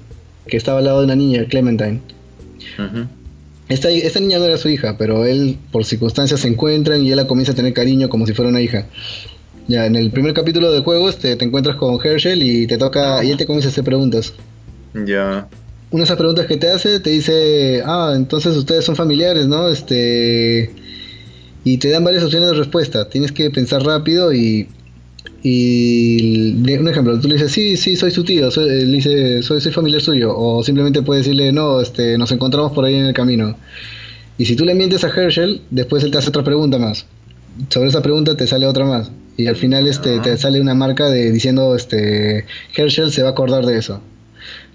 que 0.48 0.56
estaba 0.56 0.80
al 0.80 0.86
lado 0.86 1.00
de 1.00 1.06
una 1.06 1.18
niña, 1.18 1.46
Clementine. 1.50 2.00
esta, 3.68 3.90
esta, 3.90 4.22
niña 4.22 4.40
no 4.40 4.46
era 4.46 4.56
su 4.56 4.70
hija, 4.70 4.96
pero 4.98 5.26
él 5.26 5.58
por 5.70 5.84
circunstancias 5.84 6.40
se 6.40 6.48
encuentran 6.48 7.04
y 7.06 7.12
él 7.12 7.18
la 7.18 7.28
comienza 7.28 7.52
a 7.52 7.56
tener 7.56 7.74
cariño 7.74 8.08
como 8.08 8.26
si 8.26 8.34
fuera 8.34 8.48
una 8.48 8.62
hija. 8.62 8.88
Ya, 9.68 9.86
en 9.86 9.98
el 9.98 10.12
primer 10.12 10.34
capítulo 10.34 10.72
del 10.72 10.84
juego 10.84 11.10
este, 11.10 11.36
te 11.36 11.44
encuentras 11.44 11.76
con 11.76 12.00
Herschel 12.02 12.42
y 12.42 12.68
te 12.68 12.78
toca, 12.78 13.22
y 13.22 13.32
él 13.32 13.38
te 13.38 13.46
comienza 13.46 13.68
a 13.68 13.72
hacer 13.72 13.84
preguntas. 13.84 14.34
Ya. 14.94 15.50
Una 15.92 16.02
de 16.02 16.06
esas 16.06 16.18
preguntas 16.18 16.46
que 16.46 16.58
te 16.58 16.70
hace 16.70 17.00
te 17.00 17.10
dice, 17.10 17.84
ah, 17.86 18.14
entonces 18.16 18.56
ustedes 18.56 18.86
son 18.86 18.96
familiares, 18.96 19.48
¿no? 19.48 19.68
Este, 19.70 20.72
y 21.64 21.78
te 21.78 21.90
dan 21.90 22.04
varias 22.04 22.24
opciones 22.24 22.50
de 22.50 22.56
respuesta. 22.56 23.10
Tienes 23.10 23.32
que 23.32 23.52
pensar 23.52 23.84
rápido 23.84 24.34
y, 24.34 24.70
y 25.44 26.54
un 26.54 26.88
ejemplo, 26.88 27.20
tú 27.20 27.28
le 27.28 27.36
dices, 27.36 27.52
sí, 27.52 27.76
sí, 27.76 27.96
soy 27.96 28.12
su 28.12 28.24
tío, 28.24 28.50
soy, 28.52 28.70
le 28.70 28.86
dice, 28.86 29.44
soy, 29.44 29.60
soy 29.60 29.72
familiar 29.72 30.02
suyo, 30.02 30.34
o 30.36 30.64
simplemente 30.64 31.02
puedes 31.02 31.26
decirle, 31.26 31.52
no, 31.52 31.82
este, 31.82 32.18
nos 32.18 32.32
encontramos 32.32 32.72
por 32.72 32.86
ahí 32.86 32.96
en 32.96 33.06
el 33.06 33.14
camino. 33.14 33.58
Y 34.38 34.46
si 34.46 34.56
tú 34.56 34.66
le 34.66 34.74
mientes 34.74 35.04
a 35.04 35.10
Herschel, 35.10 35.62
después 35.72 36.04
él 36.04 36.12
te 36.12 36.18
hace 36.18 36.30
otra 36.30 36.44
pregunta 36.44 36.78
más. 36.78 37.06
Sobre 37.70 37.90
esa 37.90 38.02
pregunta 38.02 38.36
te 38.38 38.48
sale 38.48 38.66
otra 38.66 38.86
más 38.86 39.12
y 39.38 39.48
al 39.48 39.56
final 39.56 39.88
este 39.88 40.20
te 40.20 40.38
sale 40.38 40.62
una 40.62 40.74
marca 40.74 41.10
de 41.10 41.32
diciendo 41.32 41.76
este 41.76 42.46
Herschel 42.76 43.12
se 43.12 43.24
va 43.24 43.30
a 43.30 43.32
acordar 43.32 43.66
de 43.66 43.78
eso. 43.78 44.02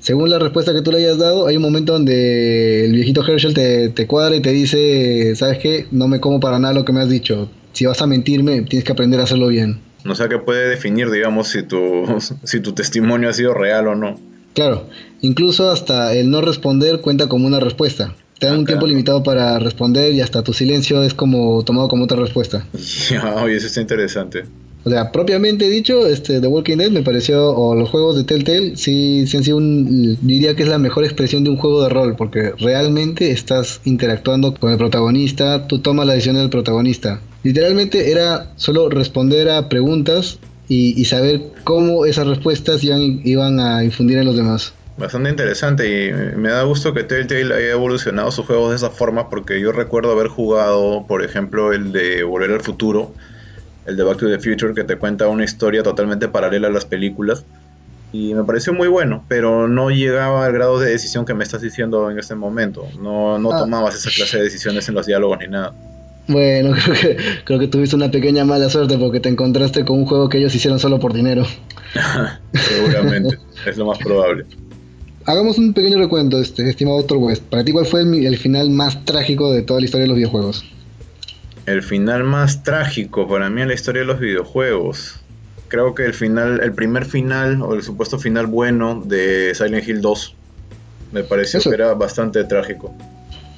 Según 0.07 0.31
la 0.31 0.39
respuesta 0.39 0.73
que 0.73 0.83
tú 0.83 0.93
le 0.93 0.99
hayas 0.99 1.19
dado, 1.19 1.49
hay 1.49 1.57
un 1.57 1.63
momento 1.63 1.95
donde 1.95 2.85
el 2.85 2.93
viejito 2.93 3.27
Herschel 3.27 3.55
te, 3.55 3.89
te 3.89 4.07
cuadra 4.07 4.37
y 4.37 4.41
te 4.41 4.53
dice, 4.53 5.35
¿sabes 5.35 5.59
qué? 5.59 5.89
No 5.91 6.07
me 6.07 6.21
como 6.21 6.39
para 6.39 6.61
nada 6.61 6.75
lo 6.75 6.85
que 6.85 6.93
me 6.93 7.01
has 7.01 7.09
dicho. 7.09 7.51
Si 7.73 7.87
vas 7.87 8.01
a 8.01 8.07
mentirme, 8.07 8.63
tienes 8.63 8.85
que 8.85 8.93
aprender 8.93 9.19
a 9.19 9.25
hacerlo 9.25 9.49
bien. 9.49 9.81
O 10.09 10.15
sea 10.15 10.29
que 10.29 10.39
puede 10.39 10.69
definir, 10.69 11.11
digamos, 11.11 11.49
si 11.49 11.65
tu, 11.65 12.05
si 12.45 12.61
tu 12.61 12.73
testimonio 12.73 13.29
ha 13.29 13.33
sido 13.33 13.53
real 13.53 13.89
o 13.89 13.97
no. 13.97 14.15
Claro, 14.55 14.87
incluso 15.23 15.73
hasta 15.73 16.15
el 16.15 16.31
no 16.31 16.41
responder 16.41 17.01
cuenta 17.01 17.29
como 17.29 17.49
una 17.49 17.59
respuesta. 17.59 18.15
Te 18.39 18.47
dan 18.47 18.61
un 18.61 18.65
tiempo 18.65 18.87
limitado 18.87 19.25
para 19.25 19.59
responder 19.59 20.13
y 20.13 20.21
hasta 20.21 20.45
tu 20.45 20.53
silencio 20.53 21.03
es 21.03 21.15
como 21.15 21.65
tomado 21.65 21.89
como 21.89 22.05
otra 22.05 22.17
respuesta. 22.17 22.65
Ya, 23.11 23.35
oye, 23.43 23.57
eso 23.57 23.67
está 23.67 23.81
interesante. 23.81 24.45
O 24.87 24.91
sea, 24.91 25.11
propiamente 25.11 25.69
dicho, 25.69 26.07
este 26.07 26.41
The 26.41 26.47
Walking 26.47 26.77
Dead 26.77 26.93
me 26.93 27.03
pareció, 27.03 27.51
o 27.51 27.75
los 27.75 27.91
juegos 27.91 28.17
de 28.17 28.23
Telltale, 28.23 28.77
sí, 28.77 29.27
sí 29.27 29.37
han 29.37 29.43
sido 29.43 29.57
un, 29.57 30.17
diría 30.23 30.55
que 30.55 30.63
es 30.63 30.69
la 30.69 30.79
mejor 30.79 31.03
expresión 31.03 31.43
de 31.43 31.51
un 31.51 31.57
juego 31.57 31.83
de 31.83 31.89
rol, 31.89 32.15
porque 32.15 32.53
realmente 32.61 33.33
estás 33.33 33.81
interactuando 33.83 34.55
con 34.55 34.71
el 34.71 34.79
protagonista, 34.79 35.67
tú 35.67 35.81
tomas 35.81 36.07
la 36.07 36.13
decisión 36.13 36.37
del 36.37 36.51
protagonista. 36.51 37.21
Literalmente 37.43 38.13
era 38.13 38.53
solo 38.55 38.89
responder 38.89 39.51
a 39.51 39.69
preguntas 39.69 40.39
y, 40.69 41.05
saber 41.07 41.43
cómo 41.65 42.07
esas 42.07 42.29
respuestas 42.29 42.85
iban, 42.85 43.23
iban 43.25 43.59
a 43.59 43.83
infundir 43.83 44.19
en 44.19 44.27
los 44.27 44.37
demás 44.37 44.73
bastante 44.99 45.29
interesante 45.29 46.07
y 46.07 46.39
me 46.39 46.49
da 46.49 46.63
gusto 46.63 46.95
que 46.95 47.05
Telltale 47.05 47.55
haya 47.55 47.73
evolucionado 47.73 48.31
sus 48.31 48.47
juegos 48.47 48.71
de 48.71 48.77
esa 48.77 48.89
forma 48.89 49.29
porque 49.29 49.61
yo 49.61 49.71
recuerdo 49.71 50.13
haber 50.13 50.29
jugado, 50.29 51.05
por 51.07 51.23
ejemplo, 51.23 51.75
el 51.75 51.93
de 51.93 52.23
Volver 52.23 52.53
al 52.53 52.63
Futuro, 52.63 53.13
el 53.87 53.97
de 53.97 54.03
Back 54.03 54.19
to 54.19 54.29
the 54.29 54.39
Future, 54.39 54.75
que 54.75 54.85
te 54.85 54.97
cuenta 54.97 55.29
una 55.29 55.45
historia 55.45 55.83
totalmente 55.83 56.29
paralela 56.29 56.69
a 56.69 56.71
las 56.71 56.85
películas 56.85 57.45
y 58.13 58.35
me 58.35 58.45
pareció 58.45 58.73
muy 58.73 58.89
bueno, 58.89 59.25
pero 59.29 59.69
no 59.69 59.91
llegaba 59.91 60.47
al 60.47 60.53
grado 60.53 60.79
de 60.79 60.91
decisión 60.91 61.25
que 61.25 61.35
me 61.35 61.45
estás 61.45 61.61
diciendo 61.61 62.11
en 62.11 62.19
este 62.19 62.35
momento. 62.35 62.87
No, 63.01 63.39
no 63.39 63.53
ah. 63.53 63.59
tomabas 63.59 63.95
esa 63.97 64.11
clase 64.11 64.39
de 64.39 64.45
decisiones 64.45 64.89
en 64.89 64.95
los 64.95 65.07
diálogos 65.07 65.39
ni 65.41 65.49
nada. 65.49 65.75
Bueno, 66.29 66.75
creo 66.85 66.95
que, 66.95 67.17
creo 67.45 67.59
que 67.59 67.69
tuviste 67.69 67.97
una 67.97 68.11
pequeña 68.11 68.45
mala 68.45 68.71
suerte 68.71 68.97
porque 68.97 69.21
te 69.21 69.29
encontraste 69.29 69.85
con 69.85 69.99
un 69.99 70.07
juego 70.07 70.29
que 70.29 70.39
ellos 70.39 70.55
hicieron 70.55 70.79
solo 70.79 70.99
por 70.99 71.13
dinero. 71.13 71.45
Seguramente, 72.55 73.39
es 73.67 73.77
lo 73.77 73.87
más 73.87 73.99
probable 73.99 74.47
hagamos 75.27 75.59
un 75.59 75.75
pequeño 75.75 75.99
recuento, 75.99 76.41
este, 76.41 76.69
estimado 76.69 76.99
Dr. 77.03 77.19
West. 77.19 77.43
Para 77.43 77.65
ti, 77.65 77.73
¿cuál 77.73 77.85
fue 77.85 78.03
el, 78.03 78.39
final 78.39 78.71
más 78.71 79.05
trágico 79.05 79.53
de 79.53 79.63
toda 79.63 79.81
la 79.81 79.87
historia 79.87 80.05
de 80.05 80.09
los 80.09 80.17
videojuegos? 80.17 80.65
El 81.67 81.83
final 81.83 82.25
más 82.25 82.63
trágico 82.63 83.29
para 83.29 83.51
mí 83.51 83.63
en 83.63 83.69
la 83.69 83.75
historia 83.75 84.03
de 84.03 84.07
los 84.07 84.21
videojuegos. 84.21 85.21
Creo 85.69 85.95
que 85.95 86.05
el 86.05 86.15
final, 86.15 86.61
el 86.63 86.73
primer 86.73 87.05
final 87.05 87.61
o 87.61 87.75
el 87.75 87.83
supuesto 87.83 88.19
final 88.19 88.47
bueno 88.47 89.03
de 89.05 89.53
Silent 89.55 89.87
Hill 89.87 90.01
2 90.01 90.37
me 91.13 91.25
pareció 91.25 91.61
que 91.61 91.71
era 91.71 91.95
bastante 91.95 92.45
trágico. 92.45 92.95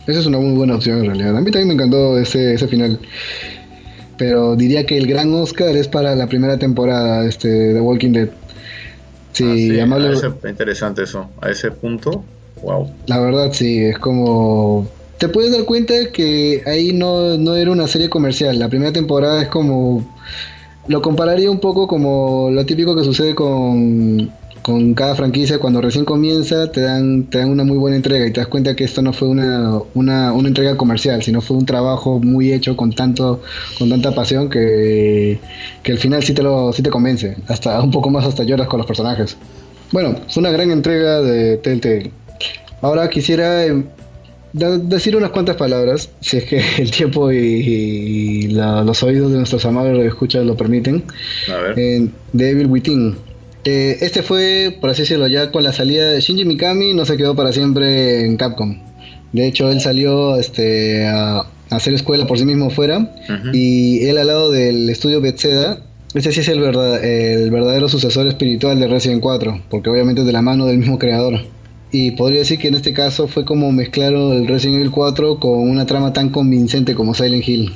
Esa 0.06 0.20
es 0.20 0.26
una 0.26 0.38
muy 0.38 0.56
buena 0.56 0.76
opción 0.76 1.00
en 1.00 1.06
realidad. 1.06 1.36
A 1.36 1.40
mí 1.40 1.50
también 1.50 1.68
me 1.68 1.74
encantó 1.74 2.18
ese, 2.18 2.54
ese 2.54 2.66
final. 2.66 2.98
Pero 4.16 4.56
diría 4.56 4.86
que 4.86 4.96
el 4.96 5.06
gran 5.06 5.32
Oscar 5.34 5.76
es 5.76 5.86
para 5.86 6.14
la 6.14 6.26
primera 6.26 6.58
temporada 6.58 7.26
este, 7.26 7.48
de 7.48 7.80
Walking 7.80 8.12
Dead. 8.12 8.28
Sí, 9.32 9.78
ah, 9.78 10.48
interesante 10.48 11.02
eso. 11.02 11.28
A 11.40 11.50
ese 11.50 11.70
punto, 11.70 12.24
wow. 12.62 12.90
La 13.06 13.20
verdad, 13.20 13.52
sí, 13.52 13.84
es 13.84 13.98
como. 13.98 14.88
Te 15.18 15.28
puedes 15.28 15.52
dar 15.52 15.64
cuenta 15.64 15.94
que 16.12 16.62
ahí 16.66 16.92
no, 16.92 17.36
no 17.36 17.56
era 17.56 17.70
una 17.70 17.86
serie 17.86 18.08
comercial. 18.08 18.58
La 18.58 18.68
primera 18.68 18.92
temporada 18.92 19.42
es 19.42 19.48
como. 19.48 20.06
Lo 20.86 21.02
compararía 21.02 21.50
un 21.50 21.60
poco 21.60 21.86
como 21.86 22.50
lo 22.50 22.64
típico 22.64 22.96
que 22.96 23.04
sucede 23.04 23.34
con 23.34 24.30
con 24.68 24.92
cada 24.92 25.14
franquicia 25.14 25.58
cuando 25.58 25.80
recién 25.80 26.04
comienza 26.04 26.70
te 26.70 26.82
dan, 26.82 27.24
te 27.24 27.38
dan 27.38 27.48
una 27.48 27.64
muy 27.64 27.78
buena 27.78 27.96
entrega 27.96 28.26
y 28.26 28.32
te 28.32 28.40
das 28.40 28.48
cuenta 28.48 28.76
que 28.76 28.84
esto 28.84 29.00
no 29.00 29.14
fue 29.14 29.26
una, 29.26 29.80
una, 29.94 30.32
una 30.34 30.48
entrega 30.48 30.76
comercial, 30.76 31.22
sino 31.22 31.40
fue 31.40 31.56
un 31.56 31.64
trabajo 31.64 32.20
muy 32.20 32.52
hecho 32.52 32.76
con 32.76 32.92
tanto, 32.92 33.40
con 33.78 33.88
tanta 33.88 34.14
pasión 34.14 34.50
que, 34.50 35.40
que 35.82 35.92
al 35.92 35.98
final 35.98 36.22
sí 36.22 36.34
te 36.34 36.42
lo, 36.42 36.70
sí 36.74 36.82
te 36.82 36.90
convence, 36.90 37.36
hasta 37.46 37.80
un 37.80 37.90
poco 37.90 38.10
más 38.10 38.26
hasta 38.26 38.44
lloras 38.44 38.68
con 38.68 38.76
los 38.76 38.86
personajes. 38.86 39.38
Bueno, 39.90 40.16
fue 40.28 40.42
una 40.42 40.50
gran 40.50 40.70
entrega 40.70 41.22
de 41.22 41.56
Telltale. 41.56 42.10
Ahora 42.82 43.08
quisiera 43.08 43.64
em, 43.64 43.86
decir 44.52 45.16
unas 45.16 45.30
cuantas 45.30 45.56
palabras, 45.56 46.10
si 46.20 46.38
es 46.38 46.44
que 46.44 46.62
el 46.78 46.90
tiempo 46.90 47.32
y, 47.32 48.48
los 48.48 49.02
oídos 49.02 49.32
de 49.32 49.38
nuestros 49.38 49.64
amables 49.64 50.06
escuchas 50.06 50.44
lo 50.44 50.56
permiten. 50.56 51.04
A 51.52 51.56
ver. 51.56 52.10
Devil 52.32 52.66
Within. 52.66 53.16
Eh, 53.64 53.98
este 54.00 54.22
fue, 54.22 54.76
por 54.80 54.90
así 54.90 55.02
decirlo, 55.02 55.26
ya 55.26 55.50
con 55.50 55.62
la 55.62 55.72
salida 55.72 56.10
de 56.10 56.20
Shinji 56.20 56.44
Mikami, 56.44 56.94
no 56.94 57.04
se 57.04 57.16
quedó 57.16 57.34
para 57.34 57.52
siempre 57.52 58.24
en 58.24 58.36
Capcom. 58.36 58.78
De 59.32 59.46
hecho, 59.46 59.70
él 59.70 59.80
salió 59.80 60.36
este, 60.36 61.06
a, 61.06 61.44
hacer 61.70 61.92
escuela 61.92 62.26
por 62.26 62.38
sí 62.38 62.46
mismo 62.46 62.70
fuera 62.70 63.14
y 63.52 64.06
él 64.06 64.16
al 64.16 64.28
lado 64.28 64.50
del 64.50 64.88
estudio 64.88 65.20
Bethesda 65.20 65.82
este 66.14 66.32
sí 66.32 66.40
es 66.40 66.48
el, 66.48 66.60
verdad, 66.60 67.04
el 67.04 67.50
verdadero 67.50 67.88
sucesor 67.88 68.26
espiritual 68.26 68.80
de 68.80 68.88
Resident 68.88 69.20
4, 69.20 69.60
porque 69.68 69.90
obviamente 69.90 70.22
es 70.22 70.26
de 70.26 70.32
la 70.32 70.40
mano 70.40 70.64
del 70.64 70.78
mismo 70.78 70.98
creador. 70.98 71.40
Y 71.90 72.12
podría 72.12 72.40
decir 72.40 72.58
que 72.58 72.68
en 72.68 72.74
este 72.74 72.92
caso 72.92 73.28
fue 73.28 73.44
como 73.44 73.72
mezclaron 73.72 74.32
el 74.32 74.46
Resident 74.46 74.78
Evil 74.78 74.90
4 74.90 75.38
con 75.38 75.58
una 75.58 75.86
trama 75.86 76.12
tan 76.12 76.28
convincente 76.28 76.94
como 76.94 77.14
Silent 77.14 77.48
Hill. 77.48 77.72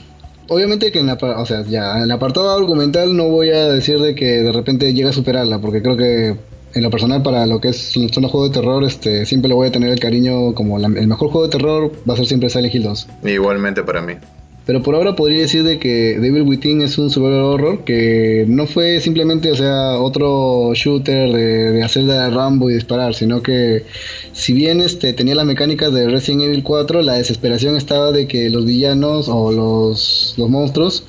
Obviamente 0.49 0.93
que 0.93 0.99
en, 0.99 1.07
la, 1.07 1.15
o 1.15 1.47
sea, 1.47 1.63
ya, 1.63 1.97
en 1.97 2.03
el 2.03 2.11
apartado 2.11 2.51
argumental 2.51 3.17
no 3.17 3.29
voy 3.29 3.51
a 3.51 3.69
decir 3.69 3.99
de 4.01 4.15
que 4.15 4.43
de 4.43 4.53
repente 4.53 4.93
llega 4.93 5.11
a 5.11 5.13
superarla, 5.15 5.61
porque 5.61 5.81
creo 5.81 5.97
que 5.97 6.37
en 6.75 6.83
lo 6.83 6.91
personal 6.91 7.23
para 7.23 7.47
lo 7.47 7.61
que 7.61 7.69
es 7.69 7.97
un 7.97 8.09
juego 8.09 8.49
de 8.49 8.55
terror, 8.55 8.85
este, 8.85 9.25
siempre 9.25 9.49
le 9.49 9.55
voy 9.55 9.69
a 9.69 9.73
tener 9.73 9.91
el 9.91 10.01
cariño 10.01 10.55
como 10.55 10.79
el 10.79 11.07
mejor 11.07 11.31
juego 11.31 11.47
de 11.47 11.53
terror 11.53 11.93
va 12.09 12.15
a 12.15 12.17
ser 12.17 12.27
siempre 12.27 12.51
Silent 12.51 12.75
Hill 12.75 12.83
2. 12.83 13.09
Igualmente 13.25 13.83
para 13.83 14.03
mí. 14.03 14.15
Pero 14.65 14.81
por 14.83 14.95
ahora 14.95 15.17
podría 15.17 15.41
decir 15.41 15.65
de 15.65 15.79
que 15.79 16.19
Devil 16.21 16.43
Within 16.43 16.83
es 16.83 16.97
un 16.97 17.11
survival 17.11 17.43
horror 17.43 17.85
que 17.85 18.45
no 18.49 18.67
fue 18.67 19.01
simplemente, 19.01 19.51
o 19.51 19.57
sea, 19.57 19.99
otro 19.99 20.73
shooter 20.75 21.33
de, 21.33 21.83
hacer 21.83 22.05
de 22.05 22.31
Rambo 22.31 22.71
y 22.71 22.75
disparar, 22.75 23.15
sino 23.15 23.43
que 23.43 23.85
si 24.33 24.53
bien 24.53 24.81
este 24.81 25.13
tenía 25.15 25.35
las 25.35 25.47
mecánicas 25.47 25.93
de 25.93 26.09
Resident 26.09 26.43
Evil 26.45 26.63
4, 26.63 27.03
la 27.03 27.15
desesperación 27.15 27.77
estaba 27.77 28.13
de 28.13 28.29
que 28.29 28.51
los 28.51 28.65
villanos 28.65 29.29
o 29.29 29.51
los, 29.51 30.35
los 30.37 30.49
monstruos 30.49 31.05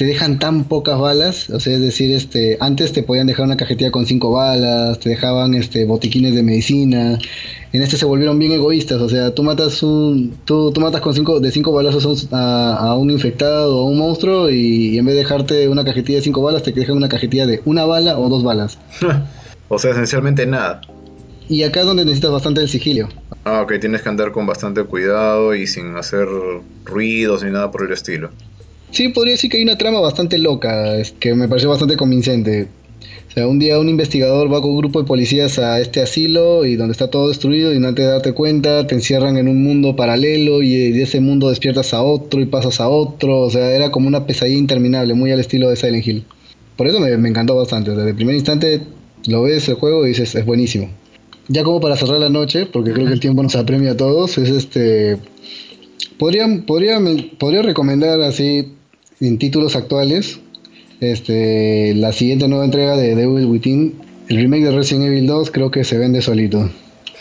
te 0.00 0.06
dejan 0.06 0.38
tan 0.38 0.64
pocas 0.64 0.98
balas, 0.98 1.50
o 1.50 1.60
sea, 1.60 1.74
es 1.74 1.82
decir, 1.82 2.10
este, 2.10 2.56
antes 2.60 2.94
te 2.94 3.02
podían 3.02 3.26
dejar 3.26 3.44
una 3.44 3.58
cajetilla 3.58 3.90
con 3.90 4.06
cinco 4.06 4.30
balas, 4.30 4.98
te 4.98 5.10
dejaban 5.10 5.52
este 5.52 5.84
botiquines 5.84 6.34
de 6.34 6.42
medicina, 6.42 7.18
en 7.70 7.82
este 7.82 7.98
se 7.98 8.06
volvieron 8.06 8.38
bien 8.38 8.52
egoístas, 8.52 8.98
o 9.02 9.10
sea, 9.10 9.34
tú 9.34 9.42
matas 9.42 9.82
un, 9.82 10.38
tú, 10.46 10.72
tú 10.72 10.80
matas 10.80 11.02
con 11.02 11.12
cinco, 11.12 11.38
de 11.38 11.50
cinco 11.50 11.74
balazos 11.74 12.28
a, 12.32 12.96
un 12.98 13.10
infectado 13.10 13.76
o 13.76 13.80
a 13.82 13.90
un 13.90 13.98
monstruo 13.98 14.48
y, 14.48 14.96
en 14.96 15.04
vez 15.04 15.16
de 15.16 15.20
dejarte 15.20 15.68
una 15.68 15.84
cajetilla 15.84 16.16
de 16.16 16.24
cinco 16.24 16.40
balas, 16.40 16.62
te 16.62 16.72
dejan 16.72 16.96
una 16.96 17.10
cajetilla 17.10 17.46
de 17.46 17.60
una 17.66 17.84
bala 17.84 18.18
o 18.18 18.30
dos 18.30 18.42
balas. 18.42 18.78
o 19.68 19.78
sea, 19.78 19.90
esencialmente 19.90 20.46
nada. 20.46 20.80
Y 21.46 21.62
acá 21.64 21.80
es 21.80 21.86
donde 21.86 22.06
necesitas 22.06 22.30
bastante 22.30 22.62
el 22.62 22.70
sigilio. 22.70 23.10
Ah, 23.44 23.60
ok, 23.60 23.74
tienes 23.78 24.00
que 24.00 24.08
andar 24.08 24.32
con 24.32 24.46
bastante 24.46 24.82
cuidado 24.84 25.54
y 25.54 25.66
sin 25.66 25.94
hacer 25.96 26.26
ruidos 26.86 27.44
ni 27.44 27.50
nada 27.50 27.70
por 27.70 27.84
el 27.84 27.92
estilo. 27.92 28.30
Sí, 28.90 29.08
podría 29.08 29.32
decir 29.32 29.50
que 29.50 29.58
hay 29.58 29.62
una 29.62 29.78
trama 29.78 30.00
bastante 30.00 30.38
loca, 30.38 30.96
que 31.18 31.34
me 31.34 31.48
pareció 31.48 31.68
bastante 31.70 31.96
convincente. 31.96 32.68
O 33.28 33.32
sea, 33.32 33.46
un 33.46 33.60
día 33.60 33.78
un 33.78 33.88
investigador 33.88 34.52
va 34.52 34.60
con 34.60 34.72
un 34.72 34.78
grupo 34.78 35.00
de 35.00 35.06
policías 35.06 35.60
a 35.60 35.80
este 35.80 36.02
asilo 36.02 36.64
y 36.64 36.74
donde 36.74 36.92
está 36.92 37.10
todo 37.10 37.28
destruido 37.28 37.72
y 37.72 37.78
no 37.78 37.94
te 37.94 38.02
darte 38.02 38.32
cuenta 38.32 38.88
te 38.88 38.96
encierran 38.96 39.36
en 39.36 39.46
un 39.46 39.62
mundo 39.62 39.94
paralelo 39.94 40.62
y 40.62 40.90
de 40.90 41.02
ese 41.02 41.20
mundo 41.20 41.48
despiertas 41.48 41.94
a 41.94 42.02
otro 42.02 42.40
y 42.40 42.46
pasas 42.46 42.80
a 42.80 42.88
otro. 42.88 43.42
O 43.42 43.50
sea, 43.50 43.70
era 43.70 43.92
como 43.92 44.08
una 44.08 44.26
pesadilla 44.26 44.58
interminable, 44.58 45.14
muy 45.14 45.30
al 45.30 45.38
estilo 45.38 45.70
de 45.70 45.76
Silent 45.76 46.06
Hill. 46.06 46.24
Por 46.76 46.88
eso 46.88 46.98
me, 46.98 47.28
encantó 47.28 47.54
bastante. 47.54 47.92
Desde 47.92 48.10
el 48.10 48.16
primer 48.16 48.34
instante 48.34 48.80
lo 49.26 49.42
ves 49.42 49.68
el 49.68 49.76
juego 49.76 50.04
y 50.04 50.08
dices, 50.08 50.34
es 50.34 50.44
buenísimo. 50.44 50.88
Ya 51.46 51.62
como 51.62 51.80
para 51.80 51.96
cerrar 51.96 52.18
la 52.18 52.30
noche, 52.30 52.66
porque 52.66 52.92
creo 52.92 53.06
que 53.06 53.12
el 53.12 53.20
tiempo 53.20 53.42
nos 53.42 53.54
apremia 53.54 53.92
a 53.92 53.96
todos, 53.96 54.38
es 54.38 54.50
este... 54.50 55.18
Podría, 56.18 56.46
podría, 56.66 56.98
podría 57.38 57.62
recomendar 57.62 58.20
así 58.22 58.72
en 59.20 59.38
títulos 59.38 59.76
actuales, 59.76 60.40
este, 61.00 61.94
la 61.94 62.12
siguiente 62.12 62.48
nueva 62.48 62.64
entrega 62.64 62.96
de 62.96 63.14
Devil 63.14 63.46
Within, 63.46 63.94
el 64.28 64.36
remake 64.36 64.64
de 64.64 64.72
Resident 64.72 65.06
Evil 65.06 65.26
2, 65.26 65.50
creo 65.50 65.70
que 65.70 65.84
se 65.84 65.98
vende 65.98 66.22
solito. 66.22 66.70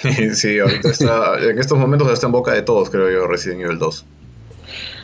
sí, 0.33 0.59
ahorita 0.59 0.89
está, 0.89 1.39
en 1.41 1.59
estos 1.59 1.77
momentos 1.77 2.11
está 2.11 2.27
en 2.27 2.31
boca 2.31 2.53
de 2.53 2.61
todos, 2.61 2.89
creo 2.89 3.09
yo, 3.11 3.27
Resident 3.27 3.61
Evil 3.61 3.79
2. 3.79 4.05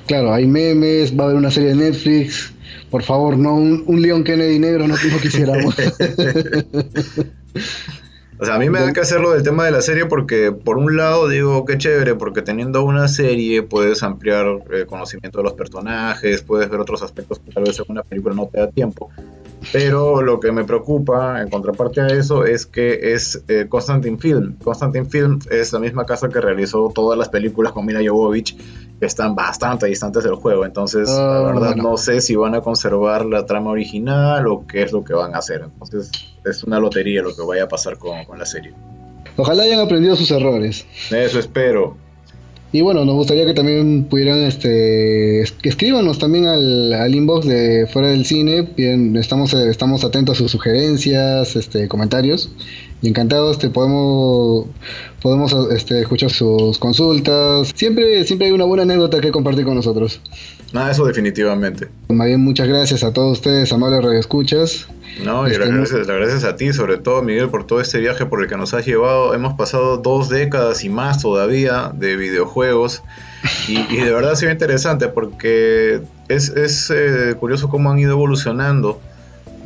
Claro, 0.08 0.34
hay 0.34 0.46
memes, 0.46 1.18
va 1.18 1.24
a 1.24 1.26
haber 1.28 1.38
una 1.38 1.52
serie 1.52 1.70
de 1.70 1.76
Netflix. 1.76 2.54
Por 2.92 3.02
favor, 3.04 3.38
no 3.38 3.56
un, 3.56 3.84
un 3.88 4.02
Leon 4.02 4.24
Kennedy 4.24 4.60
negro, 4.60 4.88
no, 4.88 4.96
no 4.96 5.20
quisiéramos. 5.20 5.76
O 8.38 8.44
sea, 8.44 8.56
a 8.56 8.60
mí 8.60 8.70
me 8.70 8.82
da 8.82 8.91
que 8.91 8.99
hacerlo 8.99 9.32
del 9.32 9.44
tema 9.44 9.64
de 9.64 9.72
la 9.72 9.82
serie 9.82 10.06
porque, 10.07 10.52
por 10.52 10.78
un 10.78 10.98
lado, 10.98 11.30
digo, 11.30 11.64
qué 11.64 11.78
chévere, 11.78 12.16
porque 12.16 12.41
teniendo 12.41 12.84
una 12.84 13.07
serie 13.07 13.64
puedes 13.64 14.03
ampliar 14.03 14.45
el 14.45 14.82
eh, 14.82 14.86
conocimiento 14.86 15.38
de 15.38 15.45
los 15.45 15.53
personajes, 15.53 16.41
puedes 16.41 16.70
ver 16.70 16.82
otros 16.82 17.02
aspectos 17.02 17.40
que 17.40 17.52
tal 17.52 17.64
vez 17.64 17.80
en 17.80 17.86
una 17.88 18.03
película 18.03 18.36
no 18.36 18.48
te 18.48 18.60
da 18.60 18.70
tiempo. 18.70 19.10
Pero 19.72 20.22
lo 20.22 20.40
que 20.40 20.52
me 20.52 20.64
preocupa, 20.64 21.42
en 21.42 21.50
contraparte 21.50 22.02
a 22.02 22.08
eso, 22.08 22.46
es 22.46 22.66
que 22.66 23.14
es 23.14 23.44
eh, 23.48 23.68
Constantine 23.70 24.18
Film. 24.18 24.58
Constantine 24.64 25.06
Film 25.06 25.40
es 25.50 25.74
la 25.74 25.80
misma 25.80 26.06
casa 26.06 26.30
que 26.30 26.40
realizó 26.40 26.92
todas 26.94 27.18
las 27.18 27.30
películas 27.30 27.74
con 27.74 27.86
Mila 27.86 28.02
Jovovich, 28.06 28.56
que 29.00 29.06
están 29.06 29.36
bastante 29.36 29.88
distantes 29.88 30.24
del 30.24 30.36
juego. 30.36 30.66
Entonces, 30.66 31.10
la 31.10 31.40
ah, 31.40 31.44
verdad, 31.44 31.76
no 31.76 31.98
sé 31.98 32.22
si 32.22 32.36
van 32.36 32.56
a 32.56 32.62
conservar 32.62 33.26
la 33.26 33.46
trama 33.46 33.72
original 33.72 34.48
o 34.48 34.66
qué 34.68 34.84
es 34.84 34.92
lo 34.92 35.04
que 35.04 35.14
van 35.14 35.36
a 35.36 35.40
hacer. 35.40 35.62
Entonces, 35.64 36.12
es 36.46 36.64
una 36.64 36.80
lotería 36.80 37.22
lo 37.22 37.36
que 37.36 37.42
vaya 37.42 37.64
a 37.64 37.68
pasar 37.68 37.98
con, 37.98 38.16
la 38.38 38.46
serie. 38.46 38.74
Ojalá 39.38 39.64
hayan 39.64 39.80
aprendido 39.80 40.16
sus 40.16 40.32
errores. 40.32 40.86
Eso 41.12 41.40
espero. 41.40 41.98
Y 42.76 42.81
bueno, 42.81 43.06
nos 43.06 43.15
gustaría 43.15 43.45
que 43.45 43.53
también 43.53 44.03
pudieran, 44.03 44.41
este, 44.41 45.45
que 45.61 45.69
también 46.19 46.45
al, 46.45 47.15
inbox 47.15 47.47
de 47.47 47.88
fuera 47.88 48.10
del 48.10 48.26
cine. 48.26 48.68
Bien, 48.76 49.15
estamos, 49.15 49.53
estamos 49.53 50.03
atentos 50.03 50.35
a 50.35 50.39
sus 50.39 50.52
sugerencias, 50.52 51.56
este, 51.56 51.88
comentarios. 51.88 52.52
Y 53.02 53.07
encantados, 53.07 53.60
te 53.60 53.69
podemos, 53.69 54.65
podemos 55.22 55.56
este, 55.72 56.02
escuchar 56.02 56.31
sus 56.31 56.77
consultas. 56.77 57.72
Siempre, 57.73 58.26
siempre 58.26 58.47
hay 58.47 58.53
una 58.53 58.65
buena 58.65 58.84
anécdota 58.84 59.22
que 59.22 59.31
compartir 59.31 59.64
con 59.64 59.76
nosotros. 59.76 60.19
Nada, 60.76 60.91
eso 60.91 61.06
definitivamente. 61.06 61.88
Más 62.10 62.27
bien, 62.27 62.41
muchas 62.41 62.68
gracias 62.68 63.06
a 63.06 63.14
todos 63.14 63.38
ustedes, 63.38 63.72
amables 63.72 64.03
radioescuchas. 64.03 64.89
No, 65.23 65.47
y 65.47 65.52
las 65.52 65.69
gracias, 65.69 66.06
gracias 66.06 66.43
a 66.43 66.57
ti, 66.57 66.73
sobre 66.73 66.97
todo 66.97 67.22
Miguel, 67.22 67.47
por 67.47 67.65
todo 67.65 67.80
este 67.80 67.99
viaje 67.99 68.26
por 68.26 68.43
el 68.43 68.49
que 68.49 68.57
nos 68.57 68.73
has 68.73 68.85
llevado. 68.85 69.34
Hemos 69.34 69.53
pasado 69.53 69.95
dos 69.95 70.27
décadas 70.27 70.84
y 70.84 70.89
más 70.89 71.22
todavía 71.22 71.93
de 71.95 72.18
videojuegos. 72.18 73.03
Y, 73.69 73.95
de 73.95 74.11
verdad 74.11 74.34
ha 74.34 74.35
sido 74.35 74.52
interesante 74.52 75.07
porque 75.07 76.02
es, 76.27 76.49
es 76.49 76.91
eh, 76.93 77.35
curioso 77.39 77.69
cómo 77.69 77.89
han 77.89 77.99
ido 77.99 78.11
evolucionando 78.11 78.99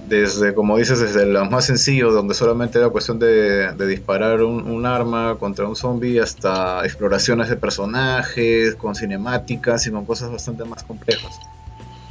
desde, 0.09 0.53
como 0.53 0.77
dices, 0.77 0.99
desde 0.99 1.25
lo 1.25 1.45
más 1.45 1.65
sencillo, 1.65 2.11
donde 2.11 2.33
solamente 2.33 2.79
era 2.79 2.89
cuestión 2.89 3.19
de, 3.19 3.71
disparar 3.87 4.41
un, 4.43 4.85
arma 4.85 5.35
contra 5.39 5.67
un 5.67 5.75
zombie, 5.75 6.19
hasta 6.19 6.83
exploraciones 6.83 7.49
de 7.49 7.55
personajes, 7.55 8.75
con 8.75 8.95
cinemáticas 8.95 9.85
y 9.87 9.91
con 9.91 10.05
cosas 10.05 10.31
bastante 10.31 10.65
más 10.65 10.83
complejas. 10.83 11.39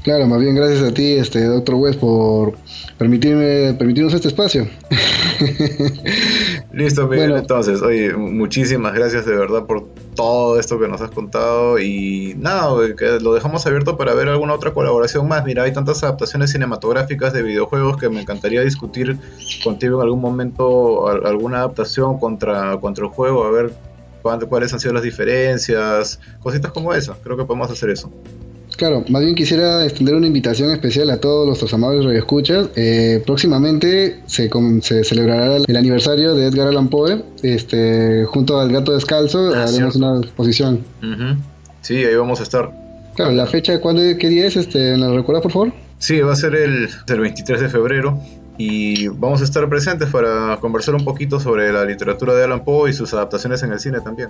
Claro, 0.03 0.27
más 0.27 0.41
bien 0.41 0.55
gracias 0.55 0.83
a 0.83 0.95
ti, 0.95 1.15
este 1.15 1.45
Doctor 1.45 1.75
West, 1.75 1.99
por 1.99 2.57
permitirme, 2.97 3.75
permitirnos 3.75 4.15
este 4.15 4.29
espacio. 4.29 4.69
Listo, 6.71 7.09
Miguel. 7.09 7.33
Entonces, 7.33 7.81
oye, 7.81 8.15
muchísimas 8.15 8.93
gracias 8.93 9.25
de 9.25 9.35
verdad 9.35 9.65
por 9.65 9.87
todo 10.15 10.61
esto 10.61 10.79
que 10.79 10.87
nos 10.87 11.01
has 11.01 11.11
contado. 11.11 11.79
Y 11.79 12.35
nada, 12.37 12.95
que 12.95 13.19
lo 13.21 13.33
dejamos 13.33 13.67
abierto 13.67 13.97
para 13.97 14.13
ver 14.15 14.29
alguna 14.29 14.55
otra 14.55 14.73
colaboración 14.73 15.27
más. 15.29 15.45
Mira, 15.45 15.63
hay 15.63 15.73
tantas 15.73 16.03
adaptaciones 16.03 16.53
cinematográficas 16.53 17.33
de 17.33 17.43
videojuegos 17.43 17.97
que 17.97 18.11
me 18.11 18.21
encantaría 18.21 18.61
discutir 18.63 19.19
contigo 19.65 20.01
en 20.01 20.05
algún 20.05 20.21
momento 20.21 21.09
alguna 21.09 21.59
adaptación 21.59 22.19
contra, 22.19 22.79
contra 22.79 23.07
el 23.07 23.11
juego, 23.11 23.45
a 23.45 23.51
ver 23.51 23.73
cuáles 24.23 24.73
han 24.75 24.81
sido 24.81 24.93
las 24.93 25.03
diferencias, 25.03 26.21
cositas 26.41 26.71
como 26.73 26.93
esas. 26.93 27.17
Creo 27.25 27.37
que 27.37 27.45
podemos 27.45 27.71
hacer 27.71 27.89
eso. 27.91 28.13
Claro, 28.79 29.05
más 29.09 29.23
bien 29.23 29.35
quisiera 29.35 29.85
extender 29.85 30.15
una 30.15 30.29
invitación 30.29 30.71
especial 30.71 31.11
a 31.11 31.19
todos 31.19 31.45
nuestros 31.49 31.75
amables 31.75 32.05
radioescuchas. 32.05 32.71
Eh, 32.77 33.21
próximamente 33.27 34.21
se, 34.27 34.49
se, 34.83 35.03
celebrará 35.03 35.57
el 35.57 35.77
aniversario 35.77 36.37
de 36.37 36.47
Edgar 36.47 36.69
Allan 36.69 36.87
Poe. 36.87 37.25
Este, 37.43 38.25
junto 38.27 38.61
al 38.61 38.71
Gato 38.71 38.93
Descalzo 38.93 39.53
ah, 39.53 39.65
haremos 39.65 39.97
una 39.97 40.19
exposición. 40.19 40.85
Sí, 41.81 41.97
ahí 41.97 42.15
vamos 42.15 42.39
a 42.39 42.45
estar. 42.45 42.71
Claro, 43.17 43.33
la 43.33 43.47
fecha, 43.47 43.81
¿cuándo, 43.81 44.01
¿qué 44.17 44.29
día 44.29 44.47
es? 44.47 44.55
Este, 44.55 44.97
¿La 44.97 45.13
recuerdas, 45.13 45.43
por 45.43 45.51
favor? 45.51 45.73
Sí, 45.99 46.21
va 46.21 46.35
a 46.35 46.37
ser 46.37 46.55
el, 46.55 46.89
el 47.09 47.21
23 47.21 47.61
de 47.61 47.69
febrero 47.69 48.23
y 48.59 49.09
vamos 49.09 49.41
a 49.41 49.45
estar 49.45 49.69
presentes 49.69 50.09
para 50.09 50.57
conversar 50.61 50.95
un 50.95 51.05
poquito 51.05 51.41
sobre 51.41 51.73
la 51.73 51.85
literatura 51.85 52.33
de 52.33 52.45
Allan 52.45 52.63
Poe 52.63 52.91
y 52.91 52.93
sus 52.93 53.13
adaptaciones 53.13 53.61
en 53.65 53.73
el 53.73 53.81
cine 53.81 54.01
también. 54.01 54.29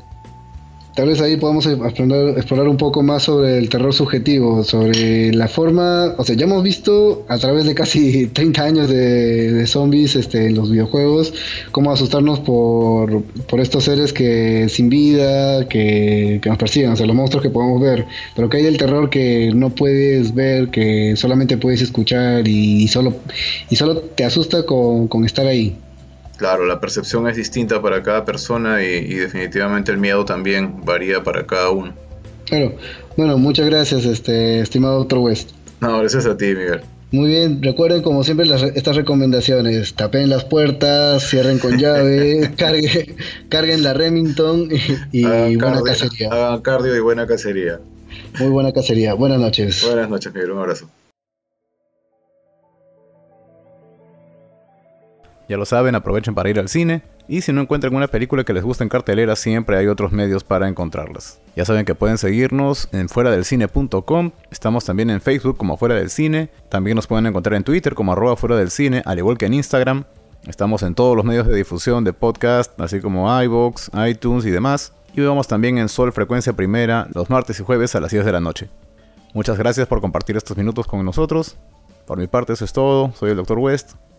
Tal 0.99 1.07
vez 1.07 1.21
ahí 1.21 1.37
podamos 1.37 1.65
explorar, 1.65 2.31
explorar, 2.37 2.67
un 2.67 2.77
poco 2.77 3.05
más 3.05 3.23
sobre 3.23 3.57
el 3.57 3.69
terror 3.69 3.95
subjetivo, 3.95 4.65
sobre 4.65 5.33
la 5.33 5.47
forma, 5.47 6.13
o 6.19 6.25
sea, 6.25 6.35
ya 6.35 6.45
hemos 6.45 6.65
visto 6.65 7.25
a 7.29 7.39
través 7.39 7.67
de 7.67 7.75
casi 7.77 8.27
30 8.33 8.63
años 8.65 8.89
de, 8.89 9.65
zombies 9.69 10.17
este, 10.17 10.47
en 10.47 10.57
los 10.57 10.73
videojuegos, 10.73 11.33
cómo 11.71 11.93
asustarnos 11.93 12.41
por, 12.41 13.23
por 13.23 13.61
estos 13.61 13.85
seres 13.85 14.13
que 14.13 14.69
sin 14.69 14.89
vida, 14.89 15.69
que, 15.69 16.41
que, 16.43 16.49
nos 16.49 16.59
persiguen, 16.59 16.91
o 16.91 16.97
sea, 16.97 17.07
los 17.07 17.15
monstruos 17.15 17.45
que 17.45 17.51
podemos 17.51 17.81
ver, 17.81 18.05
pero 18.35 18.49
que 18.49 18.57
hay 18.57 18.67
el 18.67 18.77
terror 18.77 19.09
que 19.09 19.53
no 19.55 19.71
puedes 19.71 20.35
ver, 20.35 20.69
que 20.71 21.15
solamente 21.15 21.59
puedes 21.59 21.81
escuchar 21.81 22.49
y, 22.49 22.89
solo, 22.89 23.15
y 23.71 23.77
solo 23.77 24.01
te 24.01 24.25
asusta 24.25 24.67
con, 24.67 25.07
con 25.07 25.25
estar 25.25 25.47
ahí. 25.47 25.77
Claro, 26.39 26.67
la 26.67 26.79
percepción 26.79 27.29
es 27.29 27.37
distinta 27.37 27.83
para 27.83 28.01
cada 28.05 28.25
persona 28.25 28.83
y, 28.83 29.15
definitivamente 29.15 29.91
el 29.91 29.99
miedo 29.99 30.25
también 30.25 30.85
varía 30.85 31.23
para 31.25 31.45
cada 31.47 31.71
uno. 31.71 31.93
Claro. 32.47 32.77
Bueno, 33.17 33.37
muchas 33.39 33.67
gracias, 33.67 34.05
este 34.05 34.61
estimado 34.61 35.01
Dr. 35.01 35.19
West. 35.19 35.51
No, 35.81 35.99
gracias 35.99 36.27
a 36.27 36.37
ti, 36.37 36.47
Miguel. 36.47 36.83
Muy 37.11 37.29
bien, 37.29 37.61
recuerden 37.61 38.03
como 38.03 38.23
siempre 38.23 38.47
estas 38.75 38.95
recomendaciones, 38.95 39.95
tapen 39.95 40.29
las 40.29 40.45
puertas, 40.45 41.29
cierren 41.29 41.59
con 41.59 41.77
llave, 41.77 42.53
carguen, 42.57 43.17
carguen 43.49 43.83
la 43.83 43.95
Remington 43.95 44.69
y, 45.11 45.25
buena 45.57 45.83
cacería. 45.83 46.29
Hagan 46.31 46.61
cardio 46.61 46.95
y 46.95 47.01
buena 47.01 47.27
cacería. 47.27 47.81
Muy 48.39 48.51
buena 48.51 48.73
cacería, 48.73 49.15
buenas 49.15 49.41
noches. 49.41 49.83
Buenas 49.85 50.09
noches, 50.09 50.33
Miguel, 50.33 50.53
un 50.53 50.59
abrazo. 50.59 50.89
Ya 55.49 55.57
lo 55.57 55.65
saben, 55.65 55.95
aprovechen 55.95 56.35
para 56.35 56.51
ir 56.51 56.59
al 56.59 56.69
cine. 56.69 57.03
Y 57.27 57.41
si 57.41 57.53
no 57.53 57.63
encuentran 57.63 57.95
una 57.95 58.09
película 58.09 58.45
que 58.45 58.53
les 58.53 58.63
guste 58.63 58.85
en 58.85 58.91
cartelera, 58.91 59.35
siempre 59.35 59.79
hay 59.79 59.87
otros 59.87 60.13
medios 60.13 60.45
para 60.45 60.69
encontrarlas. 60.69 61.41
Ya 61.57 61.65
saben 61.65 61.87
que 61.87 61.95
pueden 61.95 62.19
seguirnos 62.19 62.89
en 62.93 63.09
fuera 63.09 63.31
del. 63.31 63.45
Estamos 64.51 64.85
también 64.85 65.11
en 65.11 65.21
Facebook 65.21 65.57
como 65.57 65.77
Fuera 65.79 65.95
del 65.95 66.11
Cine. 66.11 66.51
También 66.69 66.97
nos 66.97 67.07
pueden 67.07 67.27
encontrar 67.27 67.55
en 67.55 67.65
Twitter 67.65 67.95
como 67.95 68.13
arroba 68.13 68.37
fuera 68.37 68.57
del 68.57 68.71
cine, 68.71 69.03
al 69.07 69.19
igual 69.19 69.39
que 69.39 69.47
en 69.47 69.55
Instagram. 69.55 70.05
Estamos 70.47 70.83
en 70.83 70.95
todos 70.95 71.17
los 71.17 71.25
medios 71.25 71.47
de 71.47 71.57
difusión 71.57 72.05
de 72.05 72.13
podcast, 72.13 72.79
así 72.81 73.01
como 73.01 73.29
iVoox, 73.43 73.91
iTunes 74.07 74.45
y 74.45 74.51
demás. 74.51 74.93
Y 75.15 75.23
vamos 75.23 75.49
también 75.49 75.79
en 75.79 75.89
Sol 75.89 76.13
Frecuencia 76.13 76.53
Primera 76.53 77.09
los 77.15 77.31
martes 77.31 77.59
y 77.59 77.63
jueves 77.65 77.95
a 77.95 78.01
las 78.01 78.11
10 78.11 78.25
de 78.25 78.33
la 78.33 78.41
noche. 78.41 78.69
Muchas 79.35 79.59
gracias 79.59 79.87
por 79.87 80.01
compartir 80.01 80.37
estos 80.37 80.57
minutos 80.57 80.87
con 80.87 81.05
nosotros. 81.05 81.57
Por 82.07 82.19
mi 82.19 82.27
parte 82.27 82.53
eso 82.53 82.65
es 82.65 82.73
todo. 82.73 83.13
Soy 83.15 83.31
el 83.31 83.37
Dr. 83.37 83.59
West. 83.59 83.95